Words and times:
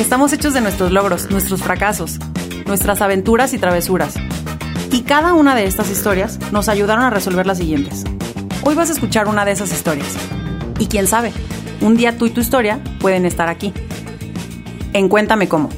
Estamos 0.00 0.32
hechos 0.32 0.54
de 0.54 0.62
nuestros 0.62 0.92
logros, 0.92 1.30
nuestros 1.30 1.62
fracasos, 1.62 2.18
nuestras 2.64 3.02
aventuras 3.02 3.52
y 3.52 3.58
travesuras. 3.58 4.14
Y 4.90 5.02
cada 5.02 5.34
una 5.34 5.54
de 5.54 5.66
estas 5.66 5.90
historias 5.90 6.38
nos 6.52 6.70
ayudaron 6.70 7.04
a 7.04 7.10
resolver 7.10 7.46
las 7.46 7.58
siguientes. 7.58 8.04
Hoy 8.64 8.74
vas 8.74 8.88
a 8.88 8.94
escuchar 8.94 9.28
una 9.28 9.44
de 9.44 9.52
esas 9.52 9.70
historias. 9.70 10.16
Y 10.78 10.86
quién 10.86 11.06
sabe, 11.06 11.34
un 11.82 11.98
día 11.98 12.16
tú 12.16 12.24
y 12.24 12.30
tu 12.30 12.40
historia 12.40 12.80
pueden 12.98 13.26
estar 13.26 13.50
aquí. 13.50 13.74
En 14.94 15.10
Cuéntame 15.10 15.50
cómo. 15.50 15.68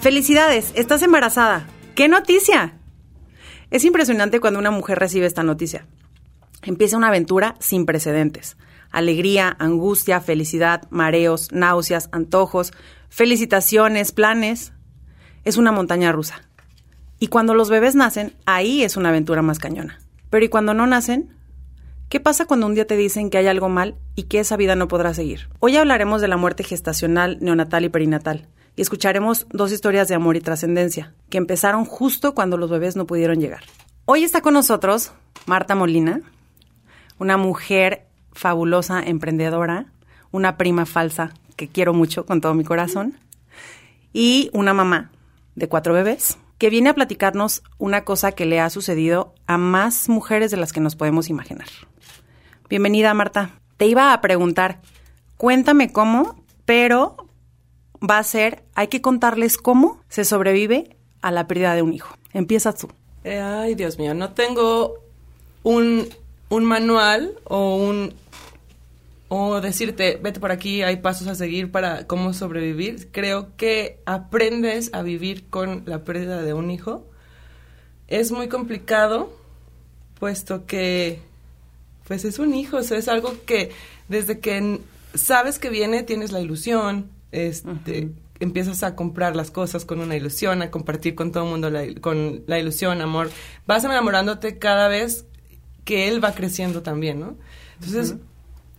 Felicidades, 0.00 0.72
estás 0.74 1.02
embarazada. 1.02 1.68
¡Qué 1.94 2.08
noticia! 2.08 2.74
Es 3.70 3.84
impresionante 3.84 4.40
cuando 4.40 4.58
una 4.58 4.72
mujer 4.72 4.98
recibe 4.98 5.26
esta 5.26 5.44
noticia. 5.44 5.86
Empieza 6.62 6.96
una 6.96 7.08
aventura 7.08 7.54
sin 7.60 7.86
precedentes. 7.86 8.56
Alegría, 8.92 9.56
angustia, 9.58 10.20
felicidad, 10.20 10.82
mareos, 10.90 11.50
náuseas, 11.50 12.08
antojos, 12.12 12.72
felicitaciones, 13.08 14.12
planes. 14.12 14.72
Es 15.44 15.56
una 15.56 15.72
montaña 15.72 16.12
rusa. 16.12 16.42
Y 17.18 17.26
cuando 17.28 17.54
los 17.54 17.70
bebés 17.70 17.94
nacen, 17.94 18.34
ahí 18.46 18.82
es 18.84 18.96
una 18.96 19.08
aventura 19.08 19.42
más 19.42 19.58
cañona. 19.58 19.98
Pero 20.30 20.44
¿y 20.44 20.48
cuando 20.48 20.74
no 20.74 20.86
nacen? 20.86 21.34
¿Qué 22.08 22.20
pasa 22.20 22.44
cuando 22.44 22.66
un 22.66 22.74
día 22.74 22.86
te 22.86 22.96
dicen 22.96 23.30
que 23.30 23.38
hay 23.38 23.46
algo 23.46 23.68
mal 23.68 23.96
y 24.14 24.24
que 24.24 24.38
esa 24.38 24.56
vida 24.56 24.76
no 24.76 24.86
podrá 24.86 25.14
seguir? 25.14 25.48
Hoy 25.60 25.76
hablaremos 25.76 26.20
de 26.20 26.28
la 26.28 26.36
muerte 26.36 26.62
gestacional, 26.62 27.38
neonatal 27.40 27.84
y 27.84 27.88
perinatal 27.88 28.48
y 28.76 28.82
escucharemos 28.82 29.46
dos 29.50 29.72
historias 29.72 30.08
de 30.08 30.14
amor 30.14 30.36
y 30.36 30.40
trascendencia, 30.40 31.14
que 31.28 31.38
empezaron 31.38 31.84
justo 31.84 32.34
cuando 32.34 32.56
los 32.56 32.70
bebés 32.70 32.96
no 32.96 33.06
pudieron 33.06 33.40
llegar. 33.40 33.62
Hoy 34.04 34.24
está 34.24 34.40
con 34.40 34.54
nosotros 34.54 35.12
Marta 35.46 35.74
Molina, 35.74 36.22
una 37.18 37.36
mujer 37.36 38.06
fabulosa, 38.32 39.02
emprendedora, 39.02 39.86
una 40.30 40.56
prima 40.56 40.86
falsa 40.86 41.34
que 41.56 41.68
quiero 41.68 41.94
mucho 41.94 42.26
con 42.26 42.40
todo 42.40 42.54
mi 42.54 42.64
corazón, 42.64 43.18
y 44.12 44.50
una 44.52 44.74
mamá 44.74 45.10
de 45.54 45.68
cuatro 45.68 45.94
bebés, 45.94 46.38
que 46.58 46.70
viene 46.70 46.90
a 46.90 46.94
platicarnos 46.94 47.62
una 47.78 48.04
cosa 48.04 48.32
que 48.32 48.46
le 48.46 48.60
ha 48.60 48.70
sucedido 48.70 49.34
a 49.46 49.58
más 49.58 50.08
mujeres 50.08 50.50
de 50.50 50.56
las 50.56 50.72
que 50.72 50.80
nos 50.80 50.96
podemos 50.96 51.28
imaginar. 51.28 51.66
Bienvenida, 52.68 53.12
Marta. 53.14 53.50
Te 53.76 53.86
iba 53.86 54.12
a 54.12 54.20
preguntar, 54.20 54.80
cuéntame 55.36 55.92
cómo, 55.92 56.44
pero 56.64 57.16
va 58.00 58.18
a 58.18 58.22
ser, 58.22 58.64
hay 58.74 58.88
que 58.88 59.02
contarles 59.02 59.58
cómo 59.58 60.00
se 60.08 60.24
sobrevive 60.24 60.96
a 61.20 61.30
la 61.30 61.46
pérdida 61.46 61.74
de 61.74 61.82
un 61.82 61.92
hijo. 61.92 62.16
Empieza 62.32 62.72
tú. 62.72 62.88
Eh, 63.24 63.40
ay, 63.40 63.74
Dios 63.74 63.98
mío, 63.98 64.14
no 64.14 64.30
tengo 64.32 64.94
un, 65.62 66.08
un 66.52 66.66
manual 66.66 67.32
o 67.44 67.76
un 67.76 68.12
o 69.28 69.62
decirte, 69.62 70.20
vete 70.22 70.38
por 70.38 70.52
aquí, 70.52 70.82
hay 70.82 70.96
pasos 70.96 71.26
a 71.26 71.34
seguir 71.34 71.70
para 71.70 72.06
cómo 72.06 72.34
sobrevivir. 72.34 73.08
Creo 73.10 73.56
que 73.56 73.98
aprendes 74.04 74.90
a 74.92 75.00
vivir 75.00 75.48
con 75.48 75.84
la 75.86 76.04
pérdida 76.04 76.42
de 76.42 76.52
un 76.52 76.70
hijo. 76.70 77.06
Es 78.08 78.30
muy 78.30 78.48
complicado, 78.48 79.34
puesto 80.20 80.66
que, 80.66 81.20
pues 82.06 82.26
es 82.26 82.38
un 82.38 82.54
hijo, 82.54 82.76
o 82.76 82.82
sea, 82.82 82.98
es 82.98 83.08
algo 83.08 83.34
que 83.46 83.70
desde 84.08 84.38
que 84.38 84.80
sabes 85.14 85.58
que 85.58 85.70
viene 85.70 86.02
tienes 86.02 86.32
la 86.32 86.42
ilusión, 86.42 87.08
este, 87.30 88.10
empiezas 88.40 88.82
a 88.82 88.94
comprar 88.94 89.36
las 89.36 89.50
cosas 89.50 89.86
con 89.86 90.00
una 90.00 90.16
ilusión, 90.16 90.60
a 90.60 90.70
compartir 90.70 91.14
con 91.14 91.32
todo 91.32 91.44
el 91.44 91.50
mundo 91.50 91.70
la, 91.70 91.86
con 92.02 92.44
la 92.46 92.58
ilusión, 92.58 93.00
amor. 93.00 93.30
Vas 93.66 93.84
enamorándote 93.84 94.58
cada 94.58 94.88
vez 94.88 95.24
que 95.84 96.08
él 96.08 96.22
va 96.22 96.34
creciendo 96.34 96.82
también, 96.82 97.20
¿no? 97.20 97.36
Entonces, 97.80 98.16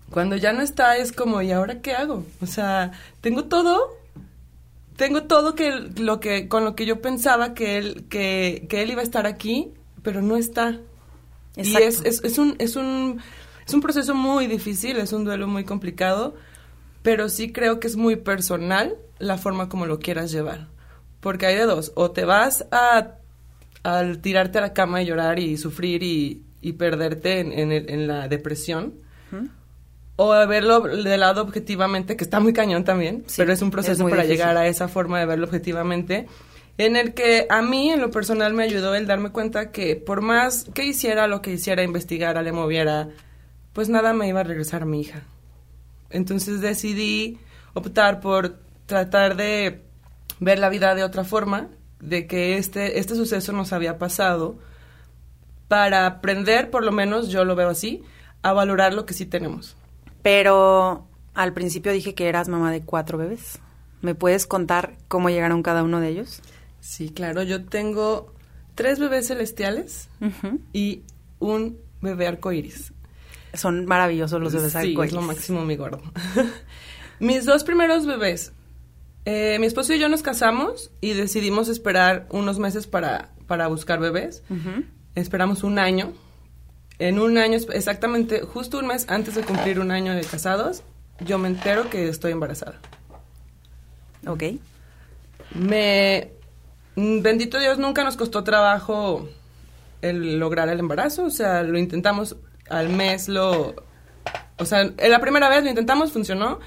cuando 0.09 0.35
ya 0.35 0.53
no 0.53 0.61
está, 0.61 0.97
es 0.97 1.11
como, 1.11 1.41
¿y 1.41 1.51
ahora 1.51 1.81
qué 1.81 1.93
hago? 1.93 2.25
O 2.41 2.45
sea, 2.45 2.91
tengo 3.21 3.45
todo, 3.45 3.97
tengo 4.95 5.23
todo 5.23 5.55
que 5.55 5.71
lo 5.97 6.19
que 6.19 6.47
con 6.47 6.63
lo 6.63 6.75
que 6.75 6.85
yo 6.85 7.01
pensaba 7.01 7.53
que 7.53 7.77
él 7.77 8.05
que, 8.09 8.65
que 8.69 8.81
él 8.83 8.91
iba 8.91 9.01
a 9.01 9.03
estar 9.03 9.25
aquí, 9.25 9.71
pero 10.01 10.21
no 10.21 10.37
está. 10.37 10.79
Y 11.55 11.75
es, 11.75 12.01
es, 12.03 12.23
es, 12.23 12.37
un 12.37 12.55
es 12.59 12.75
un 12.75 13.21
es 13.67 13.73
un 13.73 13.81
proceso 13.81 14.15
muy 14.15 14.47
difícil, 14.47 14.97
es 14.97 15.13
un 15.13 15.25
duelo 15.25 15.47
muy 15.47 15.65
complicado, 15.65 16.35
pero 17.01 17.29
sí 17.29 17.51
creo 17.51 17.79
que 17.79 17.87
es 17.87 17.95
muy 17.95 18.15
personal 18.15 18.95
la 19.19 19.37
forma 19.37 19.69
como 19.69 19.85
lo 19.85 19.99
quieras 19.99 20.31
llevar. 20.31 20.67
Porque 21.19 21.45
hay 21.45 21.55
de 21.55 21.65
dos, 21.65 21.91
o 21.95 22.11
te 22.11 22.25
vas 22.25 22.65
a 22.71 23.15
al 23.83 24.19
tirarte 24.19 24.59
a 24.59 24.61
la 24.61 24.73
cama 24.73 25.01
y 25.01 25.05
llorar 25.05 25.39
y 25.39 25.57
sufrir 25.57 26.03
y, 26.03 26.41
y 26.63 26.73
perderte 26.73 27.41
en, 27.41 27.51
en, 27.51 27.71
en 27.71 28.07
la 28.07 28.27
depresión, 28.27 28.93
o 30.15 30.29
verlo 30.47 30.79
de 30.81 31.17
lado 31.17 31.41
objetivamente, 31.41 32.15
que 32.15 32.23
está 32.23 32.39
muy 32.39 32.53
cañón 32.53 32.83
también, 32.85 33.25
pero 33.35 33.51
es 33.51 33.61
un 33.61 33.69
proceso 33.69 34.07
para 34.07 34.23
llegar 34.23 34.55
a 34.57 34.67
esa 34.67 34.87
forma 34.87 35.19
de 35.19 35.25
verlo 35.25 35.45
objetivamente, 35.45 36.27
en 36.77 36.95
el 36.95 37.13
que 37.13 37.45
a 37.49 37.61
mí 37.61 37.91
en 37.91 37.99
lo 37.99 38.09
personal 38.09 38.53
me 38.53 38.63
ayudó 38.63 38.95
el 38.95 39.05
darme 39.05 39.31
cuenta 39.31 39.71
que 39.71 39.95
por 39.95 40.21
más 40.21 40.65
que 40.73 40.85
hiciera 40.85 41.27
lo 41.27 41.41
que 41.41 41.51
hiciera, 41.51 41.83
investigara, 41.83 42.41
le 42.41 42.51
moviera, 42.51 43.09
pues 43.73 43.89
nada 43.89 44.13
me 44.13 44.27
iba 44.27 44.39
a 44.39 44.43
regresar 44.43 44.83
a 44.83 44.85
mi 44.85 45.01
hija. 45.01 45.23
Entonces 46.09 46.61
decidí 46.61 47.39
optar 47.73 48.21
por 48.21 48.59
tratar 48.85 49.35
de 49.35 49.81
ver 50.39 50.59
la 50.59 50.69
vida 50.69 50.95
de 50.95 51.03
otra 51.03 51.23
forma, 51.23 51.69
de 51.99 52.27
que 52.27 52.57
este, 52.57 52.99
este 52.99 53.15
suceso 53.15 53.51
nos 53.51 53.73
había 53.73 53.97
pasado, 53.97 54.59
para 55.67 56.05
aprender, 56.05 56.69
por 56.69 56.83
lo 56.83 56.91
menos 56.91 57.29
yo 57.29 57.45
lo 57.45 57.55
veo 57.55 57.69
así, 57.69 58.03
a 58.41 58.53
valorar 58.53 58.93
lo 58.93 59.05
que 59.05 59.13
sí 59.13 59.25
tenemos. 59.25 59.75
Pero 60.21 61.07
al 61.33 61.53
principio 61.53 61.91
dije 61.91 62.13
que 62.13 62.27
eras 62.27 62.47
mamá 62.47 62.71
de 62.71 62.81
cuatro 62.81 63.17
bebés. 63.17 63.59
¿Me 64.01 64.15
puedes 64.15 64.45
contar 64.47 64.97
cómo 65.07 65.29
llegaron 65.29 65.63
cada 65.63 65.83
uno 65.83 65.99
de 65.99 66.09
ellos? 66.09 66.41
Sí, 66.79 67.09
claro. 67.09 67.43
Yo 67.43 67.65
tengo 67.65 68.33
tres 68.75 68.99
bebés 68.99 69.27
celestiales 69.27 70.09
y 70.73 71.03
un 71.39 71.77
bebé 72.01 72.27
arcoíris. 72.27 72.93
Son 73.53 73.85
maravillosos 73.85 74.41
los 74.41 74.53
bebés 74.53 74.73
sí, 74.73 74.95
es 75.01 75.13
lo 75.13 75.21
máximo 75.21 75.63
mi 75.63 75.75
gordo. 75.75 76.01
Mis 77.19 77.45
dos 77.45 77.63
primeros 77.63 78.05
bebés, 78.05 78.51
eh, 79.25 79.57
mi 79.59 79.67
esposo 79.67 79.93
y 79.93 79.99
yo 79.99 80.09
nos 80.09 80.23
casamos 80.23 80.91
y 80.99 81.13
decidimos 81.13 81.69
esperar 81.69 82.27
unos 82.31 82.59
meses 82.59 82.87
para, 82.87 83.29
para 83.47 83.67
buscar 83.67 83.99
bebés. 83.99 84.43
Esperamos 85.15 85.63
un 85.63 85.79
año 85.79 86.13
en 86.99 87.19
un 87.19 87.37
año, 87.37 87.57
exactamente 87.73 88.41
justo 88.41 88.79
un 88.79 88.87
mes 88.87 89.05
antes 89.09 89.35
de 89.35 89.43
cumplir 89.43 89.79
un 89.79 89.91
año 89.91 90.13
de 90.13 90.21
casados, 90.21 90.83
yo 91.19 91.37
me 91.37 91.47
entero 91.47 91.89
que 91.89 92.07
estoy 92.07 92.31
embarazada. 92.31 92.79
Ok. 94.27 94.43
Me, 95.55 96.31
mm, 96.95 97.21
bendito 97.21 97.59
Dios, 97.59 97.77
nunca 97.77 98.03
nos 98.03 98.15
costó 98.15 98.43
trabajo 98.43 99.27
el 100.01 100.37
lograr 100.39 100.69
el 100.69 100.79
embarazo, 100.79 101.25
o 101.25 101.29
sea, 101.29 101.63
lo 101.63 101.77
intentamos 101.77 102.35
al 102.69 102.89
mes, 102.89 103.27
lo, 103.27 103.75
o 104.57 104.65
sea, 104.65 104.83
la 104.83 105.19
primera 105.19 105.49
vez 105.49 105.63
lo 105.63 105.69
intentamos, 105.69 106.11
funcionó, 106.11 106.59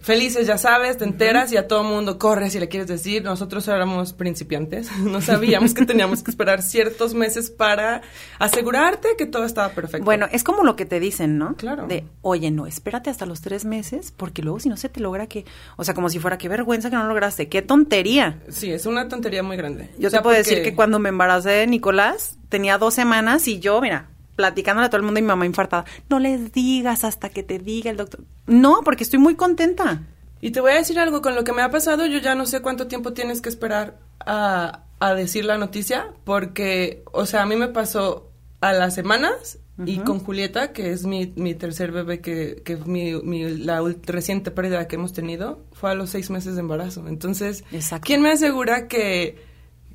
felices, 0.00 0.46
ya 0.46 0.58
sabes, 0.58 0.98
te 0.98 1.04
enteras 1.04 1.52
y 1.52 1.56
a 1.56 1.66
todo 1.66 1.82
mundo 1.82 2.18
corre 2.18 2.50
si 2.50 2.58
le 2.58 2.68
quieres 2.68 2.88
decir. 2.88 3.24
Nosotros 3.24 3.66
éramos 3.68 4.12
principiantes, 4.12 4.90
no 4.98 5.20
sabíamos 5.20 5.74
que 5.74 5.84
teníamos 5.84 6.22
que 6.22 6.30
esperar 6.30 6.62
ciertos 6.62 7.14
meses 7.14 7.50
para 7.50 8.02
asegurarte 8.38 9.08
que 9.16 9.26
todo 9.26 9.44
estaba 9.44 9.70
perfecto. 9.70 10.04
Bueno, 10.04 10.26
es 10.32 10.44
como 10.44 10.64
lo 10.64 10.76
que 10.76 10.86
te 10.86 11.00
dicen, 11.00 11.38
¿no? 11.38 11.54
Claro. 11.56 11.86
De, 11.86 12.04
oye, 12.22 12.50
no, 12.50 12.66
espérate 12.66 13.10
hasta 13.10 13.26
los 13.26 13.40
tres 13.40 13.64
meses, 13.64 14.12
porque 14.16 14.42
luego 14.42 14.60
si 14.60 14.68
no 14.68 14.76
se 14.76 14.88
te 14.88 15.00
logra 15.00 15.26
que, 15.26 15.44
o 15.76 15.84
sea, 15.84 15.94
como 15.94 16.08
si 16.08 16.18
fuera, 16.18 16.38
qué 16.38 16.48
vergüenza 16.48 16.90
que 16.90 16.96
no 16.96 17.06
lograste, 17.06 17.48
qué 17.48 17.62
tontería. 17.62 18.40
Sí, 18.48 18.70
es 18.70 18.86
una 18.86 19.08
tontería 19.08 19.42
muy 19.42 19.56
grande. 19.56 19.90
Yo 19.98 20.10
te 20.10 20.20
puedo 20.20 20.36
decir 20.36 20.62
que 20.62 20.74
cuando 20.74 20.98
me 20.98 21.08
embaracé 21.08 21.50
de 21.50 21.66
Nicolás, 21.66 22.38
tenía 22.48 22.78
dos 22.78 22.94
semanas 22.94 23.46
y 23.48 23.58
yo, 23.58 23.80
mira, 23.80 24.08
platicándole 24.38 24.86
a 24.86 24.88
todo 24.88 24.98
el 24.98 25.02
mundo 25.02 25.18
y 25.18 25.22
mi 25.24 25.26
mamá 25.26 25.46
infartada. 25.46 25.84
No 26.08 26.20
les 26.20 26.52
digas 26.52 27.02
hasta 27.02 27.28
que 27.28 27.42
te 27.42 27.58
diga 27.58 27.90
el 27.90 27.96
doctor. 27.96 28.20
No, 28.46 28.82
porque 28.84 29.02
estoy 29.02 29.18
muy 29.18 29.34
contenta. 29.34 30.02
Y 30.40 30.52
te 30.52 30.60
voy 30.60 30.70
a 30.70 30.74
decir 30.76 31.00
algo, 31.00 31.22
con 31.22 31.34
lo 31.34 31.42
que 31.42 31.52
me 31.52 31.60
ha 31.60 31.72
pasado, 31.72 32.06
yo 32.06 32.20
ya 32.20 32.36
no 32.36 32.46
sé 32.46 32.62
cuánto 32.62 32.86
tiempo 32.86 33.12
tienes 33.12 33.40
que 33.40 33.48
esperar 33.48 33.98
a, 34.20 34.84
a 35.00 35.14
decir 35.14 35.44
la 35.44 35.58
noticia, 35.58 36.12
porque, 36.22 37.02
o 37.10 37.26
sea, 37.26 37.42
a 37.42 37.46
mí 37.46 37.56
me 37.56 37.66
pasó 37.66 38.30
a 38.60 38.72
las 38.72 38.94
semanas 38.94 39.58
y 39.84 39.98
con 39.98 40.20
Julieta, 40.20 40.72
que 40.72 40.92
es 40.92 41.04
mi, 41.04 41.32
mi 41.34 41.56
tercer 41.56 41.90
bebé, 41.90 42.20
que, 42.20 42.62
que 42.64 42.76
mi, 42.76 43.20
mi, 43.22 43.42
la 43.58 43.82
reciente 44.04 44.52
pérdida 44.52 44.86
que 44.86 44.94
hemos 44.94 45.12
tenido, 45.12 45.64
fue 45.72 45.90
a 45.90 45.94
los 45.94 46.10
seis 46.10 46.30
meses 46.30 46.54
de 46.54 46.60
embarazo. 46.60 47.08
Entonces, 47.08 47.64
¿quién 48.02 48.22
me 48.22 48.30
asegura 48.30 48.86
que, 48.86 49.42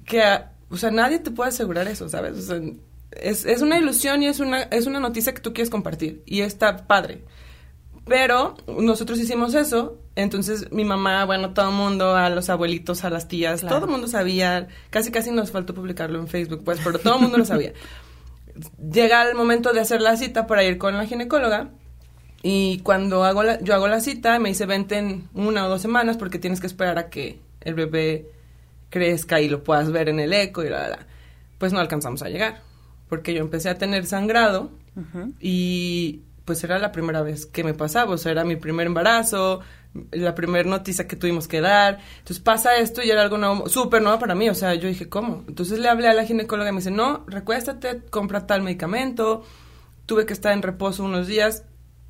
que, 0.06 0.22
o 0.70 0.76
sea, 0.76 0.92
nadie 0.92 1.20
te 1.20 1.32
puede 1.32 1.50
asegurar 1.50 1.88
eso, 1.88 2.10
¿sabes? 2.10 2.38
O 2.38 2.42
sea, 2.42 2.60
es, 3.22 3.46
es 3.46 3.62
una 3.62 3.78
ilusión 3.78 4.24
y 4.24 4.28
es 4.28 4.40
una, 4.40 4.64
es 4.64 4.86
una 4.86 5.00
noticia 5.00 5.34
que 5.34 5.42
tú 5.42 5.54
quieres 5.54 5.70
compartir 5.70 6.24
y 6.26 6.42
está 6.42 6.88
padre. 6.88 7.24
Pero 8.06 8.56
nosotros 8.68 9.18
hicimos 9.20 9.54
eso, 9.54 9.98
entonces 10.16 10.72
mi 10.72 10.84
mamá, 10.84 11.24
bueno, 11.24 11.54
todo 11.54 11.70
el 11.70 11.76
mundo, 11.76 12.16
a 12.16 12.30
los 12.30 12.50
abuelitos, 12.50 13.06
a 13.06 13.10
las 13.10 13.30
tías, 13.30 13.62
todo 13.62 13.86
el 13.86 13.92
mundo 13.92 14.08
sabía, 14.10 14.68
casi 14.90 15.10
casi 15.10 15.32
nos 15.32 15.52
faltó 15.52 15.74
publicarlo 15.74 16.20
en 16.20 16.28
Facebook, 16.28 16.64
pues, 16.66 16.80
pero 16.84 17.00
todo 17.00 17.16
el 17.16 17.22
mundo 17.22 17.38
lo 17.38 17.46
sabía. 17.46 17.72
llega 18.92 19.28
el 19.28 19.36
momento 19.36 19.72
de 19.72 19.80
hacer 19.80 20.02
la 20.02 20.18
cita 20.18 20.48
para 20.48 20.64
ir 20.66 20.78
con 20.78 20.98
la 20.98 21.06
ginecóloga 21.06 21.70
y 22.42 22.80
cuando 22.80 23.24
hago 23.24 23.42
la, 23.42 23.62
yo 23.62 23.74
hago 23.74 23.88
la 23.88 24.02
cita 24.02 24.38
me 24.38 24.50
dice 24.50 24.66
vente 24.66 24.98
en 24.98 25.30
una 25.34 25.66
o 25.66 25.70
dos 25.70 25.82
semanas 25.82 26.18
porque 26.18 26.40
tienes 26.40 26.60
que 26.60 26.68
esperar 26.68 27.00
a 27.00 27.10
que 27.10 27.40
el 27.62 27.74
bebé 27.74 28.28
crezca 28.90 29.40
y 29.40 29.48
lo 29.48 29.64
puedas 29.64 29.92
ver 29.92 30.10
en 30.10 30.20
el 30.20 30.34
eco 30.34 30.62
y 30.62 30.70
la, 30.70 30.90
la, 30.90 31.00
pues 31.58 31.72
no 31.72 31.80
alcanzamos 31.80 32.22
a 32.22 32.28
llegar 32.28 32.73
porque 33.14 33.36
yo 33.36 33.42
empecé 33.42 33.70
a 33.70 33.78
tener 33.78 34.08
sangrado 34.08 34.72
y 35.40 36.24
pues 36.46 36.64
era 36.64 36.80
la 36.80 36.92
primera 36.92 37.22
vez 37.22 37.46
que 37.46 37.64
me 37.64 37.76
pasaba, 37.76 38.16
o 38.16 38.18
sea, 38.18 38.32
era 38.32 38.44
mi 38.44 38.56
primer 38.56 38.88
embarazo, 38.88 39.60
la 40.10 40.34
primera 40.34 40.68
noticia 40.68 41.08
que 41.08 41.16
tuvimos 41.16 41.48
que 41.48 41.62
dar. 41.62 42.00
Entonces 42.18 42.40
pasa 42.40 42.78
esto 42.78 43.04
y 43.04 43.12
era 43.12 43.22
algo 43.22 43.38
nuevo, 43.38 43.70
súper 43.70 44.02
nuevo 44.02 44.18
para 44.18 44.34
mí. 44.34 44.50
O 44.50 44.56
sea, 44.56 44.74
yo 44.74 44.88
dije, 44.88 45.10
¿cómo? 45.10 45.44
Entonces 45.48 45.78
le 45.78 45.90
hablé 45.90 46.08
a 46.08 46.16
la 46.16 46.26
ginecóloga 46.26 46.72
y 46.72 46.74
me 46.74 46.80
dice, 46.80 46.90
no, 46.90 47.24
recuéstate, 47.28 48.02
compra 48.10 48.48
tal 48.48 48.64
medicamento. 48.64 49.44
Tuve 50.08 50.26
que 50.26 50.34
estar 50.34 50.52
en 50.52 50.64
reposo 50.64 51.04
unos 51.04 51.28
días. 51.28 51.66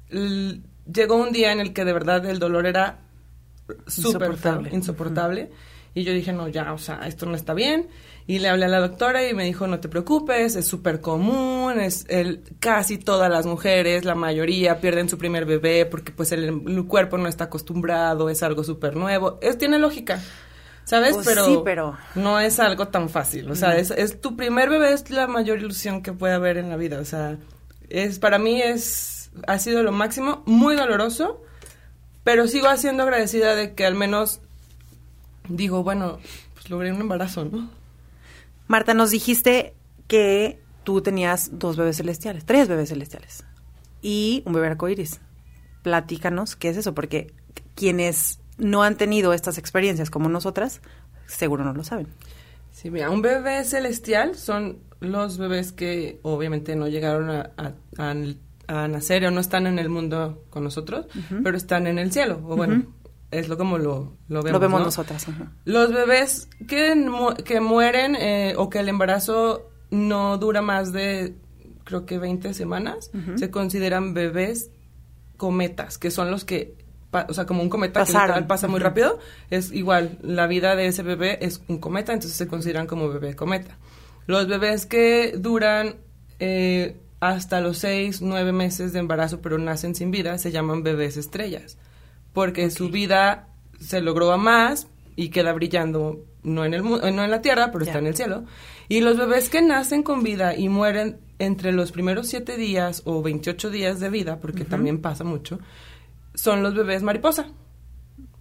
llegó 0.10 1.18
un 1.18 1.34
día 1.34 1.52
en 1.52 1.60
el 1.60 1.74
que 1.74 1.84
de 1.84 1.92
verdad 1.92 2.26
el 2.28 2.40
dolor 2.40 2.66
era 2.66 3.00
súper 3.88 4.30
insoportable. 4.30 4.70
insoportable. 4.72 5.52
Y 5.96 6.04
yo 6.04 6.14
dije, 6.14 6.34
no, 6.34 6.48
ya, 6.48 6.74
o 6.74 6.78
sea, 6.78 7.02
esto 7.08 7.26
no 7.26 7.36
está 7.36 7.54
bien. 7.54 7.88
Y 8.26 8.40
le 8.40 8.50
hablé 8.50 8.66
a 8.66 8.70
la 8.70 8.80
doctora 8.80 9.28
y 9.28 9.34
me 9.34 9.44
dijo, 9.44 9.68
no 9.68 9.80
te 9.80 9.90
preocupes, 9.90 10.56
es 10.56 10.66
súper 10.66 11.02
común, 11.02 11.80
es 11.80 12.06
el, 12.10 12.44
casi 12.60 12.98
todas 12.98 13.30
las 13.30 13.46
mujeres, 13.46 14.06
la 14.06 14.16
mayoría, 14.16 14.80
pierden 14.80 15.08
su 15.08 15.18
primer 15.18 15.46
bebé 15.46 15.86
porque 15.86 16.12
pues 16.12 16.32
el, 16.32 16.86
cuerpo 16.88 17.18
no 17.18 17.28
está 17.28 17.46
acostumbrado, 17.46 18.30
es 18.30 18.42
algo 18.42 18.64
súper 18.64 18.96
nuevo. 18.96 19.38
Es, 19.42 19.58
tiene 19.58 19.78
lógica. 19.78 20.22
¿Sabes? 20.86 21.14
Pues 21.14 21.26
pero, 21.26 21.46
sí, 21.46 21.60
pero 21.64 21.98
no 22.16 22.40
es 22.40 22.60
algo 22.60 22.90
tan 22.90 23.08
fácil. 23.08 23.50
O 23.50 23.56
sea, 23.56 23.78
es, 23.78 23.92
es, 23.92 24.20
tu 24.20 24.36
primer 24.36 24.70
bebé 24.70 24.94
es 24.94 25.10
la 25.12 25.28
mayor 25.28 25.60
ilusión 25.60 26.02
que 26.02 26.12
puede 26.12 26.34
haber 26.34 26.58
en 26.58 26.70
la 26.70 26.76
vida. 26.76 27.00
O 27.00 27.06
sea, 27.06 27.38
es 27.90 28.20
para 28.20 28.38
mí 28.38 28.62
es 28.62 29.14
ha 29.48 29.60
sido 29.60 29.84
lo 29.84 29.92
máximo, 29.92 30.44
muy 30.46 30.76
doloroso, 30.76 31.42
pero 32.24 32.48
sigo 32.48 32.76
siendo 32.78 33.04
agradecida 33.04 33.56
de 33.56 33.74
que 33.74 33.86
al 33.86 33.96
menos 33.96 34.42
digo, 35.50 35.84
bueno, 35.84 36.20
pues 36.54 36.70
logré 36.70 36.92
un 36.92 37.02
embarazo, 37.02 37.46
¿no? 37.46 37.70
Marta, 38.68 38.94
nos 38.94 39.12
dijiste 39.12 39.74
que 40.08 40.60
tú 40.84 41.02
tenías 41.02 41.60
dos 41.60 41.78
bebés 41.78 41.98
celestiales, 41.98 42.46
tres 42.46 42.68
bebés 42.68 42.90
celestiales 42.90 43.44
y 44.02 44.44
un 44.46 44.54
bebé 44.54 44.68
arcoíris. 44.68 45.20
Platícanos 45.82 46.56
qué 46.56 46.70
es 46.70 46.78
eso, 46.78 46.94
porque 46.94 47.34
quienes 47.76 48.40
no 48.58 48.84
han 48.84 48.98
tenido 48.98 49.34
estas 49.34 49.58
experiencias 49.58 50.10
como 50.10 50.30
nosotras, 50.30 50.82
seguro 51.26 51.64
no 51.64 51.74
lo 51.74 51.84
saben. 51.84 52.08
Sí, 52.72 52.90
mira, 52.90 53.10
un 53.10 53.22
bebé 53.22 53.64
celestial 53.64 54.36
son 54.36 54.80
los 55.00 55.38
bebés 55.38 55.72
que 55.72 56.20
obviamente 56.24 56.76
no 56.76 56.88
llegaron 56.88 57.30
a, 57.30 58.14
nacer 58.88 59.26
o 59.26 59.32
no 59.32 59.40
están 59.40 59.68
en 59.68 59.78
el 59.78 59.90
mundo 59.90 60.46
con 60.50 60.64
nosotros, 60.64 61.06
pero 61.44 61.58
están 61.58 61.86
en 61.86 62.00
el 62.00 62.12
cielo, 62.12 62.42
o 62.48 62.56
bueno, 62.56 62.86
es 63.34 63.50
lo 63.50 63.58
como 63.58 63.78
lo, 63.78 64.18
lo 64.28 64.42
vemos. 64.42 64.52
Lo 64.52 64.60
vemos 64.60 64.82
nosotras. 64.82 65.26
Los 65.66 65.94
bebés 65.94 66.50
que, 66.68 66.94
que 67.44 67.60
mueren 67.60 68.16
eh, 68.16 68.54
o 68.58 68.70
que 68.70 68.80
el 68.80 68.90
embarazo 68.90 69.70
no 69.90 70.38
dura 70.38 70.62
más 70.62 70.92
de, 70.92 71.36
creo 71.84 72.06
que 72.06 72.18
20 72.18 72.54
semanas, 72.54 73.12
se 73.36 73.52
consideran 73.52 74.14
bebés 74.14 74.72
cometas, 75.38 75.98
que 75.98 76.12
son 76.12 76.32
los 76.32 76.46
que, 76.46 76.76
o 77.28 77.34
sea, 77.34 77.46
como 77.46 77.62
un 77.62 77.70
cometa 77.70 78.04
que 78.04 78.42
pasa 78.44 78.68
muy 78.68 78.80
rápido, 78.80 79.20
es 79.50 79.72
igual, 79.72 80.18
la 80.22 80.48
vida 80.48 80.76
de 80.76 80.88
ese 80.88 81.04
bebé 81.04 81.40
es 81.42 81.62
un 81.68 81.78
cometa, 81.78 82.14
entonces 82.14 82.38
se 82.38 82.48
consideran 82.48 82.88
como 82.88 83.10
bebé 83.10 83.36
cometa. 83.36 83.78
Los 84.26 84.48
bebés 84.48 84.86
que 84.86 85.36
duran 85.38 85.98
eh, 86.40 86.98
hasta 87.20 87.62
los 87.62 87.78
6, 87.78 88.22
9 88.22 88.52
meses 88.52 88.94
de 88.94 89.00
embarazo 89.00 89.42
pero 89.42 89.58
nacen 89.58 89.96
sin 89.96 90.12
vida 90.12 90.38
se 90.38 90.52
llaman 90.52 90.84
bebés 90.84 91.18
estrellas 91.18 91.78
porque 92.34 92.70
su 92.72 92.90
vida 92.90 93.48
se 93.80 94.02
logró 94.02 94.32
a 94.32 94.38
más 94.38 94.88
y 95.16 95.30
queda 95.30 95.54
brillando 95.54 96.26
no 96.44 96.66
en 96.66 96.74
el 96.74 96.84
no 96.84 97.02
en 97.02 97.32
la 97.32 97.42
tierra, 97.42 97.72
pero 97.72 97.86
está 97.86 98.00
en 98.00 98.08
el 98.08 98.16
cielo. 98.16 98.46
Y 98.90 99.02
los 99.02 99.18
bebés 99.18 99.50
que 99.50 99.62
nacen 99.62 100.04
con 100.04 100.24
vida 100.24 100.56
y 100.56 100.70
mueren 100.70 101.20
entre 101.40 101.72
los 101.72 101.92
primeros 101.92 102.28
siete 102.28 102.58
días 102.58 103.02
o 103.06 103.22
28 103.22 103.70
días 103.70 104.00
de 104.00 104.10
vida, 104.10 104.40
porque 104.40 104.66
también 104.66 105.02
pasa 105.02 105.24
mucho, 105.24 105.60
son 106.34 106.64
los 106.64 106.76
bebés 106.76 107.04
mariposa. 107.04 107.48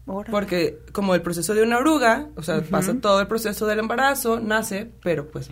Porque 0.05 0.81
como 0.93 1.15
el 1.15 1.23
proceso 1.23 1.55
de 1.55 1.62
una 1.62 1.79
oruga, 1.79 2.29
o 2.37 2.43
sea, 2.43 2.61
pasa 2.62 2.94
todo 3.00 3.21
el 3.21 3.29
proceso 3.29 3.67
del 3.67 3.79
embarazo, 3.79 4.41
nace, 4.41 4.91
pero 5.00 5.31
pues 5.31 5.49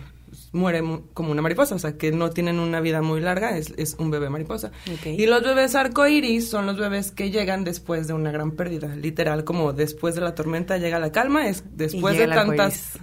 muere 0.53 0.81
como 1.13 1.31
una 1.31 1.41
mariposa, 1.41 1.75
o 1.75 1.79
sea, 1.79 1.97
que 1.97 2.11
no 2.11 2.29
tienen 2.29 2.59
una 2.59 2.81
vida 2.81 3.01
muy 3.01 3.21
larga, 3.21 3.57
es, 3.57 3.73
es 3.77 3.95
un 3.99 4.11
bebé 4.11 4.29
mariposa. 4.29 4.71
Y 5.05 5.25
los 5.25 5.43
bebés 5.43 5.75
arcoíris 5.75 6.49
son 6.49 6.65
los 6.65 6.77
bebés 6.77 7.11
que 7.11 7.31
llegan 7.31 7.63
después 7.63 8.07
de 8.07 8.13
una 8.13 8.31
gran 8.31 8.51
pérdida, 8.51 8.95
literal, 8.95 9.43
como 9.43 9.71
después 9.73 10.15
de 10.15 10.21
la 10.21 10.35
tormenta 10.35 10.77
llega 10.77 10.99
la 10.99 11.11
calma, 11.11 11.47
es 11.47 11.63
después 11.71 12.17
de 12.17 12.27
tantas 12.27 12.99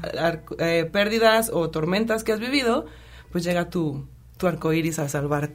eh, 0.58 0.88
pérdidas 0.92 1.50
o 1.52 1.70
tormentas 1.70 2.22
que 2.22 2.32
has 2.32 2.40
vivido, 2.40 2.86
pues 3.32 3.44
llega 3.44 3.70
tu, 3.70 4.06
tu 4.36 4.46
arcoíris 4.46 4.98
a 4.98 5.08
salvar, 5.08 5.50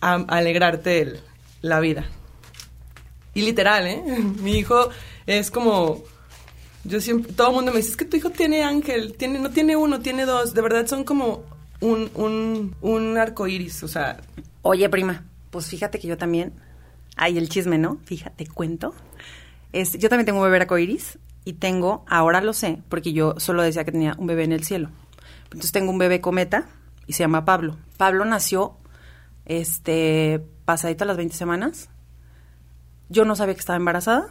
a, 0.00 0.14
alegrarte 0.14 1.20
la 1.60 1.80
vida. 1.80 2.06
Y 3.34 3.42
literal, 3.42 3.86
¿eh? 3.86 4.02
Mi 4.40 4.56
hijo 4.58 4.88
es 5.26 5.50
como 5.50 6.02
yo 6.86 7.00
siempre, 7.00 7.32
todo 7.32 7.48
el 7.48 7.54
mundo 7.54 7.72
me 7.72 7.78
dice, 7.78 7.90
es 7.90 7.96
que 7.96 8.04
tu 8.04 8.16
hijo 8.16 8.30
tiene 8.30 8.62
ángel, 8.62 9.14
tiene, 9.16 9.38
no 9.38 9.50
tiene 9.50 9.76
uno, 9.76 10.00
tiene 10.00 10.24
dos. 10.24 10.54
De 10.54 10.62
verdad 10.62 10.86
son 10.86 11.04
como 11.04 11.44
un, 11.80 12.10
un, 12.14 12.74
un 12.80 13.18
arco 13.18 13.46
iris, 13.46 13.82
o 13.82 13.88
sea. 13.88 14.18
Oye, 14.62 14.88
prima, 14.88 15.24
pues 15.50 15.68
fíjate 15.68 15.98
que 15.98 16.08
yo 16.08 16.16
también. 16.16 16.52
Hay 17.18 17.38
el 17.38 17.48
chisme, 17.48 17.78
¿no? 17.78 17.98
Fíjate, 18.04 18.46
cuento. 18.46 18.94
Es, 19.72 19.98
yo 19.98 20.10
también 20.10 20.26
tengo 20.26 20.38
un 20.38 20.44
bebé 20.44 20.58
arco 20.58 20.76
iris 20.76 21.18
y 21.46 21.54
tengo, 21.54 22.04
ahora 22.08 22.40
lo 22.40 22.52
sé, 22.52 22.82
porque 22.88 23.12
yo 23.12 23.34
solo 23.38 23.62
decía 23.62 23.84
que 23.84 23.92
tenía 23.92 24.14
un 24.18 24.26
bebé 24.26 24.44
en 24.44 24.52
el 24.52 24.64
cielo. 24.64 24.90
Entonces 25.44 25.72
tengo 25.72 25.90
un 25.90 25.98
bebé 25.98 26.20
cometa 26.20 26.66
y 27.06 27.14
se 27.14 27.22
llama 27.22 27.44
Pablo. 27.44 27.76
Pablo 27.96 28.24
nació 28.24 28.76
este 29.46 30.44
pasadito 30.64 31.04
a 31.04 31.06
las 31.06 31.16
20 31.16 31.34
semanas. 31.34 31.88
Yo 33.08 33.24
no 33.24 33.36
sabía 33.36 33.54
que 33.54 33.60
estaba 33.60 33.76
embarazada, 33.76 34.28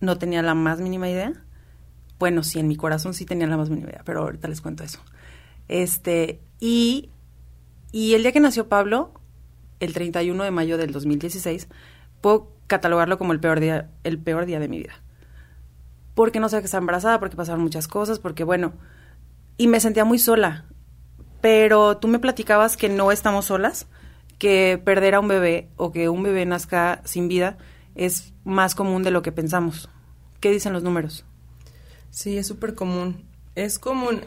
no 0.00 0.18
tenía 0.18 0.42
la 0.42 0.54
más 0.54 0.80
mínima 0.80 1.08
idea. 1.08 1.32
Bueno, 2.22 2.44
sí, 2.44 2.60
en 2.60 2.68
mi 2.68 2.76
corazón 2.76 3.14
sí 3.14 3.26
tenía 3.26 3.48
la 3.48 3.56
más 3.56 3.68
mínima 3.68 3.90
idea, 3.90 4.02
pero 4.04 4.20
ahorita 4.20 4.46
les 4.46 4.60
cuento 4.60 4.84
eso. 4.84 5.00
Este, 5.66 6.40
y, 6.60 7.10
y 7.90 8.14
el 8.14 8.22
día 8.22 8.30
que 8.30 8.38
nació 8.38 8.68
Pablo, 8.68 9.12
el 9.80 9.92
31 9.92 10.44
de 10.44 10.52
mayo 10.52 10.78
del 10.78 10.92
2016, 10.92 11.66
puedo 12.20 12.52
catalogarlo 12.68 13.18
como 13.18 13.32
el 13.32 13.40
peor 13.40 13.58
día, 13.58 13.90
el 14.04 14.20
peor 14.20 14.46
día 14.46 14.60
de 14.60 14.68
mi 14.68 14.78
vida. 14.78 15.02
Porque 16.14 16.38
no 16.38 16.48
sé 16.48 16.60
que 16.60 16.66
estaba 16.66 16.82
embarazada, 16.82 17.18
porque 17.18 17.34
pasaron 17.34 17.60
muchas 17.60 17.88
cosas, 17.88 18.20
porque 18.20 18.44
bueno, 18.44 18.74
y 19.56 19.66
me 19.66 19.80
sentía 19.80 20.04
muy 20.04 20.20
sola. 20.20 20.66
Pero 21.40 21.96
tú 21.96 22.06
me 22.06 22.20
platicabas 22.20 22.76
que 22.76 22.88
no 22.88 23.10
estamos 23.10 23.46
solas, 23.46 23.88
que 24.38 24.80
perder 24.84 25.16
a 25.16 25.18
un 25.18 25.26
bebé 25.26 25.70
o 25.74 25.90
que 25.90 26.08
un 26.08 26.22
bebé 26.22 26.46
nazca 26.46 27.02
sin 27.04 27.26
vida 27.26 27.58
es 27.96 28.32
más 28.44 28.76
común 28.76 29.02
de 29.02 29.10
lo 29.10 29.22
que 29.22 29.32
pensamos. 29.32 29.88
¿Qué 30.38 30.52
dicen 30.52 30.72
los 30.72 30.84
números? 30.84 31.24
Sí, 32.12 32.36
es 32.36 32.46
súper 32.46 32.74
común. 32.74 33.24
Es 33.54 33.78
común, 33.78 34.20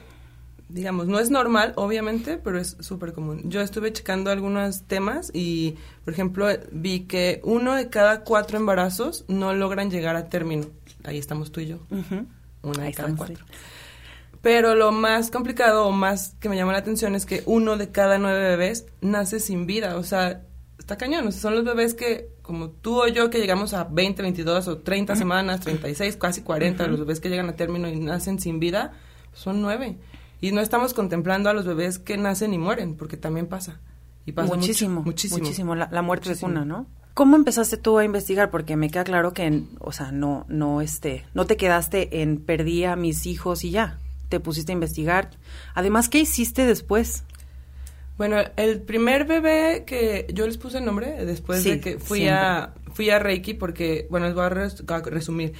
digamos, 0.69 1.05
no 1.07 1.19
es 1.19 1.29
normal, 1.29 1.73
obviamente, 1.75 2.37
pero 2.37 2.59
es 2.59 2.75
súper 2.79 3.13
común. 3.13 3.43
Yo 3.45 3.61
estuve 3.61 3.93
checando 3.93 4.31
algunos 4.31 4.81
temas 4.83 5.29
y, 5.33 5.75
por 6.03 6.13
ejemplo, 6.13 6.47
vi 6.71 7.01
que 7.01 7.41
uno 7.43 7.75
de 7.75 7.89
cada 7.89 8.21
cuatro 8.23 8.57
embarazos 8.57 9.23
no 9.27 9.53
logran 9.53 9.91
llegar 9.91 10.15
a 10.15 10.29
término. 10.29 10.65
Ahí 11.03 11.19
estamos 11.19 11.51
tú 11.51 11.61
y 11.61 11.67
yo. 11.67 11.79
Una 12.63 12.85
de 12.85 12.93
cada 12.93 13.15
cuatro. 13.15 13.45
Pero 14.41 14.73
lo 14.73 14.91
más 14.91 15.29
complicado 15.29 15.85
o 15.85 15.91
más 15.91 16.35
que 16.39 16.49
me 16.49 16.55
llama 16.55 16.71
la 16.71 16.79
atención 16.79 17.13
es 17.13 17.27
que 17.27 17.43
uno 17.45 17.77
de 17.77 17.91
cada 17.91 18.17
nueve 18.17 18.39
bebés 18.49 18.87
nace 19.01 19.39
sin 19.39 19.67
vida. 19.67 19.95
O 19.95 20.03
sea, 20.03 20.41
está 20.85 20.97
cañón. 20.97 21.27
O 21.27 21.31
sea, 21.31 21.41
son 21.41 21.55
los 21.55 21.65
bebés 21.65 21.95
que, 21.95 22.29
como 22.43 22.69
tú 22.69 23.01
o 23.01 23.07
yo, 23.07 23.31
que 23.31 23.39
llegamos 23.39 23.73
a 23.73 23.85
20, 23.85 24.21
22 24.21 24.67
o 24.67 24.77
30 24.77 25.15
semanas, 25.15 25.61
36, 25.61 26.15
casi 26.17 26.41
40, 26.41 26.85
los 26.87 26.99
bebés 26.99 27.19
que 27.19 27.29
llegan 27.29 27.49
a 27.49 27.53
término 27.53 27.89
y 27.89 27.99
nacen 27.99 28.39
sin 28.39 28.59
vida, 28.59 28.93
son 29.33 29.63
nueve. 29.63 29.97
Y 30.41 30.51
no 30.51 30.61
estamos 30.61 30.93
contemplando 30.93 31.49
a 31.49 31.53
los 31.53 31.65
bebés 31.65 31.97
que 31.97 32.17
nacen 32.17 32.53
y 32.53 32.59
mueren, 32.59 32.95
porque 32.95 33.17
también 33.17 33.47
pasa. 33.47 33.79
Y 34.27 34.33
pasa 34.33 34.53
muchísimo, 34.53 35.01
mucho, 35.01 35.09
muchísimo. 35.09 35.39
muchísimo. 35.39 35.75
La, 35.75 35.89
la 35.91 36.01
muerte 36.03 36.29
Muchísimo. 36.29 36.49
de 36.49 36.53
cuna, 36.53 36.65
¿no? 36.65 36.87
¿Cómo 37.15 37.35
empezaste 37.35 37.77
tú 37.77 37.97
a 37.97 38.05
investigar? 38.05 38.51
Porque 38.51 38.75
me 38.75 38.91
queda 38.91 39.05
claro 39.05 39.33
que, 39.33 39.63
o 39.79 39.91
sea, 39.91 40.11
no, 40.11 40.45
no, 40.49 40.81
este, 40.81 41.25
no 41.33 41.45
te 41.45 41.57
quedaste 41.57 42.21
en 42.21 42.37
perdí 42.37 42.83
a 42.83 42.95
mis 42.95 43.25
hijos 43.25 43.63
y 43.63 43.71
ya. 43.71 43.97
Te 44.29 44.39
pusiste 44.39 44.71
a 44.71 44.73
investigar. 44.73 45.31
Además, 45.73 46.09
¿qué 46.09 46.19
hiciste 46.19 46.65
después? 46.65 47.23
Bueno, 48.17 48.37
el 48.55 48.81
primer 48.81 49.25
bebé 49.25 49.83
que 49.85 50.25
yo 50.33 50.45
les 50.47 50.57
puse 50.57 50.77
el 50.77 50.85
nombre 50.85 51.25
después 51.25 51.61
Sí, 51.63 51.71
de 51.71 51.79
que 51.81 51.99
fui 51.99 52.19
siempre. 52.19 52.45
a 52.45 52.73
fui 52.93 53.09
a 53.09 53.19
Reiki 53.19 53.53
porque 53.55 54.07
bueno, 54.09 54.25
les 54.27 54.35
voy 54.35 54.45
a, 54.45 54.49
res- 54.49 54.83
a 54.87 55.01
resumir. 55.01 55.53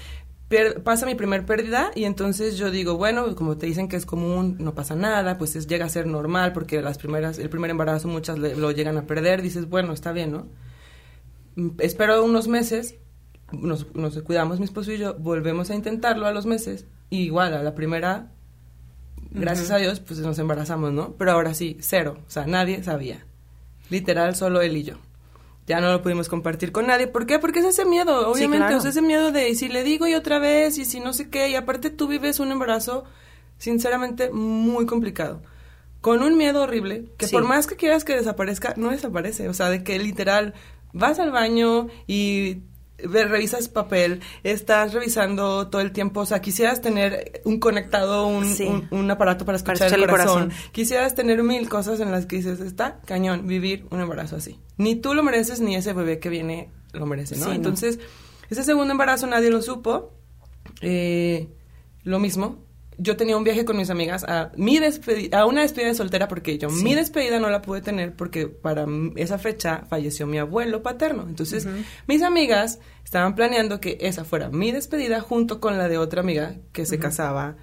Pier- 0.50 0.81
pasa 0.83 1.05
mi 1.05 1.15
primer 1.15 1.45
pérdida 1.45 1.91
y 1.95 2.05
entonces 2.05 2.55
yo 2.57 2.71
digo, 2.71 2.95
bueno, 2.97 3.35
como 3.35 3.57
te 3.57 3.65
dicen 3.65 3.89
que 3.89 3.97
es 3.97 4.05
común, 4.05 4.55
no 4.59 4.74
pasa 4.74 4.95
nada, 4.95 5.38
pues 5.38 5.55
es, 5.57 5.67
llega 5.67 5.85
a 5.85 5.89
ser 5.89 6.05
normal 6.07 6.53
porque 6.53 6.81
las 6.81 6.97
primeras 6.97 7.39
el 7.39 7.50
primer 7.50 7.71
embarazo 7.71 8.07
muchas 8.07 8.39
le- 8.39 8.55
lo 8.55 8.71
llegan 8.71 8.97
a 8.97 9.05
perder, 9.05 9.41
dices, 9.41 9.67
bueno, 9.67 9.91
está 9.91 10.12
bien, 10.13 10.31
¿no? 10.31 10.47
Mm, 11.55 11.69
Espero 11.79 12.24
unos 12.24 12.47
meses, 12.47 12.95
nos, 13.51 13.93
nos 13.95 14.21
cuidamos 14.21 14.59
mi 14.59 14.65
esposo 14.65 14.91
y 14.91 14.97
yo, 14.97 15.15
volvemos 15.15 15.69
a 15.71 15.75
intentarlo 15.75 16.25
a 16.27 16.31
los 16.31 16.45
meses, 16.45 16.85
y 17.09 17.19
igual 17.24 17.53
a 17.53 17.63
la 17.63 17.75
primera 17.75 18.31
gracias 19.36 19.72
a 19.72 19.77
Dios, 19.77 20.00
pues 20.00 20.20
nos 20.20 20.39
embarazamos, 20.39 20.92
¿no? 20.92 21.13
Pero 21.18 21.32
ahora 21.32 21.54
sí, 21.54 21.77
cero. 21.82 22.18
O 22.27 22.30
sea, 22.30 22.46
nadie 22.46 22.84
sabía. 22.84 23.25
Literal, 23.89 24.36
solo 24.36 24.62
él 24.62 24.75
y 24.77 24.84
yo. 24.84 24.96
Ya 25.68 25.82
no 25.82 25.92
lo 25.92 26.01
pudimos 26.01 26.30
compartir 26.30 26.72
con 26.72 26.88
nadie. 26.88 27.08
¿Por 27.08 27.25
qué? 27.25 27.39
Porque 27.39 27.60
es 27.60 27.65
ese 27.65 27.86
miedo, 27.86 28.30
obviamente. 28.32 28.58
claro. 28.65 28.77
O 28.77 28.82
sea, 28.82 28.92
ese 28.92 29.01
miedo 29.01 29.32
de 29.32 29.50
y 29.50 29.56
si 29.56 29.68
le 29.68 29.84
digo 29.84 30.08
y 30.08 30.13
otra 30.13 30.38
vez 30.39 30.77
y 30.77 30.86
si 30.86 31.00
no 31.00 31.12
sé 31.13 31.30
qué. 31.30 31.50
Y 31.50 31.56
aparte 31.56 31.89
tú 31.89 32.08
vives 32.08 32.39
un 32.39 32.51
embarazo, 32.51 33.04
sinceramente, 33.58 34.30
muy 34.32 34.86
complicado. 34.86 35.42
Con 36.01 36.22
un 36.22 36.38
miedo 36.38 36.62
horrible, 36.62 37.06
que 37.18 37.27
Sí. 37.27 37.34
por 37.34 37.44
más 37.46 37.65
que 37.65 37.75
quieras 37.75 38.04
que 38.04 38.15
desaparezca, 38.15 38.74
no 38.77 38.92
desaparece. 38.92 39.50
O 39.50 39.54
sea, 39.56 39.70
de 39.70 39.84
que 39.84 39.98
literal 39.98 40.54
vas 40.94 41.18
al 41.20 41.32
baño 41.32 41.88
y 42.06 42.60
revisas 42.97 43.67
papel, 43.67 44.21
estás 44.43 44.93
revisando 44.93 45.67
todo 45.67 45.81
el 45.81 45.91
tiempo, 45.91 46.21
o 46.21 46.25
sea, 46.25 46.41
quisieras 46.41 46.81
tener 46.81 47.41
un 47.45 47.59
conectado, 47.59 48.27
un, 48.27 48.45
Sí. 48.45 48.65
un, 48.65 48.87
un 48.91 49.11
aparato 49.11 49.45
para 49.45 49.57
Para 49.59 49.73
escuchar 49.73 49.99
el 49.99 50.07
corazón. 50.07 50.51
Quisieras 50.71 51.13
tener 51.15 51.43
mil 51.43 51.67
cosas 51.69 51.99
en 51.99 52.11
las 52.11 52.25
que 52.25 52.37
dices, 52.37 52.59
está 52.61 53.01
cañón 53.05 53.47
vivir 53.47 53.85
un 53.91 53.99
embarazo 54.01 54.37
así. 54.37 54.59
Ni 54.77 54.95
tú 54.95 55.13
lo 55.13 55.23
mereces, 55.23 55.59
ni 55.61 55.75
ese 55.75 55.93
bebé 55.93 56.19
que 56.19 56.29
viene 56.29 56.69
lo 56.93 57.05
merece, 57.05 57.35
¿no? 57.35 57.43
Sí, 57.43 57.49
no. 57.49 57.55
Entonces, 57.55 57.99
ese 58.49 58.63
segundo 58.63 58.91
embarazo 58.91 59.27
nadie 59.27 59.49
lo 59.49 59.61
supo. 59.61 60.13
Eh, 60.81 61.49
lo 62.03 62.19
mismo. 62.19 62.64
Yo 62.97 63.17
tenía 63.17 63.35
un 63.37 63.43
viaje 63.43 63.65
con 63.65 63.77
mis 63.77 63.89
amigas 63.89 64.23
a 64.23 64.51
mi 64.55 64.77
despedi- 64.79 65.33
a 65.33 65.45
una 65.45 65.61
despedida 65.61 65.89
de 65.89 65.95
soltera 65.95 66.27
porque 66.27 66.57
yo 66.57 66.69
Sí. 66.69 66.83
mi 66.83 66.95
despedida 66.95 67.39
no 67.39 67.49
la 67.49 67.61
pude 67.61 67.81
tener 67.81 68.13
porque 68.15 68.47
para 68.47 68.85
esa 69.15 69.37
fecha 69.37 69.83
falleció 69.89 70.27
mi 70.27 70.37
abuelo 70.37 70.81
paterno. 70.83 71.25
Entonces, 71.27 71.67
mis 72.07 72.21
amigas 72.23 72.79
estaban 73.03 73.35
planeando 73.35 73.79
que 73.79 73.97
esa 74.01 74.23
fuera 74.25 74.49
mi 74.49 74.71
despedida 74.71 75.21
junto 75.21 75.59
con 75.59 75.77
la 75.77 75.87
de 75.87 75.97
otra 75.97 76.21
amiga 76.21 76.55
que 76.71 76.85
se 76.85 76.99
casaba 76.99 77.55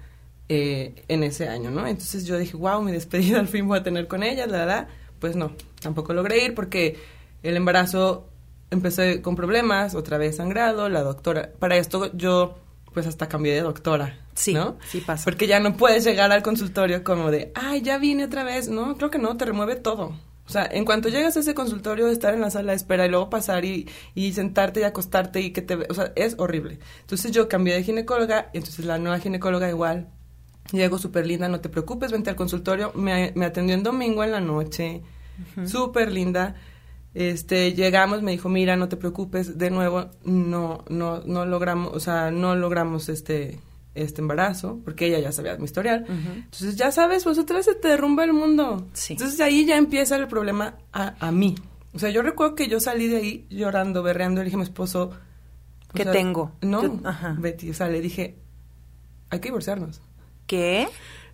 eh, 0.49 1.03
en 1.07 1.23
ese 1.23 1.47
año, 1.47 1.71
¿no? 1.71 1.87
Entonces 1.87 2.25
yo 2.25 2.37
dije, 2.37 2.57
wow, 2.57 2.81
mi 2.81 2.91
despedida 2.91 3.39
al 3.39 3.47
fin 3.47 3.67
voy 3.67 3.79
a 3.79 3.83
tener 3.83 4.07
con 4.07 4.23
ella, 4.23 4.45
la 4.45 4.57
verdad. 4.59 4.87
Pues 5.19 5.35
no, 5.37 5.53
tampoco 5.81 6.13
logré 6.13 6.43
ir 6.43 6.53
porque 6.53 6.97
el 7.43 7.55
embarazo 7.55 8.27
empecé 8.69 9.21
con 9.21 9.35
problemas, 9.35 9.95
otra 9.95 10.17
vez 10.17 10.35
sangrado, 10.35 10.89
la 10.89 11.01
doctora. 11.01 11.51
Para 11.59 11.77
esto 11.77 12.11
yo, 12.15 12.57
pues 12.93 13.07
hasta 13.07 13.27
cambié 13.27 13.53
de 13.53 13.61
doctora. 13.61 14.19
Sí, 14.35 14.53
¿no? 14.53 14.77
sí 14.87 15.01
pasa. 15.01 15.25
Porque 15.25 15.47
ya 15.47 15.59
no 15.59 15.75
puedes 15.75 16.03
llegar 16.03 16.31
al 16.31 16.43
consultorio 16.43 17.03
como 17.03 17.31
de, 17.31 17.51
ay, 17.55 17.81
ya 17.81 17.97
vine 17.97 18.25
otra 18.25 18.43
vez. 18.43 18.69
No, 18.69 18.95
creo 18.97 19.09
que 19.09 19.19
no, 19.19 19.35
te 19.37 19.45
remueve 19.45 19.75
todo. 19.75 20.15
O 20.45 20.49
sea, 20.49 20.67
en 20.69 20.83
cuanto 20.83 21.09
llegas 21.09 21.37
a 21.37 21.39
ese 21.39 21.53
consultorio, 21.53 22.07
estar 22.09 22.33
en 22.33 22.41
la 22.41 22.49
sala 22.49 22.73
de 22.73 22.77
espera 22.77 23.05
y 23.05 23.09
luego 23.09 23.29
pasar 23.29 23.63
y, 23.63 23.89
y 24.13 24.33
sentarte 24.33 24.81
y 24.81 24.83
acostarte 24.83 25.39
y 25.39 25.51
que 25.51 25.61
te... 25.61 25.75
O 25.89 25.93
sea, 25.93 26.11
es 26.15 26.35
horrible. 26.37 26.79
Entonces 27.01 27.31
yo 27.31 27.47
cambié 27.47 27.75
de 27.75 27.83
ginecóloga 27.83 28.49
y 28.53 28.57
entonces 28.57 28.85
la 28.85 28.97
nueva 28.97 29.19
ginecóloga 29.19 29.69
igual. 29.69 30.09
Llego 30.71 30.97
súper 30.97 31.25
linda, 31.27 31.47
no 31.47 31.61
te 31.61 31.69
preocupes, 31.69 32.11
vente 32.11 32.29
al 32.29 32.35
consultorio. 32.35 32.91
Me, 32.93 33.31
me 33.35 33.45
atendió 33.45 33.75
en 33.75 33.83
domingo 33.83 34.23
en 34.23 34.31
la 34.31 34.41
noche, 34.41 35.01
súper 35.65 36.11
linda. 36.11 36.55
Este, 37.13 37.73
llegamos, 37.73 38.21
me 38.23 38.31
dijo, 38.31 38.49
mira, 38.49 38.75
no 38.75 38.89
te 38.89 38.97
preocupes, 38.97 39.57
de 39.57 39.69
nuevo, 39.69 40.09
no, 40.23 40.83
no, 40.89 41.21
no 41.25 41.45
logramos, 41.45 41.93
o 41.93 41.99
sea, 41.99 42.31
no 42.31 42.55
logramos 42.55 43.07
este, 43.09 43.59
este 43.93 44.21
embarazo, 44.21 44.79
porque 44.83 45.05
ella 45.07 45.19
ya 45.19 45.31
sabía 45.31 45.55
mi 45.57 45.65
historial. 45.65 46.05
Entonces, 46.09 46.75
ya 46.75 46.91
sabes, 46.91 47.23
pues 47.23 47.37
otra 47.37 47.57
vez 47.57 47.65
se 47.65 47.75
te 47.75 47.87
derrumba 47.89 48.23
el 48.23 48.33
mundo. 48.33 48.87
Sí. 48.93 49.13
Entonces, 49.13 49.39
ahí 49.41 49.65
ya 49.65 49.77
empieza 49.77 50.15
el 50.15 50.27
problema 50.27 50.77
a, 50.91 51.13
a 51.19 51.31
mí. 51.31 51.53
O 51.93 51.99
sea, 51.99 52.09
yo 52.09 52.23
recuerdo 52.23 52.55
que 52.55 52.67
yo 52.67 52.79
salí 52.79 53.07
de 53.07 53.17
ahí 53.17 53.45
llorando, 53.51 54.01
berreando, 54.01 54.41
le 54.41 54.45
dije 54.45 54.55
a 54.55 54.59
mi 54.59 54.63
esposo... 54.63 55.11
¿Qué 55.93 56.01
sea, 56.01 56.11
tengo? 56.11 56.53
No, 56.61 56.81
Yo- 56.81 56.99
ajá. 57.03 57.35
Betty, 57.39 57.69
o 57.69 57.73
sea, 57.75 57.87
le 57.87 58.01
dije, 58.01 58.35
hay 59.29 59.39
que 59.39 59.49
divorciarnos. 59.49 60.01
¿Qué? 60.47 60.87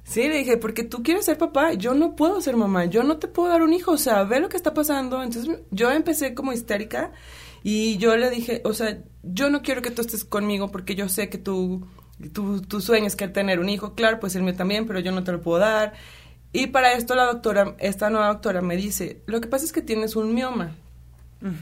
Sí, 0.09 0.27
le 0.27 0.39
dije, 0.39 0.57
porque 0.57 0.83
tú 0.83 1.03
quieres 1.03 1.25
ser 1.25 1.37
papá, 1.37 1.73
yo 1.73 1.93
no 1.93 2.15
puedo 2.15 2.41
ser 2.41 2.57
mamá, 2.57 2.85
yo 2.85 3.03
no 3.03 3.17
te 3.17 3.27
puedo 3.27 3.49
dar 3.49 3.61
un 3.61 3.73
hijo, 3.73 3.91
o 3.91 3.97
sea, 3.97 4.23
ve 4.23 4.39
lo 4.39 4.49
que 4.49 4.57
está 4.57 4.73
pasando. 4.73 5.21
Entonces 5.21 5.59
yo 5.69 5.91
empecé 5.91 6.33
como 6.33 6.51
histérica 6.51 7.11
y 7.61 7.97
yo 7.97 8.17
le 8.17 8.31
dije, 8.31 8.63
o 8.65 8.73
sea, 8.73 9.03
yo 9.21 9.51
no 9.51 9.61
quiero 9.61 9.83
que 9.83 9.91
tú 9.91 10.01
estés 10.01 10.25
conmigo 10.25 10.71
porque 10.71 10.95
yo 10.95 11.09
sé 11.09 11.29
que 11.29 11.37
tú, 11.37 11.85
tú, 12.33 12.59
tu 12.61 12.81
sueño 12.81 13.05
es 13.05 13.15
que 13.15 13.27
tener 13.27 13.59
un 13.59 13.69
hijo, 13.69 13.93
claro, 13.93 14.19
pues 14.19 14.35
el 14.35 14.41
mío 14.41 14.55
también, 14.55 14.87
pero 14.87 14.99
yo 14.99 15.11
no 15.11 15.23
te 15.23 15.31
lo 15.31 15.41
puedo 15.41 15.59
dar. 15.59 15.93
Y 16.53 16.67
para 16.67 16.93
esto 16.93 17.13
la 17.13 17.25
doctora, 17.25 17.75
esta 17.77 18.09
nueva 18.09 18.29
doctora 18.29 18.61
me 18.61 18.77
dice, 18.77 19.21
lo 19.27 19.39
que 19.39 19.47
pasa 19.47 19.63
es 19.63 19.71
que 19.71 19.83
tienes 19.83 20.15
un 20.15 20.33
mioma 20.33 20.75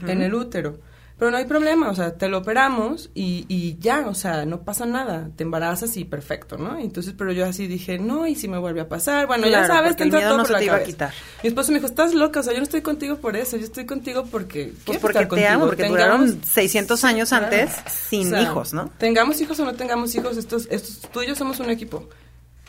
en 0.06 0.22
el 0.22 0.32
útero. 0.32 0.78
Pero 1.18 1.32
no 1.32 1.36
hay 1.36 1.46
problema, 1.46 1.90
o 1.90 1.94
sea, 1.96 2.16
te 2.16 2.28
lo 2.28 2.38
operamos 2.38 3.10
y, 3.12 3.44
y 3.48 3.76
ya, 3.80 4.06
o 4.06 4.14
sea, 4.14 4.44
no 4.44 4.62
pasa 4.62 4.86
nada, 4.86 5.30
te 5.34 5.42
embarazas 5.42 5.96
y 5.96 6.04
perfecto, 6.04 6.58
¿no? 6.58 6.78
Entonces, 6.78 7.12
pero 7.18 7.32
yo 7.32 7.44
así 7.44 7.66
dije, 7.66 7.98
no, 7.98 8.26
y 8.28 8.36
si 8.36 8.46
me 8.46 8.56
vuelve 8.56 8.82
a 8.82 8.88
pasar, 8.88 9.26
bueno, 9.26 9.48
ya 9.48 9.66
sabes, 9.66 9.96
el 9.96 10.02
entra 10.04 10.20
todo 10.20 10.30
no 10.30 10.36
por 10.38 10.46
se 10.46 10.52
la 10.52 10.58
te 10.60 10.64
iba 10.66 10.76
a 10.76 10.82
quitar. 10.84 11.12
Mi 11.42 11.48
esposo 11.48 11.72
me 11.72 11.78
dijo, 11.78 11.86
estás 11.88 12.14
loca, 12.14 12.38
o 12.38 12.42
sea, 12.44 12.52
yo 12.52 12.60
no 12.60 12.62
estoy 12.62 12.82
contigo 12.82 13.16
por 13.16 13.36
eso, 13.36 13.56
yo 13.56 13.64
estoy 13.64 13.84
contigo 13.84 14.26
porque 14.30 14.72
Pues 14.84 14.98
porque 15.00 15.18
estar 15.18 15.36
te 15.36 15.48
amo, 15.48 15.66
porque 15.66 15.82
Tengamos- 15.82 16.28
duraron 16.30 16.44
600 16.44 17.02
años 17.04 17.28
Claro. 17.30 17.46
antes 17.46 17.70
sin 18.08 18.28
O 18.28 18.30
sea, 18.30 18.42
hijos, 18.42 18.72
¿no? 18.72 18.88
Tengamos 18.98 19.40
hijos 19.40 19.58
o 19.58 19.64
no 19.64 19.74
tengamos 19.74 20.14
hijos, 20.14 20.36
estos, 20.36 20.68
estos, 20.70 21.00
tú 21.10 21.22
y 21.22 21.26
yo 21.26 21.34
somos 21.34 21.58
un 21.58 21.70
equipo. 21.70 22.08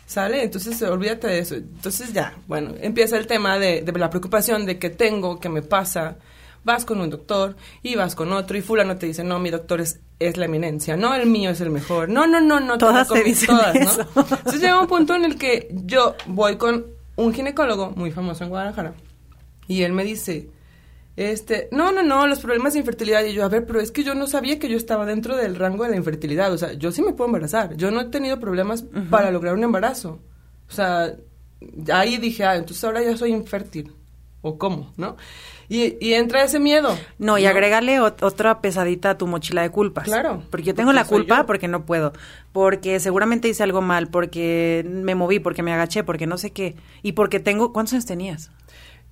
¿Sale? 0.08 0.41
Entonces, 0.44 0.82
olvídate 0.82 1.27
de 1.27 1.38
eso. 1.38 1.53
Entonces, 1.53 2.13
ya, 2.13 2.36
bueno, 2.48 2.74
empieza 2.82 3.15
el 3.15 3.27
tema 3.27 3.60
de, 3.60 3.84
de 3.84 3.91
la 3.91 4.10
preocupación 4.10 4.65
de 4.65 4.79
que 4.79 4.89
tengo, 4.89 5.39
que 5.39 5.50
me 5.50 5.62
pasa. 5.62 6.15
Vas 6.63 6.86
con 6.86 7.00
un 7.01 7.10
doctor 7.10 7.56
y 7.82 7.96
vas 7.96 8.16
con 8.16 8.32
otro 8.34 8.58
y 8.58 8.62
fulano 8.62 8.98
te 8.98 9.06
dice, 9.06 9.24
no, 9.24 9.39
mi 9.39 9.50
doctor 9.50 9.82
es, 9.82 10.00
es 10.20 10.38
la 10.38 10.46
eminencia, 10.46 10.98
no, 10.98 11.16
el 11.16 11.28
mío 11.28 11.51
es 11.51 11.62
el 11.62 11.70
mejor. 11.70 12.10
No, 12.10 12.28
no, 12.28 12.42
no, 12.42 12.60
no. 12.60 12.78
Todas 12.78 13.08
te 13.08 13.24
dicen 13.24 13.48
todas, 13.48 13.75
¿no? 13.75 14.06
Entonces 14.22 14.62
llega 14.62 14.80
un 14.80 14.88
punto 14.88 15.16
en 15.16 15.25
el 15.25 15.38
que 15.38 15.70
yo 15.72 16.16
voy 16.28 16.58
con 16.58 16.88
un 17.16 17.34
ginecólogo 17.34 17.92
muy 17.92 18.12
famoso 18.12 18.44
en 18.44 18.50
Guadalajara 18.50 18.94
y 19.70 19.84
él 19.84 19.94
me 19.94 20.04
dice, 20.04 20.50
este, 21.16 21.70
no, 21.72 21.92
no, 21.92 22.01
no, 22.01 22.25
los 22.25 22.39
problemas 22.39 22.74
de 22.74 22.80
infertilidad. 22.80 23.24
Y 23.24 23.34
yo, 23.34 23.46
a 23.46 23.50
ver, 23.50 23.66
pero 23.66 23.80
es 23.80 23.92
que 23.92 24.04
yo 24.04 24.16
no 24.16 24.25
sabía 24.25 24.58
que 24.58 24.68
yo 24.68 24.78
estaba 24.78 25.06
dentro 25.06 25.36
del 25.36 25.56
rango 25.56 25.84
de 25.84 25.92
la 25.92 25.96
infertilidad. 25.96 26.51
O 26.51 26.58
sea, 26.58 26.74
yo 26.74 26.92
sí 26.92 27.01
me 27.04 27.13
puedo 27.13 27.28
embarazar. 27.28 27.75
Yo 27.75 27.92
no 27.92 28.01
he 28.01 28.06
tenido 28.06 28.39
problemas 28.39 28.84
para 29.12 29.30
lograr 29.30 29.54
un 29.54 29.63
embarazo. 29.63 30.20
O 30.68 30.72
sea, 30.72 31.13
ahí 31.94 32.18
dije, 32.18 32.46
ah, 32.46 32.56
entonces 32.56 32.84
ahora 32.84 33.04
ya 33.04 33.16
soy 33.16 33.32
infértil. 33.32 33.94
¿O 34.42 34.58
cómo? 34.58 34.94
¿No? 34.98 35.18
Y, 35.69 35.97
y 36.03 36.15
entra 36.15 36.43
ese 36.43 36.59
miedo. 36.59 36.97
No, 37.19 37.38
y 37.38 37.45
agrégale 37.45 37.99
ot- 38.01 38.23
otra 38.23 38.59
pesadita 38.59 39.11
a 39.11 39.17
tu 39.19 39.27
mochila 39.27 39.61
de 39.61 39.69
culpas. 39.69 40.05
Claro, 40.05 40.41
Porque 40.49 40.65
yo 40.65 40.73
tengo 40.73 40.88
porque 40.89 40.95
la 40.99 41.05
culpa 41.05 41.38
yo. 41.41 41.45
porque 41.45 41.67
no 41.67 41.85
puedo. 41.85 42.11
Porque 42.51 42.99
seguramente 42.99 43.47
hice 43.47 43.61
algo 43.61 43.81
mal, 43.81 44.07
porque 44.07 44.83
me 44.89 45.13
moví, 45.13 45.39
porque 45.39 45.61
me 45.61 45.71
agaché, 45.71 46.03
porque 46.03 46.25
no 46.25 46.39
sé 46.39 46.51
qué. 46.51 46.75
Y 47.03 47.11
porque 47.11 47.39
tengo... 47.39 47.71
¿Cuántos 47.71 47.93
años 47.93 48.07
tenías? 48.07 48.49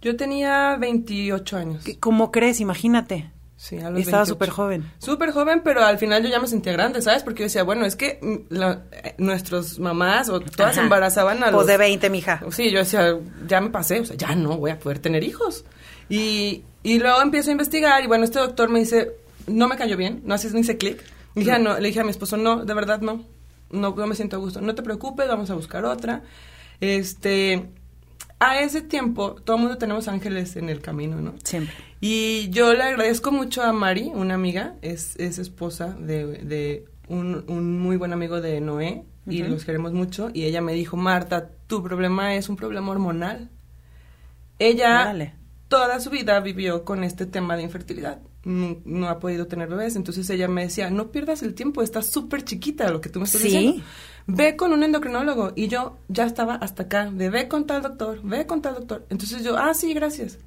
Yo 0.01 0.15
tenía 0.15 0.75
28 0.77 1.57
años. 1.57 1.83
¿Qué- 1.83 1.99
¿Cómo 1.99 2.31
crees? 2.31 2.59
Imagínate. 2.59 3.29
Sí, 3.55 3.77
a 3.77 3.89
los 3.89 3.99
Estaba 4.01 4.19
28. 4.23 4.25
súper 4.25 4.49
joven. 4.49 4.91
Súper 4.99 5.31
joven, 5.31 5.61
pero 5.63 5.83
al 5.83 5.97
final 5.97 6.21
yo 6.23 6.29
ya 6.29 6.39
me 6.39 6.47
sentía 6.47 6.73
grande, 6.73 7.01
¿sabes? 7.01 7.23
Porque 7.23 7.39
yo 7.39 7.43
decía, 7.45 7.63
bueno, 7.63 7.85
es 7.85 7.95
que 7.95 8.19
mm, 8.21 8.53
la- 8.53 8.83
eh, 8.91 9.15
nuestros 9.19 9.79
mamás 9.79 10.29
o 10.29 10.39
todas 10.39 10.73
Ajá. 10.73 10.81
embarazaban 10.83 11.37
a 11.39 11.45
Pues 11.51 11.53
los... 11.53 11.67
de 11.67 11.77
20, 11.77 12.09
mija. 12.11 12.41
Sí, 12.51 12.69
yo 12.71 12.79
decía, 12.79 13.15
ya 13.47 13.61
me 13.61 13.69
pasé, 13.71 13.99
o 13.99 14.05
sea, 14.05 14.15
ya 14.15 14.35
no 14.35 14.57
voy 14.57 14.71
a 14.71 14.79
poder 14.79 14.99
tener 14.99 15.23
hijos. 15.23 15.65
Y, 16.09 16.63
y 16.83 16.99
luego 16.99 17.21
empiezo 17.21 17.49
a 17.49 17.51
investigar 17.51 18.03
y 18.03 18.07
bueno, 18.07 18.23
este 18.23 18.39
doctor 18.39 18.69
me 18.69 18.79
dice, 18.79 19.11
no 19.47 19.67
me 19.67 19.77
cayó 19.77 19.97
bien, 19.97 20.21
no 20.25 20.33
haces 20.33 20.53
ni 20.53 20.61
ese 20.61 20.77
clic. 20.77 21.03
Le 21.35 21.41
dije, 21.41 21.51
a 21.51 21.59
no, 21.59 21.79
le 21.79 21.87
dije 21.87 21.99
a 21.99 22.03
mi 22.03 22.11
esposo, 22.11 22.37
no, 22.37 22.65
de 22.65 22.73
verdad 22.73 23.01
no, 23.01 23.23
no, 23.71 23.95
no 23.95 24.07
me 24.07 24.15
siento 24.15 24.37
a 24.37 24.39
gusto. 24.39 24.61
No 24.61 24.73
te 24.73 24.83
preocupes, 24.83 25.27
vamos 25.27 25.49
a 25.49 25.55
buscar 25.55 25.85
otra. 25.85 26.23
Este, 26.79 27.69
a 28.39 28.59
ese 28.59 28.81
tiempo, 28.81 29.35
todo 29.43 29.55
el 29.57 29.63
mundo 29.63 29.77
tenemos 29.77 30.07
ángeles 30.07 30.55
en 30.55 30.69
el 30.69 30.81
camino, 30.81 31.19
¿no? 31.21 31.35
Siempre. 31.43 31.75
Y 31.99 32.49
yo 32.49 32.73
le 32.73 32.83
agradezco 32.83 33.31
mucho 33.31 33.63
a 33.63 33.73
Mari, 33.73 34.11
una 34.13 34.35
amiga, 34.35 34.75
es, 34.81 35.15
es 35.17 35.39
esposa 35.39 35.95
de, 35.99 36.25
de 36.25 36.85
un, 37.07 37.43
un 37.47 37.79
muy 37.79 37.97
buen 37.97 38.13
amigo 38.13 38.39
de 38.41 38.61
Noé, 38.61 39.03
y 39.29 39.43
los 39.43 39.65
queremos 39.65 39.91
mucho, 39.91 40.29
y 40.33 40.45
ella 40.45 40.61
me 40.61 40.73
dijo, 40.73 40.95
Marta, 40.95 41.49
tu 41.67 41.83
problema 41.83 42.35
es 42.35 42.47
un 42.47 42.55
problema 42.55 42.91
hormonal. 42.91 43.49
Ella 44.57 45.01
Órale. 45.01 45.33
Toda 45.67 46.00
su 46.00 46.09
vida 46.09 46.39
vivió 46.39 46.83
con 46.86 47.03
este 47.03 47.25
tema 47.25 47.55
de 47.57 47.63
infertilidad. 47.63 48.19
No, 48.43 48.77
no 48.86 49.09
ha 49.09 49.19
podido 49.19 49.47
tener 49.47 49.67
bebés. 49.67 49.95
Entonces 49.95 50.29
ella 50.29 50.47
me 50.47 50.63
decía, 50.63 50.89
no 50.89 51.12
pierdas 51.12 51.43
el 51.43 51.53
tiempo, 51.53 51.81
estás 51.81 52.07
súper 52.07 52.43
chiquita 52.43 52.89
lo 52.89 53.01
que 53.01 53.09
tú 53.09 53.19
me 53.19 53.25
estás 53.25 53.41
Sí. 53.41 53.47
diciendo. 53.50 53.83
Ve 54.27 54.55
con 54.55 54.71
un 54.74 54.83
endocrinólogo. 54.83 55.51
Y 55.55 55.67
yo 55.67 55.97
ya 56.07 56.25
estaba 56.25 56.55
hasta 56.55 56.83
acá, 56.83 57.09
de 57.12 57.29
ve 57.29 57.47
con 57.47 57.65
tal 57.65 57.81
doctor, 57.81 58.21
ve 58.24 58.45
con 58.45 58.62
tal 58.62 58.75
doctor. 58.75 59.05
Entonces 59.09 59.43
yo, 59.43 59.57
ah, 59.57 59.74
sí, 59.74 59.93
gracias. 59.93 60.39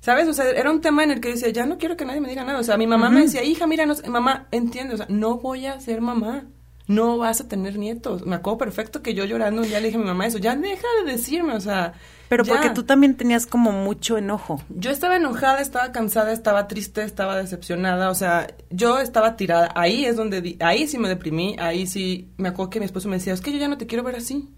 ¿Sabes? 0.00 0.26
O 0.26 0.32
sea, 0.32 0.50
era 0.50 0.70
un 0.70 0.80
tema 0.80 1.04
en 1.04 1.12
el 1.12 1.20
que 1.20 1.28
decía, 1.28 1.48
ya 1.50 1.64
no 1.64 1.78
quiero 1.78 1.96
que 1.96 2.04
nadie 2.04 2.20
me 2.20 2.28
diga 2.28 2.42
nada. 2.44 2.58
O 2.58 2.64
sea, 2.64 2.76
mi 2.76 2.88
mamá 2.88 3.08
me 3.08 3.20
decía, 3.22 3.44
hija, 3.44 3.68
mira, 3.68 3.86
no 3.86 3.94
mamá, 4.08 4.48
entiende, 4.50 4.94
o 4.94 4.96
sea, 4.96 5.06
no 5.08 5.38
voy 5.38 5.66
a 5.66 5.78
ser 5.80 6.00
mamá. 6.00 6.46
No 6.88 7.16
vas 7.18 7.40
a 7.40 7.48
tener 7.48 7.78
nietos. 7.78 8.26
Me 8.26 8.34
acuerdo 8.36 8.58
perfecto 8.58 9.02
que 9.02 9.14
yo 9.14 9.24
llorando 9.24 9.62
un 9.62 9.68
día 9.68 9.78
le 9.80 9.86
dije 9.86 9.96
a 9.96 10.00
mi 10.00 10.06
mamá 10.06 10.26
eso, 10.26 10.38
ya 10.38 10.56
deja 10.56 10.86
de 11.04 11.12
decirme, 11.12 11.54
o 11.54 11.60
sea. 11.60 11.94
Pero 12.28 12.44
ya. 12.44 12.54
porque 12.54 12.70
tú 12.70 12.82
también 12.82 13.14
tenías 13.16 13.46
como 13.46 13.72
mucho 13.72 14.16
enojo. 14.18 14.60
Yo 14.70 14.90
estaba 14.90 15.16
enojada, 15.16 15.60
estaba 15.60 15.92
cansada, 15.92 16.32
estaba 16.32 16.66
triste, 16.66 17.02
estaba 17.04 17.36
decepcionada, 17.36 18.10
o 18.10 18.14
sea, 18.14 18.48
yo 18.70 18.98
estaba 18.98 19.36
tirada. 19.36 19.70
Ahí 19.74 20.04
es 20.06 20.16
donde, 20.16 20.40
di- 20.40 20.56
ahí 20.60 20.88
sí 20.88 20.98
me 20.98 21.08
deprimí, 21.08 21.56
ahí 21.58 21.86
sí 21.86 22.30
me 22.38 22.48
acuerdo 22.48 22.70
que 22.70 22.78
mi 22.80 22.86
esposo 22.86 23.08
me 23.08 23.16
decía, 23.16 23.32
es 23.34 23.40
que 23.42 23.52
yo 23.52 23.58
ya 23.58 23.68
no 23.68 23.76
te 23.78 23.86
quiero 23.86 24.02
ver 24.02 24.16
así. 24.16 24.48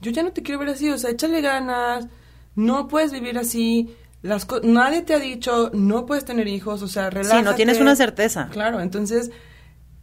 Yo 0.00 0.10
ya 0.10 0.22
no 0.22 0.32
te 0.32 0.42
quiero 0.42 0.58
ver 0.58 0.70
así, 0.70 0.90
o 0.90 0.98
sea, 0.98 1.10
échale 1.10 1.40
ganas, 1.42 2.06
no 2.54 2.88
puedes 2.88 3.12
vivir 3.12 3.38
así, 3.38 3.94
las 4.22 4.46
nadie 4.62 5.02
te 5.02 5.14
ha 5.14 5.18
dicho, 5.18 5.70
no 5.74 6.06
puedes 6.06 6.24
tener 6.24 6.48
hijos, 6.48 6.82
o 6.82 6.88
sea, 6.88 7.10
relájate. 7.10 7.38
Sí, 7.38 7.44
no 7.44 7.54
tienes 7.54 7.80
una 7.80 7.94
certeza. 7.96 8.48
Claro, 8.50 8.80
entonces, 8.80 9.30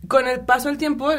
con 0.07 0.27
el 0.27 0.41
paso 0.41 0.69
del 0.69 0.77
tiempo, 0.77 1.09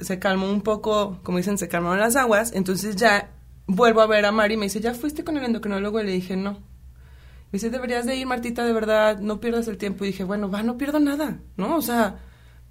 se 0.00 0.18
calmó 0.18 0.50
un 0.50 0.62
poco, 0.62 1.20
como 1.22 1.38
dicen, 1.38 1.58
se 1.58 1.68
calmaron 1.68 1.98
las 1.98 2.16
aguas, 2.16 2.52
entonces 2.54 2.96
ya 2.96 3.30
vuelvo 3.66 4.00
a 4.00 4.06
ver 4.06 4.24
a 4.24 4.32
Mari 4.32 4.54
y 4.54 4.56
me 4.56 4.66
dice, 4.66 4.80
¿ya 4.80 4.94
fuiste 4.94 5.24
con 5.24 5.36
el 5.36 5.44
endocrinólogo? 5.44 6.00
Y 6.00 6.04
le 6.04 6.12
dije, 6.12 6.36
no. 6.36 6.52
Me 6.52 7.52
dice, 7.52 7.70
deberías 7.70 8.06
de 8.06 8.16
ir, 8.16 8.26
Martita, 8.26 8.64
de 8.64 8.72
verdad, 8.72 9.18
no 9.20 9.40
pierdas 9.40 9.68
el 9.68 9.78
tiempo. 9.78 10.04
Y 10.04 10.08
dije, 10.08 10.24
bueno, 10.24 10.50
va, 10.50 10.62
no 10.62 10.76
pierdo 10.76 11.00
nada, 11.00 11.40
¿no? 11.56 11.76
O 11.76 11.82
sea, 11.82 12.18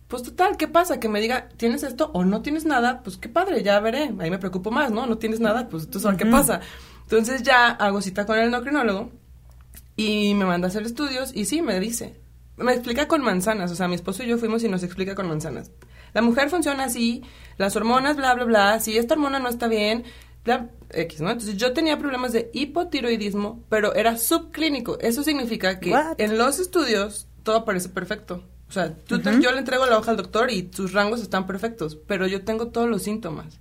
pues 0.08 0.24
total, 0.24 0.56
¿qué 0.58 0.68
pasa? 0.68 1.00
Que 1.00 1.10
me 1.10 1.20
diga, 1.20 1.50
¿tienes 1.58 1.84
esto 1.84 2.12
o 2.14 2.24
no 2.24 2.42
tienes 2.42 2.66
nada? 2.66 3.02
Pues 3.04 3.18
qué 3.18 3.28
padre, 3.28 3.64
ya 3.64 3.80
veré. 3.80 4.14
Ahí 4.20 4.30
me 4.30 4.40
preocupo 4.40 4.72
más, 4.72 4.92
¿no? 4.92 5.06
No 5.06 5.18
tienes 5.18 5.40
nada, 5.40 5.68
pues 5.68 5.90
tú 5.90 6.00
sabes 6.00 6.18
qué 6.18 6.26
pasa. 6.26 6.62
Entonces 7.04 7.44
ya 7.44 7.70
hago 7.70 8.02
cita 8.02 8.26
con 8.26 8.38
el 8.38 8.46
endocrinólogo 8.46 9.12
y 9.96 10.34
me 10.34 10.46
manda 10.46 10.68
a 10.68 10.70
hacer 10.70 10.84
estudios 10.84 11.36
y 11.36 11.46
sí, 11.46 11.62
me 11.62 11.80
dice. 11.80 12.16
Me 12.58 12.74
explica 12.74 13.08
con 13.08 13.22
manzanas, 13.22 13.72
o 13.72 13.76
sea, 13.76 13.88
mi 13.88 13.96
esposo 13.96 14.24
y 14.24 14.28
yo 14.28 14.38
fuimos 14.38 14.64
y 14.64 14.70
nos 14.70 14.84
explica 14.84 15.14
con 15.16 15.28
manzanas. 15.28 15.72
La 16.14 16.22
mujer 16.22 16.50
funciona 16.50 16.86
así, 16.86 17.22
las 17.58 17.76
hormonas, 17.76 18.18
bla, 18.18 18.34
bla, 18.34 18.46
bla, 18.46 18.80
si 18.80 18.98
esta 18.98 19.14
hormona 19.14 19.38
no 19.40 19.48
está 19.50 19.68
bien, 19.68 20.04
bla, 20.44 20.70
X, 20.90 21.22
¿no? 21.22 21.30
Entonces 21.30 21.58
yo 21.58 21.74
tenía 21.74 22.00
problemas 22.00 22.34
de 22.34 22.50
hipotiroidismo, 22.54 23.64
pero 23.70 23.94
era 23.94 24.18
subclínico. 24.18 24.98
Eso 25.00 25.24
significa 25.24 25.80
que 25.80 25.94
en 26.18 26.38
los 26.38 26.60
estudios 26.60 27.28
todo 27.44 27.64
parece 27.66 27.90
perfecto. 27.90 28.44
O 28.70 28.72
sea, 28.72 28.94
tú 28.96 29.20
te- 29.20 29.40
yo 29.42 29.52
le 29.52 29.60
entrego 29.60 29.86
la 29.86 29.98
hoja 29.98 30.12
al 30.12 30.18
doctor 30.18 30.50
y 30.52 30.70
sus 30.74 30.94
rangos 30.94 31.22
están 31.22 31.46
perfectos, 31.48 31.96
pero 32.08 32.26
yo 32.28 32.44
tengo 32.44 32.68
todos 32.70 32.90
los 32.90 33.04
síntomas 33.04 33.60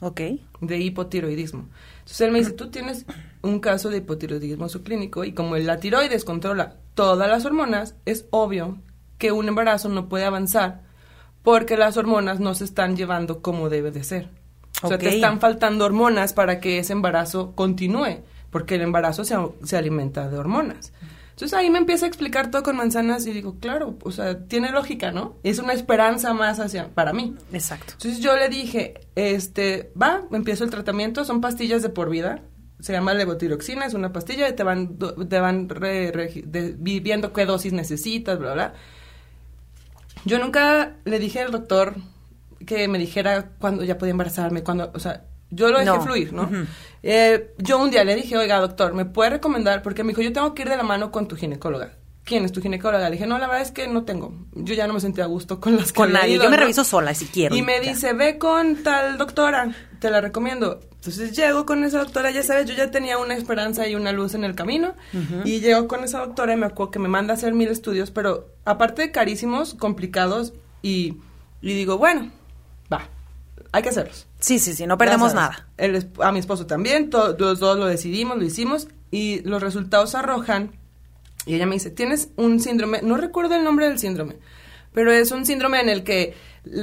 Ok. 0.00 0.20
de 0.60 0.78
hipotiroidismo. 0.78 1.68
Entonces 2.00 2.20
él 2.22 2.30
me 2.32 2.40
dice, 2.40 2.50
tú 2.52 2.70
tienes 2.70 3.06
un 3.44 3.60
caso 3.60 3.90
de 3.90 3.98
hipotiroidismo 3.98 4.68
subclínico 4.68 5.24
y 5.24 5.32
como 5.32 5.56
la 5.56 5.78
tiroides 5.78 6.24
controla 6.24 6.76
todas 6.94 7.28
las 7.28 7.44
hormonas, 7.44 7.94
es 8.04 8.26
obvio 8.30 8.78
que 9.18 9.32
un 9.32 9.48
embarazo 9.48 9.88
no 9.88 10.08
puede 10.08 10.24
avanzar 10.24 10.82
porque 11.42 11.76
las 11.76 11.96
hormonas 11.96 12.40
no 12.40 12.54
se 12.54 12.64
están 12.64 12.96
llevando 12.96 13.42
como 13.42 13.68
debe 13.68 13.90
de 13.90 14.02
ser. 14.02 14.28
O 14.82 14.88
sea, 14.88 14.98
te 14.98 15.08
están 15.08 15.40
faltando 15.40 15.84
hormonas 15.84 16.32
para 16.32 16.58
que 16.58 16.78
ese 16.78 16.92
embarazo 16.92 17.52
continúe, 17.54 18.22
porque 18.50 18.74
el 18.74 18.82
embarazo 18.82 19.24
se, 19.24 19.36
se 19.62 19.76
alimenta 19.76 20.28
de 20.28 20.38
hormonas. 20.38 20.92
Entonces 21.34 21.58
ahí 21.58 21.68
me 21.68 21.78
empieza 21.78 22.04
a 22.04 22.08
explicar 22.08 22.50
todo 22.50 22.62
con 22.62 22.76
manzanas 22.76 23.26
y 23.26 23.32
digo, 23.32 23.56
claro, 23.58 23.96
o 24.04 24.12
sea, 24.12 24.46
tiene 24.46 24.70
lógica, 24.70 25.10
¿no? 25.10 25.34
Es 25.42 25.58
una 25.58 25.72
esperanza 25.72 26.32
más 26.32 26.60
hacia 26.60 26.88
para 26.94 27.12
mí. 27.12 27.34
Exacto. 27.52 27.94
Entonces 27.94 28.20
yo 28.20 28.36
le 28.36 28.48
dije, 28.48 29.00
este, 29.16 29.92
va, 30.00 30.22
empiezo 30.30 30.62
el 30.62 30.70
tratamiento, 30.70 31.24
son 31.24 31.40
pastillas 31.40 31.82
de 31.82 31.88
por 31.88 32.08
vida, 32.08 32.42
se 32.84 32.92
llama 32.92 33.14
levotiroxina, 33.14 33.86
es 33.86 33.94
una 33.94 34.12
pastilla 34.12 34.46
y 34.46 34.52
te 34.52 34.62
van, 34.62 34.98
te 35.28 35.40
van 35.40 35.70
re- 35.70 36.12
re- 36.12 36.42
de- 36.44 36.74
vi- 36.78 37.00
viendo 37.00 37.32
qué 37.32 37.46
dosis 37.46 37.72
necesitas, 37.72 38.38
bla, 38.38 38.52
bla. 38.52 38.74
Yo 40.26 40.38
nunca 40.38 40.96
le 41.04 41.18
dije 41.18 41.40
al 41.40 41.50
doctor 41.50 41.94
que 42.66 42.86
me 42.88 42.98
dijera 42.98 43.50
cuándo 43.58 43.84
ya 43.84 43.96
podía 43.96 44.10
embarazarme, 44.10 44.62
cuándo, 44.62 44.90
o 44.94 44.98
sea, 44.98 45.24
yo 45.50 45.70
lo 45.70 45.78
dejé 45.78 45.90
No. 45.92 46.02
fluir, 46.02 46.32
¿no? 46.34 46.50
Eh, 47.02 47.54
yo 47.58 47.78
un 47.82 47.90
día 47.90 48.04
le 48.04 48.14
dije, 48.16 48.36
oiga, 48.36 48.58
doctor, 48.60 48.92
¿me 48.92 49.04
puede 49.06 49.30
recomendar? 49.30 49.82
Porque 49.82 50.02
me 50.04 50.08
dijo, 50.10 50.20
yo 50.22 50.32
tengo 50.32 50.54
que 50.54 50.62
ir 50.62 50.68
de 50.68 50.76
la 50.76 50.82
mano 50.82 51.10
con 51.10 51.26
tu 51.26 51.36
ginecóloga. 51.36 51.92
¿Quién 52.24 52.44
es 52.46 52.52
tu 52.52 52.62
ginecóloga? 52.62 53.04
Le 53.10 53.16
dije, 53.16 53.26
no, 53.26 53.36
la 53.38 53.46
verdad 53.46 53.60
es 53.62 53.70
que 53.70 53.86
no 53.86 54.04
tengo. 54.04 54.32
Yo 54.54 54.74
ya 54.74 54.86
no 54.86 54.94
me 54.94 55.00
sentía 55.00 55.24
a 55.24 55.26
gusto 55.26 55.60
con 55.60 55.76
las 55.76 55.92
Con 55.92 56.12
nadie. 56.12 56.34
ido, 56.36 56.44
Yo 56.44 56.50
me 56.50 56.56
¿no? 56.56 56.62
reviso 56.62 56.82
sola 56.82 57.12
si 57.14 57.26
quiero. 57.26 57.54
Y 57.54 57.60
me 57.60 57.82
Ya. 57.84 57.90
dice, 57.92 58.14
ve 58.14 58.38
con 58.38 58.82
tal 58.82 59.18
doctora, 59.18 59.74
te 60.00 60.10
la 60.10 60.22
recomiendo. 60.22 60.80
Entonces 60.94 61.36
llego 61.36 61.66
con 61.66 61.84
esa 61.84 61.98
doctora, 61.98 62.30
ya 62.30 62.42
sabes, 62.42 62.64
yo 62.66 62.74
ya 62.74 62.90
tenía 62.90 63.18
una 63.18 63.34
esperanza 63.34 63.86
y 63.86 63.94
una 63.94 64.10
luz 64.10 64.32
en 64.34 64.42
el 64.44 64.54
camino. 64.54 64.94
Y 65.44 65.60
llego 65.60 65.86
con 65.86 66.02
esa 66.02 66.20
doctora 66.20 66.54
y 66.54 66.56
me 66.56 66.64
acuerdo 66.64 66.92
que 66.92 66.98
me 66.98 67.08
manda 67.08 67.34
a 67.34 67.36
hacer 67.36 67.52
mil 67.52 67.68
estudios, 67.68 68.10
pero 68.10 68.48
aparte 68.64 69.02
de 69.02 69.10
carísimos, 69.10 69.74
complicados, 69.74 70.54
y, 70.80 71.18
y 71.60 71.74
digo, 71.74 71.98
bueno, 71.98 72.30
va, 72.90 73.02
hay 73.70 73.82
que 73.82 73.90
hacerlos. 73.90 74.26
Sí, 74.40 74.58
sí, 74.58 74.72
sí, 74.72 74.86
no 74.86 74.96
perdemos 74.96 75.32
sabes. 75.32 75.50
nada. 75.50 75.68
El 75.76 76.10
a 76.20 76.32
mi 76.32 76.38
esposo 76.38 76.64
también, 76.64 77.10
to- 77.10 77.36
los 77.38 77.58
dos 77.60 77.76
lo 77.78 77.84
decidimos, 77.84 78.38
lo 78.38 78.44
hicimos, 78.44 78.88
y 79.10 79.40
los 79.40 79.62
resultados 79.62 80.14
arrojan. 80.14 80.70
Y 81.46 81.54
ella 81.54 81.66
me 81.66 81.74
dice, 81.74 81.90
tienes 81.90 82.30
un 82.36 82.60
síndrome, 82.60 83.00
no 83.02 83.16
recuerdo 83.16 83.54
el 83.56 83.64
nombre 83.64 83.86
del 83.88 83.98
síndrome, 83.98 84.36
pero 84.92 85.12
es 85.12 85.30
un 85.32 85.44
síndrome 85.44 85.80
en 85.80 85.88
el 85.88 86.02
que 86.04 86.34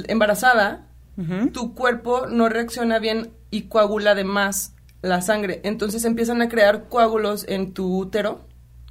embarazada, 0.08 0.88
tu 1.54 1.76
cuerpo 1.76 2.26
no 2.28 2.50
reacciona 2.50 2.98
bien 3.00 3.32
y 3.52 3.64
coagula 3.64 4.16
de 4.16 4.24
más 4.24 4.74
la 5.04 5.22
sangre. 5.22 5.62
Entonces 5.64 6.04
empiezan 6.06 6.42
a 6.42 6.50
crear 6.50 6.88
coágulos 6.90 7.46
en 7.48 7.74
tu 7.74 7.96
útero 7.98 8.42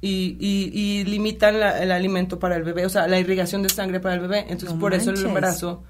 y, 0.01 0.37
y- 0.39 0.71
y 0.73 1.03
limitan 1.05 1.59
la- 1.59 1.81
el 1.83 1.91
alimento 1.91 2.39
para 2.39 2.55
el 2.55 2.63
bebé, 2.63 2.85
o 2.85 2.89
sea, 2.89 3.07
la 3.07 3.19
irrigación 3.19 3.63
de 3.63 3.69
sangre 3.69 3.99
para 3.99 4.15
el 4.15 4.21
bebé. 4.21 4.39
Entonces 4.49 4.73
No 4.73 4.79
por 4.79 4.93
eso 4.93 5.09
el 5.11 5.17
embarazo 5.27 5.83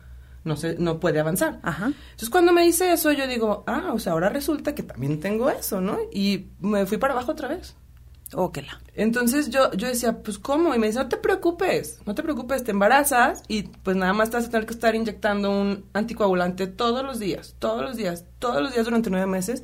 no, 0.44 0.58
se, 0.58 0.76
no 0.80 1.00
puede 1.00 1.20
avanzar. 1.20 1.60
Ajá. 1.64 1.86
Entonces 1.88 2.30
cuando 2.32 2.52
me 2.54 2.64
dice 2.64 2.92
eso, 2.92 3.12
yo 3.12 3.28
digo, 3.28 3.64
ah, 3.68 3.92
o 3.94 4.00
sea, 4.00 4.14
ahora 4.14 4.30
resulta 4.30 4.74
que 4.74 4.82
también 4.84 5.20
tengo 5.20 5.50
eso, 5.52 5.80
¿no? 5.82 5.98
Y 6.12 6.48
me 6.60 6.86
fui 6.88 6.98
para 6.98 7.14
abajo 7.14 7.32
otra 7.34 7.48
vez. 7.50 7.76
Óquela. 8.34 8.80
Entonces 8.96 9.50
yo, 9.50 9.72
yo 9.74 9.88
decía, 9.88 10.22
pues 10.24 10.38
¿cómo? 10.38 10.74
Y 10.74 10.80
me 10.80 10.88
dice, 10.88 11.00
no 11.00 11.10
te 11.10 11.18
preocupes, 11.18 12.00
no 12.06 12.16
te 12.16 12.24
preocupes, 12.24 12.64
te 12.64 12.72
embarazas 12.72 13.44
y 13.48 13.64
pues 13.64 13.98
nada 13.98 14.14
más 14.14 14.30
te 14.30 14.38
vas 14.38 14.46
a 14.46 14.50
tener 14.50 14.66
que 14.66 14.74
estar 14.74 14.96
inyectando 14.96 15.52
un 15.52 15.86
anticoagulante 15.94 16.68
todos 16.68 17.04
los 17.04 17.20
días, 17.20 17.56
todos 17.60 17.82
los 17.82 17.98
días, 17.98 18.26
todos 18.40 18.62
los 18.62 18.74
días 18.74 18.86
durante 18.86 19.10
nueve 19.10 19.28
meses. 19.28 19.64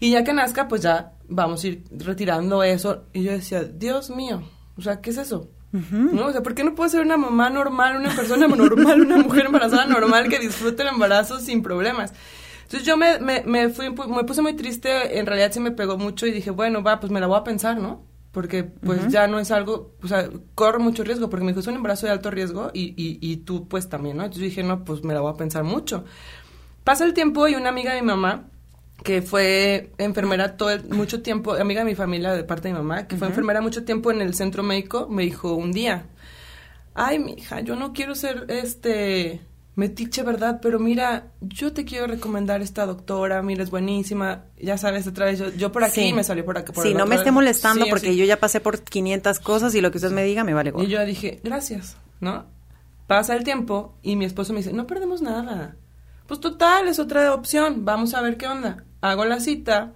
Y 0.00 0.12
ya 0.12 0.24
que 0.24 0.32
nazca, 0.32 0.68
pues 0.68 0.82
ya 0.82 1.12
vamos 1.28 1.62
a 1.62 1.68
ir 1.68 1.84
retirando 1.90 2.62
eso. 2.62 3.04
Y 3.12 3.24
yo 3.24 3.32
decía, 3.32 3.64
Dios 3.64 4.10
mío, 4.10 4.42
o 4.76 4.82
sea, 4.82 5.00
¿qué 5.00 5.10
es 5.10 5.18
eso? 5.18 5.48
¿No? 5.70 6.26
O 6.26 6.32
sea, 6.32 6.42
¿por 6.42 6.54
qué 6.54 6.64
no 6.64 6.74
puedo 6.74 6.88
ser 6.88 7.02
una 7.02 7.18
mamá 7.18 7.50
normal, 7.50 7.96
una 7.96 8.14
persona 8.14 8.48
normal, 8.48 9.02
una 9.02 9.18
mujer 9.18 9.46
embarazada 9.46 9.86
normal 9.86 10.28
que 10.28 10.38
disfrute 10.38 10.82
el 10.82 10.88
embarazo 10.88 11.40
sin 11.40 11.62
problemas? 11.62 12.14
Entonces 12.68 12.86
yo 12.86 12.98
me, 12.98 13.18
me, 13.18 13.42
me 13.46 13.70
fui, 13.70 13.88
me 13.90 14.24
puse 14.24 14.42
muy 14.42 14.52
triste, 14.52 15.18
en 15.18 15.24
realidad 15.24 15.50
sí 15.52 15.58
me 15.58 15.70
pegó 15.70 15.96
mucho 15.96 16.26
y 16.26 16.32
dije, 16.32 16.50
bueno, 16.50 16.82
va, 16.82 17.00
pues 17.00 17.10
me 17.10 17.18
la 17.18 17.26
voy 17.26 17.38
a 17.38 17.42
pensar, 17.44 17.78
¿no? 17.78 18.04
Porque 18.30 18.62
pues 18.62 19.00
ya 19.08 19.26
no 19.26 19.38
es 19.40 19.50
algo, 19.50 19.94
o 20.02 20.06
sea, 20.06 20.28
corro 20.54 20.78
mucho 20.78 21.02
riesgo, 21.02 21.30
porque 21.30 21.46
me 21.46 21.52
dijo, 21.52 21.60
es 21.60 21.66
un 21.66 21.76
embarazo 21.76 22.04
de 22.06 22.12
alto 22.12 22.30
riesgo 22.30 22.70
y, 22.74 22.88
y, 23.02 23.18
y 23.22 23.38
tú 23.38 23.66
pues 23.68 23.88
también, 23.88 24.18
¿no? 24.18 24.24
Entonces 24.24 24.42
yo 24.42 24.48
dije, 24.50 24.62
no, 24.62 24.84
pues 24.84 25.02
me 25.02 25.14
la 25.14 25.20
voy 25.20 25.32
a 25.32 25.36
pensar 25.36 25.64
mucho. 25.64 26.04
Pasa 26.84 27.06
el 27.06 27.14
tiempo 27.14 27.48
y 27.48 27.54
una 27.54 27.70
amiga 27.70 27.94
de 27.94 28.02
mi 28.02 28.06
mamá, 28.08 28.50
que 29.02 29.22
fue 29.22 29.92
enfermera 29.96 30.58
todo 30.58 30.70
el- 30.70 30.90
mucho 30.90 31.22
tiempo, 31.22 31.54
amiga 31.54 31.80
de 31.80 31.86
mi 31.86 31.94
familia 31.94 32.32
de 32.32 32.44
parte 32.44 32.68
de 32.68 32.74
mi 32.74 32.80
mamá, 32.80 33.06
que 33.08 33.16
fue 33.16 33.28
enfermera 33.28 33.62
mucho 33.62 33.84
tiempo 33.84 34.10
en 34.10 34.20
el 34.20 34.34
centro 34.34 34.62
médico, 34.62 35.08
me 35.08 35.22
dijo 35.22 35.54
un 35.54 35.72
día, 35.72 36.04
ay, 36.94 37.18
mi 37.18 37.32
hija, 37.32 37.60
yo 37.60 37.76
no 37.76 37.94
quiero 37.94 38.14
ser 38.14 38.44
este 38.48 39.40
metiche, 39.78 40.24
¿verdad? 40.24 40.58
Pero 40.60 40.80
mira, 40.80 41.28
yo 41.40 41.72
te 41.72 41.84
quiero 41.84 42.08
recomendar 42.08 42.62
esta 42.62 42.84
doctora, 42.84 43.40
mira, 43.42 43.62
es 43.62 43.70
buenísima, 43.70 44.44
ya 44.60 44.76
sabes, 44.76 45.06
otra 45.06 45.26
vez, 45.26 45.38
yo, 45.38 45.50
yo 45.50 45.70
por 45.70 45.84
aquí 45.84 46.08
Sí. 46.08 46.12
me 46.12 46.24
salió 46.24 46.44
por 46.44 46.58
acá. 46.58 46.72
Por 46.72 46.84
sí, 46.84 46.94
no 46.94 47.06
me 47.06 47.14
esté 47.14 47.30
molestando 47.30 47.84
Sí, 47.84 47.90
porque 47.90 48.16
yo 48.16 48.24
ya 48.24 48.40
pasé 48.40 48.60
por 48.60 48.80
500 48.82 49.38
cosas 49.38 49.74
y 49.76 49.80
lo 49.80 49.90
que 49.92 49.98
usted 49.98 50.10
me 50.10 50.24
diga 50.24 50.42
me 50.42 50.52
vale 50.52 50.72
gorro. 50.72 50.84
Y 50.84 50.88
yo 50.88 51.04
dije, 51.06 51.40
gracias, 51.44 51.96
¿no? 52.20 52.44
Pasa 53.06 53.36
el 53.36 53.44
tiempo 53.44 53.94
y 54.02 54.16
mi 54.16 54.24
esposo 54.24 54.52
me 54.52 54.58
dice, 54.58 54.72
no 54.72 54.86
perdemos 54.88 55.22
nada. 55.22 55.76
Pues 56.26 56.40
total, 56.40 56.88
es 56.88 56.98
otra 56.98 57.32
opción, 57.32 57.84
vamos 57.84 58.14
a 58.14 58.20
ver 58.20 58.36
qué 58.36 58.48
onda. 58.48 58.84
Hago 59.00 59.24
la 59.26 59.38
cita, 59.38 59.92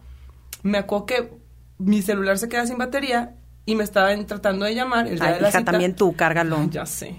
me 0.62 0.78
acuerdo 0.78 1.06
que 1.06 1.32
mi 1.78 2.02
celular 2.02 2.38
se 2.38 2.48
queda 2.48 2.66
sin 2.68 2.78
batería 2.78 3.34
y 3.66 3.74
me 3.74 3.82
estaban 3.82 4.26
tratando 4.26 4.64
de 4.64 4.76
llamar 4.76 5.08
el 5.08 5.16
día 5.18 5.28
Ay, 5.28 5.34
de 5.34 5.40
la 5.40 5.48
hija, 5.48 5.58
cita. 5.58 5.72
también 5.72 5.96
tú, 5.96 6.14
cárgalo. 6.14 6.68
Ya 6.70 6.86
sé. 6.86 7.16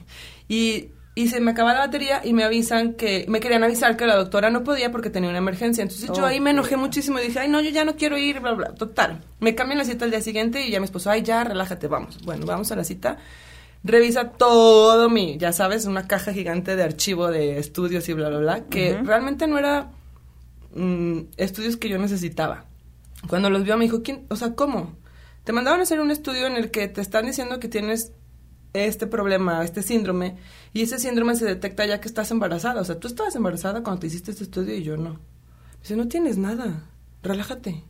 Y 0.47 0.89
y 1.15 1.28
se 1.28 1.39
me 1.39 1.52
acaba 1.52 1.73
la 1.73 1.80
batería 1.80 2.21
y 2.23 2.34
me 2.34 2.43
avisan 2.43 2.93
que, 2.93 3.26
me 3.28 3.39
querían 3.39 3.63
avisar 3.63 3.95
que 3.95 4.08
la 4.08 4.15
doctora 4.15 4.49
no 4.49 4.63
podía 4.63 4.91
porque 4.91 5.12
tenía 5.12 5.30
una 5.30 5.38
emergencia. 5.38 5.84
Entonces 5.84 6.10
yo 6.15 6.26
ahí 6.26 6.39
me 6.39 6.49
enojé 6.52 6.76
muchísimo 6.76 7.19
y 7.19 7.23
dije, 7.23 7.39
ay, 7.39 7.49
no, 7.49 7.62
yo 7.62 7.69
ya 7.69 7.86
no 7.86 7.95
quiero 7.95 8.17
ir, 8.17 8.39
bla, 8.39 8.54
bla. 8.54 8.73
Total. 8.73 9.23
Me 9.39 9.54
cambian 9.54 9.78
la 9.78 9.86
cita 9.86 10.06
al 10.06 10.12
día 10.12 10.21
siguiente 10.21 10.65
y 10.65 10.71
ya 10.71 10.80
mi 10.80 10.86
esposo, 10.86 11.12
ay, 11.12 11.21
ya, 11.21 11.43
relájate, 11.43 11.88
vamos. 11.88 12.19
Bueno, 12.23 12.47
vamos 12.47 12.71
a 12.71 12.76
la 12.76 12.84
cita. 12.84 13.17
Revisa 13.84 14.30
todo 14.32 15.08
mi, 15.10 15.38
ya 15.38 15.52
sabes, 15.52 15.86
una 15.86 16.08
caja 16.08 16.34
gigante 16.34 16.76
de 16.76 16.84
archivo 16.84 17.28
de 17.30 17.60
estudios 17.60 18.10
y 18.10 18.13
bla, 18.13 18.30
bla, 18.30 18.39
bla, 18.39 18.63
que 18.65 18.97
realmente 19.04 19.45
no 19.45 19.60
era 19.60 19.91
mm, 20.73 21.19
estudios 21.38 21.78
que 21.78 21.89
yo 21.89 21.99
necesitaba. 21.99 22.65
Cuando 23.28 23.52
los 23.52 23.63
vio 23.63 23.78
me 23.78 23.86
dijo, 23.86 24.02
¿quién? 24.02 24.26
O 24.30 24.36
sea, 24.36 24.56
¿cómo? 24.56 24.95
Te 25.43 25.52
mandaron 25.52 25.82
a 25.82 25.84
hacer 25.84 25.99
un 25.99 26.10
estudio 26.10 26.47
en 26.47 26.56
el 26.56 26.71
que 26.71 26.88
te 26.88 27.02
están 27.02 27.26
diciendo 27.26 27.60
que 27.60 27.67
tienes 27.67 28.13
este 28.74 29.08
problema, 29.08 29.64
este 29.64 29.82
síndrome, 29.84 30.38
y 30.74 30.82
ese 30.82 31.00
síndrome 31.00 31.36
se 31.36 31.46
detecta 31.46 31.86
ya 31.86 32.02
que 32.02 32.08
estás 32.08 32.32
embarazada. 32.32 32.82
O 32.82 32.86
sea, 32.86 33.00
tú 33.00 33.08
estabas 33.08 33.36
embarazada 33.36 33.84
cuando 33.84 34.02
te 34.02 34.08
hiciste 34.08 34.32
este 34.32 34.44
estudio 34.44 34.76
y 34.76 34.84
yo 34.84 34.98
no. 34.98 35.20
Dice, 35.82 35.96
no 35.96 36.08
tienes 36.08 36.38
nada, 36.38 36.90
relájate. 37.22 37.84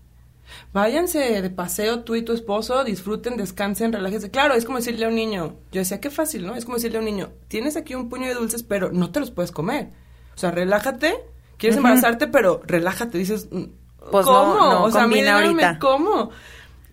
Váyanse 0.73 1.41
de 1.41 1.49
paseo 1.49 2.01
tú 2.01 2.15
y 2.15 2.21
tu 2.23 2.33
esposo, 2.33 2.83
disfruten, 2.83 3.37
descansen, 3.37 3.93
relájense. 3.93 4.29
Claro, 4.29 4.55
es 4.55 4.65
como 4.65 4.77
decirle 4.77 5.05
a 5.05 5.09
un 5.09 5.15
niño, 5.15 5.55
yo 5.71 5.79
decía, 5.79 5.99
qué 6.01 6.09
fácil, 6.09 6.45
¿no? 6.45 6.55
Es 6.55 6.65
como 6.65 6.77
decirle 6.77 6.97
a 6.97 6.99
un 6.99 7.05
niño, 7.05 7.31
tienes 7.47 7.77
aquí 7.77 7.95
un 7.95 8.09
puño 8.09 8.27
de 8.27 8.33
dulces, 8.33 8.63
pero 8.63 8.91
no 8.91 9.11
te 9.11 9.19
los 9.19 9.31
puedes 9.31 9.51
comer. 9.51 9.91
O 10.35 10.37
sea, 10.37 10.51
relájate, 10.51 11.13
quieres 11.57 11.77
embarazarte, 11.77 12.27
pero 12.27 12.61
relájate. 12.65 13.17
Dices, 13.17 13.47
mm, 13.51 13.63
Pues 14.11 14.25
¿cómo? 14.25 14.55
no, 14.55 14.71
no 14.71 14.83
o 14.83 14.91
sea, 14.91 15.03
ahorita. 15.03 15.79
¿cómo? 15.79 16.31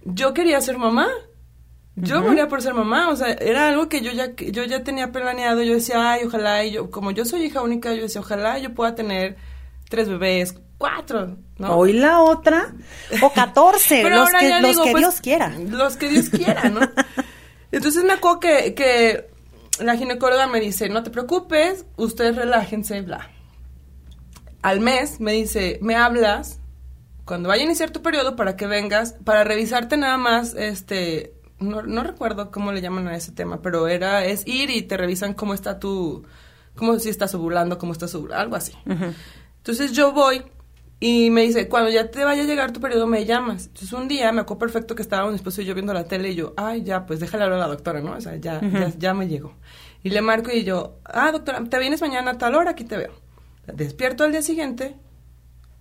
Yo 0.05 0.33
quería 0.33 0.61
ser 0.61 0.79
mamá. 0.79 1.09
Yo 2.03 2.23
moría 2.23 2.49
por 2.49 2.63
ser 2.63 2.75
mamá, 2.75 3.09
o 3.11 3.17
sea, 3.17 3.33
era 3.33 3.69
algo 3.69 3.89
que 3.89 4.01
yo 4.01 4.13
ya 4.13 4.35
yo 4.37 4.65
ya 4.65 4.83
tenía 4.83 5.13
planeado, 5.13 5.63
yo 5.63 5.75
decía, 5.75 6.13
ay, 6.13 6.25
ojalá, 6.27 6.65
y 6.65 6.73
yo, 6.73 6.91
como 6.91 7.11
yo 7.11 7.25
soy 7.25 7.45
hija 7.45 7.63
única, 7.63 7.93
yo 7.95 8.03
decía, 8.03 8.21
ojalá 8.21 8.59
yo 8.59 8.75
pueda 8.75 8.95
tener 8.95 9.37
tres 9.89 10.09
bebés, 10.09 10.55
cuatro, 10.79 11.37
¿no? 11.59 11.77
Hoy 11.77 11.93
la 11.93 12.21
otra, 12.21 12.75
o 13.23 13.33
14, 13.35 14.01
Pero 14.03 14.17
los 14.17 14.31
que, 14.31 14.49
los 14.61 14.71
digo, 14.71 14.85
que 14.85 14.91
pues, 14.93 15.03
Dios 15.03 15.21
quiera. 15.21 15.53
Los 15.69 15.97
que 15.97 16.09
Dios 16.09 16.31
quiera, 16.31 16.69
¿no? 16.69 16.81
Entonces 17.73 18.05
me 18.05 18.15
acuerdo 18.15 18.41
que, 18.41 18.75
que 18.75 19.31
la 19.81 19.97
ginecóloga 19.97 20.47
me 20.47 20.61
dice, 20.61 20.89
no 20.89 21.03
te 21.03 21.11
preocupes, 21.11 21.85
ustedes 21.97 22.37
relájense, 22.37 23.01
bla. 23.03 23.31
Al 24.63 24.81
mes 24.81 25.21
me 25.21 25.33
dice, 25.33 25.79
me 25.83 25.97
hablas 25.97 26.61
cuando 27.25 27.49
vaya 27.49 27.63
a 27.63 27.67
iniciar 27.67 27.91
tu 27.91 28.03
periodo 28.03 28.35
para 28.35 28.57
que 28.57 28.67
vengas, 28.67 29.15
para 29.25 29.45
revisarte 29.45 29.97
nada 29.97 30.17
más, 30.17 30.55
este, 30.55 31.33
no, 31.61 31.83
no 31.83 32.03
recuerdo 32.03 32.51
cómo 32.51 32.73
le 32.73 32.81
llaman 32.81 33.07
a 33.09 33.17
ese 33.17 33.33
tema, 33.33 33.63
pero 33.63 33.87
era, 33.89 34.25
es 34.25 34.47
ir 34.47 34.71
y 34.71 34.83
te 34.83 34.97
revisan 34.97 35.35
cómo 35.35 35.55
está 35.55 35.79
tu, 35.79 36.25
cómo 36.75 36.99
si 36.99 37.09
estás 37.09 37.35
ovulando, 37.35 37.79
cómo 37.79 37.93
estás 37.93 38.15
ovulando, 38.15 38.43
algo 38.43 38.57
así. 38.57 38.73
Entonces 39.59 39.93
yo 39.93 40.13
voy 40.13 40.43
y 40.99 41.31
me 41.31 41.43
dice, 41.43 41.69
cuando 41.69 41.91
ya 41.91 42.11
te 42.11 42.25
vaya 42.25 42.43
a 42.43 42.47
llegar 42.47 42.73
tu 42.73 42.81
periodo, 42.81 43.07
me 43.07 43.25
llamas. 43.25 43.67
Entonces 43.67 43.93
un 43.93 44.09
día 44.09 44.33
me 44.33 44.43
acuerdo 44.43 44.61
perfecto 44.61 44.95
que 44.95 45.03
estaba 45.03 45.29
mi 45.29 45.37
esposo 45.37 45.63
y 45.63 45.65
yo 45.65 45.75
viendo 45.75 45.95
la 45.95 46.05
tele 46.05 46.31
y 46.31 46.35
yo, 46.35 46.55
ay, 46.57 46.83
ya, 46.83 47.07
pues 47.07 47.21
déjale 47.21 47.45
hablar 47.45 47.59
a 47.59 47.63
la 47.63 47.69
doctora, 47.69 48.01
¿no? 48.01 48.13
O 48.13 48.21
sea, 48.21 48.37
ya, 48.37 48.61
ya, 48.61 48.93
ya 48.99 49.15
me 49.15 49.29
llegó. 49.29 49.55
Y 50.03 50.11
le 50.11 50.23
marco 50.23 50.51
y 50.51 50.65
yo, 50.65 50.99
ah, 51.05 51.31
doctora, 51.33 51.63
¿te 51.65 51.79
vienes 51.79 52.01
mañana 52.01 52.33
a 52.33 52.39
tal 52.39 52.55
hora? 52.55 52.73
Aquí 52.73 52.85
te 52.85 52.97
veo. 52.97 53.13
Despierto 53.67 54.25
al 54.25 54.33
día 54.33 54.43
siguiente 54.43 54.97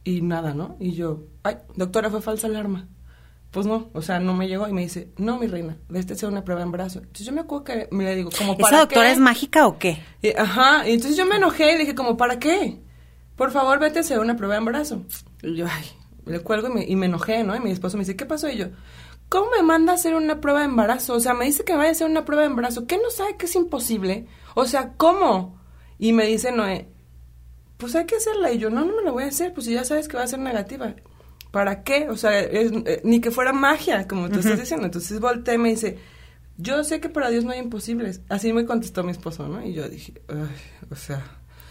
y 0.03 0.21
nada, 0.21 0.53
¿no? 0.53 0.75
Y 0.79 0.91
yo, 0.91 1.23
ay, 1.43 1.57
doctora, 1.75 2.09
fue 2.09 2.21
falsa 2.21 2.47
alarma. 2.47 2.87
Pues 3.51 3.65
no, 3.65 3.89
o 3.93 4.01
sea, 4.03 4.19
no 4.19 4.35
me 4.35 4.47
llegó 4.47 4.67
y 4.67 4.73
me 4.73 4.81
dice, 4.81 5.09
no, 5.17 5.39
mi 5.39 5.47
reina, 5.47 5.75
este 5.93 6.13
sea 6.13 6.29
una 6.29 6.43
prueba 6.43 6.59
de 6.59 6.65
embarazo. 6.65 6.99
Entonces 6.99 7.25
yo 7.25 7.33
me 7.33 7.41
acuerdo 7.41 7.63
que 7.63 7.87
me 7.91 8.03
le 8.03 8.15
digo, 8.15 8.29
como 8.37 8.55
para 8.55 8.67
¿Esa 8.67 8.79
doctora 8.81 9.07
qué? 9.07 9.11
es 9.13 9.19
mágica 9.19 9.67
o 9.67 9.79
qué? 9.79 10.03
Y, 10.21 10.29
ajá, 10.37 10.87
y 10.87 10.93
entonces 10.93 11.17
yo 11.17 11.25
me 11.25 11.37
enojé 11.37 11.73
y 11.73 11.77
dije, 11.79 11.95
como, 11.95 12.15
¿para 12.15 12.37
qué? 12.37 12.79
Por 13.35 13.51
favor, 13.51 13.79
vete 13.79 13.99
a 13.99 14.01
hacer 14.01 14.19
una 14.19 14.35
prueba 14.35 14.53
de 14.53 14.59
embarazo. 14.59 15.01
Y 15.41 15.55
yo, 15.55 15.65
ay, 15.67 15.85
le 16.25 16.41
cuelgo 16.41 16.67
y 16.67 16.73
me, 16.73 16.85
y 16.85 16.95
me 16.95 17.07
enojé, 17.07 17.43
¿no? 17.43 17.55
Y 17.55 17.59
mi 17.59 17.71
esposo 17.71 17.97
me 17.97 18.01
dice, 18.01 18.15
¿qué 18.15 18.27
pasó? 18.27 18.47
Y 18.49 18.57
yo, 18.57 18.67
¿cómo 19.29 19.49
me 19.49 19.63
manda 19.63 19.93
a 19.93 19.95
hacer 19.95 20.13
una 20.13 20.41
prueba 20.41 20.59
de 20.59 20.65
embarazo? 20.65 21.15
O 21.15 21.19
sea, 21.19 21.33
me 21.33 21.45
dice 21.45 21.63
que 21.63 21.73
me 21.73 21.79
vaya 21.79 21.89
a 21.89 21.93
hacer 21.93 22.09
una 22.09 22.25
prueba 22.25 22.43
de 22.43 22.49
embarazo. 22.49 22.85
¿Qué 22.85 22.97
no 22.97 23.09
sabe 23.09 23.35
que 23.35 23.47
es 23.47 23.55
imposible? 23.55 24.27
O 24.53 24.65
sea, 24.65 24.93
¿cómo? 24.95 25.59
Y 25.97 26.13
me 26.13 26.25
dice 26.25 26.51
Noé, 26.51 26.89
pues 27.77 27.95
hay 27.95 28.05
que 28.05 28.17
hacerla. 28.17 28.51
Y 28.51 28.59
yo, 28.59 28.69
no, 28.69 28.85
no 28.85 28.95
me 28.95 29.01
la 29.01 29.11
voy 29.11 29.23
a 29.23 29.27
hacer, 29.27 29.53
pues 29.53 29.65
si 29.65 29.73
ya 29.73 29.83
sabes 29.85 30.07
que 30.07 30.17
va 30.17 30.23
a 30.23 30.27
ser 30.27 30.39
negativa. 30.39 30.93
¿Para 31.51 31.83
qué? 31.83 32.09
O 32.09 32.17
sea, 32.17 32.39
es- 32.39 32.71
eh, 32.85 33.01
ni 33.03 33.21
que 33.21 33.31
fuera 33.31 33.53
magia, 33.53 34.07
como 34.07 34.29
tú 34.29 34.39
estás 34.39 34.59
diciendo. 34.59 34.85
Entonces 34.85 35.19
volteé 35.19 35.55
y 35.55 35.57
me 35.57 35.69
dice, 35.69 35.97
yo 36.57 36.83
sé 36.83 36.99
que 36.99 37.09
para 37.09 37.29
Dios 37.29 37.43
no 37.45 37.51
hay 37.51 37.59
imposibles. 37.59 38.21
Así 38.29 38.53
me 38.53 38.65
contestó 38.65 39.03
mi 39.03 39.11
esposo, 39.11 39.47
¿no? 39.47 39.65
Y 39.65 39.73
yo 39.73 39.87
dije, 39.89 40.13
ay, 40.27 40.85
o 40.91 40.95
sea... 40.95 41.23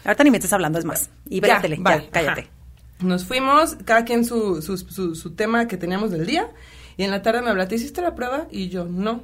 Ahorita 0.03 0.23
ni 0.23 0.31
me 0.31 0.37
estés 0.37 0.53
hablando, 0.53 0.79
es 0.79 0.85
más. 0.85 1.09
Y 1.29 1.35
ya, 1.41 1.47
véatele, 1.47 1.77
ya, 1.77 2.09
cállate. 2.11 2.41
ajá. 2.41 2.49
Nos 3.01 3.23
fuimos, 3.25 3.77
cada 3.85 4.03
quien 4.03 4.25
su, 4.25 4.61
su, 4.61 4.77
su, 4.77 5.15
su 5.15 5.31
tema 5.35 5.67
que 5.67 5.77
teníamos 5.77 6.11
del 6.11 6.25
día. 6.25 6.49
Y 6.97 7.03
en 7.03 7.11
la 7.11 7.21
tarde 7.21 7.41
me 7.41 7.49
habla, 7.49 7.67
¿te 7.67 7.75
hiciste 7.75 8.01
la 8.01 8.15
prueba? 8.15 8.47
Y 8.51 8.67
yo, 8.69 8.83
no. 8.85 9.23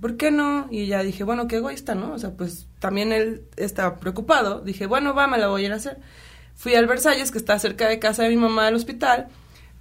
¿Por 0.00 0.16
qué 0.16 0.30
no? 0.30 0.68
Y 0.70 0.86
ya 0.86 1.02
dije, 1.02 1.24
bueno, 1.24 1.48
qué 1.48 1.56
egoísta, 1.56 1.94
¿no? 1.94 2.12
O 2.14 2.18
sea, 2.18 2.30
pues 2.30 2.66
también 2.78 3.12
él 3.12 3.42
estaba 3.56 3.96
preocupado. 3.98 4.60
Dije, 4.60 4.86
bueno, 4.86 5.12
va, 5.14 5.26
me 5.26 5.36
la 5.38 5.48
voy 5.48 5.62
a 5.64 5.66
ir 5.66 5.72
a 5.72 5.76
hacer. 5.76 5.98
Fui 6.54 6.74
al 6.76 6.86
Versalles, 6.86 7.30
que 7.30 7.38
está 7.38 7.58
cerca 7.58 7.88
de 7.88 7.98
casa 7.98 8.22
de 8.22 8.30
mi 8.30 8.36
mamá 8.36 8.66
del 8.66 8.76
hospital. 8.76 9.28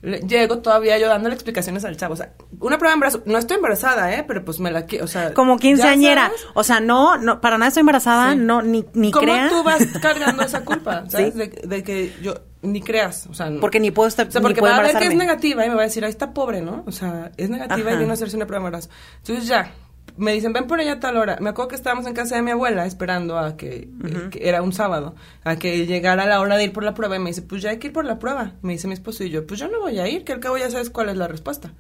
Le- 0.02 0.20
Llego 0.22 0.60
todavía 0.60 0.98
yo 1.00 1.08
dándole 1.10 1.34
explicaciones 1.34 1.84
al 1.86 1.98
chavo. 1.98 2.14
O 2.14 2.18
sea, 2.18 2.34
una 2.60 2.78
prueba 2.78 2.92
de 2.92 2.94
embarazo. 2.96 3.24
No 3.26 3.38
estoy 3.38 3.56
embarazada, 3.58 4.14
¿eh? 4.14 4.24
Pero 4.28 4.46
pues 4.46 4.60
me 4.60 4.70
la 4.72 4.86
quiero. 4.86 5.06
O 5.06 5.08
sea. 5.08 5.34
Como 5.34 5.56
¿ya 5.56 5.62
quinceañera. 5.62 6.32
O 6.54 6.64
sea, 6.64 6.80
no, 6.80 7.18
no, 7.18 7.42
para 7.42 7.58
nada 7.58 7.70
estoy 7.70 7.82
embarazada, 7.82 8.34
Sí. 8.34 8.40
no, 8.40 8.62
ni, 8.62 8.86
ni 8.94 9.12
¿Cómo 9.12 9.34
tú 9.50 9.64
vas 9.64 9.84
cargando 10.02 10.44
esa 10.44 10.62
culpa? 10.66 11.04
¿Sabes? 11.10 11.34
Sí. 11.34 11.40
De, 11.40 11.48
de 11.68 11.84
que 11.84 12.14
yo 12.22 12.36
ni 12.62 12.82
creas. 12.82 13.28
O 13.28 13.34
sea, 13.34 13.50
no. 13.50 13.60
Porque 13.60 13.80
ni 13.80 13.92
puedo 13.92 14.08
estar, 14.08 14.28
O 14.28 14.32
sea, 14.32 14.42
porque 14.42 14.62
va 14.62 14.76
a 14.78 14.82
ver 14.82 14.96
que 14.98 15.06
es 15.08 15.16
negativa 15.16 15.66
y 15.66 15.70
me 15.70 15.76
va 15.76 15.82
a 15.82 15.86
decir, 15.86 16.04
ahí 16.06 16.12
está 16.12 16.34
pobre, 16.34 16.62
¿no? 16.62 16.84
O 16.86 16.92
sea, 16.92 17.32
es 17.38 17.50
negativa 17.50 17.90
Ajá. 17.90 17.96
y 17.96 18.00
vino 18.00 18.12
a 18.12 18.14
hacerse 18.14 18.36
una 18.36 18.46
prueba 18.46 18.64
de 18.64 18.68
embarazo. 18.68 18.90
Entonces 19.20 19.48
ya, 19.48 19.72
me 20.17 20.34
dicen, 20.34 20.51
ven 20.53 20.67
por 20.67 20.80
ella 20.80 20.93
a 20.93 20.99
tal 20.99 21.17
hora. 21.17 21.38
Me 21.39 21.49
acuerdo 21.49 21.69
que 21.69 21.75
estábamos 21.75 22.06
en 22.08 22.13
casa 22.13 22.36
de 22.36 22.41
mi 22.41 22.51
abuela 22.51 22.86
esperando 22.86 23.38
a 23.38 23.56
que, 23.56 23.89
eh, 24.03 24.27
que 24.32 24.47
era 24.49 24.62
un 24.62 24.73
sábado, 24.73 25.15
a 25.43 25.56
que 25.58 25.86
llegara 25.86 26.25
la 26.25 26.41
hora 26.41 26.58
de 26.58 26.65
ir 26.65 26.73
por 26.73 26.84
la 26.84 26.93
prueba. 26.93 27.15
Y 27.15 27.19
me 27.19 27.30
dice, 27.30 27.41
pues 27.43 27.62
ya 27.62 27.69
hay 27.69 27.77
que 27.77 27.88
ir 27.88 27.93
por 27.93 28.06
la 28.06 28.19
prueba. 28.19 28.53
Me 28.62 28.73
dice 28.73 28.88
mi 28.88 28.93
esposo 28.93 29.23
y 29.23 29.30
yo, 29.30 29.45
pues 29.47 29.60
yo 29.60 29.67
no 29.67 29.80
voy 29.80 29.99
a 29.99 30.08
ir, 30.08 30.23
que 30.23 30.34
al 30.34 30.39
cabo 30.39 30.58
ya 30.58 30.69
sabes 30.69 30.89
cuál 30.89 31.10
es 31.10 31.17
la 31.17 31.27
respuesta. 31.27 31.71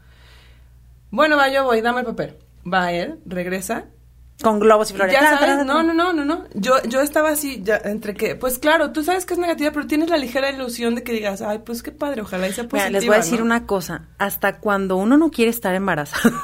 Bueno, 1.11 1.37
va, 1.37 1.49
yo 1.49 1.63
voy, 1.63 1.81
dame 1.81 2.01
el 2.01 2.05
papel. 2.05 2.35
Va 2.71 2.91
él, 2.91 3.19
regresa 3.25 3.85
Con 4.43 4.59
globos 4.59 4.91
y 4.91 4.93
flores. 4.93 5.13
ya 5.13 5.37
sabes, 5.39 5.65
no, 5.65 5.81
no, 5.83 5.93
no, 5.93 6.11
no, 6.13 6.25
no. 6.25 6.43
Yo, 6.53 6.83
yo 6.83 7.01
estaba 7.01 7.29
así, 7.29 7.61
ya, 7.63 7.77
entre 7.85 8.13
que, 8.13 8.35
pues 8.35 8.59
claro, 8.59 8.91
tú 8.91 9.03
sabes 9.03 9.25
que 9.25 9.33
es 9.33 9.39
negativa, 9.39 9.71
pero 9.71 9.87
tienes 9.87 10.09
la 10.09 10.17
ligera 10.17 10.51
ilusión 10.51 10.93
de 10.95 11.03
que 11.03 11.13
digas, 11.13 11.41
ay, 11.41 11.59
pues 11.65 11.81
qué 11.81 11.91
padre, 11.91 12.21
ojalá 12.21 12.47
y 12.47 12.53
sea 12.53 12.65
Mira, 12.65 12.71
positiva. 12.71 12.89
les 12.91 13.05
voy 13.07 13.15
a 13.15 13.17
decir 13.19 13.39
¿no? 13.39 13.45
una 13.45 13.65
cosa. 13.65 14.09
Hasta 14.17 14.59
cuando 14.59 14.97
uno 14.97 15.17
no 15.17 15.31
quiere 15.31 15.49
estar 15.49 15.73
embarazada. 15.73 16.35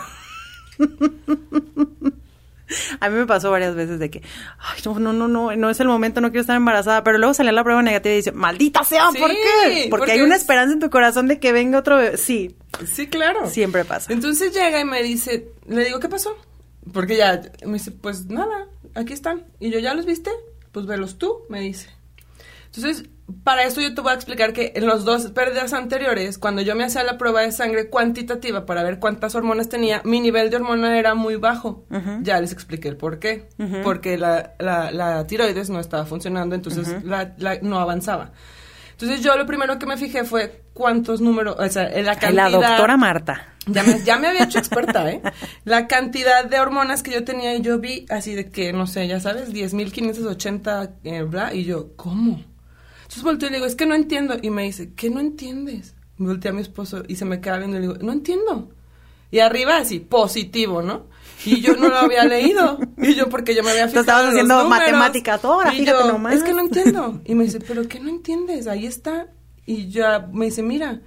A 2.99 3.09
mí 3.09 3.15
me 3.17 3.27
pasó 3.27 3.51
varias 3.51 3.75
veces 3.75 3.99
de 3.99 4.09
que, 4.09 4.23
ay, 4.57 4.81
no, 4.85 4.97
no, 4.97 5.13
no, 5.13 5.27
no, 5.27 5.55
no 5.55 5.69
es 5.69 5.79
el 5.79 5.87
momento, 5.87 6.21
no 6.21 6.29
quiero 6.29 6.41
estar 6.41 6.55
embarazada, 6.55 7.03
pero 7.03 7.19
luego 7.19 7.33
salía 7.35 7.51
la 7.51 7.63
prueba 7.63 7.83
negativa 7.83 8.13
y 8.13 8.17
dice, 8.17 8.31
maldita 8.31 8.83
sea, 8.83 9.09
¿por 9.19 9.29
qué? 9.29 9.35
Porque, 9.63 9.87
porque 9.89 10.11
hay 10.13 10.21
una 10.21 10.35
es- 10.35 10.41
esperanza 10.41 10.73
en 10.73 10.79
tu 10.79 10.89
corazón 10.89 11.27
de 11.27 11.39
que 11.39 11.51
venga 11.51 11.77
otro 11.79 11.97
bebé. 11.97 12.17
Sí, 12.17 12.55
Sí, 12.91 13.07
claro. 13.07 13.47
siempre 13.47 13.85
pasa. 13.85 14.11
Entonces 14.11 14.53
llega 14.53 14.79
y 14.79 14.85
me 14.85 15.03
dice, 15.03 15.49
le 15.67 15.85
digo, 15.85 15.99
¿qué 15.99 16.09
pasó? 16.09 16.35
Porque 16.91 17.15
ya, 17.17 17.41
me 17.65 17.73
dice, 17.73 17.91
pues 17.91 18.25
nada, 18.25 18.65
aquí 18.95 19.13
están. 19.13 19.43
Y 19.59 19.69
yo, 19.69 19.77
¿ya 19.79 19.93
los 19.93 20.05
viste? 20.07 20.31
Pues 20.71 20.87
velos 20.87 21.19
tú, 21.19 21.41
me 21.49 21.59
dice. 21.61 21.89
Entonces, 22.73 23.05
para 23.43 23.63
eso 23.63 23.79
yo 23.81 23.93
te 23.95 24.01
voy 24.01 24.11
a 24.11 24.15
explicar 24.15 24.51
que 24.53 24.73
en 24.75 24.85
los 24.85 25.05
dos 25.05 25.27
pérdidas 25.31 25.71
anteriores, 25.73 26.37
cuando 26.37 26.61
yo 26.61 26.75
me 26.75 26.83
hacía 26.83 27.03
la 27.03 27.17
prueba 27.17 27.41
de 27.41 27.51
sangre 27.51 27.89
cuantitativa 27.89 28.65
para 28.65 28.83
ver 28.83 28.99
cuántas 28.99 29.33
hormonas 29.35 29.69
tenía, 29.69 30.01
mi 30.03 30.19
nivel 30.19 30.49
de 30.49 30.57
hormona 30.57 30.97
era 30.99 31.15
muy 31.15 31.37
bajo. 31.37 31.85
Ya 32.21 32.39
les 32.41 32.51
expliqué 32.51 32.89
el 32.89 32.97
por 32.97 33.19
qué. 33.19 33.47
Porque 33.83 34.17
la, 34.17 34.53
la, 34.59 34.91
la 34.91 35.25
tiroides 35.27 35.69
no 35.69 35.79
estaba 35.79 36.05
funcionando, 36.05 36.53
entonces 36.55 37.03
la, 37.03 37.33
la- 37.37 37.59
no 37.61 37.79
avanzaba. 37.79 38.31
Entonces 38.91 39.21
yo 39.21 39.35
lo 39.37 39.45
primero 39.45 39.79
que 39.79 39.85
me 39.85 39.97
fijé 39.97 40.23
fue 40.23 40.61
cuántos 40.73 41.19
números, 41.19 41.55
o 41.59 41.67
sea, 41.69 41.89
la 42.01 42.15
cantidad... 42.15 42.49
La 42.51 42.67
doctora 42.69 42.95
Marta. 42.97 43.47
Ya 43.65 43.81
me, 43.83 44.03
ya 44.03 44.17
me 44.17 44.27
había 44.27 44.43
hecho 44.43 44.59
experta, 44.63 45.09
¿eh? 45.09 45.21
La 45.65 45.87
cantidad 45.87 46.45
de 46.45 46.59
hormonas 46.59 47.01
que 47.03 47.11
yo 47.11 47.23
tenía 47.23 47.55
y 47.55 47.61
yo 47.61 47.79
vi 47.79 48.05
así 48.09 48.35
de 48.35 48.49
que, 48.51 48.71
no 48.73 48.85
sé, 48.85 49.07
ya 49.07 49.19
sabes, 49.19 49.51
10.580, 49.53 50.91
eh, 51.05 51.21
bla, 51.23 51.53
y 51.53 51.63
yo, 51.63 51.95
¿cómo? 51.95 52.43
Entonces 53.13 53.23
volteo 53.25 53.49
y 53.49 53.51
le 53.51 53.57
digo, 53.57 53.67
es 53.67 53.75
que 53.75 53.85
no 53.85 53.93
entiendo. 53.93 54.35
Y 54.41 54.49
me 54.49 54.63
dice, 54.63 54.91
¿qué 54.95 55.11
no 55.11 55.19
entiendes? 55.19 55.93
Me 56.17 56.29
volteé 56.29 56.49
a 56.49 56.53
mi 56.53 56.61
esposo 56.61 57.03
y 57.07 57.15
se 57.15 57.25
me 57.25 57.41
queda 57.41 57.59
viendo 57.59 57.77
y 57.77 57.81
le 57.81 57.87
digo, 57.87 57.99
no 58.01 58.11
entiendo. 58.11 58.71
Y 59.29 59.37
arriba 59.37 59.77
así, 59.77 59.99
positivo, 59.99 60.81
¿no? 60.81 61.05
Y 61.45 61.61
yo 61.61 61.75
no 61.75 61.89
lo 61.89 61.97
había 61.97 62.25
leído. 62.25 62.79
Y 62.97 63.13
yo, 63.13 63.29
porque 63.29 63.53
yo 63.53 63.61
me 63.61 63.69
había 63.69 63.87
fijado 63.87 64.01
estabas 64.01 64.29
haciendo 64.29 64.67
matemáticas, 64.67 65.41
Y 65.73 65.79
fíjate 65.81 66.05
yo, 66.05 66.11
nomás. 66.11 66.33
Es 66.33 66.43
que 66.43 66.53
no 66.53 66.61
entiendo. 66.61 67.21
Y 67.25 67.35
me 67.35 67.43
dice, 67.43 67.59
¿pero 67.59 67.87
qué 67.87 67.99
no 67.99 68.09
entiendes? 68.09 68.65
Ahí 68.65 68.87
está. 68.87 69.27
Y 69.67 69.89
ya 69.89 70.27
me 70.31 70.45
dice, 70.45 70.63
mira. 70.63 71.01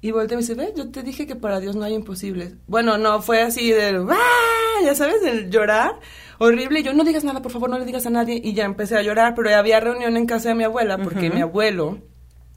Y 0.00 0.12
voltea 0.12 0.36
y 0.36 0.36
me 0.36 0.42
dice, 0.42 0.54
ve, 0.54 0.72
yo 0.74 0.90
te 0.90 1.02
dije 1.02 1.26
que 1.26 1.36
para 1.36 1.60
Dios 1.60 1.76
no 1.76 1.84
hay 1.84 1.92
imposibles. 1.92 2.54
Bueno, 2.66 2.96
no, 2.96 3.20
fue 3.20 3.42
así 3.42 3.70
del, 3.70 4.06
¡ah! 4.08 4.82
Ya 4.82 4.94
sabes, 4.94 5.20
del 5.20 5.50
llorar. 5.50 6.00
Horrible. 6.38 6.80
Y 6.80 6.82
yo, 6.82 6.92
no 6.92 7.04
digas 7.04 7.24
nada, 7.24 7.42
por 7.42 7.52
favor, 7.52 7.70
no 7.70 7.78
le 7.78 7.84
digas 7.84 8.06
a 8.06 8.10
nadie. 8.10 8.40
Y 8.42 8.54
ya 8.54 8.64
empecé 8.64 8.96
a 8.96 9.02
llorar, 9.02 9.34
pero 9.34 9.54
había 9.54 9.80
reunión 9.80 10.16
en 10.16 10.26
casa 10.26 10.50
de 10.50 10.54
mi 10.54 10.64
abuela 10.64 10.98
porque 10.98 11.30
mi 11.30 11.40
abuelo 11.40 11.98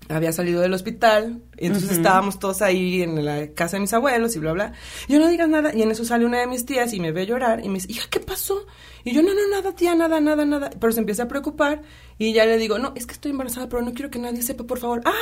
había 0.09 0.31
salido 0.31 0.61
del 0.61 0.73
hospital 0.73 1.41
y 1.57 1.67
entonces 1.67 1.91
estábamos 1.91 2.39
todos 2.39 2.61
ahí 2.61 3.01
en 3.01 3.25
la 3.25 3.47
casa 3.53 3.77
de 3.77 3.81
mis 3.81 3.93
abuelos 3.93 4.35
y 4.35 4.39
bla, 4.39 4.53
bla. 4.53 4.73
Yo 5.07 5.19
no 5.19 5.27
digas 5.27 5.49
nada 5.49 5.73
y 5.73 5.81
en 5.81 5.91
eso 5.91 6.05
sale 6.05 6.25
una 6.25 6.39
de 6.39 6.47
mis 6.47 6.65
tías 6.65 6.93
y 6.93 6.99
me 6.99 7.11
ve 7.11 7.25
llorar 7.25 7.63
y 7.63 7.67
me 7.67 7.75
dice, 7.75 7.91
hija, 7.91 8.07
¿qué 8.09 8.19
pasó? 8.19 8.65
Y 9.03 9.13
yo, 9.13 9.21
no, 9.21 9.33
no, 9.33 9.47
nada, 9.49 9.73
tía, 9.73 9.95
nada, 9.95 10.19
nada, 10.19 10.45
nada. 10.45 10.69
Pero 10.79 10.91
se 10.93 10.99
empieza 10.99 11.23
a 11.23 11.27
preocupar 11.27 11.81
y 12.17 12.33
ya 12.33 12.45
le 12.45 12.57
digo, 12.57 12.77
no, 12.77 12.93
es 12.95 13.05
que 13.05 13.13
estoy 13.13 13.31
embarazada, 13.31 13.67
pero 13.69 13.81
no 13.81 13.93
quiero 13.93 14.09
que 14.09 14.19
nadie 14.19 14.41
sepa, 14.41 14.63
por 14.65 14.79
favor. 14.79 15.01
¡Ay, 15.05 15.13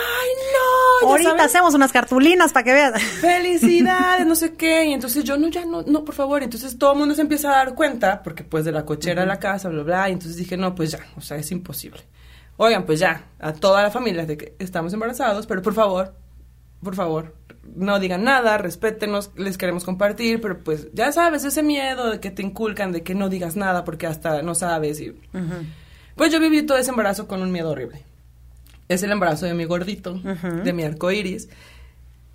no! 1.02 1.10
Ahorita 1.10 1.44
hacemos 1.44 1.74
unas 1.74 1.92
cartulinas 1.92 2.52
para 2.52 2.64
que 2.64 2.74
veas. 2.74 3.02
Felicidades, 3.22 4.26
no 4.26 4.36
sé 4.36 4.54
qué. 4.54 4.86
Y 4.86 4.94
entonces 4.94 5.24
yo, 5.24 5.38
no, 5.38 5.48
ya, 5.50 5.66
no, 5.66 5.84
no, 5.84 6.04
por 6.04 6.16
favor. 6.16 6.44
Entonces 6.44 6.78
todo 6.78 6.94
el 6.94 7.00
mundo 7.00 7.16
se 7.16 7.22
empieza 7.22 7.50
a 7.50 7.58
dar 7.58 7.76
cuenta, 7.76 8.22
porque 8.24 8.44
pues 8.44 8.66
de 8.66 8.72
la 8.72 8.86
cochera 8.86 9.24
a 9.24 9.26
la 9.26 9.40
casa, 9.40 9.70
bla, 9.70 9.84
bla. 9.84 10.10
Y 10.10 10.14
entonces 10.14 10.38
dije, 10.38 10.58
no, 10.58 10.76
pues 10.76 10.92
ya, 10.92 11.00
o 11.18 11.22
sea, 11.22 11.38
es 11.38 11.52
imposible 11.52 12.02
oigan, 12.58 12.86
pues 12.86 13.00
ya, 13.00 13.30
a 13.40 13.54
toda 13.54 13.84
la 13.84 13.92
familia 13.92 14.26
de 14.26 14.38
que 14.38 14.56
estamos 14.60 14.94
embarazados, 14.94 15.48
pero 15.48 15.62
por 15.62 15.74
favor, 15.74 16.16
por 16.82 16.96
favor, 16.96 17.36
no 17.76 18.00
digan 18.00 18.24
nada, 18.24 18.58
respétenos, 18.58 19.32
les 19.36 19.58
queremos 19.58 19.84
compartir, 19.84 20.40
pero 20.40 20.64
pues 20.64 20.88
ya 20.94 21.12
sabes, 21.12 21.44
ese 21.44 21.64
miedo 21.64 22.12
de 22.12 22.20
que 22.20 22.32
te 22.32 22.44
inculcan 22.44 22.92
de 22.92 23.04
que 23.04 23.16
no 23.16 23.30
digas 23.30 23.56
nada 23.56 23.84
porque 23.84 24.08
hasta 24.08 24.42
no 24.42 24.56
sabes. 24.56 25.00
Y... 25.00 25.20
Pues 26.16 26.32
yo 26.32 26.40
viví 26.40 26.64
todo 26.64 26.78
ese 26.78 26.92
embarazo 26.92 27.28
con 27.28 27.42
un 27.42 27.52
miedo 27.52 27.72
horrible. 27.72 28.04
Es 28.88 29.02
el 29.04 29.12
embarazo 29.12 29.48
de 29.48 29.56
mi 29.56 29.66
gordito, 29.66 30.14
de 30.14 30.74
mi 30.74 30.84
arco 30.84 31.12
iris. 31.12 31.50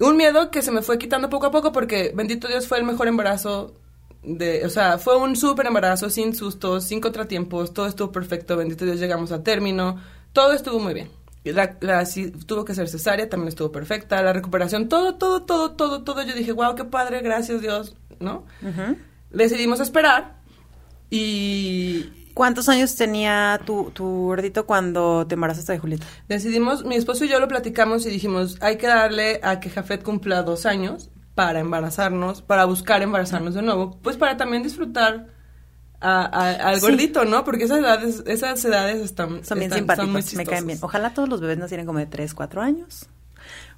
Un 0.00 0.16
miedo 0.16 0.50
que 0.50 0.62
se 0.62 0.72
me 0.72 0.82
fue 0.82 0.98
quitando 0.98 1.30
poco 1.30 1.46
a 1.46 1.50
poco 1.50 1.72
porque, 1.72 2.12
bendito 2.14 2.48
Dios, 2.48 2.66
fue 2.66 2.78
el 2.78 2.84
mejor 2.84 3.06
embarazo 3.06 3.74
de, 4.22 4.66
o 4.66 4.70
sea, 4.70 4.98
fue 4.98 5.16
un 5.16 5.36
súper 5.36 5.66
embarazo, 5.66 6.10
sin 6.10 6.34
sustos, 6.34 6.84
sin 6.84 7.00
contratiempos, 7.00 7.72
todo 7.72 7.86
estuvo 7.86 8.12
perfecto, 8.12 8.56
bendito 8.56 8.84
Dios, 8.84 9.00
llegamos 9.00 9.32
a 9.32 9.42
término, 9.42 10.00
todo 10.32 10.52
estuvo 10.52 10.78
muy 10.78 10.94
bien. 10.94 11.10
La, 11.42 11.78
la, 11.80 12.04
si 12.04 12.30
tuvo 12.30 12.66
que 12.66 12.74
ser 12.74 12.86
cesárea, 12.88 13.30
también 13.30 13.48
estuvo 13.48 13.72
perfecta, 13.72 14.22
la 14.22 14.34
recuperación, 14.34 14.90
todo, 14.90 15.14
todo, 15.14 15.42
todo, 15.44 15.70
todo, 15.70 16.02
todo. 16.02 16.22
Yo 16.22 16.34
dije, 16.34 16.52
wow, 16.52 16.74
qué 16.74 16.84
padre, 16.84 17.22
gracias 17.22 17.62
Dios, 17.62 17.96
¿no? 18.18 18.44
Decidimos 19.30 19.80
esperar 19.80 20.36
y... 21.08 22.16
¿Cuántos 22.34 22.68
años 22.68 22.94
tenía 22.94 23.60
tu, 23.66 23.90
tu 23.90 24.04
gordito 24.04 24.64
cuando 24.64 25.26
te 25.26 25.34
embarazaste 25.34 25.72
de 25.72 25.78
Julieta? 25.78 26.06
Decidimos, 26.28 26.84
mi 26.84 26.94
esposo 26.94 27.24
y 27.24 27.28
yo 27.28 27.40
lo 27.40 27.48
platicamos 27.48 28.06
y 28.06 28.10
dijimos, 28.10 28.56
hay 28.60 28.76
que 28.76 28.86
darle 28.86 29.40
a 29.42 29.60
que 29.60 29.68
Jafet 29.68 30.02
cumpla 30.02 30.42
dos 30.42 30.64
años 30.64 31.10
para 31.40 31.60
embarazarnos, 31.60 32.42
para 32.42 32.66
buscar 32.66 33.00
embarazarnos 33.00 33.54
de 33.54 33.62
nuevo, 33.62 33.98
pues 34.02 34.18
para 34.18 34.36
también 34.36 34.62
disfrutar 34.62 35.28
al 35.98 36.80
gordito, 36.80 37.24
¿no? 37.24 37.44
Porque 37.44 37.64
esas 37.64 37.78
edades, 37.78 38.22
esas 38.26 38.62
edades 38.62 39.00
están, 39.00 39.42
son 39.42 39.58
bien 39.58 39.72
simpáticas, 39.72 40.34
me 40.34 40.44
caen 40.44 40.66
bien. 40.66 40.78
Ojalá 40.82 41.14
todos 41.14 41.30
los 41.30 41.40
bebés 41.40 41.56
nacieran 41.56 41.86
como 41.86 41.98
de 41.98 42.04
3, 42.04 42.34
4 42.34 42.60
años. 42.60 43.08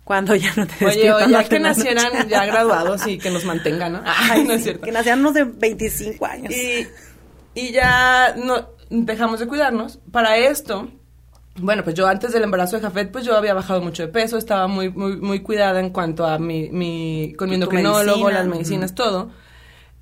Cuando 0.02 0.34
ya 0.34 0.52
no 0.56 0.66
te 0.66 0.84
Oye, 0.84 1.14
ya 1.30 1.44
que 1.44 1.60
nacieran 1.60 2.28
ya 2.28 2.44
graduados 2.46 3.06
y 3.06 3.18
que 3.18 3.30
nos 3.30 3.44
mantengan, 3.44 3.92
¿no? 3.92 4.02
Ay, 4.04 4.42
no 4.48 4.54
es 4.54 4.64
cierto. 4.64 4.84
Que 4.84 4.90
nacieran 4.90 5.20
unos 5.20 5.34
de 5.34 5.44
25 5.44 6.26
años. 6.26 6.52
Y, 6.52 6.88
y 7.54 7.70
ya 7.70 8.34
no 8.34 8.70
dejamos 8.90 9.38
de 9.38 9.46
cuidarnos. 9.46 10.00
Para 10.10 10.36
esto, 10.36 10.90
bueno, 11.56 11.84
pues 11.84 11.94
yo 11.94 12.06
antes 12.06 12.32
del 12.32 12.44
embarazo 12.44 12.76
de 12.76 12.82
Jafet, 12.82 13.10
pues 13.10 13.24
yo 13.24 13.36
había 13.36 13.52
bajado 13.52 13.82
mucho 13.82 14.02
de 14.02 14.08
peso, 14.08 14.38
estaba 14.38 14.66
muy, 14.68 14.90
muy, 14.90 15.16
muy 15.16 15.40
cuidada 15.40 15.80
en 15.80 15.90
cuanto 15.90 16.26
a 16.26 16.38
mi, 16.38 16.70
mi 16.70 17.34
con 17.36 17.48
mi 17.48 17.56
endocrinólogo, 17.56 18.30
las 18.30 18.46
medicinas, 18.46 18.94
todo. 18.94 19.30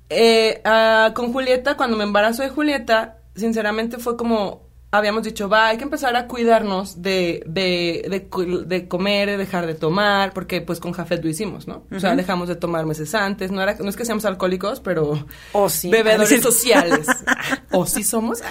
Eh, 0.09 0.61
ah, 0.63 1.11
con 1.13 1.33
Julieta, 1.33 1.75
cuando 1.75 1.97
me 1.97 2.03
embarazo 2.03 2.43
de 2.43 2.49
Julieta, 2.49 3.19
sinceramente 3.35 3.97
fue 3.97 4.15
como, 4.15 4.69
habíamos 4.91 5.23
dicho, 5.23 5.49
va, 5.49 5.67
hay 5.67 5.77
que 5.77 5.83
empezar 5.83 6.15
a 6.15 6.27
cuidarnos 6.27 7.01
de, 7.01 7.43
de, 7.45 8.05
de, 8.09 8.65
de 8.65 8.87
comer, 8.87 9.29
de 9.29 9.37
dejar 9.37 9.67
de 9.67 9.73
tomar, 9.73 10.33
porque 10.33 10.61
pues 10.61 10.79
con 10.79 10.93
Jafet 10.93 11.21
lo 11.21 11.29
hicimos, 11.29 11.67
¿no? 11.67 11.83
O 11.93 11.99
sea, 11.99 12.15
dejamos 12.15 12.47
de 12.47 12.55
tomar 12.55 12.85
meses 12.85 13.13
antes, 13.13 13.51
no, 13.51 13.61
era, 13.61 13.75
no 13.75 13.89
es 13.89 13.97
que 13.97 14.05
seamos 14.05 14.23
alcohólicos, 14.23 14.79
pero 14.79 15.25
o 15.51 15.69
sí. 15.69 15.89
bebedores 15.89 16.41
sociales. 16.41 17.07
o 17.71 17.85
sí 17.85 18.03
somos. 18.03 18.41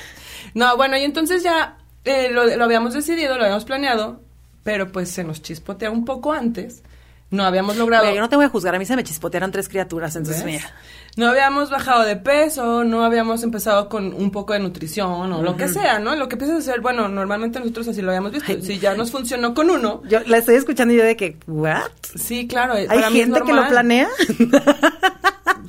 No, 0.52 0.76
bueno, 0.76 0.98
y 0.98 1.02
entonces 1.02 1.42
ya 1.42 1.79
eh, 2.04 2.30
lo, 2.30 2.44
lo, 2.44 2.64
habíamos 2.64 2.94
decidido, 2.94 3.36
lo 3.36 3.44
habíamos 3.44 3.64
planeado, 3.64 4.20
pero 4.62 4.90
pues 4.90 5.10
se 5.10 5.24
nos 5.24 5.42
chispotea 5.42 5.90
un 5.90 6.04
poco 6.04 6.32
antes. 6.32 6.82
No 7.30 7.44
habíamos 7.44 7.76
logrado. 7.76 8.12
yo 8.12 8.20
no 8.20 8.28
te 8.28 8.34
voy 8.34 8.46
a 8.46 8.48
juzgar, 8.48 8.74
a 8.74 8.78
mí 8.78 8.84
se 8.84 8.96
me 8.96 9.04
chispotearon 9.04 9.52
tres 9.52 9.68
criaturas, 9.68 10.16
entonces 10.16 10.44
mira. 10.44 10.68
No 11.16 11.28
habíamos 11.28 11.70
bajado 11.70 12.02
de 12.02 12.16
peso, 12.16 12.82
no 12.82 13.04
habíamos 13.04 13.44
empezado 13.44 13.88
con 13.88 14.12
un 14.12 14.32
poco 14.32 14.52
de 14.52 14.58
nutrición 14.58 15.32
o 15.32 15.42
lo 15.42 15.56
que 15.56 15.68
sea, 15.68 16.00
¿no? 16.00 16.16
Lo 16.16 16.28
que 16.28 16.34
empiezas 16.34 16.56
a 16.56 16.58
hacer, 16.58 16.80
bueno, 16.80 17.08
normalmente 17.08 17.60
nosotros 17.60 17.86
así 17.86 18.02
lo 18.02 18.10
habíamos 18.10 18.32
visto. 18.32 18.60
si 18.60 18.80
ya 18.80 18.94
nos 18.94 19.12
funcionó 19.12 19.54
con 19.54 19.70
uno. 19.70 20.02
Yo 20.08 20.20
la 20.26 20.38
estoy 20.38 20.56
escuchando 20.56 20.92
y 20.92 20.96
yo 20.96 21.04
de 21.04 21.16
que, 21.16 21.36
¿what? 21.46 21.90
Sí, 22.16 22.48
claro. 22.48 22.74
¿Hay 22.74 23.02
gente 23.12 23.40
que 23.42 23.52
lo 23.52 23.68
planea? 23.68 24.08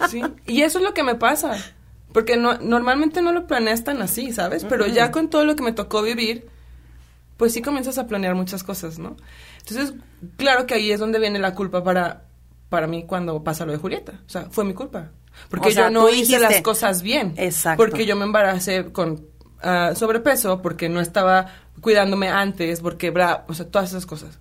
sí. 0.09 0.23
Y 0.47 0.63
eso 0.63 0.79
es 0.79 0.83
lo 0.83 0.95
que 0.95 1.03
me 1.03 1.13
pasa. 1.13 1.57
Porque 2.13 2.37
no, 2.37 2.57
normalmente 2.57 3.21
no 3.21 3.31
lo 3.31 3.47
planeas 3.47 3.83
tan 3.83 4.01
así, 4.01 4.33
¿sabes? 4.33 4.65
Pero 4.65 4.85
ya 4.87 5.11
con 5.11 5.29
todo 5.29 5.45
lo 5.45 5.55
que 5.55 5.63
me 5.63 5.71
tocó 5.71 6.01
vivir, 6.01 6.47
pues 7.37 7.53
sí 7.53 7.61
comienzas 7.61 7.97
a 7.97 8.07
planear 8.07 8.35
muchas 8.35 8.63
cosas, 8.63 8.99
¿no? 8.99 9.15
Entonces, 9.59 9.93
claro 10.37 10.65
que 10.65 10.73
ahí 10.73 10.91
es 10.91 10.99
donde 10.99 11.19
viene 11.19 11.39
la 11.39 11.55
culpa 11.55 11.83
para, 11.83 12.25
para 12.69 12.87
mí 12.87 13.05
cuando 13.05 13.43
pasa 13.43 13.65
lo 13.65 13.71
de 13.71 13.77
Julieta. 13.77 14.13
O 14.25 14.29
sea, 14.29 14.47
fue 14.51 14.65
mi 14.65 14.73
culpa. 14.73 15.09
Porque 15.49 15.73
yo 15.73 15.89
no 15.89 16.09
hice 16.09 16.39
las 16.39 16.61
cosas 16.61 17.01
bien. 17.01 17.33
Exacto. 17.37 17.83
Porque 17.83 18.05
yo 18.05 18.15
me 18.15 18.25
embaracé 18.25 18.91
con 18.91 19.25
uh, 19.63 19.95
sobrepeso, 19.95 20.61
porque 20.61 20.89
no 20.89 20.99
estaba 20.99 21.47
cuidándome 21.79 22.29
antes, 22.29 22.81
porque, 22.81 23.09
bla, 23.09 23.45
o 23.47 23.53
sea, 23.53 23.67
todas 23.67 23.89
esas 23.89 24.05
cosas. 24.05 24.37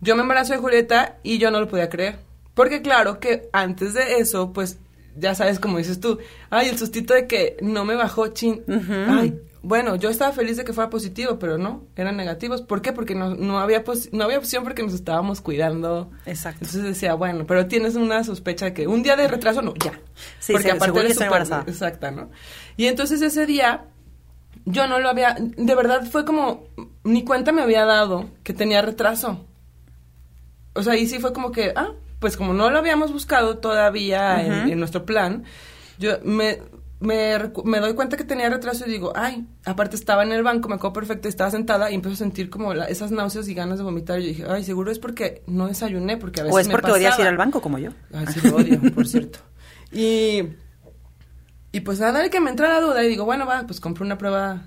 Yo 0.00 0.14
me 0.16 0.22
embaracé 0.22 0.54
de 0.54 0.58
Julieta 0.58 1.18
y 1.22 1.38
yo 1.38 1.50
no 1.50 1.60
lo 1.60 1.68
podía 1.68 1.88
creer. 1.88 2.18
Porque 2.54 2.82
claro 2.82 3.18
que 3.18 3.48
antes 3.52 3.94
de 3.94 4.18
eso, 4.18 4.52
pues 4.52 4.78
ya 5.16 5.34
sabes, 5.34 5.58
como 5.58 5.78
dices 5.78 6.00
tú, 6.00 6.18
ay, 6.50 6.68
el 6.68 6.78
sustito 6.78 7.14
de 7.14 7.26
que 7.26 7.56
no 7.60 7.84
me 7.84 7.94
bajó 7.94 8.28
chin. 8.28 8.62
Ay, 9.08 9.38
bueno, 9.64 9.96
yo 9.96 10.10
estaba 10.10 10.30
feliz 10.32 10.58
de 10.58 10.64
que 10.64 10.74
fuera 10.74 10.90
positivo, 10.90 11.38
pero 11.38 11.56
no, 11.56 11.84
eran 11.96 12.18
negativos. 12.18 12.60
¿Por 12.60 12.82
qué? 12.82 12.92
Porque 12.92 13.14
no, 13.14 13.34
no, 13.34 13.58
había, 13.58 13.82
no 14.12 14.24
había 14.24 14.38
opción 14.38 14.62
porque 14.62 14.82
nos 14.82 14.92
estábamos 14.92 15.40
cuidando. 15.40 16.10
Exacto. 16.26 16.58
Entonces 16.60 16.82
decía, 16.82 17.14
bueno, 17.14 17.46
pero 17.46 17.66
tienes 17.66 17.94
una 17.94 18.22
sospecha 18.24 18.66
de 18.66 18.74
que 18.74 18.86
un 18.86 19.02
día 19.02 19.16
de 19.16 19.26
retraso, 19.26 19.62
no, 19.62 19.72
ya. 19.74 19.98
Sí, 20.38 20.52
porque 20.52 20.70
aparte 20.70 21.00
de 21.00 21.14
super, 21.14 21.46
Exacta, 21.66 22.10
¿no? 22.10 22.30
Y 22.76 22.86
entonces 22.86 23.22
ese 23.22 23.46
día, 23.46 23.86
yo 24.66 24.86
no 24.86 24.98
lo 24.98 25.08
había, 25.08 25.34
de 25.38 25.74
verdad 25.74 26.04
fue 26.10 26.26
como, 26.26 26.64
ni 27.02 27.24
cuenta 27.24 27.50
me 27.50 27.62
había 27.62 27.86
dado 27.86 28.28
que 28.42 28.52
tenía 28.52 28.82
retraso. 28.82 29.46
O 30.74 30.82
sea, 30.82 30.94
y 30.96 31.06
sí 31.06 31.20
fue 31.20 31.32
como 31.32 31.52
que, 31.52 31.72
ah, 31.74 31.92
pues 32.24 32.38
como 32.38 32.54
no 32.54 32.70
lo 32.70 32.78
habíamos 32.78 33.12
buscado 33.12 33.58
todavía 33.58 34.66
en, 34.66 34.78
nuestro 34.78 35.04
plan, 35.04 35.44
yo 35.98 36.12
me, 36.24 36.58
me, 36.98 37.38
doy 37.80 37.92
cuenta 37.92 38.16
que 38.16 38.24
tenía 38.24 38.48
retraso 38.48 38.86
y 38.86 38.90
digo, 38.90 39.12
ay, 39.14 39.46
aparte 39.66 39.94
estaba 39.94 40.22
en 40.22 40.32
el 40.32 40.42
banco, 40.42 40.70
me 40.70 40.76
acuerdo 40.76 40.94
perfecto, 40.94 41.28
estaba 41.28 41.50
sentada 41.50 41.90
y 41.90 41.94
empiezo 41.96 42.14
a 42.14 42.16
sentir 42.16 42.48
como 42.48 42.72
esas 42.72 43.10
náuseas 43.10 43.46
y 43.48 43.52
ganas 43.52 43.76
de 43.76 43.84
vomitar. 43.84 44.20
Y 44.20 44.22
yo 44.22 44.28
dije, 44.28 44.44
ay, 44.48 44.64
seguro 44.64 44.90
es 44.90 44.98
porque 44.98 45.42
no 45.46 45.66
desayuné, 45.66 46.16
porque 46.16 46.40
a 46.40 46.44
veces. 46.44 46.56
O 46.56 46.60
es 46.60 46.68
porque 46.68 46.92
odias 46.92 47.18
ir 47.18 47.26
al 47.26 47.36
banco 47.36 47.60
como 47.60 47.76
yo. 47.76 47.90
Ay, 48.14 48.24
sí, 48.28 48.40
lo 48.48 48.56
odio, 48.56 48.80
por 48.94 49.06
cierto. 49.06 49.40
Y, 49.92 50.44
y 51.72 51.80
pues 51.80 52.00
nada, 52.00 52.26
que 52.30 52.40
me 52.40 52.48
entra 52.48 52.70
la 52.70 52.80
duda 52.80 53.04
y 53.04 53.08
digo, 53.10 53.26
bueno, 53.26 53.44
va, 53.44 53.64
pues 53.66 53.80
compro 53.80 54.02
una 54.02 54.16
prueba 54.16 54.62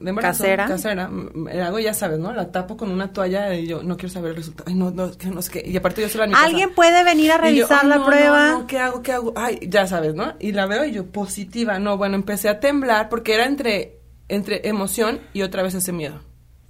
de 0.00 0.14
casera. 0.14 0.66
Casera. 0.66 1.08
Me 1.08 1.60
hago, 1.60 1.78
ya 1.78 1.94
sabes, 1.94 2.18
¿no? 2.18 2.32
La 2.32 2.50
tapo 2.50 2.76
con 2.76 2.90
una 2.90 3.12
toalla 3.12 3.54
y 3.54 3.66
yo 3.66 3.82
no 3.82 3.96
quiero 3.96 4.12
saber 4.12 4.30
el 4.30 4.36
resultado. 4.36 4.68
Ay, 4.68 4.74
no, 4.74 4.90
no, 4.90 5.10
que 5.12 5.28
no 5.28 5.42
sé 5.42 5.50
qué. 5.50 5.68
Y 5.68 5.76
aparte 5.76 6.02
yo 6.02 6.08
soy 6.08 6.20
la 6.20 6.26
niña. 6.26 6.42
¿Alguien 6.42 6.74
puede 6.74 7.04
venir 7.04 7.32
a 7.32 7.38
revisar 7.38 7.84
la 7.84 8.04
prueba? 8.04 8.48
No, 8.50 8.58
no, 8.60 8.66
¿qué 8.66 8.78
hago? 8.78 9.02
¿Qué 9.02 9.12
hago? 9.12 9.32
Ay, 9.36 9.58
ya 9.68 9.86
sabes, 9.86 10.14
¿no? 10.14 10.34
Y 10.38 10.52
la 10.52 10.66
veo 10.66 10.84
y 10.84 10.92
yo, 10.92 11.06
positiva. 11.06 11.78
No, 11.78 11.96
bueno, 11.96 12.14
empecé 12.14 12.48
a 12.48 12.60
temblar 12.60 13.08
porque 13.08 13.34
era 13.34 13.46
entre, 13.46 14.00
entre 14.28 14.68
emoción 14.68 15.20
y 15.32 15.42
otra 15.42 15.62
vez 15.62 15.74
ese 15.74 15.92
miedo. 15.92 16.20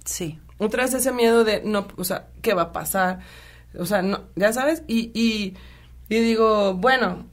Sí. 0.05 0.39
Otra 0.57 0.83
vez 0.83 0.93
ese 0.93 1.11
miedo 1.11 1.43
de, 1.43 1.61
no, 1.63 1.87
o 1.97 2.03
sea, 2.03 2.27
¿qué 2.41 2.53
va 2.53 2.63
a 2.63 2.71
pasar? 2.73 3.19
O 3.77 3.85
sea, 3.85 4.01
no, 4.01 4.21
ya 4.35 4.53
sabes. 4.53 4.83
Y, 4.87 5.11
y, 5.13 5.55
y 6.09 6.19
digo, 6.19 6.75
bueno, 6.75 7.25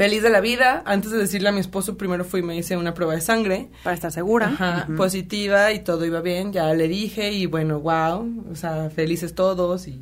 feliz 0.00 0.22
de 0.22 0.30
la 0.30 0.40
vida. 0.40 0.82
Antes 0.86 1.10
de 1.10 1.18
decirle 1.18 1.50
a 1.50 1.52
mi 1.52 1.60
esposo, 1.60 1.98
primero 1.98 2.24
fui 2.24 2.40
y 2.40 2.42
me 2.42 2.56
hice 2.56 2.74
una 2.74 2.94
prueba 2.94 3.12
de 3.12 3.20
sangre. 3.20 3.68
Para 3.84 3.92
estar 3.92 4.10
segura. 4.10 4.46
Ajá, 4.46 4.88
positiva 4.96 5.72
y 5.72 5.80
todo 5.80 6.06
iba 6.06 6.22
bien. 6.22 6.54
Ya 6.54 6.72
le 6.72 6.88
dije 6.88 7.32
y 7.32 7.44
bueno, 7.44 7.80
wow, 7.80 8.46
o 8.50 8.56
sea, 8.56 8.88
felices 8.88 9.34
todos 9.34 9.86
y... 9.86 10.00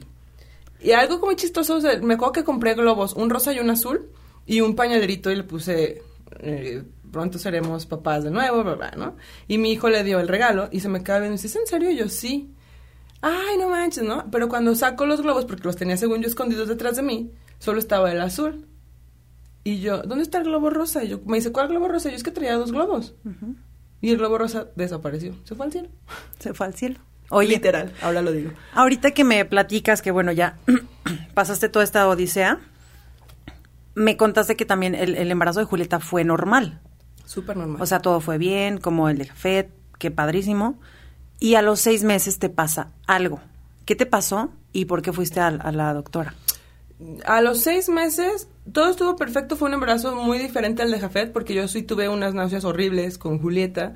Y 0.81 0.93
algo 0.93 1.19
como 1.19 1.33
chistoso, 1.33 1.81
me 2.01 2.15
acuerdo 2.15 2.31
que 2.31 2.45
compré 2.45 2.75
globos, 2.75 3.15
un 3.15 3.29
rosa 3.29 3.53
y 3.53 3.59
un 3.59 3.71
azul 3.71 4.09
y 4.47 4.61
un 4.61 4.77
pañalerito 4.77 5.33
y 5.33 5.35
le 5.35 5.43
puse... 5.43 6.01
Eh, 6.39 6.85
pronto 7.11 7.41
seremos 7.41 7.85
papás 7.85 8.23
de 8.23 8.31
nuevo, 8.31 8.63
bla, 8.63 8.93
¿no? 8.97 9.17
Y 9.49 9.59
mi 9.59 9.73
hijo 9.73 9.89
le 9.89 10.05
dio 10.05 10.21
el 10.21 10.29
regalo 10.29 10.69
y 10.71 10.79
se 10.79 10.89
me 10.89 11.03
cae 11.03 11.19
viendo 11.19 11.35
y 11.35 11.43
dice, 11.43 11.49
¿es 11.49 11.57
en 11.57 11.67
serio? 11.67 11.91
Y 11.91 11.97
yo, 11.97 12.09
sí. 12.09 12.55
Ay, 13.21 13.59
no 13.59 13.69
manches, 13.69 14.05
¿no? 14.05 14.31
Pero 14.31 14.49
cuando 14.49 14.77
saco 14.77 15.07
los 15.07 15.23
globos, 15.23 15.45
porque 15.45 15.65
los 15.65 15.75
tenía 15.75 15.97
según 15.97 16.23
yo 16.23 16.29
escondidos 16.29 16.69
detrás 16.69 16.95
de 16.95 17.03
mí, 17.03 17.33
solo 17.59 17.81
estaba 17.81 18.13
el 18.13 18.21
azul. 18.21 18.68
Y 19.69 19.81
yo, 19.81 19.99
¿dónde 20.03 20.23
está 20.23 20.39
el 20.39 20.45
globo 20.45 20.71
rosa? 20.71 21.05
Y 21.05 21.09
yo, 21.09 21.21
me 21.27 21.37
dice, 21.37 21.53
¿cuál 21.53 21.69
globo 21.69 21.89
rosa? 21.89 22.09
Yo 22.09 22.17
es 22.17 22.23
que 22.23 22.31
traía 22.31 22.55
dos 22.55 22.73
globos. 22.73 23.15
Y 24.01 24.13
el 24.13 24.17
globo 24.17 24.39
rosa 24.39 24.69
desapareció. 24.77 25.35
Se 25.45 25.55
fue 25.55 25.67
al 25.67 25.73
cielo. 25.73 25.89
Se 26.39 26.55
fue 26.55 26.67
al 26.69 26.73
cielo. 26.73 27.01
Oye, 27.29 27.51
literal, 27.51 27.93
ahora 28.01 28.23
lo 28.23 28.33
digo. 28.33 28.53
Ahorita 28.73 29.11
que 29.11 29.25
me 29.25 29.45
platicas 29.45 30.01
que, 30.01 30.11
bueno, 30.11 30.33
ya 30.33 30.57
pasaste 31.35 31.69
toda 31.69 31.85
esta 31.85 32.09
odisea, 32.09 32.61
me 33.95 34.17
contaste 34.17 34.57
que 34.57 34.65
también 34.65 34.95
el, 34.95 35.15
el 35.15 35.31
embarazo 35.31 35.61
de 35.61 35.67
Julieta 35.67 36.01
fue 36.01 36.25
normal. 36.25 36.81
Súper 37.27 37.59
normal. 37.59 37.83
O 37.83 37.85
sea, 37.85 38.01
todo 38.01 38.23
fue 38.23 38.39
bien, 38.39 38.79
como 38.79 39.11
el 39.11 39.19
de 39.19 39.27
Jafet, 39.27 39.71
qué 39.99 40.11
padrísimo. 40.11 40.81
Y 41.41 41.57
a 41.57 41.61
los 41.63 41.79
seis 41.79 42.05
meses 42.05 42.39
te 42.39 42.49
pasa 42.49 42.93
algo. 43.07 43.39
¿Qué 43.85 43.97
te 43.97 44.07
pasó 44.07 44.51
y 44.73 44.87
por 44.87 45.03
qué 45.03 45.13
fuiste 45.13 45.41
a, 45.41 45.49
a 45.49 45.73
la 45.73 45.93
doctora? 45.93 46.33
A 47.25 47.41
los 47.41 47.61
seis 47.61 47.89
meses 47.89 48.49
todo 48.73 48.91
estuvo 48.91 49.17
perfecto, 49.17 49.57
fue 49.57 49.69
un 49.69 49.75
embarazo 49.75 50.15
muy 50.15 50.39
diferente 50.39 50.83
al 50.83 50.91
de 50.91 50.99
Jafet 50.99 51.33
porque 51.33 51.55
yo 51.55 51.67
sí 51.69 51.83
tuve 51.83 52.09
unas 52.09 52.35
náuseas 52.35 52.65
horribles 52.65 53.19
con 53.19 53.41
Julieta 53.41 53.95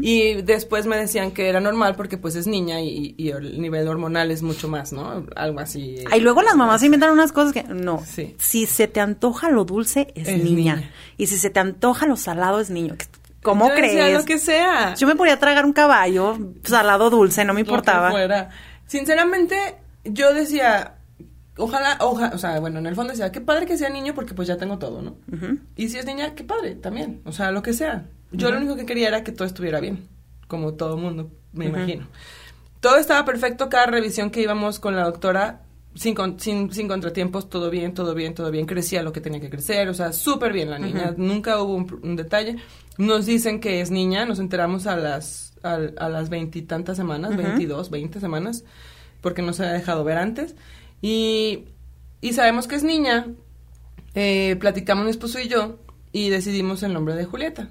y 0.00 0.42
después 0.42 0.86
me 0.86 0.96
decían 0.96 1.32
que 1.32 1.48
era 1.48 1.60
normal 1.60 1.94
porque 1.96 2.16
pues 2.16 2.36
es 2.36 2.46
niña 2.46 2.80
y, 2.80 3.14
y 3.18 3.30
el 3.30 3.60
nivel 3.60 3.86
hormonal 3.88 4.30
es 4.30 4.42
mucho 4.42 4.68
más, 4.68 4.92
¿no? 4.92 5.26
Algo 5.36 5.60
así. 5.60 5.96
Y 6.14 6.20
luego 6.20 6.42
las 6.42 6.54
mamás 6.54 6.82
inventan 6.82 7.10
unas 7.10 7.32
cosas 7.32 7.52
que 7.52 7.64
no. 7.64 8.02
Sí. 8.06 8.36
Si 8.38 8.66
se 8.66 8.88
te 8.88 9.00
antoja 9.00 9.50
lo 9.50 9.64
dulce 9.64 10.12
es, 10.14 10.28
niña. 10.42 10.90
y 11.16 11.26
si 11.26 11.38
se 11.38 11.50
te 11.50 11.60
antoja 11.60 12.06
lo 12.06 12.16
salado 12.16 12.60
es 12.60 12.70
niño. 12.70 12.96
¿Cómo 13.42 13.68
yo 13.68 13.74
crees? 13.74 13.94
Decía 13.94 14.18
lo 14.18 14.24
que 14.24 14.38
sea. 14.38 14.94
Yo 14.94 15.06
me 15.06 15.16
podía 15.16 15.38
tragar 15.38 15.66
un 15.66 15.74
caballo 15.74 16.38
salado 16.62 17.10
dulce, 17.10 17.44
no 17.44 17.52
me 17.52 17.60
importaba. 17.60 18.10
Fuera. 18.10 18.48
Sinceramente, 18.86 19.56
yo 20.04 20.32
decía, 20.32 20.93
ojalá, 21.56 21.96
ojalá, 22.00 22.34
o 22.34 22.38
sea, 22.38 22.58
bueno, 22.60 22.78
en 22.78 22.86
el 22.86 22.94
fondo 22.94 23.12
decía, 23.12 23.32
qué 23.32 23.40
padre 23.40 23.66
que 23.66 23.78
sea 23.78 23.90
niño 23.90 24.14
porque 24.14 24.34
pues 24.34 24.48
ya 24.48 24.56
tengo 24.56 24.78
todo, 24.78 25.02
¿no? 25.02 25.16
Y 25.76 25.88
si 25.88 25.98
es 25.98 26.06
niña, 26.06 26.34
qué 26.34 26.44
padre 26.44 26.74
también, 26.74 27.20
o 27.24 27.32
sea, 27.32 27.50
lo 27.50 27.62
que 27.62 27.72
sea. 27.72 28.06
Yo 28.32 28.50
lo 28.50 28.58
único 28.58 28.76
que 28.76 28.86
quería 28.86 29.08
era 29.08 29.22
que 29.22 29.32
todo 29.32 29.46
estuviera 29.46 29.80
bien, 29.80 30.08
como 30.48 30.74
todo 30.74 30.96
mundo, 30.96 31.30
me 31.52 31.66
imagino. 31.66 32.08
Todo 32.80 32.96
estaba 32.96 33.24
perfecto, 33.24 33.68
cada 33.68 33.86
revisión 33.86 34.30
que 34.30 34.42
íbamos 34.42 34.78
con 34.78 34.94
la 34.96 35.04
doctora, 35.04 35.62
sin, 35.94 36.16
sin, 36.38 36.72
sin 36.72 36.88
contratiempos, 36.88 37.48
todo 37.48 37.70
bien, 37.70 37.94
todo 37.94 38.14
bien, 38.14 38.34
todo 38.34 38.50
bien, 38.50 38.66
crecía 38.66 39.02
lo 39.02 39.12
que 39.12 39.20
tenía 39.20 39.40
que 39.40 39.50
crecer, 39.50 39.88
o 39.88 39.94
sea, 39.94 40.12
súper 40.12 40.52
bien 40.52 40.70
la 40.70 40.78
niña, 40.78 41.14
nunca 41.16 41.62
hubo 41.62 41.74
un, 41.74 42.16
detalle. 42.16 42.56
Nos 42.98 43.26
dicen 43.26 43.60
que 43.60 43.80
es 43.80 43.90
niña, 43.90 44.26
nos 44.26 44.38
enteramos 44.38 44.86
a 44.86 44.96
las 44.96 45.54
a, 45.62 45.78
las 45.78 46.28
veintitantas 46.28 46.96
semanas, 46.96 47.36
veintidós, 47.36 47.90
veinte 47.90 48.20
semanas, 48.20 48.64
porque 49.20 49.40
no 49.40 49.52
se 49.52 49.64
ha 49.64 49.72
dejado 49.72 50.04
ver 50.04 50.18
antes. 50.18 50.54
Y, 51.04 51.66
y 52.22 52.32
sabemos 52.32 52.66
que 52.66 52.76
es 52.76 52.82
niña. 52.82 53.26
Eh, 54.14 54.56
platicamos 54.58 55.04
mi 55.04 55.10
esposo 55.10 55.38
y 55.38 55.48
yo 55.48 55.76
y 56.12 56.30
decidimos 56.30 56.82
el 56.82 56.94
nombre 56.94 57.14
de 57.14 57.26
Julieta. 57.26 57.68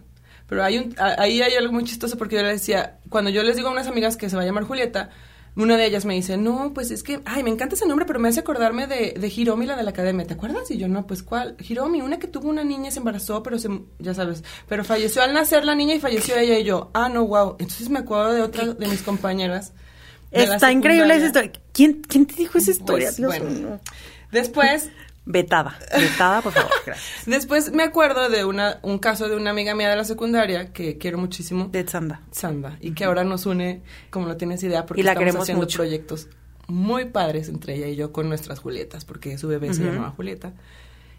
Pero 0.47 0.63
hay 0.63 0.77
un, 0.77 0.95
ahí 0.99 1.41
hay 1.41 1.55
algo 1.55 1.73
muy 1.73 1.83
chistoso 1.83 2.15
porque 2.15 2.35
yo 2.35 2.43
le 2.43 2.49
decía, 2.49 2.99
cuando 3.09 3.31
yo 3.31 3.41
les 3.41 3.55
digo 3.55 3.69
a 3.69 3.71
unas 3.71 3.87
amigas 3.87 4.17
que 4.17 4.29
se 4.29 4.35
va 4.35 4.43
a 4.43 4.45
llamar 4.45 4.65
Julieta, 4.65 5.09
una 5.55 5.77
de 5.77 5.85
ellas 5.87 6.05
me 6.05 6.13
dice, 6.13 6.37
no, 6.37 6.73
pues 6.75 6.91
es 6.91 7.01
que, 7.01 7.21
ay, 7.25 7.41
me 7.41 7.49
encanta 7.49 7.73
ese 7.73 7.87
nombre, 7.87 8.05
pero 8.05 8.19
me 8.19 8.29
hace 8.29 8.41
acordarme 8.41 8.85
de, 8.85 9.15
de 9.19 9.33
Hiromi, 9.35 9.65
la 9.65 9.75
de 9.77 9.83
la 9.83 9.89
academia, 9.89 10.27
¿te 10.27 10.35
acuerdas? 10.35 10.69
Y 10.69 10.77
yo, 10.77 10.87
no, 10.87 11.07
pues 11.07 11.23
¿cuál? 11.23 11.57
Hiromi, 11.59 12.03
una 12.03 12.19
que 12.19 12.27
tuvo 12.27 12.49
una 12.49 12.63
niña, 12.63 12.91
se 12.91 12.99
embarazó, 12.99 13.41
pero 13.41 13.57
se, 13.57 13.69
ya 13.97 14.13
sabes, 14.13 14.43
pero 14.67 14.83
falleció 14.83 15.23
al 15.23 15.33
nacer 15.33 15.65
la 15.65 15.73
niña 15.73 15.95
y 15.95 15.99
falleció 15.99 16.37
ella 16.37 16.59
y 16.59 16.65
yo, 16.65 16.91
ah, 16.93 17.09
no, 17.09 17.25
wow. 17.25 17.55
Entonces 17.57 17.89
me 17.89 17.97
acuerdo 17.97 18.33
de 18.33 18.43
otra 18.43 18.75
de 18.75 18.87
mis 18.87 19.01
compañeras 19.01 19.73
Está 20.33 20.71
increíble 20.71 21.15
esa 21.15 21.27
historia. 21.27 21.51
¿Quién, 21.71 22.01
¿Quién 22.01 22.25
te 22.25 22.35
dijo 22.35 22.57
esa 22.57 22.65
pues, 22.65 22.77
historia? 22.77 23.11
bueno, 23.19 23.79
Después... 24.31 24.89
Vetada, 25.25 25.79
vetada, 25.97 26.41
por 26.41 26.51
favor, 26.51 26.69
gracias. 26.85 27.25
Después 27.25 27.71
me 27.71 27.83
acuerdo 27.83 28.29
de 28.29 28.43
una, 28.43 28.79
un 28.81 28.99
caso 28.99 29.29
de 29.29 29.37
una 29.37 29.51
amiga 29.51 29.73
mía 29.73 29.89
de 29.89 29.95
la 29.95 30.03
secundaria 30.03 30.73
que 30.73 30.97
quiero 30.97 31.17
muchísimo. 31.17 31.69
De 31.71 31.87
Sanda. 31.87 32.19
Sanda. 32.31 32.77
Y 32.81 32.91
que 32.91 33.05
ahora 33.05 33.23
nos 33.23 33.45
une, 33.45 33.83
como 34.09 34.27
no 34.27 34.35
tienes 34.35 34.61
idea, 34.63 34.85
porque 34.85 35.01
estamos 35.01 35.35
haciendo 35.37 35.65
proyectos 35.65 36.27
muy 36.67 37.05
padres 37.05 37.49
entre 37.49 37.75
ella 37.75 37.87
y 37.87 37.95
yo 37.95 38.11
con 38.11 38.27
nuestras 38.27 38.59
Julietas, 38.59 39.05
porque 39.05 39.37
su 39.37 39.47
bebé 39.47 39.73
se 39.73 39.83
llamaba 39.83 40.11
Julieta. 40.11 40.53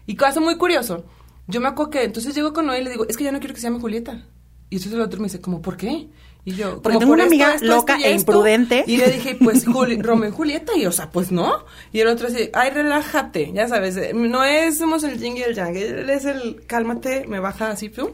Y 0.05 0.15
caso 0.15 0.39
muy 0.39 0.57
curioso, 0.57 1.05
yo 1.47 1.61
me 1.61 1.67
acuerdo 1.67 1.91
que 1.91 2.03
entonces 2.03 2.35
llego 2.35 2.53
con 2.53 2.65
Noé 2.65 2.81
y 2.81 2.83
le 2.83 2.91
digo, 2.91 3.07
es 3.07 3.17
que 3.17 3.23
ya 3.23 3.31
no 3.31 3.39
quiero 3.39 3.53
que 3.53 3.61
se 3.61 3.67
llame 3.67 3.79
Julieta. 3.79 4.23
Y 4.69 4.75
entonces 4.75 4.93
el 4.93 5.01
otro 5.01 5.19
me 5.19 5.25
dice, 5.25 5.41
¿cómo 5.41 5.61
por 5.61 5.77
qué? 5.77 6.09
Y 6.47 6.53
yo, 6.53 6.79
Porque 6.79 6.99
tengo 6.99 7.13
una 7.13 7.23
amiga 7.23 7.55
loca 7.61 7.97
e 7.97 8.13
imprudente. 8.13 8.83
Y 8.85 8.97
le 8.97 9.09
dije, 9.09 9.35
pues, 9.35 9.65
Juli, 9.67 9.99
Romeo 9.99 10.29
y 10.29 10.31
Julieta. 10.31 10.77
Y, 10.77 10.85
o 10.85 10.91
sea, 10.91 11.09
pues 11.09 11.31
no. 11.31 11.65
Y 11.91 12.01
el 12.01 12.07
otro 12.07 12.29
dice, 12.29 12.51
ay, 12.53 12.69
relájate. 12.69 13.51
Ya 13.51 13.67
sabes, 13.67 13.97
eh, 13.97 14.11
no 14.13 14.43
es, 14.43 14.77
somos 14.77 15.03
el 15.03 15.19
yin 15.19 15.37
y 15.37 15.41
el 15.41 15.55
yang. 15.55 15.75
Él 15.75 16.07
es 16.07 16.25
el, 16.25 16.63
cálmate, 16.67 17.25
me 17.27 17.39
baja 17.39 17.71
así, 17.71 17.89
pum. 17.89 18.11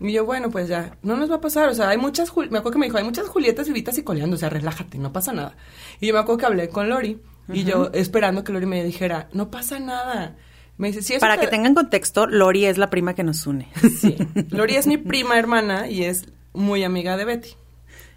Y 0.00 0.12
yo, 0.12 0.24
bueno, 0.24 0.50
pues 0.50 0.68
ya, 0.68 0.96
no 1.02 1.16
nos 1.16 1.30
va 1.30 1.36
a 1.36 1.40
pasar. 1.42 1.68
O 1.68 1.74
sea, 1.74 1.90
hay 1.90 1.98
muchas, 1.98 2.34
me 2.34 2.44
acuerdo 2.46 2.70
que 2.72 2.78
me 2.78 2.86
dijo, 2.86 2.96
hay 2.96 3.04
muchas 3.04 3.28
Julietas 3.28 3.68
vivitas 3.68 3.98
y 3.98 4.02
coleando. 4.02 4.36
O 4.36 4.38
sea, 4.38 4.48
relájate, 4.48 4.96
no 4.96 5.12
pasa 5.12 5.34
nada. 5.34 5.54
Y 6.00 6.06
yo 6.06 6.14
me 6.14 6.20
acuerdo 6.20 6.38
que 6.38 6.46
hablé 6.46 6.68
con 6.70 6.88
Lori. 6.88 7.20
Y 7.52 7.64
yo, 7.64 7.90
esperando 7.92 8.42
que 8.42 8.52
Lori 8.52 8.66
me 8.66 8.82
dijera, 8.82 9.28
no 9.32 9.50
pasa 9.50 9.78
nada. 9.78 10.36
Me 10.78 10.88
dice, 10.88 11.02
sí, 11.02 11.14
eso 11.14 11.20
Para 11.20 11.38
que 11.38 11.46
tengan 11.46 11.74
contexto, 11.74 12.26
Lori 12.26 12.64
es 12.64 12.78
la 12.78 12.90
prima 12.90 13.14
que 13.14 13.22
nos 13.22 13.46
une. 13.46 13.68
Sí. 14.00 14.16
Lori 14.50 14.76
es 14.76 14.86
mi 14.86 14.96
prima 14.96 15.38
hermana 15.38 15.88
y 15.88 16.04
es 16.04 16.26
muy 16.54 16.82
amiga 16.82 17.16
de 17.16 17.24
Betty. 17.24 17.50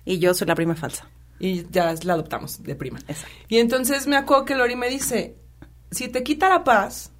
Y 0.09 0.17
yo 0.17 0.33
soy 0.33 0.47
la 0.47 0.55
prima 0.55 0.75
falsa. 0.75 1.07
Y 1.37 1.67
ya 1.69 1.93
la 2.03 2.13
adoptamos 2.13 2.63
de 2.63 2.73
prima. 2.73 2.97
Exacto. 3.07 3.35
Y 3.47 3.59
entonces 3.59 4.07
me 4.07 4.17
acuerdo 4.17 4.43
que 4.43 4.55
Lori 4.55 4.75
me 4.75 4.89
dice, 4.89 5.35
si 5.91 6.07
te 6.07 6.23
quita 6.23 6.49
la 6.49 6.63
paz, 6.63 7.11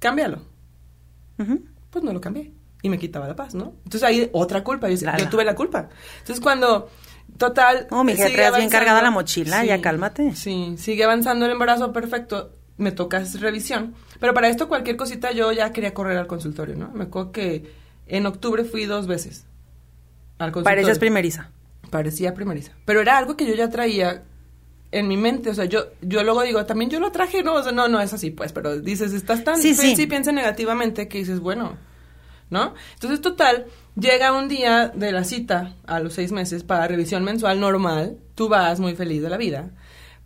cámbialo. 0.00 0.42
Pues 1.36 2.04
no 2.04 2.12
lo 2.12 2.20
cambié. 2.20 2.52
Y 2.82 2.88
me 2.88 2.98
quitaba 2.98 3.28
la 3.28 3.36
paz, 3.36 3.54
¿no? 3.54 3.74
Entonces 3.84 4.02
ahí 4.02 4.28
otra 4.32 4.64
culpa. 4.64 4.88
Yo, 4.88 4.96
yo 4.96 5.28
tuve 5.28 5.44
la 5.44 5.54
culpa. 5.54 5.88
Entonces 6.18 6.40
cuando, 6.40 6.90
total... 7.36 7.86
Oh, 7.92 8.02
mi 8.02 8.16
jefe, 8.16 8.44
es 8.44 8.56
bien 8.56 8.70
cargada 8.70 9.00
la 9.02 9.12
mochila, 9.12 9.64
ya 9.64 9.80
cálmate. 9.80 10.34
Sí, 10.34 10.74
sigue 10.78 11.04
avanzando 11.04 11.46
el 11.46 11.52
embarazo 11.52 11.92
perfecto. 11.92 12.56
Me 12.76 12.90
toca 12.90 13.22
revisión. 13.38 13.94
Pero 14.18 14.34
para 14.34 14.48
esto 14.48 14.66
cualquier 14.66 14.96
cosita 14.96 15.30
yo 15.30 15.52
ya 15.52 15.70
quería 15.70 15.94
correr 15.94 16.18
al 16.18 16.26
consultorio, 16.26 16.74
¿no? 16.74 16.90
Me 16.90 17.04
acuerdo 17.04 17.30
que 17.30 17.72
en 18.08 18.26
octubre 18.26 18.64
fui 18.64 18.86
dos 18.86 19.06
veces 19.06 19.46
al 20.38 20.50
consultorio. 20.50 20.82
Pareces 20.82 20.98
primeriza 20.98 21.52
parecía 21.90 22.34
primeriza. 22.34 22.72
Pero 22.84 23.00
era 23.00 23.18
algo 23.18 23.36
que 23.36 23.46
yo 23.46 23.54
ya 23.54 23.68
traía 23.68 24.24
en 24.92 25.08
mi 25.08 25.16
mente, 25.16 25.50
o 25.50 25.54
sea, 25.54 25.66
yo, 25.66 25.86
yo 26.00 26.22
luego 26.24 26.42
digo, 26.42 26.64
también 26.66 26.90
yo 26.90 26.98
lo 26.98 27.12
traje, 27.12 27.42
no, 27.42 27.54
o 27.54 27.62
sea, 27.62 27.72
no, 27.72 27.88
no 27.88 28.00
es 28.00 28.12
así, 28.12 28.30
pues, 28.30 28.52
pero 28.52 28.80
dices, 28.80 29.12
estás 29.12 29.44
tan, 29.44 29.60
sí, 29.60 29.74
sí. 29.74 30.06
piensa 30.06 30.32
negativamente 30.32 31.06
que 31.06 31.18
dices, 31.18 31.38
bueno, 31.38 31.76
¿no? 32.50 32.74
Entonces, 32.94 33.20
total, 33.20 33.66
llega 33.94 34.32
un 34.32 34.48
día 34.48 34.88
de 34.88 35.12
la 35.12 35.22
cita 35.22 35.76
a 35.86 36.00
los 36.00 36.14
seis 36.14 36.32
meses 36.32 36.64
para 36.64 36.88
revisión 36.88 37.22
mensual 37.22 37.60
normal, 37.60 38.18
tú 38.34 38.48
vas 38.48 38.80
muy 38.80 38.96
feliz 38.96 39.22
de 39.22 39.30
la 39.30 39.36
vida, 39.36 39.70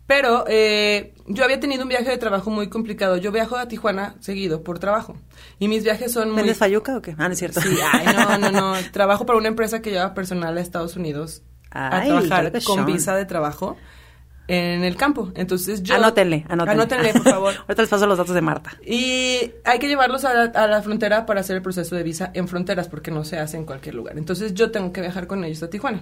pero 0.07 0.45
eh, 0.47 1.13
yo 1.27 1.43
había 1.43 1.59
tenido 1.59 1.83
un 1.83 1.89
viaje 1.89 2.09
de 2.09 2.17
trabajo 2.17 2.51
muy 2.51 2.69
complicado. 2.69 3.17
Yo 3.17 3.31
viajo 3.31 3.57
a 3.57 3.67
Tijuana 3.67 4.15
seguido 4.19 4.63
por 4.63 4.77
trabajo. 4.77 5.17
Y 5.57 5.67
mis 5.67 5.83
viajes 5.83 6.11
son 6.11 6.29
muy... 6.29 6.37
¿Vendes 6.37 6.59
fayuca 6.59 6.95
o 6.97 7.01
qué? 7.01 7.15
Ah, 7.17 7.27
no 7.27 7.33
es 7.33 7.39
cierto. 7.39 7.59
Sí, 7.59 7.75
ay, 7.91 8.05
no, 8.15 8.37
no, 8.37 8.51
no. 8.51 8.73
trabajo 8.91 9.25
para 9.25 9.39
una 9.39 9.47
empresa 9.47 9.81
que 9.81 9.89
lleva 9.89 10.13
personal 10.13 10.55
a 10.57 10.61
Estados 10.61 10.95
Unidos 10.95 11.41
a 11.75 12.03
trabajar 12.03 12.51
con 12.63 12.85
visa 12.85 13.15
de 13.15 13.25
trabajo 13.25 13.77
en 14.47 14.83
el 14.83 14.95
campo. 14.95 15.31
Entonces 15.35 15.83
yo... 15.83 15.95
Anótenle, 15.95 16.45
anótenle. 16.47 16.83
Anótenle, 16.83 17.13
por 17.13 17.23
favor. 17.23 17.53
Ahorita 17.61 17.81
les 17.81 17.89
paso 17.89 18.07
los 18.07 18.17
datos 18.17 18.35
de 18.35 18.41
Marta. 18.41 18.77
Y 18.85 19.51
hay 19.63 19.79
que 19.79 19.87
llevarlos 19.87 20.25
a 20.25 20.67
la, 20.67 20.81
frontera 20.81 21.25
para 21.25 21.41
hacer 21.41 21.55
el 21.55 21.61
proceso 21.61 21.95
de 21.95 22.03
visa 22.03 22.31
en 22.33 22.47
fronteras, 22.47 22.87
porque 22.87 23.11
no 23.11 23.23
se 23.23 23.39
hace 23.39 23.57
en 23.57 23.65
cualquier 23.65 23.95
lugar. 23.95 24.17
Entonces 24.17 24.53
yo 24.53 24.71
tengo 24.71 24.91
que 24.91 25.01
viajar 25.01 25.27
con 25.27 25.43
ellos 25.43 25.63
a 25.63 25.69
Tijuana. 25.69 26.01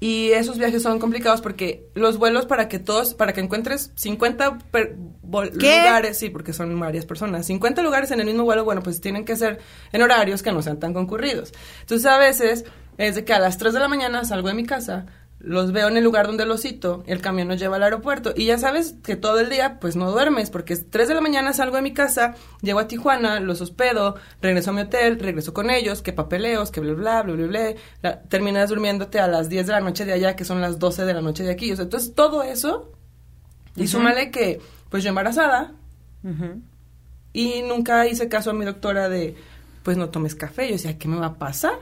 Y 0.00 0.32
esos 0.32 0.58
viajes 0.58 0.82
son 0.82 0.98
complicados 0.98 1.40
porque 1.40 1.86
los 1.94 2.18
vuelos 2.18 2.46
para 2.46 2.68
que 2.68 2.78
todos, 2.78 3.14
para 3.14 3.32
que 3.32 3.40
encuentres 3.40 3.92
50 3.94 4.58
lugares, 5.32 6.18
sí, 6.18 6.30
porque 6.30 6.52
son 6.52 6.78
varias 6.78 7.06
personas, 7.06 7.46
50 7.46 7.80
lugares 7.82 8.10
en 8.10 8.20
el 8.20 8.26
mismo 8.26 8.42
vuelo, 8.42 8.64
bueno, 8.64 8.82
pues 8.82 9.00
tienen 9.00 9.24
que 9.24 9.36
ser 9.36 9.60
en 9.92 10.02
horarios 10.02 10.42
que 10.42 10.52
no 10.52 10.60
sean 10.62 10.78
tan 10.78 10.92
concurridos. 10.92 11.52
Entonces 11.80 12.06
a 12.06 12.18
veces 12.18 12.64
es 12.98 13.14
de 13.14 13.24
que 13.24 13.32
a 13.32 13.38
las 13.38 13.58
3 13.58 13.72
de 13.74 13.80
la 13.80 13.88
mañana 13.88 14.24
salgo 14.24 14.48
de 14.48 14.54
mi 14.54 14.64
casa, 14.64 15.06
los 15.44 15.72
veo 15.72 15.88
en 15.88 15.96
el 15.96 16.04
lugar 16.04 16.26
donde 16.26 16.46
los 16.46 16.62
cito, 16.62 17.04
el 17.06 17.20
camión 17.20 17.48
nos 17.48 17.58
lleva 17.58 17.76
al 17.76 17.82
aeropuerto 17.82 18.32
y 18.34 18.46
ya 18.46 18.58
sabes 18.58 18.94
que 19.02 19.14
todo 19.14 19.40
el 19.40 19.50
día 19.50 19.78
pues 19.78 19.94
no 19.94 20.10
duermes 20.10 20.48
porque 20.48 20.72
es 20.72 20.88
3 20.88 21.08
de 21.08 21.14
la 21.14 21.20
mañana 21.20 21.52
salgo 21.52 21.76
de 21.76 21.82
mi 21.82 21.92
casa, 21.92 22.34
llego 22.62 22.78
a 22.78 22.88
Tijuana, 22.88 23.40
los 23.40 23.60
hospedo, 23.60 24.16
regreso 24.40 24.70
a 24.70 24.72
mi 24.72 24.80
hotel, 24.82 25.20
regreso 25.20 25.52
con 25.52 25.70
ellos, 25.70 26.00
que 26.00 26.14
papeleos, 26.14 26.70
que 26.70 26.80
bla 26.80 26.94
bla 26.94 27.22
bla 27.22 27.34
bla 27.34 27.74
bla, 28.00 28.22
terminas 28.22 28.70
durmiéndote 28.70 29.20
a 29.20 29.26
las 29.26 29.50
10 29.50 29.66
de 29.66 29.72
la 29.72 29.80
noche 29.80 30.06
de 30.06 30.14
allá 30.14 30.34
que 30.34 30.46
son 30.46 30.60
las 30.62 30.78
12 30.78 31.04
de 31.04 31.14
la 31.14 31.20
noche 31.20 31.42
de 31.42 31.52
aquí, 31.52 31.70
o 31.72 31.76
sea, 31.76 31.84
entonces 31.84 32.14
todo 32.14 32.42
eso 32.42 32.92
y 33.76 33.86
súmale 33.86 34.30
que 34.30 34.60
pues 34.88 35.02
yo 35.02 35.10
embarazada 35.10 35.72
y 37.34 37.62
nunca 37.62 38.06
hice 38.06 38.28
caso 38.28 38.50
a 38.50 38.54
mi 38.54 38.64
doctora 38.64 39.10
de 39.10 39.36
pues 39.82 39.98
no 39.98 40.08
tomes 40.08 40.34
café, 40.34 40.68
yo 40.68 40.72
decía, 40.72 40.96
¿qué 40.96 41.06
me 41.06 41.18
va 41.18 41.26
a 41.26 41.34
pasar? 41.34 41.78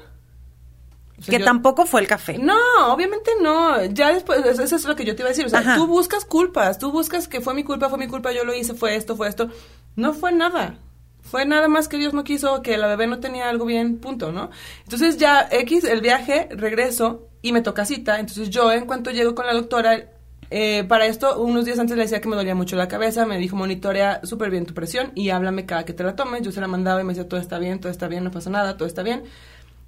Que 1.26 1.38
tampoco 1.38 1.86
fue 1.86 2.00
el 2.00 2.06
café. 2.06 2.38
No, 2.38 2.56
obviamente 2.92 3.30
no. 3.40 3.84
Ya 3.86 4.12
después, 4.12 4.44
eso 4.44 4.76
es 4.76 4.84
lo 4.84 4.96
que 4.96 5.04
yo 5.04 5.14
te 5.14 5.22
iba 5.22 5.28
a 5.28 5.32
decir. 5.32 5.46
O 5.46 5.48
sea, 5.48 5.74
tú 5.76 5.86
buscas 5.86 6.24
culpas, 6.24 6.78
tú 6.78 6.92
buscas 6.92 7.28
que 7.28 7.40
fue 7.40 7.54
mi 7.54 7.64
culpa, 7.64 7.88
fue 7.88 7.98
mi 7.98 8.08
culpa, 8.08 8.32
yo 8.32 8.44
lo 8.44 8.54
hice, 8.54 8.74
fue 8.74 8.96
esto, 8.96 9.16
fue 9.16 9.28
esto. 9.28 9.48
No 9.96 10.14
fue 10.14 10.32
nada. 10.32 10.78
Fue 11.22 11.46
nada 11.46 11.68
más 11.68 11.88
que 11.88 11.98
Dios 11.98 12.14
no 12.14 12.24
quiso, 12.24 12.62
que 12.62 12.76
la 12.76 12.88
bebé 12.88 13.06
no 13.06 13.20
tenía 13.20 13.48
algo 13.48 13.64
bien, 13.64 13.98
punto, 13.98 14.32
¿no? 14.32 14.50
Entonces 14.82 15.18
ya 15.18 15.48
X, 15.50 15.84
el 15.84 16.00
viaje, 16.00 16.48
regreso 16.50 17.28
y 17.42 17.52
me 17.52 17.62
toca 17.62 17.84
cita. 17.84 18.18
Entonces 18.18 18.50
yo 18.50 18.72
en 18.72 18.86
cuanto 18.86 19.10
llego 19.10 19.34
con 19.34 19.46
la 19.46 19.54
doctora, 19.54 20.10
eh, 20.54 20.84
para 20.84 21.06
esto, 21.06 21.42
unos 21.42 21.64
días 21.64 21.78
antes 21.78 21.96
le 21.96 22.02
decía 22.02 22.20
que 22.20 22.28
me 22.28 22.36
dolía 22.36 22.54
mucho 22.54 22.76
la 22.76 22.86
cabeza, 22.86 23.24
me 23.24 23.38
dijo 23.38 23.56
monitorea 23.56 24.20
súper 24.24 24.50
bien 24.50 24.66
tu 24.66 24.74
presión 24.74 25.10
y 25.14 25.30
háblame 25.30 25.64
cada 25.64 25.86
que 25.86 25.94
te 25.94 26.04
la 26.04 26.14
tomes. 26.14 26.42
Yo 26.42 26.52
se 26.52 26.60
la 26.60 26.66
mandaba 26.66 27.00
y 27.00 27.04
me 27.04 27.14
decía 27.14 27.26
todo 27.26 27.40
está 27.40 27.58
bien, 27.58 27.80
todo 27.80 27.90
está 27.90 28.06
bien, 28.08 28.24
no 28.24 28.30
pasa 28.30 28.50
nada, 28.50 28.76
todo 28.76 28.86
está 28.86 29.02
bien. 29.02 29.22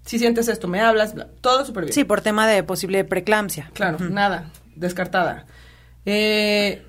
Si 0.04 0.18
sientes 0.18 0.48
esto, 0.48 0.68
me 0.68 0.80
hablas, 0.80 1.14
bla, 1.14 1.28
todo 1.40 1.64
súper 1.64 1.84
bien. 1.84 1.94
Sí, 1.94 2.04
por 2.04 2.20
tema 2.20 2.46
de 2.46 2.62
posible 2.62 3.04
preeclampsia. 3.04 3.70
Claro, 3.72 3.98
nada, 3.98 4.50
descartada. 4.76 5.46
Eh, 6.04 6.82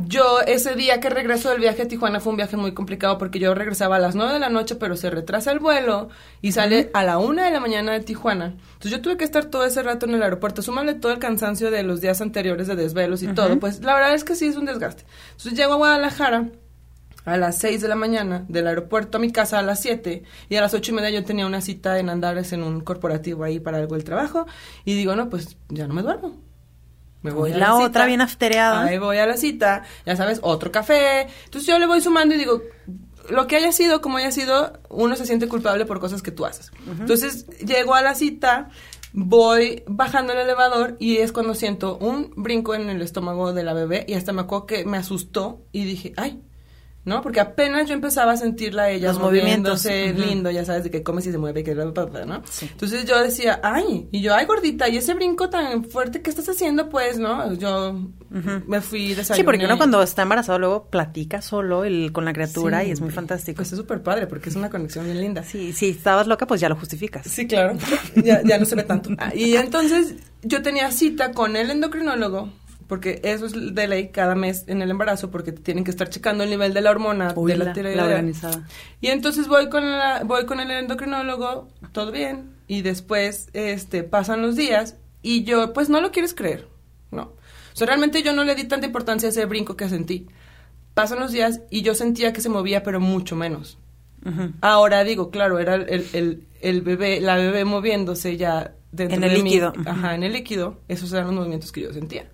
yo 0.00 0.40
ese 0.46 0.76
día 0.76 1.00
que 1.00 1.10
regreso 1.10 1.50
del 1.50 1.58
viaje 1.58 1.82
a 1.82 1.88
Tijuana 1.88 2.20
fue 2.20 2.30
un 2.30 2.36
viaje 2.36 2.56
muy 2.56 2.72
complicado 2.72 3.18
porque 3.18 3.40
yo 3.40 3.52
regresaba 3.52 3.96
a 3.96 3.98
las 3.98 4.14
9 4.14 4.34
de 4.34 4.38
la 4.38 4.48
noche, 4.48 4.76
pero 4.76 4.96
se 4.96 5.10
retrasa 5.10 5.50
el 5.50 5.58
vuelo 5.58 6.08
y 6.40 6.52
sale 6.52 6.90
a 6.94 7.02
la 7.02 7.18
1 7.18 7.42
de 7.42 7.50
la 7.50 7.58
mañana 7.58 7.92
de 7.92 8.00
Tijuana. 8.00 8.54
Entonces 8.74 8.92
yo 8.92 9.00
tuve 9.00 9.16
que 9.16 9.24
estar 9.24 9.46
todo 9.46 9.64
ese 9.64 9.82
rato 9.82 10.06
en 10.06 10.14
el 10.14 10.22
aeropuerto, 10.22 10.62
súmale 10.62 10.94
todo 10.94 11.10
el 11.10 11.18
cansancio 11.18 11.72
de 11.72 11.82
los 11.82 12.00
días 12.00 12.20
anteriores 12.20 12.68
de 12.68 12.76
desvelos 12.76 13.24
y 13.24 13.28
todo, 13.28 13.58
pues 13.58 13.80
la 13.80 13.94
verdad 13.94 14.14
es 14.14 14.22
que 14.22 14.36
sí 14.36 14.46
es 14.46 14.56
un 14.56 14.66
desgaste. 14.66 15.04
Entonces 15.32 15.54
llego 15.54 15.72
a 15.72 15.76
Guadalajara 15.76 16.46
a 17.28 17.36
las 17.36 17.58
6 17.58 17.80
de 17.80 17.88
la 17.88 17.94
mañana 17.94 18.44
del 18.48 18.66
aeropuerto 18.66 19.18
a 19.18 19.20
mi 19.20 19.30
casa 19.30 19.58
a 19.58 19.62
las 19.62 19.80
7 19.80 20.22
y 20.48 20.56
a 20.56 20.60
las 20.60 20.74
ocho 20.74 20.92
y 20.92 20.94
media 20.94 21.10
yo 21.10 21.24
tenía 21.24 21.46
una 21.46 21.60
cita 21.60 21.98
en 21.98 22.08
Andares 22.08 22.52
en 22.52 22.62
un 22.62 22.80
corporativo 22.80 23.44
ahí 23.44 23.60
para 23.60 23.78
algo 23.78 23.94
del 23.94 24.04
trabajo 24.04 24.46
y 24.84 24.94
digo, 24.94 25.14
no, 25.16 25.28
pues 25.28 25.56
ya 25.68 25.86
no 25.86 25.94
me 25.94 26.02
duermo 26.02 26.48
me 27.22 27.32
voy 27.32 27.50
la, 27.50 27.56
a 27.56 27.58
la 27.60 27.74
otra 27.74 27.86
cita. 27.86 28.06
bien 28.06 28.20
aftereada. 28.20 28.84
Ahí 28.84 28.98
voy 28.98 29.18
a 29.18 29.26
la 29.26 29.36
cita, 29.36 29.82
ya 30.06 30.16
sabes, 30.16 30.38
otro 30.42 30.70
café. 30.70 31.28
Entonces 31.44 31.66
yo 31.66 31.78
le 31.78 31.86
voy 31.86 32.00
sumando 32.00 32.34
y 32.34 32.38
digo, 32.38 32.62
lo 33.28 33.46
que 33.46 33.56
haya 33.56 33.72
sido, 33.72 34.00
como 34.00 34.18
haya 34.18 34.30
sido, 34.30 34.78
uno 34.88 35.16
se 35.16 35.26
siente 35.26 35.48
culpable 35.48 35.84
por 35.84 36.00
cosas 36.00 36.22
que 36.22 36.30
tú 36.30 36.46
haces. 36.46 36.72
Entonces 36.86 37.46
llego 37.58 37.94
a 37.94 38.02
la 38.02 38.14
cita, 38.14 38.70
voy 39.12 39.82
bajando 39.86 40.32
el 40.32 40.40
elevador 40.40 40.96
y 40.98 41.18
es 41.18 41.32
cuando 41.32 41.54
siento 41.54 41.98
un 41.98 42.32
brinco 42.36 42.74
en 42.74 42.88
el 42.88 43.02
estómago 43.02 43.52
de 43.52 43.64
la 43.64 43.74
bebé 43.74 44.04
y 44.08 44.14
hasta 44.14 44.32
me 44.32 44.42
acuerdo 44.42 44.66
que 44.66 44.84
me 44.84 44.96
asustó 44.96 45.62
y 45.72 45.84
dije, 45.84 46.12
ay. 46.16 46.42
¿No? 47.04 47.22
Porque 47.22 47.40
apenas 47.40 47.88
yo 47.88 47.94
empezaba 47.94 48.32
a 48.32 48.36
sentirla 48.36 48.82
a 48.82 48.90
ella 48.90 49.08
Los 49.08 49.18
movimientos. 49.18 49.82
moviéndose 49.84 50.12
lindo, 50.12 50.50
ya 50.50 50.64
sabes, 50.66 50.84
de 50.84 50.90
que 50.90 51.02
come 51.02 51.22
si 51.22 51.30
se 51.32 51.38
mueve, 51.38 51.64
que 51.64 51.72
bla, 51.72 51.86
bla, 51.86 52.04
bla, 52.04 52.26
¿no? 52.26 52.42
Entonces 52.60 53.06
yo 53.06 53.18
decía, 53.22 53.60
ay, 53.62 54.08
y 54.12 54.20
yo, 54.20 54.34
ay, 54.34 54.44
gordita, 54.44 54.90
y 54.90 54.98
ese 54.98 55.14
brinco 55.14 55.48
tan 55.48 55.84
fuerte 55.84 56.20
que 56.20 56.28
estás 56.28 56.48
haciendo, 56.50 56.90
pues, 56.90 57.18
¿no? 57.18 57.54
Yo 57.54 57.98
me 58.28 58.82
fui 58.82 59.14
desayuné. 59.14 59.36
Sí, 59.36 59.42
porque 59.42 59.64
uno 59.64 59.78
cuando 59.78 60.02
está 60.02 60.20
embarazado 60.22 60.58
luego 60.58 60.84
platica 60.90 61.40
solo 61.40 61.84
el, 61.84 62.12
con 62.12 62.26
la 62.26 62.34
criatura 62.34 62.82
Sí, 62.82 62.88
y 62.88 62.90
es 62.90 63.00
muy 63.00 63.10
fantástico. 63.10 63.56
Pues 63.56 63.72
es 63.72 63.78
súper 63.78 64.02
padre, 64.02 64.26
porque 64.26 64.50
es 64.50 64.56
una 64.56 64.68
conexión 64.68 65.06
bien 65.06 65.18
linda. 65.18 65.42
Sí, 65.44 65.72
si 65.72 65.88
estabas 65.90 66.26
loca, 66.26 66.46
pues 66.46 66.60
ya 66.60 66.68
lo 66.68 66.76
justificas. 66.76 67.26
Sí, 67.26 67.46
claro. 67.46 67.78
ya, 68.16 68.42
ya 68.42 68.58
no 68.58 68.66
se 68.66 68.74
ve 68.74 68.82
tanto. 68.82 69.10
Ah, 69.16 69.32
y 69.34 69.56
entonces 69.56 70.16
yo 70.42 70.60
tenía 70.60 70.90
cita 70.90 71.32
con 71.32 71.56
el 71.56 71.70
endocrinólogo, 71.70 72.50
porque 72.88 73.20
eso 73.22 73.46
es 73.46 73.52
de 73.74 73.86
ley 73.86 74.08
cada 74.08 74.34
mes 74.34 74.64
en 74.66 74.82
el 74.82 74.90
embarazo, 74.90 75.30
porque 75.30 75.52
te 75.52 75.60
tienen 75.62 75.84
que 75.84 75.90
estar 75.92 76.08
checando 76.08 76.42
el 76.42 76.50
nivel 76.50 76.74
de 76.74 76.80
la 76.80 76.90
hormona, 76.90 77.32
Uy, 77.36 77.52
de 77.52 77.58
la, 77.58 77.64
la- 77.66 77.72
tiroidea. 77.72 77.96
la 78.02 78.08
organizada. 78.08 78.66
Y 79.00 79.08
entonces 79.08 79.46
voy 79.46 79.68
con, 79.68 79.88
la, 79.88 80.22
voy 80.24 80.44
con 80.46 80.58
el 80.58 80.70
endocrinólogo, 80.70 81.68
todo 81.92 82.10
bien, 82.10 82.50
y 82.66 82.82
después 82.82 83.48
este, 83.52 84.02
pasan 84.02 84.42
los 84.42 84.56
días, 84.56 84.96
y 85.22 85.44
yo, 85.44 85.72
pues 85.72 85.88
no 85.88 86.00
lo 86.00 86.10
quieres 86.10 86.34
creer, 86.34 86.66
¿no? 87.12 87.22
O 87.22 87.76
sea, 87.78 87.86
realmente 87.86 88.22
yo 88.24 88.32
no 88.32 88.42
le 88.42 88.54
di 88.56 88.64
tanta 88.64 88.86
importancia 88.86 89.28
a 89.28 89.30
ese 89.30 89.44
brinco 89.46 89.76
que 89.76 89.88
sentí. 89.88 90.26
Pasan 90.94 91.20
los 91.20 91.30
días 91.30 91.60
y 91.70 91.82
yo 91.82 91.94
sentía 91.94 92.32
que 92.32 92.40
se 92.40 92.48
movía, 92.48 92.82
pero 92.82 92.98
mucho 92.98 93.36
menos. 93.36 93.78
Ahora 94.60 95.04
digo, 95.04 95.30
claro, 95.30 95.58
era 95.60 95.76
el, 95.76 96.06
el, 96.12 96.46
el 96.60 96.82
bebé, 96.82 97.20
la 97.20 97.36
bebé 97.36 97.64
moviéndose 97.64 98.36
ya 98.36 98.74
dentro 98.90 99.16
En 99.16 99.22
el 99.24 99.30
de 99.30 99.42
líquido. 99.42 99.72
Ajá, 99.86 100.14
en 100.16 100.22
el 100.24 100.32
líquido. 100.32 100.80
Esos 100.88 101.12
eran 101.12 101.26
los 101.26 101.34
movimientos 101.36 101.70
que 101.72 101.82
yo 101.82 101.92
sentía. 101.92 102.28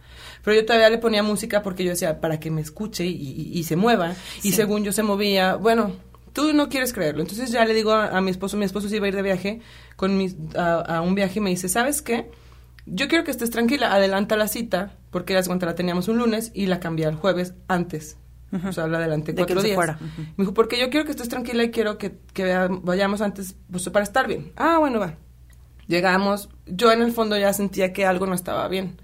Pero 0.45 0.61
yo 0.61 0.67
todavía 0.67 0.91
le 0.91 0.99
ponía 0.99 1.23
música 1.23 1.63
porque 1.63 1.83
yo 1.85 1.91
decía, 1.91 2.21
para 2.21 2.39
que 2.39 2.51
me 2.51 2.61
escuche 2.61 3.05
y, 3.07 3.11
y- 3.13 3.59
y 3.59 3.65
se 3.65 3.77
mueva. 3.77 4.15
Y 4.43 4.53
según 4.53 4.85
yo 4.85 4.93
se 4.93 5.03
movía, 5.03 5.57
bueno, 5.57 5.93
tú 6.35 6.53
no 6.53 6.69
quieres 6.69 6.93
creerlo. 6.93 7.23
Entonces 7.23 7.51
ya 7.51 7.65
le 7.65 7.73
digo 7.75 7.93
a, 7.93 8.09
a 8.17 8.21
mi 8.21 8.31
esposo, 8.31 8.57
mi 8.57 8.65
esposo 8.65 8.89
se 8.89 8.97
iba 8.97 9.07
a 9.07 9.09
ir 9.09 9.17
de 9.17 9.23
viaje 9.23 9.61
con 9.97 10.17
mis, 10.19 10.37
a, 10.57 10.81
a 10.99 11.01
un 11.01 11.15
viaje 11.15 11.39
y 11.39 11.43
me 11.43 11.51
dice, 11.51 11.69
¿sabes 11.69 12.03
qué? 12.03 12.31
Yo 12.87 13.09
quiero 13.09 13.25
que 13.25 13.31
estés 13.31 13.49
tranquila, 13.49 13.95
adelanta 13.95 14.37
la 14.37 14.47
cita, 14.47 14.93
porque 15.11 15.33
ya 15.33 15.43
cuenta 15.45 15.65
la 15.65 15.75
teníamos 15.75 16.09
un 16.09 16.19
lunes 16.19 16.51
y 16.55 16.67
la 16.67 16.81
cambié 16.81 17.07
al 17.07 17.15
jueves 17.17 17.55
antes. 17.67 18.19
O 18.69 18.73
sea, 18.73 18.87
la 18.87 18.99
adelanté 18.99 19.33
De 19.33 19.37
que 19.47 19.55
cuatro 19.55 19.61
se 19.63 19.67
días. 19.69 19.77
Me 20.37 20.45
dijo, 20.45 20.55
porque 20.55 20.79
yo 20.79 20.89
quiero 20.91 21.05
que 21.07 21.11
estés 21.13 21.29
tranquila 21.29 21.65
y 21.65 21.71
quiero 21.73 21.99
que, 21.99 22.19
que 22.35 22.69
vayamos 22.83 23.21
antes 23.21 23.57
pues, 23.71 23.89
para 23.89 24.05
estar 24.05 24.29
bien. 24.29 24.53
Ah, 24.57 24.77
bueno, 24.79 25.01
va. 25.01 25.15
Llegamos, 25.87 26.49
yo 26.67 26.93
en 26.93 27.03
el 27.03 27.13
fondo 27.13 27.37
ya 27.37 27.53
sentía 27.53 27.93
que 27.93 28.07
algo 28.07 28.27
no 28.27 28.35
estaba 28.35 28.69
bien. 28.69 28.97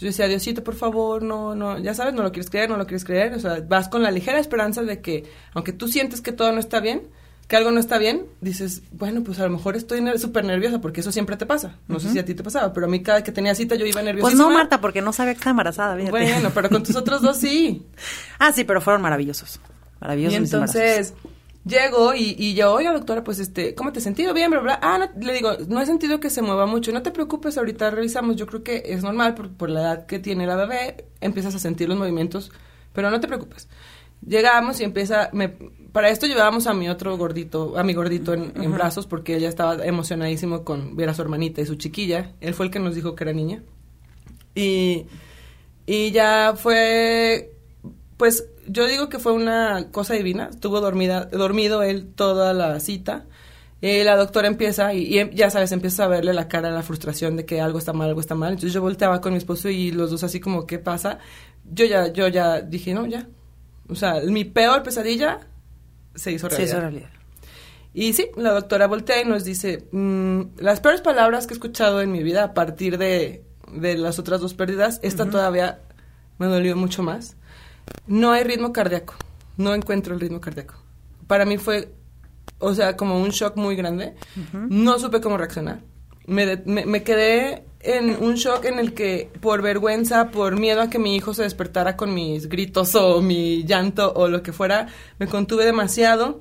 Yo 0.00 0.06
decía, 0.08 0.26
Diosito, 0.26 0.64
por 0.64 0.74
favor, 0.74 1.22
no, 1.22 1.54
no, 1.54 1.78
ya 1.78 1.94
sabes, 1.94 2.14
no 2.14 2.22
lo 2.22 2.32
quieres 2.32 2.50
creer, 2.50 2.68
no 2.68 2.76
lo 2.76 2.86
quieres 2.86 3.04
creer. 3.04 3.34
O 3.34 3.40
sea, 3.40 3.62
vas 3.68 3.88
con 3.88 4.02
la 4.02 4.10
ligera 4.10 4.38
esperanza 4.40 4.82
de 4.82 5.00
que, 5.00 5.24
aunque 5.52 5.72
tú 5.72 5.86
sientes 5.88 6.20
que 6.20 6.32
todo 6.32 6.50
no 6.52 6.58
está 6.60 6.80
bien, 6.80 7.02
que 7.46 7.56
algo 7.56 7.70
no 7.70 7.78
está 7.78 7.98
bien, 7.98 8.26
dices, 8.40 8.82
bueno, 8.90 9.22
pues 9.22 9.38
a 9.38 9.44
lo 9.44 9.50
mejor 9.50 9.76
estoy 9.76 10.00
ner- 10.00 10.18
súper 10.18 10.44
nerviosa, 10.46 10.80
porque 10.80 11.00
eso 11.00 11.12
siempre 11.12 11.36
te 11.36 11.46
pasa. 11.46 11.76
No 11.88 12.00
sé 12.00 12.10
si 12.10 12.18
a 12.18 12.24
ti 12.24 12.34
te 12.34 12.42
pasaba, 12.42 12.72
pero 12.72 12.86
a 12.86 12.88
mí 12.88 13.02
cada 13.02 13.22
que 13.22 13.32
tenía 13.32 13.54
cita 13.54 13.74
yo 13.76 13.84
iba 13.86 14.02
nerviosa. 14.02 14.22
Pues 14.26 14.34
no, 14.34 14.50
Marta, 14.50 14.80
porque 14.80 15.00
no 15.02 15.12
sabía 15.12 15.34
que 15.34 15.38
estaba 15.38 15.50
embarazada, 15.52 15.94
fíjate. 15.94 16.10
Bueno, 16.10 16.50
pero 16.54 16.70
con 16.70 16.82
tus 16.82 16.96
otros 16.96 17.22
dos 17.22 17.36
sí. 17.36 17.86
Ah, 18.38 18.50
sí, 18.52 18.64
pero 18.64 18.80
fueron 18.80 19.00
maravillosos. 19.02 19.60
Maravillosos 20.00 20.36
Y 20.36 20.40
mis 20.40 20.52
entonces 20.52 21.14
llego 21.64 22.14
y, 22.14 22.34
y 22.38 22.54
yo, 22.54 22.72
oiga 22.74 22.92
doctora, 22.92 23.24
pues 23.24 23.38
este, 23.38 23.74
¿cómo 23.74 23.92
te 23.92 23.98
has 23.98 24.04
sentido? 24.04 24.34
Bien, 24.34 24.50
bla, 24.50 24.60
bla. 24.60 24.78
Ah, 24.82 24.98
no, 24.98 25.24
le 25.24 25.32
digo, 25.32 25.52
no 25.68 25.80
he 25.80 25.86
sentido 25.86 26.20
que 26.20 26.30
se 26.30 26.42
mueva 26.42 26.66
mucho. 26.66 26.92
No 26.92 27.02
te 27.02 27.10
preocupes, 27.10 27.56
ahorita 27.58 27.90
revisamos. 27.90 28.36
Yo 28.36 28.46
creo 28.46 28.62
que 28.62 28.82
es 28.86 29.02
normal 29.02 29.34
por, 29.34 29.52
por 29.52 29.70
la 29.70 29.80
edad 29.80 30.06
que 30.06 30.18
tiene 30.18 30.46
la 30.46 30.56
bebé. 30.56 31.06
Empiezas 31.20 31.54
a 31.54 31.58
sentir 31.58 31.88
los 31.88 31.98
movimientos, 31.98 32.52
pero 32.92 33.10
no 33.10 33.20
te 33.20 33.26
preocupes. 33.26 33.68
Llegamos 34.26 34.80
y 34.80 34.84
empieza, 34.84 35.28
me, 35.32 35.50
para 35.92 36.08
esto 36.08 36.26
llevábamos 36.26 36.66
a 36.66 36.74
mi 36.74 36.88
otro 36.88 37.16
gordito, 37.18 37.76
a 37.76 37.82
mi 37.82 37.92
gordito 37.92 38.32
en, 38.32 38.52
en 38.56 38.72
brazos 38.72 39.06
porque 39.06 39.36
él 39.36 39.42
ya 39.42 39.48
estaba 39.48 39.84
emocionadísimo 39.84 40.64
con 40.64 40.96
ver 40.96 41.10
a 41.10 41.14
su 41.14 41.22
hermanita 41.22 41.60
y 41.60 41.66
su 41.66 41.74
chiquilla. 41.74 42.32
Él 42.40 42.54
fue 42.54 42.66
el 42.66 42.72
que 42.72 42.78
nos 42.78 42.94
dijo 42.94 43.14
que 43.14 43.24
era 43.24 43.32
niña. 43.32 43.62
Y, 44.54 45.06
y 45.86 46.10
ya 46.12 46.54
fue, 46.56 47.52
pues 48.16 48.48
yo 48.66 48.86
digo 48.86 49.08
que 49.08 49.18
fue 49.18 49.32
una 49.32 49.88
cosa 49.90 50.14
divina. 50.14 50.48
Estuvo 50.50 50.80
dormida, 50.80 51.26
dormido 51.26 51.82
él 51.82 52.08
toda 52.14 52.52
la 52.54 52.78
cita. 52.80 53.24
Eh, 53.82 54.02
la 54.04 54.16
doctora 54.16 54.48
empieza 54.48 54.94
y, 54.94 55.02
y 55.02 55.18
em- 55.18 55.30
ya 55.34 55.50
sabes, 55.50 55.70
empieza 55.72 56.04
a 56.04 56.08
verle 56.08 56.32
la 56.32 56.48
cara, 56.48 56.70
la 56.70 56.82
frustración 56.82 57.36
de 57.36 57.44
que 57.44 57.60
algo 57.60 57.78
está 57.78 57.92
mal, 57.92 58.08
algo 58.08 58.20
está 58.20 58.34
mal. 58.34 58.52
Entonces 58.52 58.72
yo 58.72 58.80
volteaba 58.80 59.20
con 59.20 59.32
mi 59.32 59.38
esposo 59.38 59.68
y 59.68 59.90
los 59.90 60.10
dos 60.10 60.24
así 60.24 60.40
como, 60.40 60.66
¿qué 60.66 60.78
pasa? 60.78 61.18
Yo 61.70 61.84
ya, 61.84 62.12
yo 62.12 62.28
ya 62.28 62.60
dije, 62.62 62.94
no, 62.94 63.06
ya. 63.06 63.28
O 63.88 63.94
sea, 63.94 64.20
mi 64.26 64.44
peor 64.44 64.82
pesadilla 64.82 65.40
se 66.14 66.32
hizo 66.32 66.48
realidad. 66.48 66.68
eso 66.68 66.76
es 66.78 66.82
realidad. 66.82 67.10
Y 67.92 68.12
sí, 68.14 68.28
la 68.36 68.52
doctora 68.52 68.86
voltea 68.86 69.20
y 69.20 69.24
nos 69.24 69.44
dice, 69.44 69.86
mm, 69.92 70.40
las 70.58 70.80
peores 70.80 71.00
palabras 71.00 71.46
que 71.46 71.52
he 71.54 71.56
escuchado 71.56 72.00
en 72.00 72.10
mi 72.10 72.22
vida 72.22 72.42
a 72.42 72.54
partir 72.54 72.98
de, 72.98 73.44
de 73.72 73.96
las 73.98 74.18
otras 74.18 74.40
dos 74.40 74.54
pérdidas, 74.54 74.98
esta 75.02 75.28
todavía 75.30 75.80
me 76.38 76.46
dolió 76.46 76.74
mucho 76.74 77.02
más. 77.02 77.36
No 78.06 78.32
hay 78.32 78.44
ritmo 78.44 78.72
cardíaco, 78.72 79.14
no 79.56 79.74
encuentro 79.74 80.14
el 80.14 80.20
ritmo 80.20 80.40
cardíaco. 80.40 80.74
Para 81.26 81.44
mí 81.44 81.56
fue, 81.58 81.92
o 82.58 82.74
sea, 82.74 82.96
como 82.96 83.20
un 83.20 83.30
shock 83.30 83.56
muy 83.56 83.76
grande. 83.76 84.14
No 84.68 84.98
supe 84.98 85.20
cómo 85.20 85.36
reaccionar. 85.38 85.80
Me, 86.26 86.46
de- 86.46 86.62
me, 86.66 86.86
me 86.86 87.02
quedé 87.02 87.64
en 87.80 88.16
un 88.22 88.34
shock 88.36 88.64
en 88.64 88.78
el 88.78 88.94
que 88.94 89.30
por 89.40 89.60
vergüenza, 89.62 90.30
por 90.30 90.58
miedo 90.58 90.80
a 90.80 90.88
que 90.90 90.98
mi 90.98 91.16
hijo 91.16 91.34
se 91.34 91.42
despertara 91.42 91.96
con 91.96 92.14
mis 92.14 92.48
gritos 92.48 92.94
o 92.94 93.20
mi 93.20 93.64
llanto 93.64 94.12
o 94.14 94.28
lo 94.28 94.42
que 94.42 94.52
fuera, 94.54 94.88
me 95.18 95.26
contuve 95.26 95.64
demasiado 95.66 96.40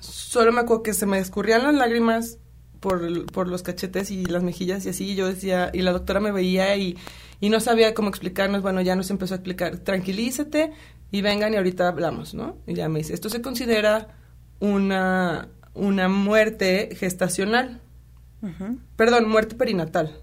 solo 0.00 0.50
me 0.52 0.60
acuerdo 0.60 0.82
que 0.82 0.94
se 0.94 1.06
me 1.06 1.18
escurrían 1.18 1.62
las 1.62 1.74
lágrimas 1.74 2.38
por, 2.80 3.26
por 3.26 3.48
los 3.48 3.62
cachetes 3.62 4.10
y 4.10 4.24
las 4.24 4.42
mejillas 4.42 4.84
y 4.84 4.88
así, 4.88 5.10
y 5.10 5.14
yo 5.14 5.28
decía, 5.28 5.70
y 5.72 5.82
la 5.82 5.92
doctora 5.92 6.18
me 6.20 6.32
veía 6.32 6.74
y, 6.76 6.96
y 7.42 7.50
no 7.50 7.58
sabía 7.58 7.92
cómo 7.92 8.08
explicarnos, 8.08 8.62
bueno, 8.62 8.80
ya 8.82 8.94
nos 8.94 9.10
empezó 9.10 9.34
a 9.34 9.38
explicar, 9.38 9.78
tranquilízate 9.78 10.72
y 11.10 11.22
vengan 11.22 11.52
y 11.52 11.56
ahorita 11.56 11.88
hablamos, 11.88 12.34
¿no? 12.34 12.56
Y 12.68 12.74
ya 12.74 12.88
me 12.88 13.00
dice, 13.00 13.14
esto 13.14 13.28
se 13.28 13.42
considera 13.42 14.16
una, 14.60 15.48
una 15.74 16.08
muerte 16.08 16.90
gestacional, 16.94 17.80
perdón, 18.94 19.28
muerte 19.28 19.56
perinatal, 19.56 20.20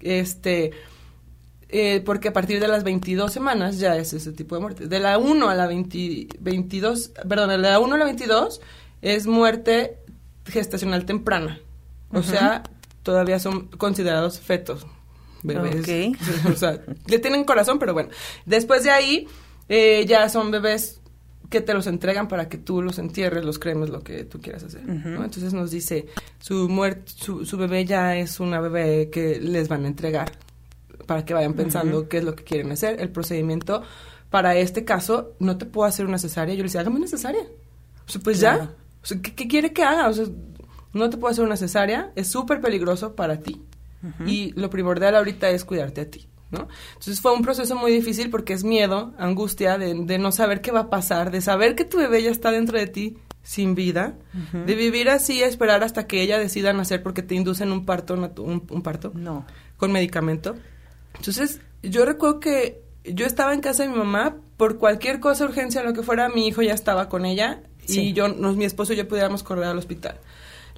este... 0.00 0.72
eh, 1.70 2.02
porque 2.04 2.28
a 2.28 2.32
partir 2.34 2.60
de 2.60 2.68
las 2.68 2.84
22 2.84 3.32
semanas 3.32 3.78
ya 3.78 3.96
es 3.96 4.12
ese 4.12 4.32
tipo 4.32 4.54
de 4.54 4.60
muerte. 4.60 4.88
De 4.88 5.00
la 5.00 5.16
1 5.16 5.48
a 5.48 5.54
la 5.54 5.66
20 5.66 6.28
22, 6.38 7.12
perdón, 7.26 7.48
de 7.48 7.58
la 7.58 7.80
1 7.80 7.94
a 7.94 7.98
la 7.98 8.04
22 8.04 8.60
es 9.00 9.26
muerte 9.26 9.96
gestacional 10.44 11.06
temprana. 11.06 11.60
O 12.12 12.22
sea, 12.22 12.62
todavía 13.02 13.38
son 13.38 13.68
considerados 13.68 14.38
fetos. 14.38 14.86
Bebés. 15.42 15.80
Ok. 15.80 16.18
o 16.52 16.56
sea, 16.56 16.80
le 17.06 17.18
tienen 17.18 17.44
corazón, 17.44 17.78
pero 17.78 17.94
bueno. 17.94 18.10
Después 18.46 18.84
de 18.84 18.90
ahí, 18.90 19.28
eh, 19.68 20.04
ya 20.06 20.28
son 20.28 20.50
bebés 20.50 21.00
que 21.50 21.60
te 21.60 21.72
los 21.72 21.86
entregan 21.86 22.28
para 22.28 22.48
que 22.48 22.58
tú 22.58 22.82
los 22.82 22.98
entierres, 22.98 23.44
los 23.44 23.58
cremes, 23.58 23.88
lo 23.88 24.00
que 24.00 24.24
tú 24.24 24.40
quieras 24.40 24.64
hacer. 24.64 24.84
¿no? 24.84 25.24
Entonces 25.24 25.54
nos 25.54 25.70
dice, 25.70 26.06
su, 26.38 26.68
muerte, 26.68 27.10
su, 27.14 27.46
su, 27.46 27.56
bebé 27.56 27.86
ya 27.86 28.16
es 28.16 28.38
una 28.38 28.60
bebé 28.60 29.08
que 29.10 29.40
les 29.40 29.68
van 29.68 29.84
a 29.84 29.88
entregar 29.88 30.30
para 31.06 31.24
que 31.24 31.32
vayan 31.32 31.54
pensando 31.54 32.06
qué 32.06 32.18
es 32.18 32.24
lo 32.24 32.36
que 32.36 32.44
quieren 32.44 32.70
hacer. 32.70 33.00
El 33.00 33.10
procedimiento 33.10 33.82
para 34.30 34.56
este 34.56 34.84
caso, 34.84 35.34
no 35.38 35.56
te 35.56 35.64
puedo 35.64 35.88
hacer 35.88 36.06
una 36.06 36.18
cesárea. 36.18 36.54
Yo 36.54 36.58
le 36.58 36.64
decía, 36.64 36.82
hágame 36.82 36.96
una 36.96 37.06
cesárea. 37.06 37.44
O 38.06 38.10
sea, 38.10 38.20
pues 38.20 38.40
ya. 38.40 38.74
O 39.02 39.06
sea, 39.06 39.20
¿qué, 39.22 39.48
quiere 39.48 39.72
que 39.72 39.82
haga? 39.82 40.08
O 40.08 40.12
sea, 40.12 40.26
no 40.92 41.08
te 41.08 41.16
puedo 41.16 41.32
hacer 41.32 41.44
una 41.44 41.56
cesárea. 41.56 42.12
Es 42.14 42.28
súper 42.28 42.60
peligroso 42.60 43.14
para 43.14 43.38
ti. 43.38 43.62
Y 44.26 44.52
lo 44.52 44.70
primordial 44.70 45.16
ahorita 45.16 45.50
es 45.50 45.64
cuidarte 45.64 46.02
a 46.02 46.10
ti. 46.10 46.28
¿no? 46.50 46.68
Entonces 46.94 47.20
fue 47.20 47.34
un 47.34 47.42
proceso 47.42 47.76
muy 47.76 47.92
difícil 47.92 48.30
porque 48.30 48.54
es 48.54 48.64
miedo, 48.64 49.12
angustia 49.18 49.76
de, 49.76 49.94
de, 49.94 50.18
no 50.18 50.32
saber 50.32 50.60
qué 50.60 50.70
va 50.70 50.80
a 50.80 50.90
pasar, 50.90 51.30
de 51.30 51.40
saber 51.40 51.74
que 51.74 51.84
tu 51.84 51.98
bebé 51.98 52.22
ya 52.22 52.30
está 52.30 52.50
dentro 52.50 52.78
de 52.78 52.86
ti 52.86 53.18
sin 53.42 53.74
vida, 53.74 54.14
de 54.66 54.74
vivir 54.74 55.08
así, 55.08 55.42
esperar 55.42 55.82
hasta 55.82 56.06
que 56.06 56.20
ella 56.20 56.38
decida 56.38 56.74
nacer 56.74 57.02
porque 57.02 57.22
te 57.22 57.34
inducen 57.34 57.72
un 57.72 57.86
parto, 57.86 58.12
un, 58.12 58.66
un 58.68 58.82
parto, 58.82 59.10
no. 59.14 59.46
con 59.78 59.90
medicamento. 59.90 60.54
Entonces 61.16 61.62
yo 61.82 62.04
recuerdo 62.04 62.40
que 62.40 62.82
yo 63.04 63.24
estaba 63.24 63.54
en 63.54 63.60
casa 63.60 63.84
de 63.84 63.88
mi 63.88 63.96
mamá, 63.96 64.36
por 64.58 64.78
cualquier 64.78 65.18
cosa, 65.20 65.46
urgencia, 65.46 65.82
lo 65.82 65.94
que 65.94 66.02
fuera, 66.02 66.28
mi 66.28 66.46
hijo 66.46 66.60
ya 66.60 66.74
estaba 66.74 67.08
con 67.08 67.24
ella 67.24 67.62
y 67.86 68.12
yo, 68.12 68.28
nos, 68.28 68.56
mi 68.56 68.66
esposo 68.66 68.92
y 68.92 68.96
yo 68.96 69.08
pudiéramos 69.08 69.42
correr 69.42 69.64
al 69.64 69.78
hospital. 69.78 70.18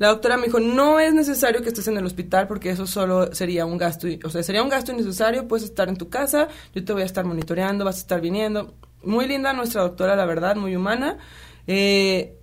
La 0.01 0.09
doctora 0.09 0.39
me 0.39 0.47
dijo, 0.47 0.61
no 0.61 0.99
es 0.99 1.13
necesario 1.13 1.61
que 1.61 1.69
estés 1.69 1.87
en 1.87 1.99
el 1.99 2.07
hospital 2.07 2.49
porque 2.49 2.71
eso 2.71 2.87
solo 2.87 3.35
sería 3.35 3.67
un 3.67 3.77
gasto, 3.77 4.09
o 4.25 4.31
sea, 4.31 4.43
sería 4.43 4.63
un 4.63 4.71
gasto 4.71 4.93
innecesario, 4.93 5.47
puedes 5.47 5.63
estar 5.67 5.91
en 5.91 5.99
tu 5.99 6.09
casa, 6.09 6.49
yo 6.75 6.83
te 6.83 6.95
voy 6.95 7.03
a 7.03 7.05
estar 7.05 7.27
monitoreando, 7.27 7.85
vas 7.85 7.97
a 7.97 8.01
estar 8.01 8.19
viniendo. 8.23 8.75
Muy 9.05 9.29
linda 9.29 9.53
nuestra 9.53 9.83
doctora, 9.83 10.17
la 10.17 10.25
verdad, 10.25 10.57
muy 10.57 10.75
humana. 10.75 11.19
Eh, 11.67 12.35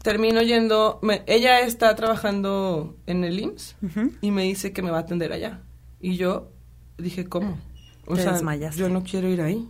termino 0.00 0.40
yendo, 0.40 0.98
ella 1.26 1.60
está 1.60 1.94
trabajando 1.94 2.96
en 3.04 3.24
el 3.24 3.38
IMSS 3.38 3.76
y 4.22 4.30
me 4.30 4.44
dice 4.44 4.72
que 4.72 4.80
me 4.80 4.90
va 4.90 4.96
a 4.96 5.00
atender 5.00 5.34
allá. 5.34 5.60
Y 6.00 6.16
yo 6.16 6.52
dije, 6.96 7.26
¿cómo? 7.26 7.60
O 8.06 8.16
sea, 8.16 8.32
desmayaste. 8.32 8.80
yo 8.80 8.88
no 8.88 9.02
quiero 9.02 9.28
ir 9.28 9.42
ahí. 9.42 9.68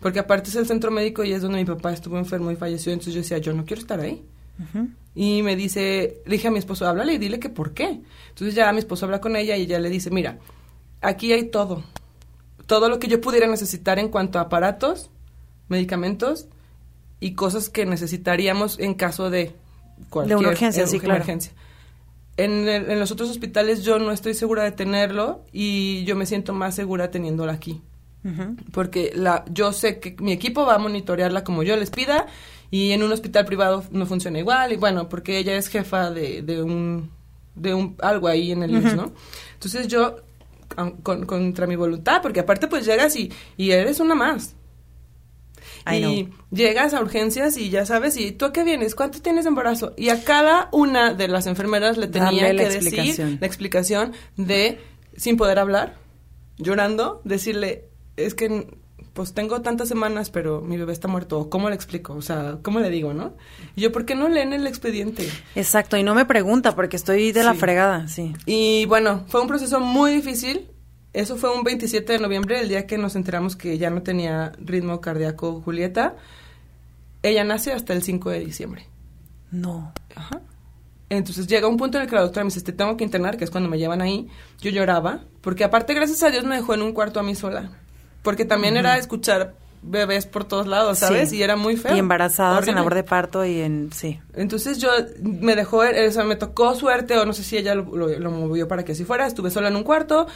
Porque 0.00 0.18
aparte 0.18 0.50
es 0.50 0.56
el 0.56 0.66
centro 0.66 0.90
médico 0.90 1.22
y 1.22 1.32
es 1.32 1.42
donde 1.42 1.58
mi 1.58 1.64
papá 1.64 1.92
estuvo 1.92 2.18
enfermo 2.18 2.50
y 2.50 2.56
falleció, 2.56 2.92
entonces 2.92 3.14
yo 3.14 3.20
decía, 3.20 3.38
yo 3.38 3.52
no 3.52 3.64
quiero 3.64 3.82
estar 3.82 4.00
ahí. 4.00 4.26
Y 5.14 5.42
me 5.42 5.56
dice, 5.56 6.22
le 6.26 6.32
dije 6.36 6.48
a 6.48 6.50
mi 6.50 6.58
esposo, 6.58 6.86
háblale 6.86 7.14
y 7.14 7.18
dile 7.18 7.40
que 7.40 7.48
por 7.48 7.74
qué. 7.74 8.00
Entonces 8.28 8.54
ya 8.54 8.72
mi 8.72 8.78
esposo 8.78 9.06
habla 9.06 9.20
con 9.20 9.36
ella 9.36 9.56
y 9.56 9.62
ella 9.62 9.78
le 9.78 9.90
dice, 9.90 10.10
mira, 10.10 10.38
aquí 11.00 11.32
hay 11.32 11.50
todo. 11.50 11.82
Todo 12.66 12.88
lo 12.88 12.98
que 12.98 13.08
yo 13.08 13.20
pudiera 13.20 13.46
necesitar 13.46 13.98
en 13.98 14.08
cuanto 14.08 14.38
a 14.38 14.42
aparatos, 14.42 15.10
medicamentos 15.68 16.46
y 17.20 17.32
cosas 17.32 17.68
que 17.68 17.86
necesitaríamos 17.86 18.78
en 18.78 18.94
caso 18.94 19.30
de 19.30 19.54
cualquier 20.10 20.38
de 20.38 20.46
urgencia, 20.46 20.86
sí, 20.86 21.00
claro. 21.00 21.16
emergencia. 21.16 21.52
En, 22.36 22.68
el, 22.68 22.90
en, 22.90 23.00
los 23.00 23.10
otros 23.10 23.30
hospitales 23.30 23.82
yo 23.82 23.98
no 23.98 24.12
estoy 24.12 24.34
segura 24.34 24.62
de 24.62 24.70
tenerlo 24.70 25.44
y 25.52 26.04
yo 26.04 26.14
me 26.14 26.26
siento 26.26 26.52
más 26.52 26.74
segura 26.74 27.10
teniéndola 27.10 27.54
aquí. 27.54 27.82
Uh 28.24 28.28
-huh. 28.28 28.56
Porque 28.72 29.12
la, 29.14 29.44
yo 29.50 29.72
sé 29.72 29.98
que 29.98 30.16
mi 30.20 30.32
equipo 30.32 30.64
va 30.64 30.76
a 30.76 30.78
monitorearla 30.78 31.42
como 31.42 31.62
yo 31.62 31.76
les 31.76 31.90
pida 31.90 32.26
y 32.70 32.92
en 32.92 33.02
un 33.02 33.12
hospital 33.12 33.44
privado 33.44 33.84
no 33.90 34.06
funciona 34.06 34.38
igual 34.38 34.72
y 34.72 34.76
bueno, 34.76 35.08
porque 35.08 35.38
ella 35.38 35.56
es 35.56 35.68
jefa 35.68 36.10
de, 36.10 36.42
de 36.42 36.62
un 36.62 37.10
de 37.54 37.74
un 37.74 37.96
algo 38.00 38.28
ahí 38.28 38.52
en 38.52 38.62
el 38.62 38.76
uh 38.76 38.80
-huh. 38.80 38.96
¿no? 38.96 39.12
Entonces 39.54 39.88
yo 39.88 40.16
con, 41.02 41.26
contra 41.26 41.66
mi 41.66 41.76
voluntad, 41.76 42.22
porque 42.22 42.40
aparte 42.40 42.68
pues 42.68 42.84
llegas 42.86 43.16
y, 43.16 43.32
y 43.56 43.70
eres 43.70 44.00
una 44.00 44.14
más. 44.14 44.54
Y 45.90 46.24
know. 46.24 46.34
llegas 46.50 46.92
a 46.92 47.00
urgencias 47.00 47.56
y 47.56 47.70
ya 47.70 47.86
sabes, 47.86 48.16
¿y 48.16 48.32
tú 48.32 48.44
a 48.44 48.52
qué 48.52 48.62
vienes? 48.62 48.94
¿Cuánto 48.94 49.20
tienes 49.20 49.44
de 49.44 49.48
embarazo? 49.48 49.94
Y 49.96 50.10
a 50.10 50.22
cada 50.22 50.68
una 50.72 51.14
de 51.14 51.28
las 51.28 51.46
enfermeras 51.46 51.96
le 51.96 52.08
tenía 52.08 52.44
Darle 52.44 52.48
que 52.48 52.54
la 52.54 52.62
decir 52.68 52.88
explicación. 52.88 53.38
la 53.40 53.46
explicación 53.46 54.12
de, 54.36 54.80
sin 55.16 55.36
poder 55.36 55.58
hablar, 55.58 55.96
llorando, 56.58 57.22
decirle, 57.24 57.86
es 58.16 58.34
que 58.34 58.66
pues 59.18 59.34
tengo 59.34 59.62
tantas 59.62 59.88
semanas, 59.88 60.30
pero 60.30 60.60
mi 60.60 60.76
bebé 60.76 60.92
está 60.92 61.08
muerto. 61.08 61.50
¿Cómo 61.50 61.68
le 61.68 61.74
explico? 61.74 62.14
O 62.14 62.22
sea, 62.22 62.58
¿cómo 62.62 62.78
le 62.78 62.88
digo, 62.88 63.14
no? 63.14 63.34
Y 63.74 63.80
yo, 63.80 63.90
¿por 63.90 64.04
qué 64.04 64.14
no 64.14 64.28
leen 64.28 64.52
el 64.52 64.64
expediente? 64.64 65.28
Exacto, 65.56 65.96
y 65.96 66.04
no 66.04 66.14
me 66.14 66.24
pregunta 66.24 66.76
porque 66.76 66.94
estoy 66.94 67.32
de 67.32 67.42
la 67.42 67.54
fregada, 67.54 68.06
sí. 68.06 68.32
Y 68.46 68.86
bueno, 68.86 69.24
fue 69.26 69.40
un 69.40 69.48
proceso 69.48 69.80
muy 69.80 70.12
difícil. 70.12 70.70
Eso 71.12 71.36
fue 71.36 71.52
un 71.52 71.64
27 71.64 72.12
de 72.12 72.20
noviembre, 72.20 72.60
el 72.60 72.68
día 72.68 72.86
que 72.86 72.96
nos 72.96 73.16
enteramos 73.16 73.56
que 73.56 73.76
ya 73.76 73.90
no 73.90 74.02
tenía 74.02 74.52
ritmo 74.60 75.00
cardíaco 75.00 75.62
Julieta. 75.62 76.14
Ella 77.24 77.42
nace 77.42 77.72
hasta 77.72 77.94
el 77.94 78.04
5 78.04 78.30
de 78.30 78.38
diciembre. 78.38 78.86
No. 79.50 79.92
Ajá. 80.14 80.42
Entonces 81.08 81.48
llega 81.48 81.66
un 81.66 81.76
punto 81.76 81.98
en 81.98 82.04
el 82.04 82.08
que 82.08 82.14
la 82.14 82.22
doctora 82.22 82.44
me 82.44 82.50
dice, 82.50 82.62
te 82.62 82.70
tengo 82.70 82.96
que 82.96 83.02
internar, 83.02 83.36
que 83.36 83.42
es 83.42 83.50
cuando 83.50 83.68
me 83.68 83.78
llevan 83.78 84.00
ahí. 84.00 84.28
Yo 84.60 84.70
lloraba, 84.70 85.24
porque 85.40 85.64
aparte, 85.64 85.92
gracias 85.92 86.22
a 86.22 86.30
Dios, 86.30 86.44
me 86.44 86.54
dejó 86.54 86.74
en 86.74 86.82
un 86.82 86.92
cuarto 86.92 87.18
a 87.18 87.24
mí 87.24 87.34
sola. 87.34 87.72
Porque 88.22 88.44
también 88.44 88.76
era 88.76 88.96
escuchar 88.98 89.54
bebés 89.80 90.26
por 90.26 90.44
todos 90.44 90.66
lados, 90.66 90.98
¿sabes? 90.98 91.30
Sí. 91.30 91.36
Y 91.36 91.42
era 91.42 91.54
muy 91.56 91.76
feo. 91.76 91.94
Y 91.94 91.98
embarazadas 92.00 92.66
en 92.66 92.74
labor 92.74 92.94
de 92.96 93.04
parto 93.04 93.44
y 93.44 93.60
en... 93.60 93.90
Sí. 93.92 94.18
Entonces 94.34 94.78
yo 94.78 94.90
me 95.22 95.54
dejó, 95.54 95.78
o 95.78 96.10
sea, 96.10 96.24
me 96.24 96.34
tocó 96.36 96.74
suerte, 96.74 97.16
o 97.16 97.24
no 97.24 97.32
sé 97.32 97.44
si 97.44 97.56
ella 97.56 97.74
lo, 97.76 97.84
lo- 97.96 98.08
lo 98.18 98.30
movió 98.32 98.66
para 98.66 98.84
que 98.84 98.92
así 98.92 99.04
fuera. 99.04 99.26
Estuve 99.26 99.50
sola 99.50 99.68
en 99.68 99.76
un 99.76 99.84
cuarto, 99.84 100.26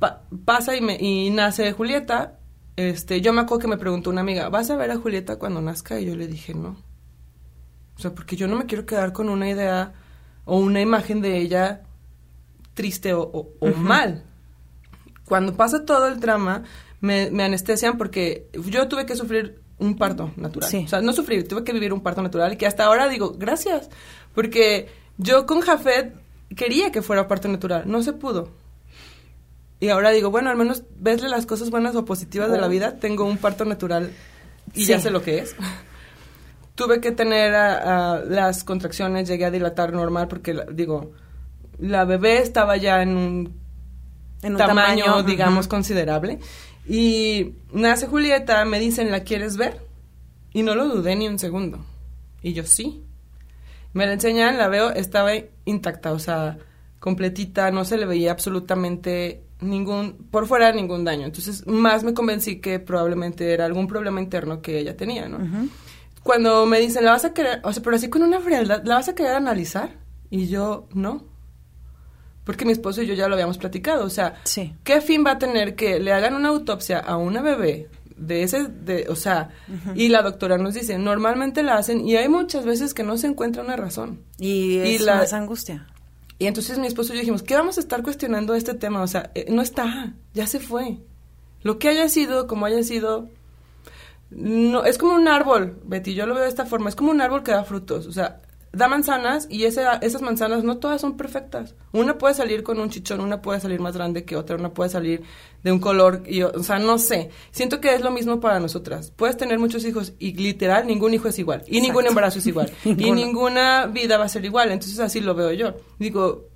pa- 0.00 0.22
pasa 0.44 0.74
y, 0.76 0.80
me, 0.80 0.96
y 1.00 1.30
nace 1.30 1.70
Julieta. 1.72 2.38
Este, 2.76 3.20
yo 3.20 3.32
me 3.32 3.42
acuerdo 3.42 3.60
que 3.62 3.68
me 3.68 3.78
preguntó 3.78 4.10
una 4.10 4.22
amiga, 4.22 4.48
¿vas 4.48 4.68
a 4.70 4.76
ver 4.76 4.90
a 4.90 4.96
Julieta 4.96 5.36
cuando 5.36 5.60
nazca? 5.62 6.00
Y 6.00 6.06
yo 6.06 6.16
le 6.16 6.26
dije, 6.26 6.52
no. 6.54 6.76
O 7.96 8.00
sea, 8.00 8.12
porque 8.12 8.34
yo 8.34 8.48
no 8.48 8.56
me 8.56 8.66
quiero 8.66 8.84
quedar 8.86 9.12
con 9.12 9.28
una 9.28 9.48
idea 9.48 9.92
o 10.44 10.58
una 10.58 10.80
imagen 10.80 11.20
de 11.20 11.38
ella 11.38 11.82
triste 12.74 13.14
o, 13.14 13.22
o- 13.22 13.52
o 13.60 13.68
mal. 13.76 14.24
Cuando 15.24 15.54
pasa 15.54 15.84
todo 15.86 16.08
el 16.08 16.18
drama, 16.18 16.64
me, 17.04 17.30
me 17.30 17.42
anestesian 17.44 17.98
porque 17.98 18.48
yo 18.70 18.88
tuve 18.88 19.04
que 19.06 19.14
sufrir 19.16 19.60
un 19.78 19.96
parto 19.96 20.32
natural. 20.36 20.70
Sí. 20.70 20.84
O 20.86 20.88
sea, 20.88 21.00
no 21.00 21.12
sufrir, 21.12 21.46
tuve 21.46 21.64
que 21.64 21.72
vivir 21.72 21.92
un 21.92 22.00
parto 22.02 22.22
natural 22.22 22.52
y 22.52 22.56
que 22.56 22.66
hasta 22.66 22.84
ahora 22.84 23.08
digo, 23.08 23.34
gracias, 23.36 23.90
porque 24.34 24.88
yo 25.18 25.46
con 25.46 25.60
Jafet 25.60 26.14
quería 26.56 26.90
que 26.92 27.02
fuera 27.02 27.28
parto 27.28 27.48
natural, 27.48 27.82
no 27.86 28.02
se 28.02 28.12
pudo. 28.12 28.50
Y 29.80 29.88
ahora 29.88 30.10
digo, 30.10 30.30
bueno, 30.30 30.48
al 30.50 30.56
menos 30.56 30.84
vesle 30.98 31.28
las 31.28 31.44
cosas 31.46 31.68
buenas 31.70 31.94
o 31.96 32.04
positivas 32.04 32.50
de 32.50 32.58
la 32.58 32.66
Oh. 32.68 32.70
vida, 32.70 32.98
tengo 32.98 33.24
un 33.24 33.36
parto 33.36 33.64
natural 33.64 34.10
y 34.72 34.82
Sí. 34.84 34.86
ya 34.86 35.00
sé 35.00 35.10
lo 35.10 35.20
que 35.22 35.38
es. 35.40 35.54
Tuve 36.74 37.00
que 37.00 37.12
tener 37.12 37.54
a- 37.54 38.14
a 38.14 38.18
las 38.20 38.64
contracciones, 38.64 39.28
llegué 39.28 39.44
a 39.44 39.50
dilatar 39.50 39.92
normal 39.92 40.26
porque, 40.28 40.54
la- 40.54 40.64
digo, 40.64 41.12
la 41.78 42.04
bebé 42.04 42.38
estaba 42.38 42.76
ya 42.76 43.02
en 43.02 43.16
un 43.16 43.60
En 44.42 44.52
un 44.52 44.58
tamaño, 44.58 45.04
tamaño, 45.04 45.22
digamos, 45.24 45.68
considerable. 45.68 46.38
Y 46.86 47.54
nace 47.72 48.06
Julieta, 48.06 48.64
me 48.64 48.78
dicen, 48.78 49.10
¿la 49.10 49.20
quieres 49.20 49.56
ver? 49.56 49.80
Y 50.52 50.62
no 50.62 50.74
lo 50.74 50.88
dudé 50.88 51.16
ni 51.16 51.28
un 51.28 51.38
segundo. 51.38 51.84
Y 52.42 52.52
yo 52.52 52.64
sí. 52.64 53.02
Me 53.92 54.06
la 54.06 54.12
enseñan, 54.12 54.58
la 54.58 54.68
veo, 54.68 54.90
estaba 54.90 55.30
intacta, 55.64 56.12
o 56.12 56.18
sea, 56.18 56.58
completita, 56.98 57.70
no 57.70 57.84
se 57.84 57.96
le 57.96 58.06
veía 58.06 58.32
absolutamente 58.32 59.44
ningún, 59.60 60.28
por 60.30 60.46
fuera 60.46 60.72
ningún 60.72 61.04
daño. 61.04 61.24
Entonces, 61.26 61.66
más 61.66 62.04
me 62.04 62.14
convencí 62.14 62.60
que 62.60 62.80
probablemente 62.80 63.52
era 63.52 63.64
algún 63.64 63.86
problema 63.86 64.20
interno 64.20 64.60
que 64.60 64.78
ella 64.78 64.96
tenía, 64.96 65.28
¿no? 65.28 65.38
Cuando 66.22 66.66
me 66.66 66.80
dicen, 66.80 67.04
¿la 67.04 67.12
vas 67.12 67.24
a 67.24 67.34
querer, 67.34 67.60
o 67.64 67.72
sea, 67.72 67.82
pero 67.82 67.96
así 67.96 68.08
con 68.08 68.22
una 68.22 68.40
frialdad, 68.40 68.82
¿la 68.84 68.96
vas 68.96 69.08
a 69.08 69.14
querer 69.14 69.34
analizar? 69.34 69.90
Y 70.30 70.48
yo, 70.48 70.88
no. 70.92 71.24
Porque 72.44 72.64
mi 72.64 72.72
esposo 72.72 73.02
y 73.02 73.06
yo 73.06 73.14
ya 73.14 73.26
lo 73.28 73.34
habíamos 73.34 73.58
platicado, 73.58 74.04
o 74.04 74.10
sea, 74.10 74.34
Sí. 74.44 74.74
¿qué 74.84 75.00
fin 75.00 75.24
va 75.26 75.32
a 75.32 75.38
tener 75.38 75.74
que 75.74 75.98
le 75.98 76.12
hagan 76.12 76.34
una 76.34 76.48
autopsia 76.50 76.98
a 76.98 77.16
una 77.16 77.40
bebé 77.42 77.88
de 78.16 78.42
ese, 78.42 78.64
de, 78.68 79.06
o 79.08 79.16
sea, 79.16 79.48
y 79.96 80.08
la 80.08 80.22
doctora 80.22 80.56
nos 80.58 80.74
dice, 80.74 80.98
normalmente 80.98 81.62
la 81.62 81.76
hacen 81.76 82.06
y 82.06 82.16
hay 82.16 82.28
muchas 82.28 82.64
veces 82.64 82.94
que 82.94 83.02
no 83.02 83.16
se 83.16 83.26
encuentra 83.28 83.62
una 83.62 83.76
razón. 83.76 84.20
Y 84.38 84.76
Y 84.76 84.94
es 84.96 85.00
la- 85.00 85.16
más 85.16 85.32
angustia. 85.32 85.86
Y 86.38 86.46
entonces 86.46 86.78
mi 86.78 86.86
esposo 86.86 87.12
y 87.12 87.16
yo 87.16 87.20
dijimos, 87.20 87.42
¿qué 87.42 87.54
vamos 87.54 87.76
a 87.78 87.80
estar 87.80 88.02
cuestionando 88.02 88.54
este 88.54 88.74
tema? 88.74 89.02
O 89.02 89.06
sea, 89.06 89.30
eh, 89.34 89.46
no 89.48 89.62
está, 89.62 90.12
ya 90.34 90.46
se 90.46 90.60
fue. 90.60 90.98
Lo 91.62 91.78
que 91.78 91.88
haya 91.88 92.08
sido, 92.08 92.46
como 92.46 92.66
haya 92.66 92.82
sido, 92.82 93.30
no, 94.30 94.84
es 94.84 94.98
como 94.98 95.14
un 95.14 95.28
árbol, 95.28 95.78
Betty, 95.84 96.14
yo 96.14 96.26
lo 96.26 96.34
veo 96.34 96.42
de 96.42 96.48
esta 96.48 96.66
forma, 96.66 96.88
es 96.88 96.96
como 96.96 97.10
un 97.10 97.20
árbol 97.20 97.42
que 97.42 97.52
da 97.52 97.64
frutos, 97.64 98.06
o 98.06 98.12
sea, 98.12 98.40
da 98.74 98.88
manzanas 98.88 99.46
y 99.50 99.64
ese- 99.64 99.84
esas 100.02 100.22
manzanas 100.22 100.64
no 100.64 100.78
todas 100.78 101.00
son 101.00 101.16
perfectas. 101.16 101.74
Una 101.92 102.18
puede 102.18 102.34
salir 102.34 102.62
con 102.62 102.78
un 102.80 102.90
chichón, 102.90 103.20
una 103.20 103.40
puede 103.42 103.60
salir 103.60 103.80
más 103.80 103.94
grande 103.96 104.24
que 104.24 104.36
otra, 104.36 104.56
una 104.56 104.74
puede 104.74 104.90
salir 104.90 105.22
de 105.62 105.72
un 105.72 105.78
color, 105.78 106.22
y, 106.26 106.42
o 106.42 106.62
sea, 106.62 106.78
no 106.78 106.98
sé. 106.98 107.30
Siento 107.50 107.80
que 107.80 107.94
es 107.94 108.02
lo 108.02 108.10
mismo 108.10 108.40
para 108.40 108.60
nosotras. 108.60 109.10
Puedes 109.16 109.36
tener 109.36 109.58
muchos 109.58 109.84
hijos 109.84 110.12
y 110.18 110.34
literal 110.34 110.86
ningún 110.86 111.14
hijo 111.14 111.28
es 111.28 111.38
igual, 111.38 111.62
y 111.66 111.80
ningún 111.80 112.06
embarazo 112.06 112.38
es 112.38 112.46
igual, 112.46 112.70
y 112.84 113.10
ninguna 113.12 113.86
vida 113.86 114.18
va 114.18 114.24
a 114.24 114.28
ser 114.28 114.44
igual, 114.44 114.70
entonces 114.72 114.98
así 115.00 115.20
lo 115.20 115.34
veo 115.34 115.52
yo. 115.52 115.74
Digo, 115.98 116.48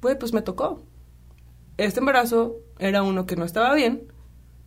pues, 0.00 0.16
pues 0.16 0.32
me 0.32 0.42
tocó. 0.42 0.82
Este 1.76 2.00
embarazo 2.00 2.56
era 2.78 3.02
uno 3.02 3.26
que 3.26 3.36
no 3.36 3.44
estaba 3.44 3.74
bien. 3.74 4.12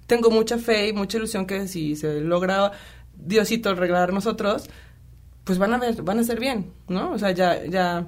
Tengo 0.07 0.29
mucha 0.29 0.57
fe 0.57 0.89
y 0.89 0.93
mucha 0.93 1.17
ilusión 1.17 1.45
que 1.45 1.67
si 1.67 1.95
se 1.95 2.21
logra 2.21 2.71
Diosito 3.15 3.75
regalar 3.75 4.13
nosotros, 4.13 4.69
pues 5.43 5.57
van 5.57 5.73
a 5.73 5.77
ver, 5.77 6.01
van 6.03 6.19
a 6.19 6.23
ser 6.23 6.39
bien, 6.39 6.71
¿no? 6.87 7.11
O 7.11 7.19
sea, 7.19 7.31
ya, 7.31 7.65
ya 7.65 8.07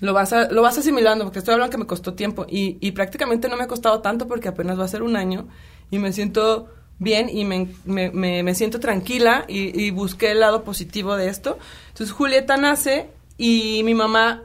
lo 0.00 0.12
vas, 0.12 0.32
a, 0.32 0.50
lo 0.50 0.62
vas 0.62 0.78
asimilando, 0.78 1.24
porque 1.24 1.38
estoy 1.38 1.54
hablando 1.54 1.70
que 1.70 1.78
me 1.78 1.86
costó 1.86 2.14
tiempo 2.14 2.46
y, 2.48 2.78
y 2.80 2.92
prácticamente 2.92 3.48
no 3.48 3.56
me 3.56 3.64
ha 3.64 3.68
costado 3.68 4.00
tanto 4.00 4.26
porque 4.26 4.48
apenas 4.48 4.78
va 4.78 4.84
a 4.84 4.88
ser 4.88 5.02
un 5.02 5.16
año 5.16 5.48
y 5.90 5.98
me 5.98 6.12
siento 6.12 6.68
bien 6.98 7.28
y 7.30 7.44
me, 7.44 7.68
me, 7.84 8.10
me, 8.42 8.54
siento 8.54 8.78
tranquila 8.78 9.44
y, 9.48 9.78
y, 9.78 9.90
busqué 9.90 10.32
el 10.32 10.40
lado 10.40 10.64
positivo 10.64 11.16
de 11.16 11.28
esto. 11.28 11.58
Entonces 11.88 12.12
Julieta 12.14 12.56
nace 12.56 13.08
y 13.38 13.82
mi 13.84 13.94
mamá, 13.94 14.42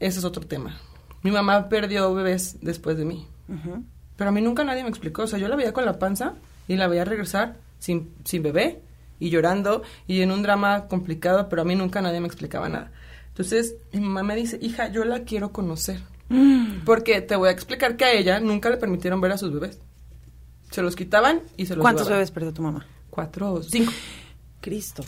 ese 0.00 0.18
es 0.18 0.24
otro 0.24 0.46
tema, 0.46 0.78
mi 1.22 1.30
mamá 1.30 1.68
perdió 1.68 2.14
bebés 2.14 2.58
después 2.60 2.96
de 2.98 3.04
mí. 3.04 3.26
Pero 4.16 4.30
a 4.30 4.32
mí 4.32 4.40
nunca 4.40 4.64
nadie 4.64 4.82
me 4.82 4.88
explicó, 4.88 5.22
o 5.22 5.26
sea, 5.26 5.38
yo 5.38 5.48
la 5.48 5.56
veía 5.56 5.72
con 5.72 5.84
la 5.84 5.98
panza 5.98 6.34
y 6.68 6.76
la 6.76 6.88
veía 6.88 7.04
regresar 7.04 7.56
sin, 7.78 8.14
sin 8.24 8.42
bebé 8.42 8.80
y 9.18 9.30
llorando 9.30 9.82
y 10.06 10.22
en 10.22 10.30
un 10.30 10.42
drama 10.42 10.88
complicado, 10.88 11.48
pero 11.48 11.62
a 11.62 11.64
mí 11.64 11.74
nunca 11.74 12.00
nadie 12.00 12.20
me 12.20 12.26
explicaba 12.26 12.68
nada. 12.68 12.92
Entonces 13.28 13.76
mi 13.92 14.00
mamá 14.00 14.22
me 14.22 14.36
dice, 14.36 14.58
hija, 14.60 14.88
yo 14.88 15.04
la 15.04 15.20
quiero 15.20 15.52
conocer. 15.52 16.00
Mm. 16.28 16.84
Porque 16.84 17.20
te 17.20 17.36
voy 17.36 17.48
a 17.48 17.52
explicar 17.52 17.96
que 17.96 18.04
a 18.04 18.12
ella 18.12 18.40
nunca 18.40 18.70
le 18.70 18.76
permitieron 18.76 19.20
ver 19.20 19.32
a 19.32 19.38
sus 19.38 19.52
bebés. 19.52 19.80
Se 20.70 20.82
los 20.82 20.96
quitaban 20.96 21.42
y 21.56 21.66
se 21.66 21.76
los 21.76 21.82
¿Cuántos 21.82 22.08
bebés 22.08 22.30
perdió 22.30 22.52
tu 22.52 22.62
mamá? 22.62 22.86
Cuatro 23.10 23.52
o 23.52 23.62
cinco. 23.62 23.92
Cristo. 24.60 25.04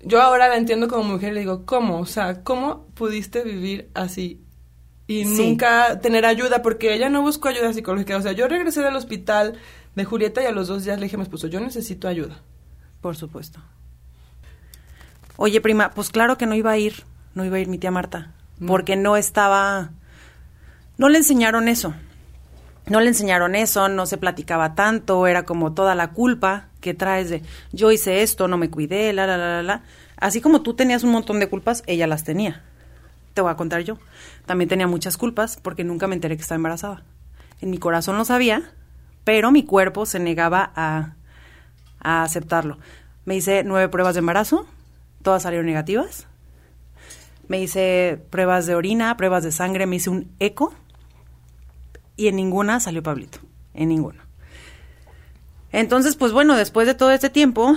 Yo 0.00 0.22
ahora 0.22 0.48
la 0.48 0.56
entiendo 0.56 0.88
como 0.88 1.02
mujer 1.02 1.32
y 1.32 1.34
le 1.34 1.40
digo, 1.40 1.66
¿cómo? 1.66 1.98
O 1.98 2.06
sea, 2.06 2.42
¿cómo 2.42 2.86
pudiste 2.94 3.42
vivir 3.42 3.90
así? 3.94 4.40
Y 5.08 5.24
nunca 5.24 6.00
tener 6.00 6.24
ayuda, 6.24 6.62
porque 6.62 6.94
ella 6.94 7.08
no 7.08 7.22
buscó 7.22 7.48
ayuda 7.48 7.72
psicológica. 7.72 8.16
O 8.16 8.22
sea, 8.22 8.32
yo 8.32 8.48
regresé 8.48 8.82
del 8.82 8.96
hospital 8.96 9.58
de 9.96 10.04
Julieta 10.04 10.42
y 10.42 10.46
a 10.46 10.52
los 10.52 10.68
dos 10.68 10.84
días 10.84 10.98
le 10.98 11.06
dije 11.06 11.16
a 11.16 11.18
mi 11.18 11.24
esposo, 11.24 11.48
yo 11.48 11.58
necesito 11.58 12.06
ayuda. 12.06 12.36
Por 13.00 13.16
supuesto. 13.16 13.60
Oye, 15.36 15.60
prima, 15.60 15.90
pues 15.90 16.10
claro 16.10 16.38
que 16.38 16.46
no 16.46 16.54
iba 16.54 16.70
a 16.70 16.78
ir, 16.78 17.04
no 17.34 17.44
iba 17.44 17.56
a 17.56 17.60
ir 17.60 17.68
mi 17.68 17.78
tía 17.78 17.90
Marta, 17.90 18.32
porque 18.64 18.96
no 18.96 19.16
estaba, 19.16 19.90
no 20.98 21.08
le 21.08 21.18
enseñaron 21.18 21.68
eso. 21.68 21.94
No 22.88 23.00
le 23.00 23.08
enseñaron 23.08 23.56
eso, 23.56 23.88
no 23.88 24.06
se 24.06 24.16
platicaba 24.16 24.76
tanto, 24.76 25.26
era 25.26 25.44
como 25.44 25.72
toda 25.74 25.96
la 25.96 26.12
culpa 26.12 26.68
que 26.80 26.94
traes 26.94 27.28
de 27.28 27.42
yo 27.72 27.90
hice 27.90 28.22
esto, 28.22 28.46
no 28.46 28.58
me 28.58 28.70
cuidé, 28.70 29.12
la, 29.12 29.26
la, 29.26 29.36
la, 29.36 29.48
la, 29.56 29.62
la. 29.64 29.82
Así 30.16 30.40
como 30.40 30.62
tú 30.62 30.74
tenías 30.74 31.02
un 31.02 31.10
montón 31.10 31.40
de 31.40 31.48
culpas, 31.48 31.82
ella 31.88 32.06
las 32.06 32.22
tenía. 32.22 32.62
Te 33.34 33.40
voy 33.40 33.50
a 33.50 33.56
contar 33.56 33.82
yo. 33.82 33.98
También 34.46 34.68
tenía 34.68 34.86
muchas 34.86 35.16
culpas 35.16 35.58
porque 35.60 35.82
nunca 35.82 36.06
me 36.06 36.14
enteré 36.14 36.36
que 36.36 36.42
estaba 36.42 36.56
embarazada. 36.56 37.02
En 37.60 37.70
mi 37.70 37.78
corazón 37.78 38.18
lo 38.18 38.24
sabía, 38.24 38.70
pero 39.26 39.50
mi 39.50 39.64
cuerpo 39.64 40.06
se 40.06 40.20
negaba 40.20 40.70
a, 40.76 41.16
aceptarlo. 41.98 42.78
Me 43.24 43.34
hice 43.34 43.64
nueve 43.64 43.88
pruebas 43.88 44.14
de 44.14 44.20
embarazo, 44.20 44.68
todas 45.22 45.42
salieron 45.42 45.66
negativas. 45.66 46.28
Me 47.48 47.60
hice 47.60 48.22
pruebas 48.30 48.66
de 48.66 48.76
orina, 48.76 49.16
pruebas 49.16 49.42
de 49.42 49.50
sangre, 49.50 49.86
me 49.86 49.96
hice 49.96 50.10
un 50.10 50.30
eco 50.38 50.72
y 52.14 52.28
en 52.28 52.36
ninguna 52.36 52.78
salió 52.78 53.02
Pablito, 53.02 53.40
en 53.74 53.88
ninguna. 53.88 54.28
Entonces, 55.72 56.14
pues 56.14 56.30
bueno, 56.30 56.54
después 56.54 56.86
de 56.86 56.94
todo 56.94 57.10
este 57.10 57.28
tiempo, 57.28 57.76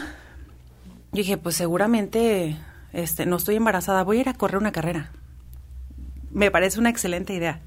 dije, 1.11 1.37
pues 1.37 1.55
seguramente 1.55 2.59
este, 2.93 3.25
no 3.25 3.37
estoy 3.37 3.55
embarazada, 3.55 4.03
voy 4.03 4.19
a 4.19 4.21
ir 4.21 4.29
a 4.29 4.35
correr 4.35 4.59
una 4.59 4.71
carrera. 4.71 5.13
Me 6.29 6.51
parece 6.51 6.79
una 6.79 6.91
excelente 6.91 7.33
idea. 7.33 7.59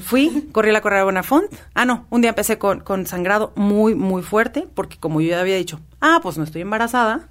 Fui, 0.00 0.48
corrí 0.52 0.72
la 0.72 0.80
carrera 0.80 1.00
de 1.00 1.04
Bonafont. 1.04 1.52
Ah, 1.74 1.84
no, 1.84 2.06
un 2.10 2.20
día 2.20 2.30
empecé 2.30 2.58
con, 2.58 3.06
sangrado 3.06 3.52
muy, 3.56 3.94
muy 3.94 4.22
fuerte, 4.22 4.66
porque 4.74 4.96
como 4.98 5.20
yo 5.20 5.30
ya 5.30 5.40
había 5.40 5.56
dicho, 5.56 5.80
ah, 6.00 6.20
pues 6.22 6.38
no 6.38 6.44
estoy 6.44 6.62
embarazada, 6.62 7.28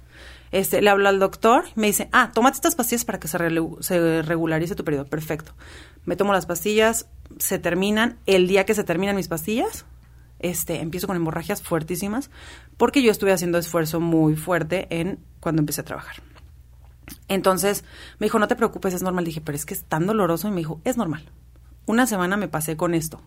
este, 0.50 0.80
le 0.80 0.90
hablo 0.90 1.08
al 1.08 1.18
doctor, 1.18 1.64
me 1.74 1.88
dice, 1.88 2.08
ah, 2.12 2.30
tómate 2.32 2.56
estas 2.56 2.74
pastillas 2.74 3.04
para 3.04 3.18
que 3.18 3.28
se, 3.28 3.38
se, 3.80 4.22
regularice 4.22 4.74
tu 4.74 4.84
periodo. 4.84 5.06
Perfecto. 5.06 5.52
Me 6.04 6.16
tomo 6.16 6.32
las 6.32 6.46
pastillas, 6.46 7.06
se 7.38 7.58
terminan. 7.58 8.18
El 8.26 8.48
día 8.48 8.64
que 8.64 8.74
se 8.74 8.84
terminan 8.84 9.16
mis 9.16 9.28
pastillas, 9.28 9.84
este, 10.38 10.80
empiezo 10.80 11.06
con 11.06 11.16
hemorragias 11.16 11.62
fuertísimas, 11.62 12.30
porque 12.76 13.02
yo 13.02 13.10
estuve 13.10 13.32
haciendo 13.32 13.58
esfuerzo 13.58 14.00
muy 14.00 14.36
fuerte 14.36 14.86
en 14.90 15.18
cuando 15.40 15.60
empecé 15.60 15.82
a 15.82 15.84
trabajar. 15.84 16.16
Entonces 17.28 17.84
me 18.18 18.26
dijo, 18.26 18.38
no 18.38 18.48
te 18.48 18.56
preocupes, 18.56 18.94
es 18.94 19.02
normal. 19.02 19.24
Dije, 19.24 19.40
pero 19.40 19.56
es 19.56 19.66
que 19.66 19.74
es 19.74 19.84
tan 19.84 20.06
doloroso. 20.06 20.48
Y 20.48 20.50
me 20.50 20.58
dijo, 20.58 20.80
es 20.84 20.96
normal. 20.96 21.30
Una 21.88 22.06
semana 22.06 22.36
me 22.36 22.48
pasé 22.48 22.76
con 22.76 22.92
esto, 22.92 23.22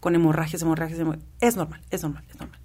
con 0.00 0.16
hemorragias, 0.16 0.60
hemorragias, 0.62 0.98
hemorragias. 0.98 1.30
Es 1.40 1.56
normal, 1.56 1.82
es 1.92 2.02
normal, 2.02 2.24
es 2.28 2.36
normal. 2.36 2.58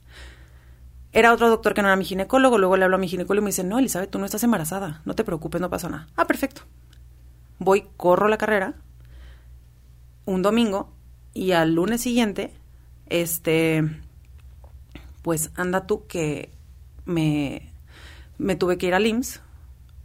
Era 1.11 1.31
otro 1.31 1.47
doctor 1.47 1.75
que 1.75 1.83
no 1.83 1.89
era 1.89 1.95
mi 1.95 2.05
ginecólogo, 2.05 2.57
luego 2.57 2.75
le 2.75 2.85
hablo 2.85 2.95
a 2.95 2.99
mi 2.99 3.07
ginecólogo 3.07 3.43
y 3.43 3.45
me 3.45 3.49
dice, 3.49 3.63
no, 3.63 3.77
Elizabeth, 3.77 4.09
tú 4.09 4.17
no 4.17 4.25
estás 4.25 4.41
embarazada, 4.41 5.03
no 5.05 5.13
te 5.13 5.23
preocupes, 5.23 5.61
no 5.61 5.69
pasa 5.69 5.89
nada. 5.89 6.07
Ah, 6.15 6.25
perfecto. 6.25 6.63
Voy, 7.59 7.85
corro 7.97 8.29
la 8.29 8.39
carrera, 8.39 8.73
un 10.25 10.41
domingo, 10.41 10.91
y 11.35 11.51
al 11.51 11.75
lunes 11.75 12.01
siguiente, 12.01 12.51
este, 13.05 13.83
pues 15.21 15.51
anda 15.53 15.85
tú 15.85 16.07
que 16.07 16.49
me, 17.05 17.71
me 18.39 18.55
tuve 18.55 18.79
que 18.79 18.87
ir 18.87 18.95
al 18.95 19.05
IMSS 19.05 19.41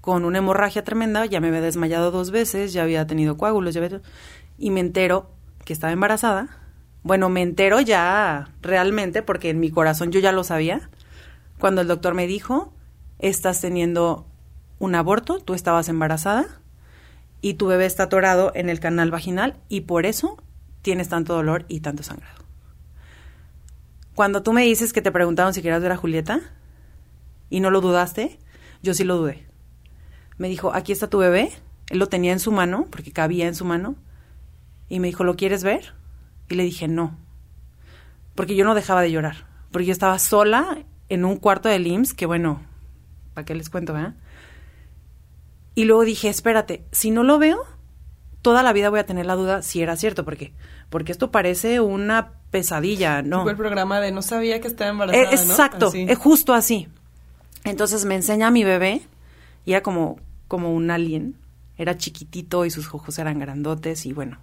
con 0.03 0.25
una 0.25 0.39
hemorragia 0.39 0.83
tremenda, 0.83 1.25
ya 1.27 1.41
me 1.41 1.49
había 1.49 1.61
desmayado 1.61 2.11
dos 2.11 2.33
veces, 2.33 2.73
ya 2.73 2.83
había 2.83 3.07
tenido 3.07 3.37
coágulos, 3.37 3.73
ya 3.73 3.83
había, 3.83 4.03
y 4.63 4.71
me 4.71 4.79
entero 4.79 5.29
que 5.65 5.73
estaba 5.73 5.93
embarazada. 5.93 6.49
Bueno, 7.03 7.29
me 7.29 7.43
entero 7.43 7.81
ya 7.81 8.49
realmente, 8.63 9.21
porque 9.21 9.51
en 9.51 9.59
mi 9.59 9.73
corazón 9.73 10.13
yo 10.13 10.21
ya 10.21 10.31
lo 10.31 10.45
sabía, 10.45 10.89
cuando 11.59 11.81
el 11.81 11.89
doctor 11.89 12.15
me 12.15 12.29
dijo, 12.29 12.73
estás 13.19 13.61
teniendo 13.61 14.25
un 14.79 14.95
aborto, 14.95 15.41
tú 15.41 15.55
estabas 15.55 15.89
embarazada 15.89 16.47
y 17.41 17.55
tu 17.55 17.67
bebé 17.67 17.87
está 17.87 18.05
atorado 18.05 18.53
en 18.55 18.69
el 18.69 18.79
canal 18.79 19.11
vaginal 19.11 19.57
y 19.69 19.81
por 19.81 20.07
eso 20.07 20.41
tienes 20.81 21.09
tanto 21.09 21.35
dolor 21.35 21.65
y 21.67 21.81
tanto 21.81 22.05
sangrado. 22.05 22.45
Cuando 24.15 24.45
tú 24.45 24.53
me 24.53 24.63
dices 24.63 24.93
que 24.93 25.03
te 25.03 25.11
preguntaron 25.11 25.55
si 25.55 25.61
querías 25.61 25.83
ver 25.83 25.91
a 25.91 25.97
Julieta 25.97 26.41
y 27.51 27.59
no 27.59 27.73
lo 27.73 27.81
dudaste, 27.81 28.39
yo 28.81 28.95
sí 28.95 29.03
lo 29.03 29.17
dudé. 29.17 29.45
Me 30.39 30.49
dijo, 30.49 30.73
aquí 30.73 30.93
está 30.93 31.11
tu 31.11 31.19
bebé. 31.19 31.51
Él 31.91 31.99
lo 31.99 32.07
tenía 32.07 32.33
en 32.33 32.39
su 32.39 32.53
mano, 32.53 32.87
porque 32.91 33.11
cabía 33.11 33.49
en 33.49 33.57
su 33.57 33.65
mano. 33.65 33.97
Y 34.93 35.01
me 35.01 35.07
dijo, 35.07 35.25
¿lo 35.25 35.37
quieres 35.37 35.65
ver? 35.65 35.95
Y 36.51 36.55
le 36.55 36.65
dije, 36.65 36.87
no. 36.87 37.17
Porque 38.35 38.55
yo 38.55 38.67
no 38.67 38.75
dejaba 38.75 39.01
de 39.01 39.11
llorar. 39.11 39.47
Porque 39.71 39.87
yo 39.87 39.93
estaba 39.93 40.19
sola 40.19 40.85
en 41.09 41.25
un 41.25 41.39
cuarto 41.39 41.71
del 41.71 41.87
IMSS, 41.87 42.13
que 42.13 42.27
bueno, 42.27 42.61
¿para 43.33 43.47
qué 43.47 43.55
les 43.55 43.71
cuento, 43.71 43.97
eh? 43.97 44.13
Y 45.75 45.85
luego 45.85 46.05
dije, 46.05 46.29
espérate, 46.29 46.85
si 46.93 47.11
no 47.11 47.23
lo 47.23 47.39
veo, 47.39 47.65
toda 48.43 48.63
la 48.63 48.75
vida 48.75 48.91
voy 48.91 49.01
a 49.01 49.07
tener 49.07 49.25
la 49.25 49.35
duda 49.35 49.63
si 49.63 49.81
era 49.81 49.97
cierto, 49.97 50.27
porque 50.27 50.53
porque 50.91 51.13
esto 51.13 51.31
parece 51.31 51.81
una 51.81 52.33
pesadilla, 52.51 53.23
¿no? 53.23 53.45
Fue 53.45 53.53
el 53.53 53.57
programa 53.57 53.99
de 53.99 54.13
no 54.13 54.21
sabía 54.21 54.61
que 54.61 54.69
estaba 54.69 54.91
embarazada, 54.91 55.25
eh, 55.25 55.35
Exacto, 55.35 55.91
es 55.95 56.19
justo 56.19 56.53
así. 56.53 56.89
Entonces 57.65 58.05
me 58.05 58.15
enseña 58.15 58.49
a 58.49 58.51
mi 58.51 58.63
bebé 58.63 59.01
y 59.65 59.73
era 59.73 59.83
como 59.83 60.21
como 60.49 60.75
un 60.75 60.91
alien, 60.91 61.37
era 61.79 61.97
chiquitito 61.97 62.67
y 62.67 62.71
sus 62.71 62.93
ojos 62.93 63.19
eran 63.19 63.39
grandotes 63.39 64.05
y 64.05 64.13
bueno. 64.13 64.37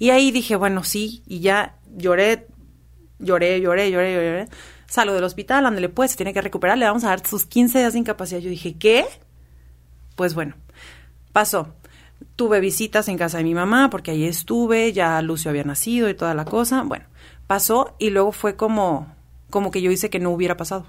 Y 0.00 0.10
ahí 0.10 0.32
dije, 0.32 0.56
bueno, 0.56 0.82
sí, 0.82 1.22
y 1.28 1.38
ya 1.38 1.78
lloré, 1.96 2.48
lloré, 3.20 3.60
lloré, 3.60 3.92
lloré, 3.92 4.14
lloré 4.14 4.48
salgo 4.90 5.14
del 5.14 5.24
hospital, 5.24 5.64
ándale 5.66 5.88
pues, 5.88 6.10
se 6.10 6.16
tiene 6.16 6.34
que 6.34 6.42
recuperar, 6.42 6.76
le 6.76 6.84
vamos 6.84 7.04
a 7.04 7.08
dar 7.08 7.26
sus 7.26 7.46
15 7.46 7.78
días 7.78 7.92
de 7.92 8.00
incapacidad. 8.00 8.40
Yo 8.40 8.50
dije, 8.50 8.76
¿qué? 8.76 9.06
Pues 10.16 10.34
bueno, 10.34 10.56
pasó. 11.32 11.74
Tuve 12.36 12.60
visitas 12.60 13.08
en 13.08 13.16
casa 13.16 13.38
de 13.38 13.44
mi 13.44 13.54
mamá 13.54 13.88
porque 13.88 14.10
ahí 14.10 14.24
estuve, 14.24 14.92
ya 14.92 15.22
Lucio 15.22 15.48
había 15.48 15.64
nacido 15.64 16.08
y 16.08 16.14
toda 16.14 16.34
la 16.34 16.44
cosa. 16.44 16.82
Bueno, 16.82 17.06
pasó 17.46 17.94
y 17.98 18.10
luego 18.10 18.32
fue 18.32 18.56
como, 18.56 19.14
como 19.48 19.70
que 19.70 19.80
yo 19.80 19.90
hice 19.90 20.10
que 20.10 20.18
no 20.18 20.30
hubiera 20.30 20.56
pasado. 20.56 20.86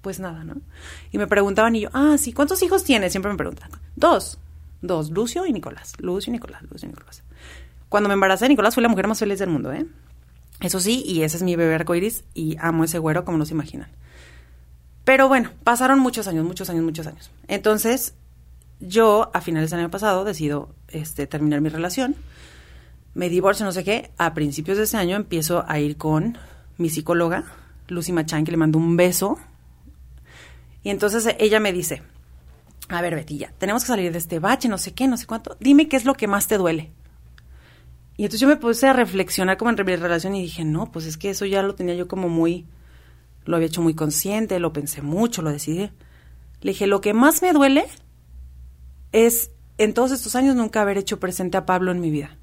Pues 0.00 0.18
nada, 0.18 0.42
¿no? 0.42 0.56
Y 1.12 1.18
me 1.18 1.26
preguntaban 1.26 1.76
y 1.76 1.82
yo, 1.82 1.90
ah, 1.92 2.16
sí, 2.18 2.32
¿cuántos 2.32 2.62
hijos 2.62 2.84
tienes? 2.84 3.12
Siempre 3.12 3.30
me 3.30 3.38
preguntan. 3.38 3.70
Dos. 3.94 4.38
Dos, 4.80 5.10
Lucio 5.10 5.46
y 5.46 5.52
Nicolás. 5.52 5.92
Lucio 5.98 6.30
y 6.30 6.32
Nicolás, 6.32 6.62
Lucio 6.62 6.86
y 6.86 6.90
Nicolás. 6.90 7.22
Cuando 7.92 8.08
me 8.08 8.14
embaracé, 8.14 8.48
Nicolás 8.48 8.72
fue 8.72 8.82
la 8.82 8.88
mujer 8.88 9.06
más 9.06 9.18
feliz 9.18 9.38
del 9.38 9.50
mundo, 9.50 9.70
¿eh? 9.70 9.84
Eso 10.60 10.80
sí, 10.80 11.02
y 11.06 11.24
ese 11.24 11.36
es 11.36 11.42
mi 11.42 11.56
bebé 11.56 11.74
arcoiris 11.74 12.24
y 12.32 12.56
amo 12.58 12.84
ese 12.84 12.98
güero 12.98 13.26
como 13.26 13.36
no 13.36 13.44
se 13.44 13.52
imaginan. 13.52 13.90
Pero 15.04 15.28
bueno, 15.28 15.50
pasaron 15.62 15.98
muchos 15.98 16.26
años, 16.26 16.46
muchos 16.46 16.70
años, 16.70 16.84
muchos 16.84 17.06
años. 17.06 17.30
Entonces, 17.48 18.14
yo 18.80 19.30
a 19.34 19.42
finales 19.42 19.70
del 19.70 19.80
año 19.80 19.90
pasado 19.90 20.24
decido 20.24 20.74
este, 20.88 21.26
terminar 21.26 21.60
mi 21.60 21.68
relación. 21.68 22.16
Me 23.12 23.28
divorcio, 23.28 23.66
no 23.66 23.72
sé 23.72 23.84
qué. 23.84 24.10
A 24.16 24.32
principios 24.32 24.78
de 24.78 24.84
ese 24.84 24.96
año 24.96 25.14
empiezo 25.14 25.66
a 25.68 25.78
ir 25.78 25.98
con 25.98 26.38
mi 26.78 26.88
psicóloga, 26.88 27.44
Lucy 27.88 28.12
Machan, 28.12 28.46
que 28.46 28.52
le 28.52 28.56
mando 28.56 28.78
un 28.78 28.96
beso. 28.96 29.38
Y 30.82 30.88
entonces 30.88 31.28
ella 31.38 31.60
me 31.60 31.74
dice, 31.74 32.00
a 32.88 33.02
ver, 33.02 33.14
Betilla, 33.14 33.52
tenemos 33.58 33.82
que 33.82 33.88
salir 33.88 34.12
de 34.12 34.18
este 34.18 34.38
bache, 34.38 34.70
no 34.70 34.78
sé 34.78 34.94
qué, 34.94 35.08
no 35.08 35.18
sé 35.18 35.26
cuánto. 35.26 35.58
Dime 35.60 35.88
qué 35.88 35.96
es 35.96 36.06
lo 36.06 36.14
que 36.14 36.26
más 36.26 36.46
te 36.46 36.56
duele. 36.56 36.90
Y 38.22 38.26
entonces 38.26 38.42
yo 38.42 38.46
me 38.46 38.54
puse 38.54 38.86
a 38.86 38.92
reflexionar 38.92 39.56
como 39.56 39.72
en 39.72 39.84
mi 39.84 39.96
relación 39.96 40.36
y 40.36 40.42
dije, 40.42 40.64
no, 40.64 40.92
pues 40.92 41.06
es 41.06 41.16
que 41.16 41.30
eso 41.30 41.44
ya 41.44 41.60
lo 41.60 41.74
tenía 41.74 41.96
yo 41.96 42.06
como 42.06 42.28
muy, 42.28 42.68
lo 43.44 43.56
había 43.56 43.66
hecho 43.66 43.82
muy 43.82 43.94
consciente, 43.94 44.60
lo 44.60 44.72
pensé 44.72 45.02
mucho, 45.02 45.42
lo 45.42 45.50
decidí. 45.50 45.90
Le 46.60 46.70
dije, 46.70 46.86
lo 46.86 47.00
que 47.00 47.14
más 47.14 47.42
me 47.42 47.52
duele 47.52 47.84
es 49.10 49.50
en 49.76 49.92
todos 49.92 50.12
estos 50.12 50.36
años 50.36 50.54
nunca 50.54 50.82
haber 50.82 50.98
hecho 50.98 51.18
presente 51.18 51.56
a 51.56 51.66
Pablo 51.66 51.90
en 51.90 52.00
mi 52.00 52.12
vida. 52.12 52.38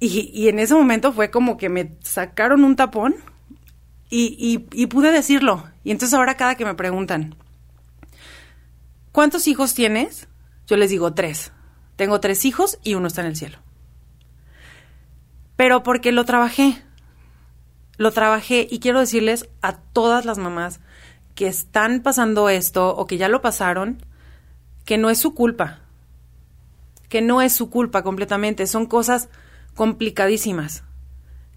Y, 0.00 0.48
en 0.48 0.58
ese 0.58 0.74
momento 0.74 1.12
fue 1.12 1.30
como 1.30 1.56
que 1.56 1.68
me 1.68 1.98
sacaron 2.00 2.64
un 2.64 2.74
tapón 2.74 3.14
y, 4.10 4.66
y, 4.72 4.86
pude 4.88 5.12
decirlo. 5.12 5.68
Y 5.84 5.92
entonces 5.92 6.18
ahora 6.18 6.36
cada 6.36 6.56
que 6.56 6.64
me 6.64 6.74
preguntan, 6.74 7.36
¿cuántos 9.12 9.46
hijos 9.46 9.74
tienes? 9.74 10.26
Yo 10.66 10.76
les 10.76 10.90
digo 10.90 11.14
tres. 11.14 11.52
Tengo 12.00 12.18
tres 12.18 12.46
hijos 12.46 12.78
y 12.82 12.94
uno 12.94 13.08
está 13.08 13.20
en 13.20 13.26
el 13.26 13.36
cielo. 13.36 13.58
Pero 15.56 15.82
porque 15.82 16.12
lo 16.12 16.24
trabajé. 16.24 16.82
Lo 17.98 18.10
trabajé 18.10 18.66
y 18.70 18.80
quiero 18.80 19.00
decirles 19.00 19.50
a 19.60 19.76
todas 19.76 20.24
las 20.24 20.38
mamás 20.38 20.80
que 21.34 21.46
están 21.46 22.00
pasando 22.00 22.48
esto 22.48 22.96
o 22.96 23.06
que 23.06 23.18
ya 23.18 23.28
lo 23.28 23.42
pasaron, 23.42 24.02
que 24.86 24.96
no 24.96 25.10
es 25.10 25.18
su 25.18 25.34
culpa. 25.34 25.80
Que 27.10 27.20
no 27.20 27.42
es 27.42 27.52
su 27.52 27.68
culpa 27.68 28.02
completamente. 28.02 28.66
Son 28.66 28.86
cosas 28.86 29.28
complicadísimas 29.74 30.84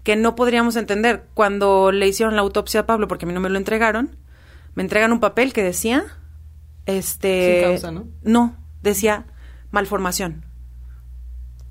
que 0.02 0.14
no 0.14 0.36
podríamos 0.36 0.76
entender. 0.76 1.24
Cuando 1.32 1.90
le 1.90 2.06
hicieron 2.06 2.36
la 2.36 2.42
autopsia 2.42 2.80
a 2.80 2.86
Pablo, 2.86 3.08
porque 3.08 3.24
a 3.24 3.28
mí 3.28 3.32
no 3.32 3.40
me 3.40 3.48
lo 3.48 3.56
entregaron, 3.56 4.14
me 4.74 4.82
entregan 4.82 5.10
un 5.10 5.20
papel 5.20 5.54
que 5.54 5.62
decía, 5.62 6.04
este... 6.84 7.60
Sin 7.60 7.70
causa, 7.70 7.90
¿no? 7.92 8.08
No, 8.22 8.58
decía 8.82 9.24
malformación. 9.74 10.44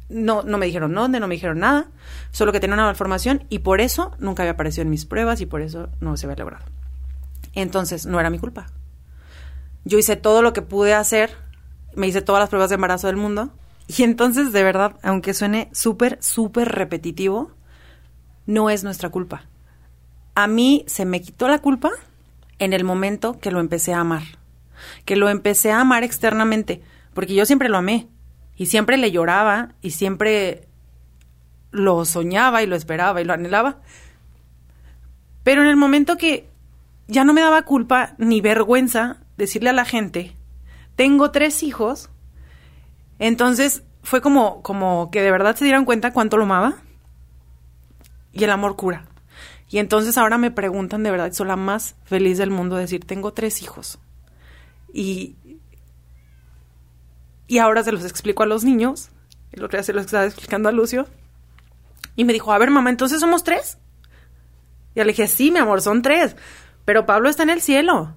No, 0.10 0.44
no 0.44 0.58
me 0.60 0.68
dijeron 0.68 0.94
dónde, 0.94 1.20
no 1.20 1.28
me 1.28 1.36
dijeron 1.36 1.60
nada, 1.60 1.88
solo 2.32 2.52
que 2.52 2.60
tenía 2.60 2.76
una 2.76 2.86
malformación 2.86 3.46
y 3.50 3.60
por 3.60 3.82
eso 3.82 4.12
nunca 4.20 4.44
había 4.44 4.52
aparecido 4.52 4.84
en 4.84 4.92
mis 4.92 5.06
pruebas 5.06 5.42
y 5.42 5.48
por 5.48 5.62
eso 5.62 5.90
no 6.02 6.16
se 6.18 6.28
había 6.28 6.38
logrado. 6.38 6.66
Entonces, 7.54 8.06
no 8.06 8.20
era 8.20 8.30
mi 8.30 8.38
culpa. 8.38 8.68
Yo 9.86 9.98
hice 9.98 10.16
todo 10.16 10.42
lo 10.42 10.54
que 10.54 10.62
pude 10.62 10.94
hacer, 10.94 11.32
me 11.96 12.08
hice 12.08 12.22
todas 12.22 12.42
las 12.42 12.50
pruebas 12.50 12.70
de 12.70 12.76
embarazo 12.76 13.08
del 13.08 13.18
mundo 13.18 13.50
y 13.88 14.04
entonces, 14.04 14.52
de 14.52 14.64
verdad, 14.64 14.96
aunque 15.02 15.34
suene 15.34 15.70
súper, 15.74 16.18
súper 16.22 16.70
repetitivo, 16.70 17.52
no 18.46 18.70
es 18.70 18.84
nuestra 18.84 19.10
culpa. 19.10 19.44
A 20.36 20.48
mí 20.48 20.84
se 20.88 21.06
me 21.06 21.22
quitó 21.22 21.48
la 21.48 21.60
culpa 21.60 21.92
en 22.60 22.74
el 22.74 22.84
momento 22.84 23.40
que 23.40 23.52
lo 23.52 23.60
empecé 23.60 23.94
a 23.94 24.00
amar. 24.00 24.24
Que 25.06 25.16
lo 25.16 25.30
empecé 25.30 25.72
a 25.72 25.82
amar 25.82 26.04
externamente, 26.04 26.82
porque 27.14 27.34
yo 27.34 27.46
siempre 27.46 27.70
lo 27.70 27.78
amé. 27.78 28.08
Y 28.56 28.68
siempre 28.68 28.98
le 28.98 29.12
lloraba 29.12 29.74
y 29.82 29.92
siempre 29.92 30.68
lo 31.72 32.06
soñaba 32.06 32.62
y 32.62 32.68
lo 32.68 32.76
esperaba 32.76 33.20
y 33.20 33.26
lo 33.26 33.34
anhelaba. 33.34 33.82
Pero 35.44 35.64
en 35.64 35.68
el 35.68 35.76
momento 35.76 36.18
que 36.18 36.50
ya 37.08 37.24
no 37.24 37.34
me 37.34 37.42
daba 37.42 37.64
culpa 37.64 38.14
ni 38.18 38.42
vergüenza 38.42 39.18
decirle 39.38 39.72
a 39.72 39.74
la 39.74 39.86
gente, 39.86 40.36
tengo 40.96 41.32
tres 41.32 41.64
hijos, 41.64 42.10
entonces 43.20 43.84
fue 44.04 44.22
como, 44.22 44.62
como 44.62 45.10
que 45.12 45.22
de 45.22 45.32
verdad 45.32 45.56
se 45.56 45.66
dieran 45.66 45.86
cuenta 45.86 46.14
cuánto 46.14 46.38
lo 46.38 46.44
amaba 46.44 46.76
y 48.32 48.44
el 48.44 48.52
amor 48.52 48.76
cura. 48.76 49.06
Y 49.70 49.80
entonces 49.80 50.18
ahora 50.18 50.38
me 50.38 50.52
preguntan 50.52 51.02
de 51.04 51.12
verdad, 51.12 51.34
soy 51.34 51.48
la 51.48 51.56
más 51.56 51.96
feliz 52.04 52.38
del 52.38 52.52
mundo 52.52 52.76
decir, 52.76 53.06
tengo 53.06 53.34
tres 53.34 53.62
hijos. 53.64 54.00
Y, 54.94 55.36
y 57.54 57.60
ahora 57.60 57.84
se 57.84 57.92
los 57.92 58.04
explico 58.04 58.42
a 58.42 58.48
los 58.48 58.64
niños. 58.64 59.12
El 59.52 59.64
otro 59.64 59.78
día 59.78 59.84
se 59.84 59.94
los 59.94 60.06
estaba 60.06 60.26
explicando 60.26 60.70
a 60.70 60.72
Lucio. 60.72 61.06
Y 62.16 62.26
me 62.26 62.34
dijo, 62.34 62.52
a 62.52 62.58
ver, 62.58 62.72
mamá, 62.72 62.90
¿entonces 62.90 63.20
somos 63.20 63.44
tres? 63.44 63.78
Y 64.96 65.00
le 65.02 65.06
dije, 65.06 65.28
sí, 65.28 65.52
mi 65.52 65.60
amor, 65.60 65.84
son 65.84 66.02
tres. 66.02 66.36
Pero 66.84 67.06
Pablo 67.06 67.30
está 67.30 67.44
en 67.44 67.52
el 67.52 67.62
cielo. 67.62 68.16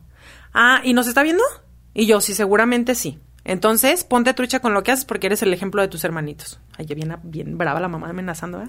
Ah, 0.54 0.80
¿y 0.82 0.94
nos 0.94 1.06
está 1.06 1.22
viendo? 1.22 1.44
Y 1.92 2.06
yo, 2.06 2.22
sí, 2.22 2.32
seguramente 2.32 2.94
sí. 2.94 3.20
Entonces, 3.44 4.04
ponte 4.04 4.32
trucha 4.32 4.60
con 4.60 4.72
lo 4.72 4.82
que 4.82 4.92
haces 4.92 5.04
porque 5.04 5.26
eres 5.26 5.42
el 5.42 5.52
ejemplo 5.52 5.82
de 5.82 5.88
tus 5.88 6.02
hermanitos. 6.02 6.58
Ay, 6.78 6.86
bien, 6.86 7.14
bien 7.22 7.58
brava 7.58 7.78
la 7.78 7.88
mamá 7.88 8.08
amenazando. 8.08 8.64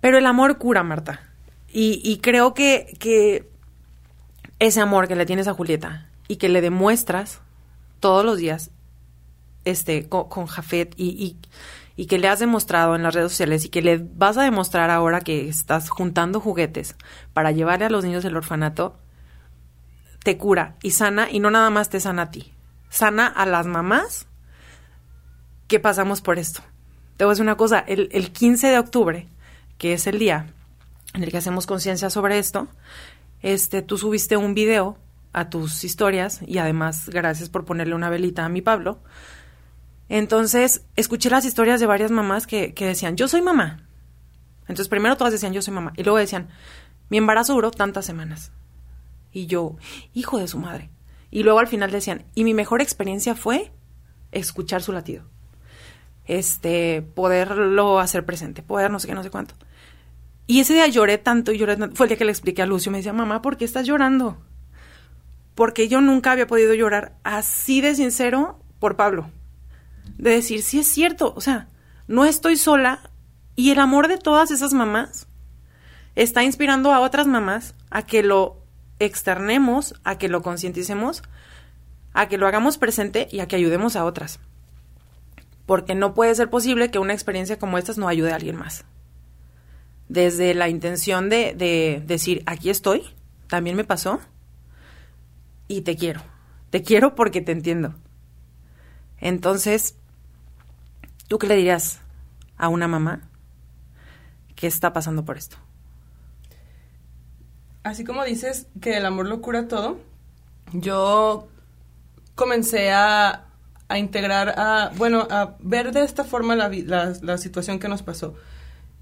Pero 0.00 0.18
el 0.18 0.26
amor 0.26 0.56
cura, 0.58 0.84
Marta. 0.84 1.32
Y, 1.66 2.20
creo 2.22 2.54
que, 2.54 2.96
que 3.00 3.50
ese 4.60 4.80
amor 4.80 5.08
que 5.08 5.16
le 5.16 5.26
tienes 5.26 5.48
a 5.48 5.54
Julieta 5.54 6.06
y 6.28 6.36
que 6.36 6.48
le 6.48 6.60
demuestras 6.60 7.40
todos 7.98 8.24
los 8.24 8.36
días 8.36 8.70
este, 9.64 10.08
con, 10.08 10.46
Jafet 10.46 10.94
y, 10.96 11.36
y, 11.96 12.06
que 12.06 12.18
le 12.18 12.28
has 12.28 12.38
demostrado 12.38 12.96
en 12.96 13.02
las 13.02 13.14
redes 13.14 13.32
sociales 13.32 13.64
y 13.64 13.68
que 13.68 13.82
le 13.82 13.98
vas 13.98 14.38
a 14.38 14.42
demostrar 14.42 14.90
ahora 14.90 15.20
que 15.20 15.48
estás 15.48 15.90
juntando 15.90 16.40
juguetes 16.40 16.96
para 17.34 17.52
llevarle 17.52 17.86
a 17.86 17.90
los 17.90 18.04
niños 18.04 18.22
del 18.22 18.36
orfanato, 18.36 18.98
te 20.22 20.36
cura 20.36 20.76
y 20.82 20.92
sana 20.92 21.30
y 21.30 21.40
no 21.40 21.50
nada 21.50 21.70
más 21.70 21.90
te 21.90 22.00
sana 22.00 22.22
a 22.22 22.30
ti, 22.30 22.52
sana 22.88 23.26
a 23.26 23.46
las 23.46 23.66
mamás 23.66 24.26
que 25.68 25.78
pasamos 25.78 26.20
por 26.20 26.38
esto. 26.38 26.62
Te 27.16 27.24
voy 27.24 27.32
a 27.32 27.34
decir 27.34 27.44
una 27.44 27.56
cosa, 27.56 27.80
el, 27.80 28.08
el 28.12 28.32
15 28.32 28.68
de 28.68 28.78
octubre, 28.78 29.28
que 29.76 29.92
es 29.92 30.06
el 30.06 30.18
día 30.18 30.46
en 31.14 31.22
el 31.22 31.30
que 31.30 31.38
hacemos 31.38 31.66
conciencia 31.66 32.10
sobre 32.10 32.38
esto, 32.38 32.68
este, 33.42 33.82
tú 33.82 33.98
subiste 33.98 34.36
un 34.36 34.54
video 34.54 34.98
a 35.32 35.48
tus 35.48 35.84
historias 35.84 36.40
y 36.46 36.58
además 36.58 37.08
gracias 37.08 37.48
por 37.48 37.64
ponerle 37.64 37.94
una 37.94 38.10
velita 38.10 38.44
a 38.44 38.48
mi 38.48 38.62
Pablo. 38.62 38.98
Entonces, 40.10 40.82
escuché 40.96 41.30
las 41.30 41.44
historias 41.44 41.78
de 41.78 41.86
varias 41.86 42.10
mamás 42.10 42.48
que, 42.48 42.74
que 42.74 42.84
decían, 42.84 43.16
yo 43.16 43.28
soy 43.28 43.42
mamá. 43.42 43.86
Entonces, 44.62 44.88
primero 44.88 45.16
todas 45.16 45.32
decían, 45.32 45.52
yo 45.52 45.62
soy 45.62 45.72
mamá. 45.72 45.92
Y 45.96 46.02
luego 46.02 46.18
decían, 46.18 46.48
mi 47.10 47.18
embarazo 47.18 47.54
duró 47.54 47.70
tantas 47.70 48.06
semanas. 48.06 48.50
Y 49.30 49.46
yo, 49.46 49.76
hijo 50.12 50.38
de 50.38 50.48
su 50.48 50.58
madre. 50.58 50.90
Y 51.30 51.44
luego 51.44 51.60
al 51.60 51.68
final 51.68 51.92
decían, 51.92 52.24
y 52.34 52.42
mi 52.42 52.54
mejor 52.54 52.82
experiencia 52.82 53.36
fue 53.36 53.70
escuchar 54.32 54.82
su 54.82 54.92
latido. 54.92 55.22
Este, 56.24 57.02
poderlo 57.02 58.00
hacer 58.00 58.26
presente, 58.26 58.64
poder 58.64 58.90
no 58.90 58.98
sé 58.98 59.06
qué, 59.06 59.14
no 59.14 59.22
sé 59.22 59.30
cuánto. 59.30 59.54
Y 60.48 60.58
ese 60.58 60.74
día 60.74 60.88
lloré 60.88 61.18
tanto 61.18 61.52
y 61.52 61.58
lloré 61.58 61.76
tanto. 61.76 61.94
Fue 61.94 62.06
el 62.06 62.08
día 62.08 62.18
que 62.18 62.24
le 62.24 62.32
expliqué 62.32 62.62
a 62.62 62.66
Lucio. 62.66 62.90
Me 62.90 62.98
decía, 62.98 63.12
mamá, 63.12 63.42
¿por 63.42 63.56
qué 63.56 63.64
estás 63.64 63.86
llorando? 63.86 64.38
Porque 65.54 65.86
yo 65.86 66.00
nunca 66.00 66.32
había 66.32 66.48
podido 66.48 66.74
llorar 66.74 67.14
así 67.22 67.80
de 67.80 67.94
sincero 67.94 68.58
por 68.80 68.96
Pablo. 68.96 69.30
De 70.18 70.30
decir, 70.30 70.62
sí 70.62 70.80
es 70.80 70.86
cierto, 70.86 71.32
o 71.36 71.40
sea, 71.40 71.68
no 72.08 72.24
estoy 72.24 72.56
sola 72.56 73.10
y 73.56 73.70
el 73.70 73.78
amor 73.78 74.08
de 74.08 74.18
todas 74.18 74.50
esas 74.50 74.72
mamás 74.72 75.26
está 76.14 76.42
inspirando 76.42 76.92
a 76.92 77.00
otras 77.00 77.26
mamás 77.26 77.74
a 77.90 78.06
que 78.06 78.22
lo 78.22 78.58
externemos, 78.98 79.94
a 80.04 80.18
que 80.18 80.28
lo 80.28 80.42
concienticemos, 80.42 81.22
a 82.12 82.28
que 82.28 82.38
lo 82.38 82.46
hagamos 82.46 82.78
presente 82.78 83.28
y 83.30 83.40
a 83.40 83.48
que 83.48 83.56
ayudemos 83.56 83.96
a 83.96 84.04
otras. 84.04 84.40
Porque 85.66 85.94
no 85.94 86.14
puede 86.14 86.34
ser 86.34 86.50
posible 86.50 86.90
que 86.90 86.98
una 86.98 87.14
experiencia 87.14 87.58
como 87.58 87.78
esta 87.78 87.92
no 87.96 88.08
ayude 88.08 88.32
a 88.32 88.36
alguien 88.36 88.56
más. 88.56 88.84
Desde 90.08 90.54
la 90.54 90.68
intención 90.68 91.28
de, 91.28 91.54
de 91.54 92.02
decir, 92.04 92.42
aquí 92.46 92.70
estoy, 92.70 93.04
también 93.46 93.76
me 93.76 93.84
pasó, 93.84 94.20
y 95.68 95.82
te 95.82 95.96
quiero. 95.96 96.20
Te 96.70 96.82
quiero 96.82 97.14
porque 97.14 97.40
te 97.40 97.52
entiendo. 97.52 97.94
Entonces, 99.18 99.96
¿tú 101.30 101.38
qué 101.38 101.46
le 101.46 101.54
dirías 101.54 102.00
a 102.56 102.68
una 102.68 102.88
mamá 102.88 103.22
que 104.56 104.66
está 104.66 104.92
pasando 104.92 105.24
por 105.24 105.38
esto? 105.38 105.56
así 107.82 108.04
como 108.04 108.24
dices 108.24 108.66
que 108.80 108.96
el 108.96 109.06
amor 109.06 109.26
lo 109.26 109.40
cura 109.40 109.68
todo, 109.68 109.98
yo 110.72 111.48
comencé 112.34 112.90
a, 112.90 113.46
a 113.88 113.98
integrar, 113.98 114.54
a, 114.56 114.92
bueno, 114.96 115.26
a 115.30 115.56
ver 115.60 115.92
de 115.92 116.02
esta 116.02 116.24
forma 116.24 116.56
la, 116.56 116.68
la, 116.68 117.12
la, 117.22 117.38
situación 117.38 117.78
que 117.78 117.88
nos 117.88 118.02
pasó. 118.02 118.34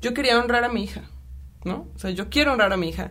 Yo 0.00 0.14
quería 0.14 0.38
honrar 0.38 0.64
a 0.64 0.68
mi 0.68 0.84
hija, 0.84 1.02
¿no? 1.64 1.88
O 1.94 1.98
sea, 1.98 2.10
yo 2.10 2.30
quiero 2.30 2.52
honrar 2.52 2.72
a 2.72 2.76
mi 2.76 2.88
hija. 2.88 3.10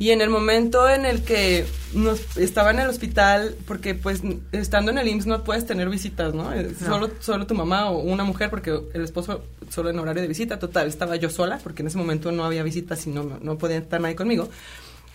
Y 0.00 0.10
en 0.10 0.20
el 0.20 0.30
momento 0.30 0.88
en 0.88 1.04
el 1.04 1.24
que 1.24 1.66
nos, 1.92 2.36
estaba 2.36 2.70
en 2.70 2.78
el 2.78 2.88
hospital, 2.88 3.56
porque 3.66 3.96
pues 3.96 4.22
estando 4.52 4.92
en 4.92 4.98
el 4.98 5.08
IMSS 5.08 5.26
no 5.26 5.42
puedes 5.42 5.66
tener 5.66 5.88
visitas, 5.88 6.34
¿no? 6.34 6.52
Eh, 6.52 6.72
solo, 6.78 7.10
solo 7.18 7.46
tu 7.46 7.56
mamá 7.56 7.90
o 7.90 7.98
una 7.98 8.22
mujer, 8.22 8.48
porque 8.48 8.78
el 8.94 9.02
esposo 9.02 9.42
solo 9.70 9.90
en 9.90 9.98
horario 9.98 10.22
de 10.22 10.28
visita, 10.28 10.58
total, 10.58 10.86
estaba 10.86 11.16
yo 11.16 11.30
sola, 11.30 11.58
porque 11.62 11.82
en 11.82 11.88
ese 11.88 11.98
momento 11.98 12.30
no 12.30 12.44
había 12.44 12.62
visitas 12.62 13.06
y 13.08 13.10
no, 13.10 13.38
no 13.40 13.58
podía 13.58 13.78
estar 13.78 14.00
nadie 14.00 14.14
conmigo. 14.14 14.48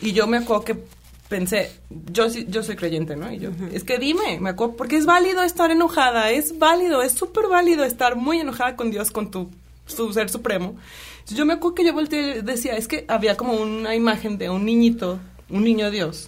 Y 0.01 0.11
yo 0.11 0.27
me 0.27 0.37
acuerdo 0.37 0.65
que 0.65 0.83
pensé, 1.29 1.71
yo 2.11 2.27
yo 2.27 2.61
soy 2.61 2.75
creyente, 2.75 3.15
¿no? 3.15 3.31
Y 3.31 3.39
yo, 3.39 3.51
es 3.71 3.85
que 3.85 3.97
dime, 3.97 4.39
me 4.41 4.49
acuerdo, 4.49 4.75
porque 4.75 4.97
es 4.97 5.05
válido 5.05 5.43
estar 5.43 5.71
enojada, 5.71 6.29
es 6.31 6.59
válido, 6.59 7.01
es 7.01 7.13
súper 7.13 7.47
válido 7.47 7.85
estar 7.85 8.17
muy 8.17 8.39
enojada 8.39 8.75
con 8.75 8.91
Dios, 8.91 9.11
con 9.11 9.31
tu, 9.31 9.49
su 9.85 10.11
ser 10.11 10.29
supremo. 10.29 10.75
Entonces 11.23 11.37
yo 11.37 11.45
me 11.45 11.53
acuerdo 11.53 11.75
que 11.75 11.85
yo 11.85 11.93
volteé 11.93 12.39
y 12.39 12.41
decía, 12.41 12.75
es 12.75 12.89
que 12.89 13.05
había 13.07 13.37
como 13.37 13.53
una 13.53 13.95
imagen 13.95 14.37
de 14.37 14.49
un 14.49 14.65
niñito, 14.65 15.21
un 15.49 15.63
niño 15.63 15.89
Dios, 15.89 16.27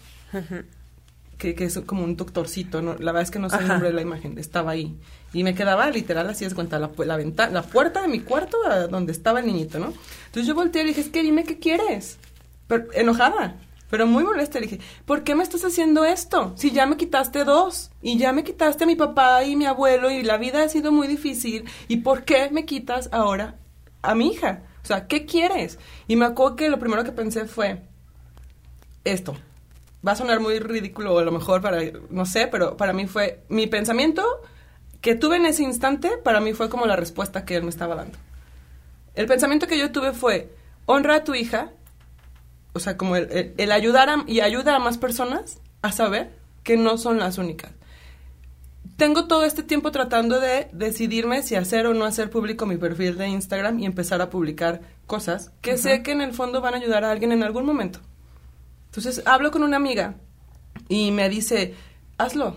que, 1.38 1.54
que, 1.54 1.66
es 1.66 1.78
como 1.80 2.06
un 2.06 2.16
doctorcito, 2.16 2.82
¿no? 2.82 2.93
la 2.93 3.12
verdad 3.12 3.24
es 3.24 3.32
que 3.32 3.39
no 3.39 3.50
sé 3.50 3.58
el 3.58 3.68
nombre 3.68 3.89
de 3.89 3.93
la 3.93 4.02
imagen, 4.02 4.38
estaba 4.38 4.72
ahí. 4.72 4.96
Y 5.34 5.43
me 5.43 5.54
quedaba 5.54 5.89
literal 5.89 6.30
así, 6.30 6.46
es 6.46 6.54
cuenta, 6.54 6.80
la, 6.80 6.91
la, 6.98 7.18
ventana, 7.18 7.52
la 7.52 7.64
puerta 7.64 8.02
de 8.02 8.08
mi 8.08 8.22
cuarto 8.22 8.58
donde 8.89 9.12
estaba 9.12 9.41
el 9.41 9.48
niñito, 9.48 9.80
¿no? 9.80 9.93
Entonces 10.28 10.48
yo 10.48 10.56
volteé 10.56 10.84
y 10.84 10.86
dije, 10.86 11.02
es 11.02 11.10
que 11.10 11.24
dime 11.24 11.43
qué 11.43 11.60
quieres. 11.60 12.18
pero, 12.68 12.86
enojada, 12.93 13.58
pero 13.89 14.08
muy 14.08 14.24
molesta. 14.24 14.62
Le 14.62 14.68
dije, 14.68 14.80
¿por 15.06 15.24
qué 15.24 15.36
me 15.36 15.43
estás 15.43 15.66
haciendo 15.66 16.06
esto? 16.06 16.54
Si 16.56 16.72
ya 16.72 16.86
me 16.86 16.96
quitaste 16.96 17.43
dos, 17.43 17.91
y 18.02 18.18
ya 18.18 18.32
me 18.32 18.46
quitaste 18.46 18.86
a 18.86 18.88
mi 18.88 18.96
papá 18.96 19.43
y 19.43 19.58
mi 19.58 19.66
abuelo, 19.66 20.10
y 20.10 20.24
la 20.24 20.38
vida 20.38 20.64
ha 20.64 20.70
sido 20.70 20.93
muy 20.93 21.08
difícil, 21.08 21.66
¿y 21.89 21.98
por 21.98 22.24
qué 22.24 22.50
me 22.50 22.66
quitas 22.66 23.10
ahora 23.12 23.56
a 24.02 24.16
mi 24.16 24.30
hija? 24.30 24.64
O 24.86 24.88
sea, 24.88 25.07
¿qué 25.07 25.25
quieres? 25.25 25.79
Y 26.07 26.15
me 26.15 26.25
acuerdo 26.25 26.55
que 26.55 26.69
lo 26.69 26.77
primero 26.77 27.03
que 27.03 27.11
pensé 27.11 27.45
fue 27.45 27.81
esto. 29.03 29.36
Va 30.07 30.11
a 30.11 30.15
sonar 30.15 30.39
muy 30.39 30.59
ridículo, 30.59 31.17
a 31.17 31.23
lo 31.23 31.31
mejor 31.31 31.59
para, 31.59 31.79
no 32.11 32.27
sé, 32.27 32.45
pero 32.45 32.77
para 32.77 32.93
mí 32.93 33.07
fue, 33.07 33.41
mi 33.49 33.65
pensamiento 33.65 34.23
que 35.01 35.15
tuve 35.15 35.38
en 35.38 35.47
ese 35.47 35.63
instante, 35.63 36.19
para 36.23 36.39
mí 36.39 36.53
fue 36.53 36.69
como 36.69 36.86
la 36.86 36.95
respuesta 36.95 37.45
que 37.45 37.55
él 37.55 37.63
me 37.63 37.71
estaba 37.71 37.95
dando. 37.95 38.15
El 39.15 39.25
pensamiento 39.25 39.65
que 39.65 39.79
yo 39.79 39.91
tuve 39.91 40.13
fue, 40.13 40.53
honra 40.86 41.15
a 41.15 41.23
tu 41.23 41.33
hija, 41.33 41.71
o 42.73 42.79
sea, 42.79 42.95
como 42.95 43.15
el, 43.15 43.71
ayudar 43.71 44.09
y 44.27 44.41
ayuda 44.41 44.75
a 44.75 44.79
más 44.79 44.99
personas 44.99 45.61
a 45.81 45.91
saber 45.91 46.31
que 46.61 46.77
no 46.77 46.99
son 46.99 47.17
las 47.17 47.39
únicas. 47.39 47.71
Tengo 48.98 49.28
todo 49.28 49.43
este 49.43 49.62
tiempo 49.62 49.91
tratando 49.91 50.39
de 50.39 50.70
decidirme 50.72 51.43
si 51.43 51.56
hacer 51.56 51.86
o 51.86 51.93
no 51.93 52.06
hacer 52.06 52.30
público 52.30 52.66
mi 52.66 52.78
perfil 52.78 53.18
de 53.18 53.28
Instagram 53.28 53.80
y 53.80 53.86
empezar 53.86 54.22
a 54.22 54.30
publicar 54.30 54.82
cosas 55.06 55.52
que 55.62 55.78
sé 55.78 56.02
que 56.02 56.12
en 56.12 56.22
el 56.22 56.34
fondo 56.34 56.62
van 56.62 56.76
a 56.76 56.78
ayudar 56.78 57.04
a 57.04 57.12
alguien 57.12 57.34
en 57.34 57.43
algún 57.43 57.66
momento. 57.66 58.00
Entonces 58.86 59.22
hablo 59.26 59.52
con 59.52 59.64
una 59.64 59.76
amiga 59.76 60.16
y 60.88 61.12
me 61.12 61.28
dice, 61.28 61.76
hazlo. 62.18 62.56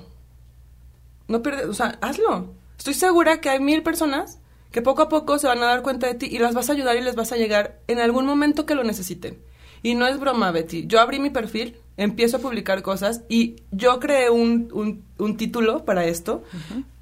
No 1.26 1.42
pierdes, 1.42 1.66
o 1.66 1.74
sea, 1.74 1.98
hazlo. 2.00 2.54
Estoy 2.78 2.94
segura 2.94 3.40
que 3.40 3.50
hay 3.50 3.58
mil 3.58 3.82
personas 3.82 4.38
que 4.70 4.80
poco 4.80 5.02
a 5.02 5.08
poco 5.08 5.40
se 5.40 5.48
van 5.48 5.62
a 5.62 5.66
dar 5.66 5.82
cuenta 5.82 6.06
de 6.06 6.14
ti 6.14 6.28
y 6.30 6.38
las 6.38 6.54
vas 6.54 6.70
a 6.70 6.74
ayudar 6.74 6.96
y 6.96 7.00
les 7.00 7.16
vas 7.16 7.32
a 7.32 7.36
llegar 7.36 7.80
en 7.88 7.98
algún 7.98 8.26
momento 8.26 8.64
que 8.64 8.76
lo 8.76 8.84
necesiten. 8.84 9.42
Y 9.82 9.94
no 9.94 10.06
es 10.06 10.18
broma, 10.18 10.50
Betty. 10.50 10.86
Yo 10.86 11.00
abrí 11.00 11.18
mi 11.18 11.30
perfil, 11.30 11.76
empiezo 11.96 12.38
a 12.38 12.40
publicar 12.40 12.82
cosas 12.82 13.22
y 13.28 13.56
yo 13.70 14.00
creé 14.00 14.30
un, 14.30 15.02
un, 15.18 15.36
título 15.36 15.84
para 15.84 16.04
esto. 16.04 16.42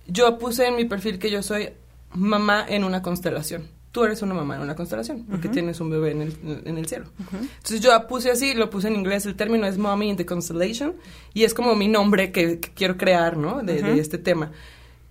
Yo 0.06 0.38
puse 0.38 0.66
en 0.66 0.76
mi 0.76 0.84
perfil 0.84 1.18
que 1.18 1.30
yo 1.30 1.42
soy 1.42 1.70
mamá 2.12 2.64
en 2.68 2.84
una 2.84 3.02
constelación. 3.02 3.68
Tú 3.92 4.04
eres 4.04 4.20
una 4.20 4.34
mamá 4.34 4.56
en 4.56 4.62
una 4.62 4.74
constelación, 4.74 5.24
porque 5.24 5.48
tienes 5.48 5.80
un 5.80 5.88
bebé 5.88 6.10
en 6.10 6.20
el, 6.20 6.36
en 6.66 6.76
el 6.76 6.86
cielo. 6.86 7.06
Entonces 7.32 7.80
yo 7.80 8.06
puse 8.06 8.30
así, 8.30 8.52
lo 8.52 8.68
puse 8.68 8.88
en 8.88 8.94
inglés, 8.94 9.24
el 9.24 9.36
término 9.36 9.66
es 9.66 9.78
Mommy 9.78 10.10
in 10.10 10.16
the 10.16 10.26
Constellation, 10.26 10.94
y 11.32 11.44
es 11.44 11.54
como 11.54 11.74
mi 11.74 11.88
nombre 11.88 12.30
que, 12.30 12.60
quiero 12.60 12.98
crear, 12.98 13.38
¿no? 13.38 13.62
De, 13.62 13.80
de 13.80 13.98
este 13.98 14.18
tema. 14.18 14.52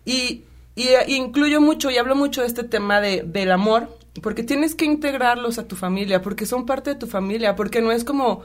Y 0.06 0.44
y, 0.76 0.90
incluyo 1.08 1.62
mucho 1.62 1.90
y 1.90 1.98
hablo 1.98 2.16
mucho 2.16 2.42
de 2.42 2.48
este 2.48 2.64
tema 2.64 3.00
de, 3.00 3.24
del 3.24 3.52
amor, 3.52 3.98
porque 4.22 4.44
tienes 4.44 4.76
que 4.76 4.86
integrarlos 4.86 5.60
a 5.60 5.68
tu 5.68 5.76
familia, 5.76 6.22
porque 6.22 6.46
son 6.46 6.66
parte 6.66 6.92
de 6.92 6.96
tu 7.00 7.08
familia, 7.08 7.56
porque 7.56 7.82
no 7.82 7.92
es 7.92 8.04
como 8.04 8.44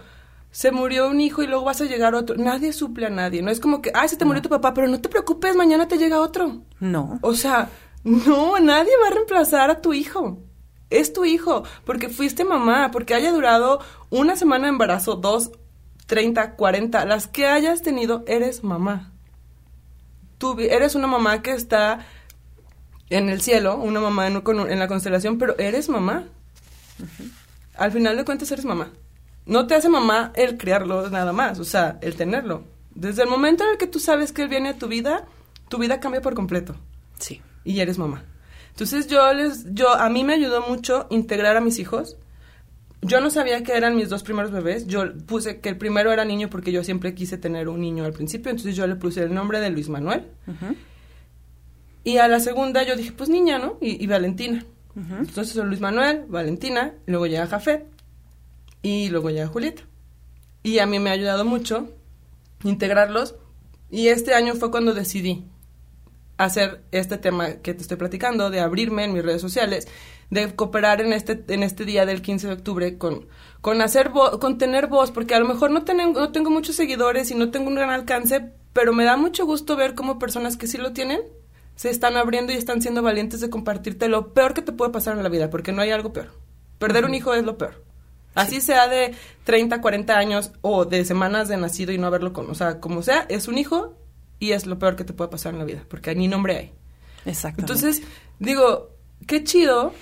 se 0.51 0.73
murió 0.73 1.09
un 1.09 1.21
hijo 1.21 1.43
y 1.43 1.47
luego 1.47 1.65
vas 1.65 1.81
a 1.81 1.85
llegar 1.85 2.15
otro. 2.15 2.37
Nadie 2.37 2.73
suple 2.73 3.07
a 3.07 3.11
nadie. 3.11 3.43
No 3.43 3.51
es 3.51 3.61
como 3.61 3.81
que, 3.81 3.93
ay, 3.95 4.09
se 4.09 4.17
te 4.17 4.25
murió 4.25 4.43
tu 4.43 4.49
papá, 4.49 4.75
pero 4.75 4.89
no 4.89 5.01
te 5.01 5.09
preocupes, 5.09 5.55
mañana 5.55 5.87
te 5.87 5.97
llega 5.97 6.21
otro. 6.21 6.63
No. 6.81 7.19
O 7.23 7.35
sea, 7.35 7.71
no, 8.03 8.59
nadie 8.59 8.93
va 9.03 9.09
a 9.09 9.15
reemplazar 9.15 9.71
a 9.71 9.81
tu 9.81 9.93
hijo. 9.93 10.39
Es 10.91 11.13
tu 11.13 11.25
hijo, 11.25 11.63
porque 11.85 12.09
fuiste 12.09 12.45
mamá, 12.45 12.91
porque 12.91 13.15
haya 13.15 13.31
durado 13.31 13.81
una 14.11 14.35
semana 14.35 14.65
de 14.65 14.71
embarazo, 14.71 15.15
dos, 15.15 15.53
treinta, 16.07 16.57
cuarenta, 16.57 17.05
las 17.05 17.29
que 17.29 17.47
hayas 17.47 17.83
tenido, 17.83 18.25
eres 18.27 18.65
mamá. 18.65 19.13
Tú 20.39 20.57
eres 20.59 20.97
una 20.97 21.07
mamá 21.07 21.43
que 21.43 21.53
está 21.53 22.05
en 23.11 23.29
el 23.29 23.41
cielo, 23.41 23.77
una 23.77 24.01
mamá 24.01 24.29
en, 24.29 24.43
en 24.47 24.79
la 24.79 24.89
constelación, 24.89 25.39
pero 25.39 25.59
eres 25.59 25.89
mamá. 25.89 26.27
Al 27.77 27.93
final 27.93 28.17
de 28.17 28.25
cuentas 28.25 28.51
eres 28.53 28.65
mamá. 28.65 28.91
No 29.47 29.67
te 29.67 29.75
hace 29.75 29.89
mamá 29.89 30.33
el 30.37 30.57
criarlo 30.57 31.11
nada 31.11 31.33
más, 31.33 31.59
o 31.59 31.65
sea, 31.65 31.99
el 32.03 32.15
tenerlo. 32.15 32.65
Desde 32.95 33.23
el 33.23 33.29
momento 33.29 33.65
en 33.65 33.71
el 33.71 33.79
que 33.79 33.87
tú 33.87 33.99
sabes 33.99 34.33
que 34.33 34.43
él 34.43 34.49
viene 34.49 34.71
a 34.71 34.79
tu 34.79 34.87
vida, 34.87 35.27
tu 35.69 35.79
vida 35.79 36.01
cambia 36.01 36.21
por 36.21 36.35
completo. 36.35 36.77
Sí. 37.19 37.41
Y 37.65 37.81
eres 37.81 37.99
mamá. 37.99 38.25
Entonces 38.71 39.09
yo 39.09 39.33
les, 39.33 39.67
yo, 39.75 39.93
a 39.95 40.09
mí 40.09 40.25
me 40.25 40.35
ayudó 40.35 40.63
mucho 40.63 41.07
integrar 41.11 41.57
a 41.57 41.61
mis 41.61 41.79
hijos. 41.79 42.17
Yo 43.03 43.21
no 43.21 43.31
sabía 43.31 43.63
que 43.63 43.73
eran 43.73 43.97
mis 43.97 44.09
dos 44.09 44.23
primeros 44.23 44.53
bebés. 44.53 44.87
Yo 44.87 45.05
puse 45.27 45.61
que 45.61 45.69
el 45.71 45.79
primero 45.79 46.13
era 46.13 46.25
niño 46.25 46.51
porque 46.51 46.71
yo 46.71 46.85
siempre 46.85 47.15
quise 47.15 47.39
tener 47.39 47.69
un 47.69 47.81
niño 47.81 48.05
al 48.05 48.13
principio. 48.13 48.51
Entonces 48.51 48.77
yo 48.77 48.87
le 48.87 48.97
puse 48.97 49.23
el 49.23 49.35
nombre 49.35 49.61
de 49.61 49.71
Luis 49.71 49.89
Manuel. 49.89 50.27
Y 52.03 52.17
a 52.17 52.29
la 52.29 52.41
segunda 52.41 52.83
yo 52.83 52.97
dije, 52.97 53.13
pues 53.13 53.29
niña, 53.29 53.59
¿no? 53.59 53.77
Y, 53.81 54.07
Valentina. 54.07 54.65
Entonces 54.97 55.55
son 55.55 55.69
Luis 55.69 55.81
Manuel, 55.81 56.25
Valentina, 56.29 56.93
luego 57.07 57.27
llega 57.27 57.47
Jafet 57.47 57.87
y 58.83 59.09
luego 59.09 59.31
llega 59.31 59.47
Julieta. 59.47 59.83
Y 60.63 60.79
a 60.79 60.87
mí 60.87 60.99
me 60.99 61.11
ha 61.11 61.15
ayudado 61.15 61.45
mucho 61.45 61.89
integrarlos. 62.65 63.37
Y 63.91 64.09
este 64.09 64.35
año 64.35 64.55
fue 64.55 64.71
cuando 64.71 64.93
decidí 64.93 65.45
hacer 66.37 66.83
este 66.91 67.19
tema 67.19 67.55
que 67.57 67.75
te 67.75 67.83
estoy 67.83 67.97
platicando, 67.97 68.51
de 68.51 68.61
abrirme 68.61 69.05
en 69.05 69.13
mis 69.13 69.23
redes 69.23 69.41
sociales, 69.41 69.89
de 70.31 70.55
cooperar 70.55 71.01
en 71.01 71.13
este, 71.13 71.45
en 71.49 71.63
este 71.63 71.85
día 71.85 72.07
del 72.07 72.23
15 72.23 72.47
de 72.47 72.53
octubre 72.55 72.99
con, 72.99 73.27
con 73.61 73.81
hacer 73.83 74.11
con 74.11 74.59
tener 74.59 74.87
voz, 74.87 75.11
porque 75.11 75.35
a 75.35 75.41
lo 75.41 75.47
mejor 75.47 75.71
no, 75.71 75.85
tengo, 75.85 76.19
no 76.19 76.33
tengo 76.33 76.51
muchos 76.51 76.77
seguidores 76.77 77.31
y 77.31 77.35
no 77.35 77.51
tengo 77.51 77.69
un 77.69 77.75
gran 77.75 77.91
alcance, 77.91 78.53
pero 78.73 78.93
me 78.93 79.05
da 79.05 79.17
mucho 79.17 79.45
gusto 79.45 79.77
ver 79.77 79.95
cómo 79.95 80.19
personas 80.19 80.57
que 80.57 80.67
sí 80.67 80.79
lo 80.79 80.93
tienen 80.93 81.21
se 81.81 81.89
están 81.89 82.19
abriendo 82.19 82.53
y 82.53 82.57
están 82.57 82.83
siendo 82.83 83.01
valientes 83.01 83.41
de 83.41 83.49
compartirte 83.49 84.11
lo 84.11 84.35
peor 84.35 84.53
que 84.53 84.61
te 84.61 84.71
puede 84.71 84.93
pasar 84.93 85.17
en 85.17 85.23
la 85.23 85.31
vida, 85.31 85.49
porque 85.49 85.73
no 85.73 85.81
hay 85.81 85.91
algo 85.91 86.13
peor. 86.13 86.29
Perder 86.79 87.07
un 87.07 87.15
hijo 87.15 87.33
es 87.33 87.43
lo 87.43 87.57
peor. 87.57 87.83
Así 88.35 88.61
sea 88.61 88.87
de 88.87 89.15
30, 89.45 89.81
40 89.81 90.19
años 90.19 90.53
o 90.61 90.85
de 90.85 91.07
semanas 91.07 91.49
de 91.49 91.57
nacido 91.57 91.91
y 91.91 91.97
no 91.97 92.07
haberlo 92.07 92.35
con, 92.35 92.51
o 92.51 92.55
sea, 92.55 92.81
como 92.81 93.03
sea, 93.03 93.25
es 93.31 93.49
un 93.49 93.57
hijo 93.57 93.97
y 94.39 94.53
es 94.53 94.67
lo 94.67 94.79
peor 94.79 94.95
que 94.95 95.05
te 95.05 95.15
puede 95.15 95.31
pasar 95.31 95.55
en 95.55 95.59
la 95.59 95.65
vida, 95.65 95.87
porque 95.89 96.15
ni 96.15 96.29
nombre 96.29 96.59
hay. 96.59 96.73
Exacto. 97.25 97.63
Entonces, 97.63 98.03
digo, 98.39 98.91
qué 99.27 99.43
chido 99.43 99.95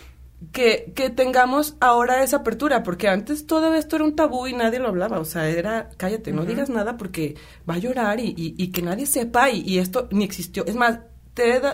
que, 0.51 0.93
que 0.97 1.11
tengamos 1.11 1.77
ahora 1.79 2.25
esa 2.25 2.39
apertura, 2.39 2.83
porque 2.83 3.07
antes 3.07 3.47
todo 3.47 3.73
esto 3.75 3.95
era 3.95 4.05
un 4.05 4.17
tabú 4.17 4.49
y 4.49 4.53
nadie 4.53 4.81
lo 4.81 4.89
hablaba, 4.89 5.21
o 5.21 5.25
sea, 5.25 5.49
era, 5.49 5.91
cállate, 5.97 6.33
no 6.33 6.45
digas 6.45 6.71
nada 6.71 6.97
porque 6.97 7.37
va 7.71 7.75
a 7.75 7.79
llorar 7.79 8.19
y, 8.19 8.35
y, 8.37 8.57
y 8.59 8.73
que 8.73 8.83
nadie 8.83 9.07
sepa 9.07 9.49
y, 9.51 9.61
y, 9.61 9.79
esto 9.79 10.09
ni 10.11 10.25
existió. 10.25 10.67
Es 10.67 10.75
más, 10.75 10.99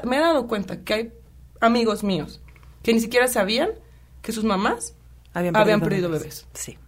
me 0.04 0.16
he 0.16 0.20
dado 0.20 0.46
cuenta 0.46 0.82
que 0.82 0.94
hay 0.94 1.12
amigos 1.60 2.04
míos 2.04 2.40
que 2.82 2.92
ni 2.92 3.00
siquiera 3.00 3.26
sabían 3.28 3.70
que 4.22 4.32
sus 4.32 4.44
mamás 4.44 4.94
habían 5.32 5.80
perdido, 5.80 6.10
bebés. 6.10 6.46
Sí. 6.52 6.78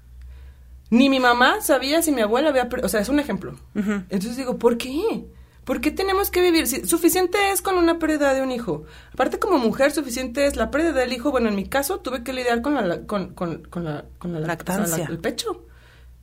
Ni 0.90 1.08
mi 1.08 1.18
mamá 1.18 1.60
sabía 1.62 2.00
si 2.02 2.12
mi 2.12 2.20
abuela 2.20 2.50
había 2.50 2.68
perdido, 2.68 2.86
o 2.86 2.88
sea, 2.88 3.00
es 3.00 3.08
un 3.08 3.18
ejemplo. 3.18 3.56
Entonces 3.74 4.36
digo, 4.36 4.58
¿por 4.58 4.78
qué? 4.78 5.26
¿Por 5.64 5.80
qué 5.80 5.90
tenemos 5.90 6.30
que 6.30 6.40
vivir? 6.40 6.68
Si, 6.68 6.86
suficiente 6.86 7.50
es 7.50 7.60
con 7.60 7.76
una 7.76 7.98
pérdida 7.98 8.32
de 8.32 8.40
un 8.40 8.52
hijo. 8.52 8.84
Aparte, 9.12 9.40
como 9.40 9.58
mujer, 9.58 9.90
suficiente 9.90 10.46
es 10.46 10.54
la 10.54 10.70
pérdida 10.70 10.92
del 10.92 11.12
hijo. 11.12 11.32
Bueno, 11.32 11.48
en 11.48 11.56
mi 11.56 11.66
caso, 11.66 11.98
tuve 11.98 12.22
que 12.22 12.32
lidiar 12.32 12.62
con 12.62 12.74
la, 12.74 13.04
con, 13.04 13.34
con, 13.34 13.64
con 13.64 13.84
la, 13.84 14.04
con 14.18 14.32
la 14.32 14.38
lactancia. 14.38 15.06
el 15.10 15.18
pecho. 15.18 15.66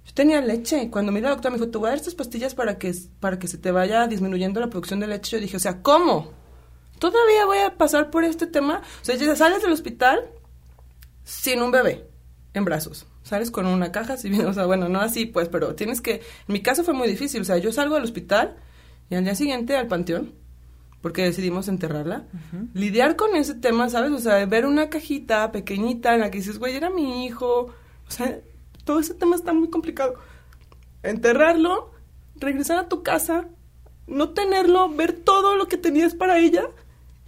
Yo 0.06 0.14
tenía 0.14 0.40
leche. 0.40 0.90
Cuando 0.90 1.12
la 1.12 1.30
doctora 1.32 1.50
me 1.50 1.58
dijo, 1.58 1.70
te 1.70 1.78
voy 1.78 1.88
a 1.88 1.90
dar 1.90 1.98
estas 1.98 2.16
pastillas 2.16 2.56
para 2.56 2.78
que, 2.78 2.94
para 3.20 3.38
que 3.38 3.50
se 3.50 3.58
te 3.58 3.72
vaya 3.72 4.08
disminuyendo 4.08 4.62
la 4.62 4.70
producción 4.70 5.02
de 5.02 5.08
leche. 5.08 5.36
Yo 5.36 5.42
dije, 5.42 5.58
o 5.58 5.60
sea, 5.60 5.82
¿cómo? 5.82 6.32
Todavía 7.12 7.46
voy 7.46 7.60
a 7.60 7.78
pasar 7.78 8.10
por 8.10 8.24
este 8.24 8.48
tema. 8.48 8.82
O 9.02 9.06
sea, 9.06 9.16
ya 9.16 9.36
sales 9.36 9.62
del 9.62 9.72
hospital 9.72 10.22
sin 11.24 11.62
un 11.62 11.72
bebé 11.72 12.08
en 12.54 12.66
brazos. 12.66 13.08
Sales 13.24 13.52
con 13.52 13.66
una 13.66 13.92
caja, 13.92 14.18
si 14.18 14.30
bien, 14.30 14.46
o 14.46 14.54
sea, 14.54 14.66
bueno, 14.66 14.90
no 14.90 15.00
así, 15.00 15.26
pues, 15.26 15.50
pero 15.50 15.76
tienes 15.76 16.02
que. 16.02 16.16
En 16.16 16.54
mi 16.54 16.62
caso 16.62 16.84
fue 16.84 16.94
muy 16.94 17.08
difícil. 17.08 17.42
O 17.42 17.46
sea, 17.46 17.58
yo 17.58 17.72
salgo 17.72 17.96
del 17.96 18.04
hospital 18.04 18.58
y 19.10 19.16
al 19.16 19.24
día 19.24 19.36
siguiente 19.36 19.76
al 19.76 19.88
panteón, 19.88 20.34
porque 21.02 21.24
decidimos 21.24 21.68
enterrarla. 21.68 22.28
Lidiar 22.74 23.16
con 23.16 23.36
ese 23.36 23.56
tema, 23.56 23.90
¿sabes? 23.90 24.12
O 24.12 24.20
sea, 24.20 24.46
ver 24.46 24.66
una 24.66 24.90
cajita 24.90 25.52
pequeñita 25.52 26.14
en 26.14 26.22
la 26.22 26.32
que 26.32 26.40
dices, 26.40 26.60
güey, 26.60 26.76
era 26.76 26.90
mi 26.90 27.26
hijo. 27.26 27.74
O 28.08 28.12
sea, 28.12 28.40
todo 28.84 29.00
ese 29.00 29.14
tema 29.14 29.36
está 29.36 29.54
muy 29.54 29.70
complicado. 29.70 30.16
Enterrarlo, 31.02 31.92
regresar 32.36 32.78
a 32.78 32.90
tu 32.90 33.04
casa, 33.04 33.48
no 34.08 34.30
tenerlo, 34.30 34.90
ver 34.90 35.14
todo 35.14 35.56
lo 35.56 35.68
que 35.68 35.78
tenías 35.78 36.14
para 36.14 36.40
ella 36.40 36.70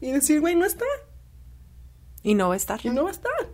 y 0.05 0.11
decir, 0.11 0.39
güey, 0.39 0.53
no 0.53 0.65
está. 0.65 0.85
Y 2.21 2.35
no 2.35 2.49
va 2.49 2.53
a 2.53 2.57
estar. 2.57 2.79
Y 2.83 2.91
no 2.91 3.05
va 3.05 3.09
a 3.09 3.13
estar. 3.13 3.49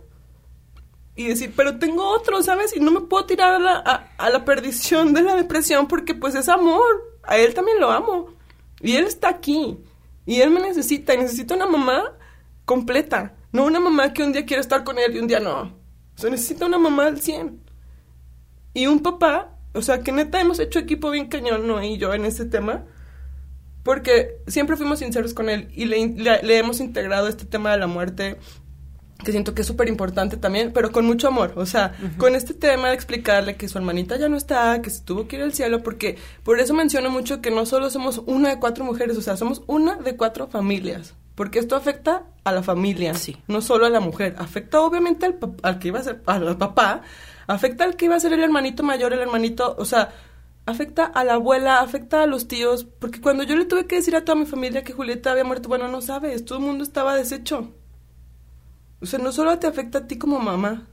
Y 1.16 1.28
decir, 1.28 1.54
pero 1.56 1.78
tengo 1.78 2.06
otro, 2.06 2.42
¿sabes? 2.42 2.76
Y 2.76 2.80
no 2.80 2.90
me 2.90 3.00
puedo 3.00 3.24
tirar 3.24 3.54
a 3.54 3.58
la, 3.58 3.76
a, 4.18 4.28
la 4.28 4.44
perdición 4.44 5.14
de 5.14 5.22
la 5.22 5.34
depresión 5.34 5.88
porque 5.88 6.14
pues 6.14 6.34
es 6.34 6.50
amor. 6.50 7.18
A 7.22 7.38
él 7.38 7.54
también 7.54 7.80
lo 7.80 7.90
amo. 7.90 8.34
Y 8.82 8.96
él 8.96 9.06
está 9.06 9.30
aquí. 9.30 9.78
Y 10.26 10.42
él 10.42 10.50
me 10.50 10.60
necesita. 10.60 11.14
Y 11.14 11.18
necesita 11.18 11.54
una 11.54 11.64
mamá 11.64 12.18
completa. 12.66 13.34
No 13.50 13.64
una 13.64 13.80
mamá 13.80 14.12
que 14.12 14.22
un 14.22 14.34
día 14.34 14.44
quiere 14.44 14.60
estar 14.60 14.84
con 14.84 14.98
él 14.98 15.16
y 15.16 15.20
un 15.20 15.28
día 15.28 15.40
no. 15.40 15.62
O 16.14 16.18
sea, 16.18 16.28
necesita 16.28 16.66
una 16.66 16.76
mamá 16.76 17.06
al 17.06 17.18
100. 17.18 17.62
Y 18.74 18.88
un 18.88 19.00
papá, 19.00 19.56
o 19.72 19.80
sea, 19.80 20.02
que 20.02 20.12
neta 20.12 20.38
hemos 20.38 20.58
hecho 20.58 20.78
equipo 20.78 21.08
bien 21.08 21.28
cañón, 21.28 21.66
¿no? 21.66 21.82
Y 21.82 21.96
yo 21.96 22.12
en 22.12 22.26
ese 22.26 22.44
tema 22.44 22.84
porque 23.82 24.36
siempre 24.46 24.76
fuimos 24.76 25.00
sinceros 25.00 25.34
con 25.34 25.48
él 25.48 25.68
y 25.74 25.86
le, 25.86 26.58
hemos 26.58 26.80
integrado 26.80 27.28
este 27.28 27.44
tema 27.44 27.72
de 27.72 27.78
la 27.78 27.86
muerte 27.86 28.38
que 29.24 29.30
siento 29.30 29.54
que 29.54 29.62
es 29.62 29.68
súper 29.68 29.88
importante 29.88 30.36
también, 30.36 30.72
pero 30.72 30.90
con 30.90 31.04
mucho 31.06 31.28
amor, 31.28 31.52
o 31.56 31.64
sea, 31.64 31.94
con 32.18 32.34
este 32.34 32.54
tema 32.54 32.88
de 32.88 32.94
explicarle 32.94 33.54
que 33.56 33.68
su 33.68 33.78
hermanita 33.78 34.16
ya 34.16 34.28
no 34.28 34.36
está, 34.36 34.82
que 34.82 34.90
se 34.90 35.02
tuvo 35.02 35.28
que 35.28 35.36
ir 35.36 35.42
al 35.42 35.52
cielo, 35.54 35.82
porque 35.82 36.18
por 36.42 36.58
eso 36.58 36.74
menciono 36.74 37.08
mucho 37.08 37.40
que 37.40 37.52
no 37.52 37.64
solo 37.64 37.88
somos 37.88 38.18
una 38.26 38.48
de 38.48 38.58
cuatro 38.58 38.84
mujeres, 38.84 39.16
o 39.16 39.22
sea, 39.22 39.36
somos 39.36 39.62
una 39.68 39.94
de 39.94 40.16
cuatro 40.16 40.48
familias, 40.48 41.14
porque 41.36 41.60
esto 41.60 41.76
afecta 41.76 42.24
a 42.42 42.50
la 42.50 42.64
familia, 42.64 43.14
Sí. 43.14 43.36
no 43.46 43.60
solo 43.60 43.86
a 43.86 43.90
la 43.90 44.00
mujer, 44.00 44.34
afecta 44.38 44.80
obviamente 44.80 45.24
al, 45.26 45.38
al 45.62 45.78
que 45.78 45.88
iba 45.88 46.00
a 46.00 46.02
ser, 46.02 46.20
al, 46.26 46.48
al 46.48 46.58
papá, 46.58 47.02
afecta 47.46 47.84
al 47.84 47.94
que 47.94 48.06
iba 48.06 48.16
a 48.16 48.20
ser 48.20 48.32
el 48.32 48.42
hermanito 48.42 48.82
mayor, 48.82 49.12
el 49.12 49.20
hermanito, 49.20 49.76
o 49.78 49.84
sea, 49.84 50.10
afecta 50.66 51.04
a 51.04 51.24
la 51.24 51.34
abuela, 51.34 51.80
afecta 51.80 52.22
a 52.22 52.26
los 52.26 52.48
tíos, 52.48 52.84
porque 52.84 53.20
cuando 53.20 53.42
yo 53.42 53.56
le 53.56 53.64
tuve 53.64 53.86
que 53.86 53.96
decir 53.96 54.14
a 54.16 54.24
toda 54.24 54.38
mi 54.38 54.46
familia 54.46 54.84
que 54.84 54.92
Julieta 54.92 55.32
había 55.32 55.44
muerto, 55.44 55.68
bueno, 55.68 55.88
no 55.88 56.00
sabes, 56.00 56.44
todo 56.44 56.58
el 56.58 56.64
mundo 56.64 56.84
estaba 56.84 57.14
deshecho. 57.16 57.72
O 59.00 59.06
sea, 59.06 59.18
no 59.18 59.32
solo 59.32 59.58
te 59.58 59.66
afecta 59.66 59.98
a 59.98 60.06
ti 60.06 60.16
como 60.16 60.38
mamá. 60.38 60.86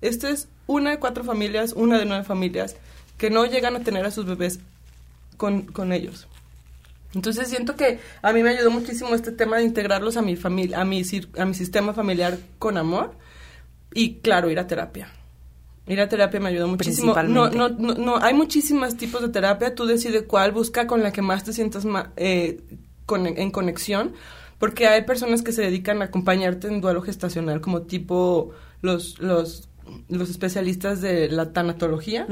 Esto 0.00 0.28
es 0.28 0.48
una 0.66 0.90
de 0.90 0.98
cuatro 0.98 1.24
familias, 1.24 1.72
una 1.72 1.98
de 1.98 2.04
nueve 2.04 2.24
familias, 2.24 2.76
que 3.18 3.30
no 3.30 3.44
llegan 3.46 3.76
a 3.76 3.80
tener 3.80 4.04
a 4.04 4.10
sus 4.10 4.26
bebés 4.26 4.60
con, 5.36 5.62
con 5.62 5.92
ellos. 5.92 6.28
Entonces 7.14 7.48
siento 7.48 7.76
que 7.76 8.00
a 8.22 8.32
mí 8.32 8.42
me 8.42 8.50
ayudó 8.50 8.70
muchísimo 8.70 9.14
este 9.14 9.32
tema 9.32 9.58
de 9.58 9.64
integrarlos 9.64 10.16
a 10.16 10.22
mi 10.22 10.36
familia, 10.36 10.80
a 10.80 10.84
mi, 10.84 11.02
a 11.36 11.44
mi 11.44 11.54
sistema 11.54 11.92
familiar 11.92 12.38
con 12.58 12.76
amor. 12.76 13.14
Y 13.92 14.20
claro, 14.20 14.50
ir 14.50 14.58
a 14.58 14.66
terapia. 14.66 15.08
Ir 15.86 16.00
a 16.00 16.08
terapia 16.08 16.38
me 16.40 16.48
ayudó 16.50 16.68
muchísimo. 16.68 17.12
No, 17.34 17.50
no, 17.50 17.68
no, 17.70 17.94
no, 17.94 18.16
hay 18.18 18.34
muchísimos 18.34 18.96
tipos 18.96 19.20
de 19.22 19.28
terapia. 19.30 19.74
Tú 19.74 19.84
decides 19.86 20.22
cuál, 20.28 20.52
busca 20.52 20.86
con 20.86 21.02
la 21.02 21.12
que 21.12 21.22
más 21.22 21.42
te 21.44 21.52
sientas 21.52 21.84
ma- 21.84 22.12
eh, 22.16 22.60
con- 23.06 23.26
en 23.26 23.50
conexión. 23.50 24.12
Porque 24.58 24.86
hay 24.86 25.02
personas 25.02 25.42
que 25.42 25.50
se 25.50 25.62
dedican 25.62 26.00
a 26.02 26.04
acompañarte 26.04 26.68
en 26.68 26.80
duelo 26.80 27.02
gestacional, 27.02 27.60
como 27.60 27.82
tipo 27.82 28.52
los, 28.80 29.18
los, 29.18 29.68
los 30.08 30.30
especialistas 30.30 31.00
de 31.00 31.28
la 31.28 31.52
tanatología. 31.52 32.26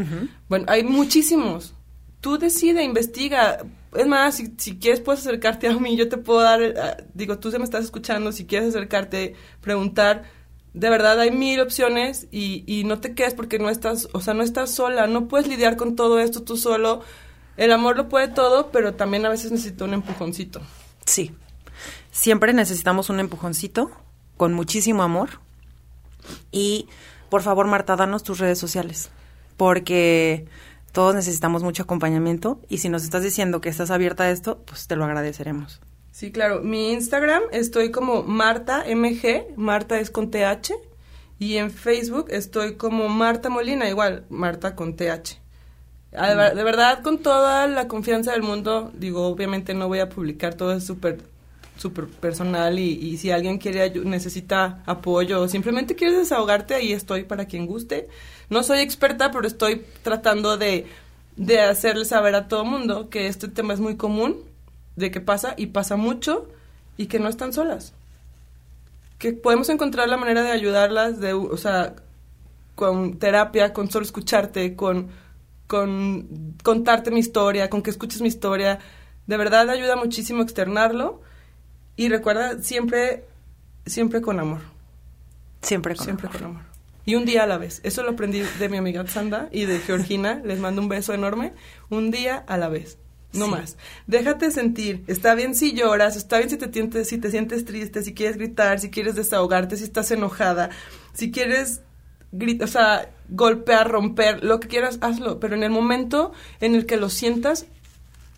Bueno, 0.48 0.66
hay 0.68 0.84
muchísimos. 0.84 1.74
Tú 2.20 2.38
decide, 2.38 2.84
investiga. 2.84 3.58
Es 3.96 4.06
más, 4.06 4.36
si, 4.36 4.54
si 4.58 4.76
quieres 4.78 5.00
puedes 5.00 5.22
acercarte 5.22 5.66
a 5.66 5.76
mí, 5.76 5.96
yo 5.96 6.08
te 6.08 6.18
puedo 6.18 6.38
dar, 6.40 6.62
eh, 6.62 6.74
digo, 7.14 7.40
tú 7.40 7.50
se 7.50 7.58
me 7.58 7.64
estás 7.64 7.84
escuchando, 7.84 8.30
si 8.30 8.46
quieres 8.46 8.68
acercarte, 8.68 9.34
preguntar, 9.60 10.22
de 10.72 10.90
verdad 10.90 11.18
hay 11.18 11.30
mil 11.30 11.60
opciones 11.60 12.28
y, 12.30 12.64
y 12.66 12.84
no 12.84 13.00
te 13.00 13.14
quedes 13.14 13.34
porque 13.34 13.58
no 13.58 13.70
estás, 13.70 14.08
o 14.12 14.20
sea, 14.20 14.34
no 14.34 14.42
estás 14.42 14.70
sola, 14.70 15.06
no 15.06 15.26
puedes 15.26 15.48
lidiar 15.48 15.76
con 15.76 15.96
todo 15.96 16.20
esto 16.20 16.42
tú 16.42 16.56
solo. 16.56 17.02
El 17.56 17.72
amor 17.72 17.96
lo 17.96 18.08
puede 18.08 18.28
todo, 18.28 18.70
pero 18.70 18.94
también 18.94 19.26
a 19.26 19.28
veces 19.28 19.52
necesita 19.52 19.84
un 19.84 19.94
empujoncito. 19.94 20.60
Sí. 21.04 21.34
Siempre 22.10 22.52
necesitamos 22.52 23.10
un 23.10 23.20
empujoncito 23.20 23.90
con 24.36 24.54
muchísimo 24.54 25.02
amor. 25.02 25.40
Y 26.50 26.88
por 27.28 27.42
favor, 27.42 27.66
Marta, 27.66 27.96
danos 27.96 28.22
tus 28.22 28.38
redes 28.38 28.58
sociales. 28.58 29.10
Porque 29.56 30.46
todos 30.92 31.14
necesitamos 31.14 31.62
mucho 31.62 31.82
acompañamiento. 31.82 32.60
Y 32.68 32.78
si 32.78 32.88
nos 32.88 33.04
estás 33.04 33.22
diciendo 33.22 33.60
que 33.60 33.68
estás 33.68 33.90
abierta 33.90 34.24
a 34.24 34.30
esto, 34.30 34.58
pues 34.64 34.86
te 34.86 34.96
lo 34.96 35.04
agradeceremos. 35.04 35.80
Sí, 36.12 36.32
claro. 36.32 36.60
Mi 36.62 36.92
Instagram 36.92 37.42
estoy 37.52 37.90
como 37.90 38.22
Marta 38.22 38.84
MG, 38.86 39.46
Marta 39.56 39.98
es 39.98 40.10
con 40.10 40.30
TH. 40.30 40.72
Y 41.38 41.56
en 41.56 41.70
Facebook 41.70 42.26
estoy 42.30 42.74
como 42.74 43.08
Marta 43.08 43.48
Molina, 43.48 43.88
igual, 43.88 44.24
Marta 44.28 44.74
con 44.76 44.94
TH. 44.96 45.38
Ah, 46.14 46.28
De, 46.30 46.34
ver- 46.36 46.54
de 46.54 46.64
verdad, 46.64 47.02
con 47.02 47.18
toda 47.18 47.66
la 47.66 47.88
confianza 47.88 48.32
del 48.32 48.42
mundo, 48.42 48.90
digo, 48.94 49.26
obviamente 49.26 49.72
no 49.72 49.88
voy 49.88 50.00
a 50.00 50.08
publicar 50.08 50.54
todo, 50.54 50.72
es 50.72 50.84
súper 50.84 51.18
súper 51.76 52.08
personal 52.08 52.78
y, 52.78 53.16
si 53.16 53.30
alguien 53.30 53.56
quiere 53.56 53.90
necesita 54.04 54.82
apoyo 54.84 55.40
o 55.40 55.48
simplemente 55.48 55.94
quieres 55.94 56.18
desahogarte, 56.18 56.74
ahí 56.74 56.92
estoy 56.92 57.22
para 57.24 57.46
quien 57.46 57.64
guste. 57.66 58.06
No 58.50 58.62
soy 58.62 58.80
experta, 58.80 59.30
pero 59.30 59.46
estoy 59.46 59.86
tratando 60.02 60.58
de, 60.58 60.84
de 61.36 61.60
hacerle 61.62 62.04
saber 62.04 62.34
a 62.34 62.48
todo 62.48 62.66
mundo 62.66 63.08
que 63.08 63.28
este 63.28 63.48
tema 63.48 63.72
es 63.72 63.80
muy 63.80 63.96
común, 63.96 64.36
de 65.00 65.10
que 65.10 65.20
pasa 65.20 65.54
y 65.56 65.68
pasa 65.68 65.96
mucho 65.96 66.48
y 66.96 67.06
que 67.06 67.18
no 67.18 67.28
están 67.28 67.52
solas. 67.52 67.94
Que 69.18 69.32
podemos 69.32 69.68
encontrar 69.68 70.08
la 70.08 70.16
manera 70.16 70.42
de 70.42 70.50
ayudarlas, 70.50 71.20
de, 71.20 71.32
o 71.32 71.56
sea, 71.56 71.94
con 72.74 73.18
terapia, 73.18 73.72
con 73.72 73.90
solo 73.90 74.04
escucharte, 74.04 74.76
con, 74.76 75.08
con 75.66 76.56
contarte 76.62 77.10
mi 77.10 77.20
historia, 77.20 77.68
con 77.68 77.82
que 77.82 77.90
escuches 77.90 78.22
mi 78.22 78.28
historia. 78.28 78.78
De 79.26 79.36
verdad 79.36 79.68
ayuda 79.68 79.96
muchísimo 79.96 80.42
externarlo 80.42 81.20
y 81.96 82.08
recuerda 82.08 82.62
siempre, 82.62 83.24
siempre 83.86 84.20
con 84.22 84.40
amor, 84.40 84.60
Siempre 85.62 85.94
con 85.94 86.04
siempre 86.04 86.28
amor. 86.28 86.40
con 86.40 86.50
amor. 86.50 86.62
Y 87.04 87.14
un 87.16 87.24
día 87.24 87.42
a 87.42 87.46
la 87.46 87.58
vez. 87.58 87.80
Eso 87.82 88.02
lo 88.02 88.10
aprendí 88.10 88.40
de 88.40 88.68
mi 88.68 88.76
amiga 88.76 89.06
Sanda 89.06 89.48
y 89.52 89.64
de 89.64 89.80
Georgina. 89.80 90.40
Les 90.44 90.60
mando 90.60 90.80
un 90.80 90.88
beso 90.88 91.12
enorme. 91.12 91.52
Un 91.88 92.10
día 92.10 92.44
a 92.46 92.56
la 92.56 92.68
vez. 92.68 92.98
No 93.32 93.44
Sí. 93.46 93.50
más. 93.50 93.76
Déjate 94.06 94.50
sentir. 94.50 95.04
Está 95.06 95.34
bien 95.34 95.54
si 95.54 95.72
lloras, 95.72 96.16
está 96.16 96.38
bien 96.38 96.50
si 96.50 96.56
te, 96.56 96.72
sientes, 96.72 97.08
si 97.08 97.18
te 97.18 97.30
sientes 97.30 97.64
triste, 97.64 98.02
si 98.02 98.12
quieres 98.14 98.36
gritar, 98.36 98.80
si 98.80 98.90
quieres 98.90 99.14
desahogarte, 99.14 99.76
si 99.76 99.84
estás 99.84 100.10
enojada, 100.10 100.70
si 101.12 101.30
quieres 101.30 101.82
gritar, 102.32 102.68
o 102.68 102.70
sea, 102.70 103.10
golpear, 103.28 103.88
romper, 103.88 104.42
lo 104.44 104.58
que 104.60 104.68
quieras, 104.68 104.98
hazlo. 105.00 105.38
Pero 105.40 105.54
en 105.54 105.62
el 105.62 105.70
momento 105.70 106.32
en 106.60 106.74
el 106.74 106.86
que 106.86 106.96
lo 106.96 107.08
sientas, 107.08 107.66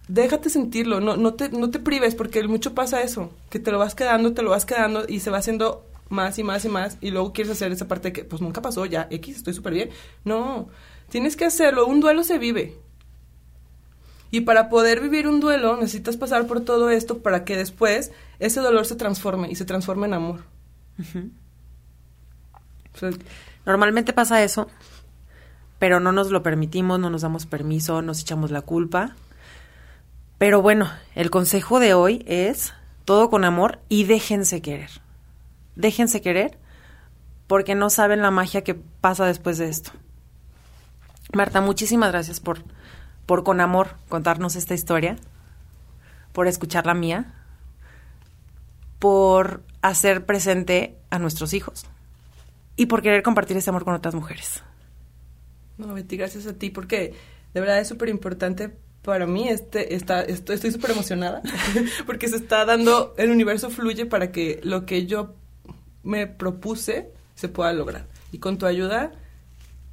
déjate 0.09 0.51
sentirlo. 0.51 1.01
No, 1.01 1.17
no, 1.17 1.35
te, 1.35 1.49
no 1.49 1.71
te 1.71 1.79
prives, 1.79 2.15
porque 2.15 2.47
mucho 2.47 2.75
pasa 2.75 3.03
eso. 3.03 3.31
Que 3.51 3.59
te 3.59 3.71
lo 3.73 3.79
vas 3.79 3.95
quedando, 3.95 4.35
te 4.35 4.43
lo 4.43 4.51
vas 4.51 4.67
quedando 4.67 5.05
y 5.09 5.21
se 5.21 5.31
va 5.31 5.39
haciendo 5.39 5.87
más 6.11 6.39
y 6.39 6.43
más 6.43 6.65
y 6.67 6.69
más. 6.69 6.99
Y 7.01 7.11
luego 7.11 7.33
quieres 7.33 7.53
hacer 7.53 7.73
esa 7.73 7.89
parte 7.89 8.13
que, 8.13 8.25
pues 8.25 8.43
nunca 8.43 8.61
pasó, 8.61 8.85
ya, 8.85 9.09
X, 9.11 9.39
estoy 9.39 9.55
súper 9.55 9.73
bien. 9.73 9.91
No, 10.25 10.69
tienes 11.09 11.37
que 11.37 11.47
hacerlo. 11.47 11.87
Un 11.87 12.01
duelo 12.01 12.25
se 12.25 12.39
vive. 12.39 12.77
Y 14.33 14.41
para 14.41 14.69
poder 14.69 15.01
vivir 15.01 15.29
un 15.29 15.39
duelo 15.39 15.77
necesitas 15.77 16.17
pasar 16.17 16.49
por 16.49 16.63
todo 16.63 16.91
esto 16.91 17.19
para 17.19 17.45
que 17.45 17.57
después 17.57 18.11
ese 18.41 18.61
dolor 18.61 18.87
se 18.87 18.97
transforme 18.97 19.49
y 19.49 19.55
se 19.55 19.65
transforme 19.65 20.09
en 20.09 20.15
amor. 20.15 20.41
O 22.95 22.99
sea, 22.99 23.11
Normalmente 23.65 24.13
pasa 24.13 24.43
eso, 24.43 24.69
pero 25.79 26.01
no 26.01 26.13
nos 26.13 26.31
lo 26.31 26.43
permitimos, 26.43 26.99
no 26.99 27.11
nos 27.11 27.23
damos 27.23 27.47
permiso, 27.47 28.03
nos 28.03 28.21
echamos 28.21 28.51
la 28.51 28.63
culpa. 28.63 29.15
Pero 30.39 30.63
bueno, 30.63 30.91
el 31.15 31.31
consejo 31.31 31.79
de 31.79 31.95
hoy 31.95 32.25
es 32.27 32.75
todo 33.05 33.31
con 33.31 33.45
amor 33.45 33.79
y 33.89 34.05
déjense 34.05 34.61
querer. 34.63 34.91
Déjense 35.77 36.21
querer 36.21 36.59
porque 37.47 37.75
no 37.75 37.91
saben 37.91 38.23
la 38.23 38.31
magia 38.31 38.65
que 38.65 38.75
pasa 38.75 39.27
después 39.27 39.59
de 39.59 39.69
esto. 39.69 39.93
Marta, 41.33 41.61
muchísimas 41.61 42.11
gracias 42.11 42.41
por, 42.41 42.65
por 43.27 43.45
con 43.45 43.61
amor 43.61 43.97
contarnos 44.09 44.57
esta 44.57 44.75
historia, 44.75 45.17
por 46.33 46.47
escuchar 46.47 46.87
la 46.87 46.95
mía, 46.95 47.35
por 48.99 49.63
hacer 49.83 50.25
presente 50.27 50.97
a 51.11 51.19
nuestros 51.19 51.55
hijos 51.55 51.85
y 52.77 52.87
por 52.87 53.03
querer 53.03 53.23
compartir 53.23 53.57
este 53.57 53.71
amor 53.71 53.85
con 53.85 53.95
otras 53.95 54.15
mujeres. 54.15 54.63
No, 55.79 55.95
Betty, 55.95 56.17
gracias 56.17 56.47
a 56.47 56.55
ti, 56.55 56.71
porque 56.71 57.15
de 57.55 57.61
verdad 57.61 57.81
es 57.81 57.89
súper 57.89 58.09
importante 58.09 58.77
para 59.03 59.27
mí. 59.27 59.49
Este, 59.49 59.95
está, 59.95 60.23
estoy 60.23 60.71
súper 60.71 60.93
emocionada, 60.93 61.43
porque 62.07 62.29
se 62.29 62.37
está 62.37 62.65
dando, 62.65 63.15
el 63.19 63.31
universo 63.31 63.71
fluye 63.71 64.07
para 64.07 64.33
que 64.33 64.61
lo 64.63 64.87
que 64.87 65.07
yo 65.07 65.35
me 66.03 66.27
propuse 66.27 67.11
se 67.35 67.49
pueda 67.49 67.73
lograr. 67.73 68.07
Y 68.31 68.39
con 68.39 68.59
tu 68.59 68.67
ayuda, 68.67 69.13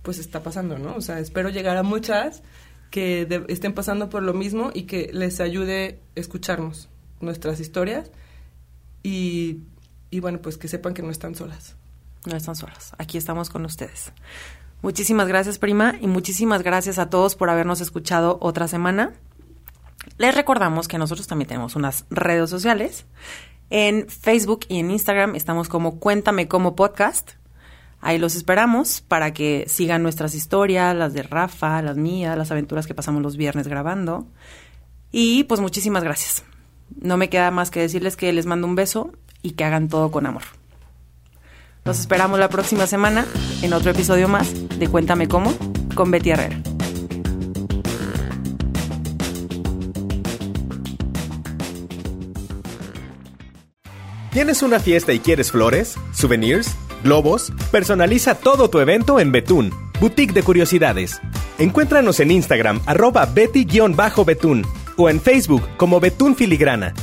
pues 0.04 0.20
está 0.20 0.42
pasando, 0.44 0.78
¿no? 0.78 0.96
O 0.96 1.02
sea, 1.02 1.20
espero 1.20 1.50
llegar 1.50 1.78
a 1.78 1.84
muchas 1.84 2.44
que 2.90 3.46
estén 3.48 3.74
pasando 3.74 4.10
por 4.10 4.24
lo 4.24 4.34
mismo 4.34 4.72
y 4.74 4.84
que 4.84 5.10
les 5.14 5.40
ayude 5.40 6.00
escucharnos 6.16 6.90
nuestras 7.22 7.60
historias 7.60 8.12
y, 9.04 9.60
y 10.10 10.20
bueno, 10.20 10.42
pues 10.42 10.58
que 10.58 10.68
sepan 10.68 10.94
que 10.94 11.02
no 11.02 11.12
están 11.12 11.36
solas. 11.36 11.76
No 12.26 12.36
están 12.36 12.56
solas. 12.56 12.94
Aquí 12.98 13.18
estamos 13.18 13.50
con 13.50 13.66
ustedes. 13.66 14.12
Muchísimas 14.82 15.28
gracias, 15.28 15.60
prima, 15.60 15.96
y 16.00 16.08
muchísimas 16.08 16.64
gracias 16.64 17.00
a 17.00 17.10
todos 17.10 17.36
por 17.36 17.50
habernos 17.50 17.82
escuchado 17.82 18.38
otra 18.42 18.68
semana. 18.68 19.14
Les 20.18 20.34
recordamos 20.34 20.88
que 20.88 20.98
nosotros 20.98 21.28
también 21.28 21.50
tenemos 21.50 21.76
unas 21.76 22.06
redes 22.10 22.50
sociales. 22.50 23.06
En 23.70 24.08
Facebook 24.08 24.62
y 24.68 24.80
en 24.80 24.92
Instagram 24.92 25.36
estamos 25.36 25.70
como 25.70 26.00
Cuéntame 26.00 26.48
como 26.48 26.76
podcast. 26.76 27.39
Ahí 28.02 28.18
los 28.18 28.36
esperamos 28.36 29.02
para 29.02 29.34
que 29.34 29.66
sigan 29.68 30.04
nuestras 30.04 30.34
historias, 30.34 30.96
las 30.96 31.14
de 31.14 31.24
Rafa, 31.24 31.82
las 31.82 31.98
mías, 31.98 32.38
las 32.38 32.52
aventuras 32.52 32.88
que 32.88 32.94
pasamos 32.94 33.22
los 33.22 33.36
viernes 33.36 33.68
grabando. 33.68 34.26
Y 35.12 35.44
pues 35.46 35.60
muchísimas 35.60 36.04
gracias. 36.04 36.44
No 37.02 37.18
me 37.18 37.30
queda 37.30 37.52
más 37.52 37.72
que 37.72 37.82
decirles 37.82 38.16
que 38.16 38.32
les 38.32 38.46
mando 38.46 38.68
un 38.68 38.76
beso 38.76 39.12
y 39.42 39.52
que 39.52 39.64
hagan 39.64 39.90
todo 39.90 40.12
con 40.12 40.26
amor. 40.26 40.44
Los 41.84 42.00
esperamos 42.00 42.40
la 42.40 42.50
próxima 42.50 42.88
semana 42.88 43.26
en 43.62 43.74
otro 43.74 43.92
episodio 43.92 44.28
más 44.28 44.54
de 44.78 44.88
Cuéntame 44.88 45.28
cómo 45.28 45.54
con 45.96 46.12
Betty 46.12 46.32
Herrera. 46.32 46.62
¿Tienes 54.32 54.62
una 54.62 54.80
fiesta 54.80 55.12
y 55.12 55.20
quieres 55.20 55.52
flores, 55.52 55.96
souvenirs, 56.14 56.76
globos. 57.04 57.52
Personaliza 57.72 58.36
todo 58.36 58.70
tu 58.70 58.80
evento 58.80 59.20
en 59.20 59.32
Betún, 59.32 59.74
Boutique 60.00 60.34
de 60.34 60.44
Curiosidades. 60.44 61.22
Encuéntranos 61.58 62.20
en 62.20 62.32
Instagram, 62.32 62.82
arroba 62.86 63.26
betty-betún 63.26 64.66
o 64.98 65.10
en 65.10 65.20
Facebook 65.22 65.64
como 65.78 66.00
Betún 66.00 66.36
Filigrana. 66.36 66.94